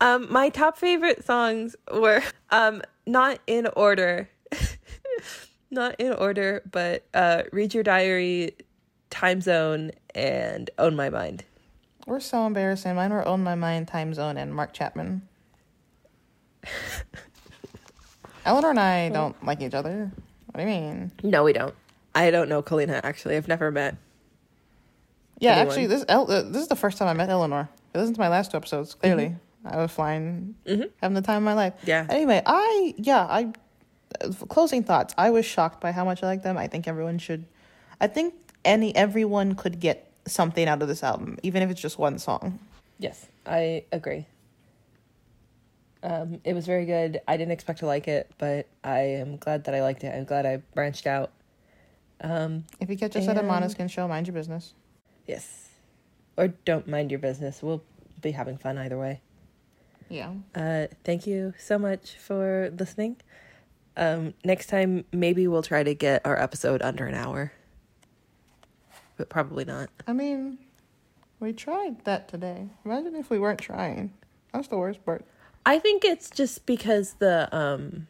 Um, 0.00 0.30
my 0.30 0.48
top 0.48 0.76
favorite 0.76 1.24
songs 1.24 1.76
were 1.92 2.22
um 2.50 2.82
not 3.06 3.38
in 3.46 3.66
order, 3.76 4.28
not 5.70 5.98
in 6.00 6.12
order, 6.12 6.62
but 6.70 7.04
uh, 7.14 7.42
read 7.52 7.74
your 7.74 7.82
diary, 7.82 8.56
time 9.10 9.40
zone, 9.40 9.92
and 10.14 10.70
own 10.78 10.96
my 10.96 11.10
mind. 11.10 11.44
We're 12.06 12.20
so 12.20 12.46
embarrassing. 12.46 12.94
Mine 12.96 13.12
were 13.12 13.26
Own 13.26 13.42
My 13.42 13.54
Mind, 13.54 13.88
Time 13.88 14.12
Zone, 14.12 14.36
and 14.36 14.54
Mark 14.54 14.74
Chapman. 14.74 15.22
Eleanor 18.44 18.70
and 18.70 18.80
I 18.80 19.08
don't 19.08 19.42
like 19.44 19.62
each 19.62 19.72
other. 19.72 20.10
What 20.46 20.56
do 20.56 20.60
you 20.60 20.66
mean? 20.68 21.12
No, 21.22 21.44
we 21.44 21.52
don't. 21.54 21.74
I 22.14 22.30
don't 22.30 22.48
know 22.48 22.62
Kalina 22.62 23.00
actually. 23.02 23.36
I've 23.36 23.48
never 23.48 23.70
met. 23.70 23.96
Yeah, 25.38 25.52
Anyone? 25.52 25.66
actually, 25.66 25.86
this 25.86 26.04
El- 26.08 26.30
uh, 26.30 26.42
this 26.42 26.62
is 26.62 26.68
the 26.68 26.76
first 26.76 26.98
time 26.98 27.08
I 27.08 27.14
met 27.14 27.28
Eleanor. 27.28 27.68
I 27.94 27.98
listened 27.98 28.16
to 28.16 28.20
my 28.20 28.28
last 28.28 28.50
two 28.50 28.56
episodes. 28.56 28.94
Clearly, 28.94 29.34
I 29.64 29.76
was 29.78 29.90
flying, 29.90 30.54
Mhm. 30.66 30.90
having 31.00 31.14
the 31.14 31.22
time 31.22 31.38
of 31.38 31.42
my 31.44 31.54
life. 31.54 31.74
Yeah. 31.84 32.06
Anyway, 32.08 32.42
I 32.44 32.94
yeah, 32.98 33.24
I 33.24 33.52
closing 34.48 34.82
thoughts. 34.84 35.14
I 35.18 35.30
was 35.30 35.44
shocked 35.46 35.80
by 35.80 35.92
how 35.92 36.04
much 36.04 36.22
I 36.22 36.26
like 36.26 36.42
them. 36.42 36.56
I 36.58 36.66
think 36.68 36.86
everyone 36.86 37.18
should. 37.18 37.44
I 38.00 38.06
think 38.06 38.34
any 38.64 38.94
everyone 38.96 39.54
could 39.54 39.80
get 39.80 40.10
something 40.26 40.66
out 40.68 40.82
of 40.82 40.88
this 40.88 41.02
album, 41.02 41.38
even 41.42 41.62
if 41.62 41.70
it's 41.70 41.80
just 41.80 41.98
one 41.98 42.18
song. 42.18 42.58
Yes, 42.98 43.26
I 43.46 43.84
agree. 43.92 44.26
Um, 46.02 46.40
it 46.44 46.52
was 46.52 46.66
very 46.66 46.84
good. 46.84 47.20
I 47.26 47.36
didn't 47.38 47.52
expect 47.52 47.78
to 47.80 47.86
like 47.86 48.08
it, 48.08 48.30
but 48.38 48.66
I 48.82 48.98
am 49.00 49.38
glad 49.38 49.64
that 49.64 49.74
I 49.74 49.80
liked 49.82 50.04
it. 50.04 50.14
I'm 50.14 50.24
glad 50.24 50.44
I 50.44 50.58
branched 50.74 51.06
out. 51.06 51.30
Um, 52.20 52.64
If 52.78 52.90
you 52.90 52.96
catch 52.98 53.16
us 53.16 53.26
at 53.26 53.38
a 53.38 53.42
Måneskin 53.42 53.90
show, 53.90 54.06
mind 54.06 54.26
your 54.26 54.34
business. 54.34 54.74
yes. 55.26 55.60
Or 56.36 56.48
don't 56.48 56.88
mind 56.88 57.10
your 57.12 57.20
business. 57.20 57.62
We'll 57.62 57.82
be 58.20 58.32
having 58.32 58.58
fun 58.58 58.76
either 58.76 58.98
way. 58.98 59.20
Yeah. 60.08 60.32
Uh, 60.54 60.86
thank 61.04 61.26
you 61.26 61.54
so 61.58 61.78
much 61.78 62.16
for 62.18 62.70
listening. 62.78 63.16
Um, 63.96 64.34
next 64.44 64.66
time, 64.66 65.04
maybe 65.12 65.46
we'll 65.46 65.62
try 65.62 65.82
to 65.82 65.94
get 65.94 66.24
our 66.26 66.40
episode 66.40 66.82
under 66.82 67.06
an 67.06 67.14
hour, 67.14 67.52
but 69.16 69.28
probably 69.28 69.64
not. 69.64 69.88
I 70.06 70.12
mean, 70.12 70.58
we 71.40 71.52
tried 71.52 72.04
that 72.04 72.28
today. 72.28 72.68
Imagine 72.84 73.14
if 73.14 73.30
we 73.30 73.38
weren't 73.38 73.60
trying. 73.60 74.12
That's 74.52 74.68
the 74.68 74.78
worst 74.78 75.04
part. 75.04 75.24
I 75.66 75.78
think 75.78 76.04
it's 76.04 76.28
just 76.30 76.66
because 76.66 77.14
the 77.14 77.54
um, 77.56 78.06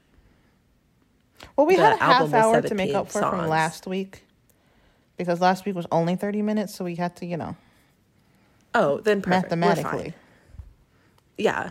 Well, 1.56 1.66
we 1.66 1.76
had 1.76 1.94
a 1.94 1.96
half 1.96 2.32
hour 2.32 2.60
to 2.62 2.74
make 2.74 2.94
up 2.94 3.10
for 3.10 3.20
from 3.20 3.48
last 3.48 3.86
week. 3.86 4.24
Because 5.16 5.40
last 5.40 5.64
week 5.64 5.76
was 5.76 5.86
only 5.92 6.16
30 6.16 6.42
minutes, 6.42 6.74
so 6.74 6.84
we 6.84 6.96
had 6.96 7.14
to, 7.16 7.26
you 7.26 7.36
know, 7.36 7.56
oh, 8.74 8.98
then 8.98 9.22
perfect. 9.22 9.54
Mathematically. 9.54 10.12
Yeah. 11.38 11.70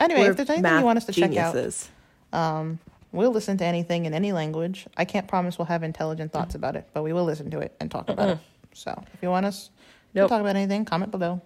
Anyway, 0.00 0.20
We're 0.20 0.30
if 0.30 0.36
there's 0.36 0.50
anything 0.50 0.78
you 0.78 0.84
want 0.84 0.96
us 0.98 1.04
to 1.06 1.12
check 1.12 1.36
out, 1.36 1.88
um, 2.32 2.78
we'll 3.12 3.30
listen 3.32 3.56
to 3.58 3.64
anything 3.64 4.04
in 4.06 4.14
any 4.14 4.32
language. 4.32 4.86
I 4.96 5.04
can't 5.04 5.26
promise 5.26 5.58
we'll 5.58 5.66
have 5.66 5.82
intelligent 5.82 6.32
thoughts 6.32 6.54
about 6.54 6.76
it, 6.76 6.88
but 6.92 7.02
we 7.02 7.12
will 7.12 7.24
listen 7.24 7.50
to 7.50 7.58
it 7.60 7.74
and 7.80 7.90
talk 7.90 8.08
about 8.08 8.28
it. 8.30 8.38
So 8.74 9.02
if 9.12 9.22
you 9.22 9.28
want 9.30 9.46
us 9.46 9.70
Nope. 10.14 10.26
to 10.26 10.34
talk 10.34 10.40
about 10.40 10.56
anything, 10.56 10.84
comment 10.84 11.10
below. 11.10 11.40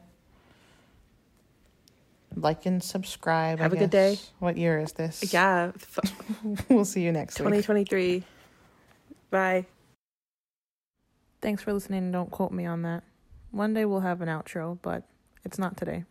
Like 2.34 2.64
and 2.66 2.82
subscribe. 2.82 3.60
I 3.60 3.62
Have 3.64 3.72
a 3.72 3.76
good 3.76 3.90
day. 3.90 4.18
What 4.38 4.56
year 4.56 4.78
is 4.78 4.92
this? 4.92 5.32
Yeah. 5.32 5.72
f- 5.74 5.98
we'll 6.70 6.84
see 6.86 7.02
you 7.02 7.12
next 7.12 7.38
week. 7.38 7.44
2023. 7.44 8.24
Bye. 9.30 9.66
Thanks 11.42 11.62
for 11.62 11.72
listening. 11.72 12.10
Don't 12.12 12.30
quote 12.30 12.52
me 12.52 12.64
on 12.66 12.82
that. 12.82 13.02
One 13.50 13.74
day 13.74 13.84
we'll 13.84 14.00
have 14.00 14.22
an 14.22 14.28
outro, 14.28 14.78
but 14.80 15.02
it's 15.44 15.58
not 15.58 15.76
today. 15.76 16.04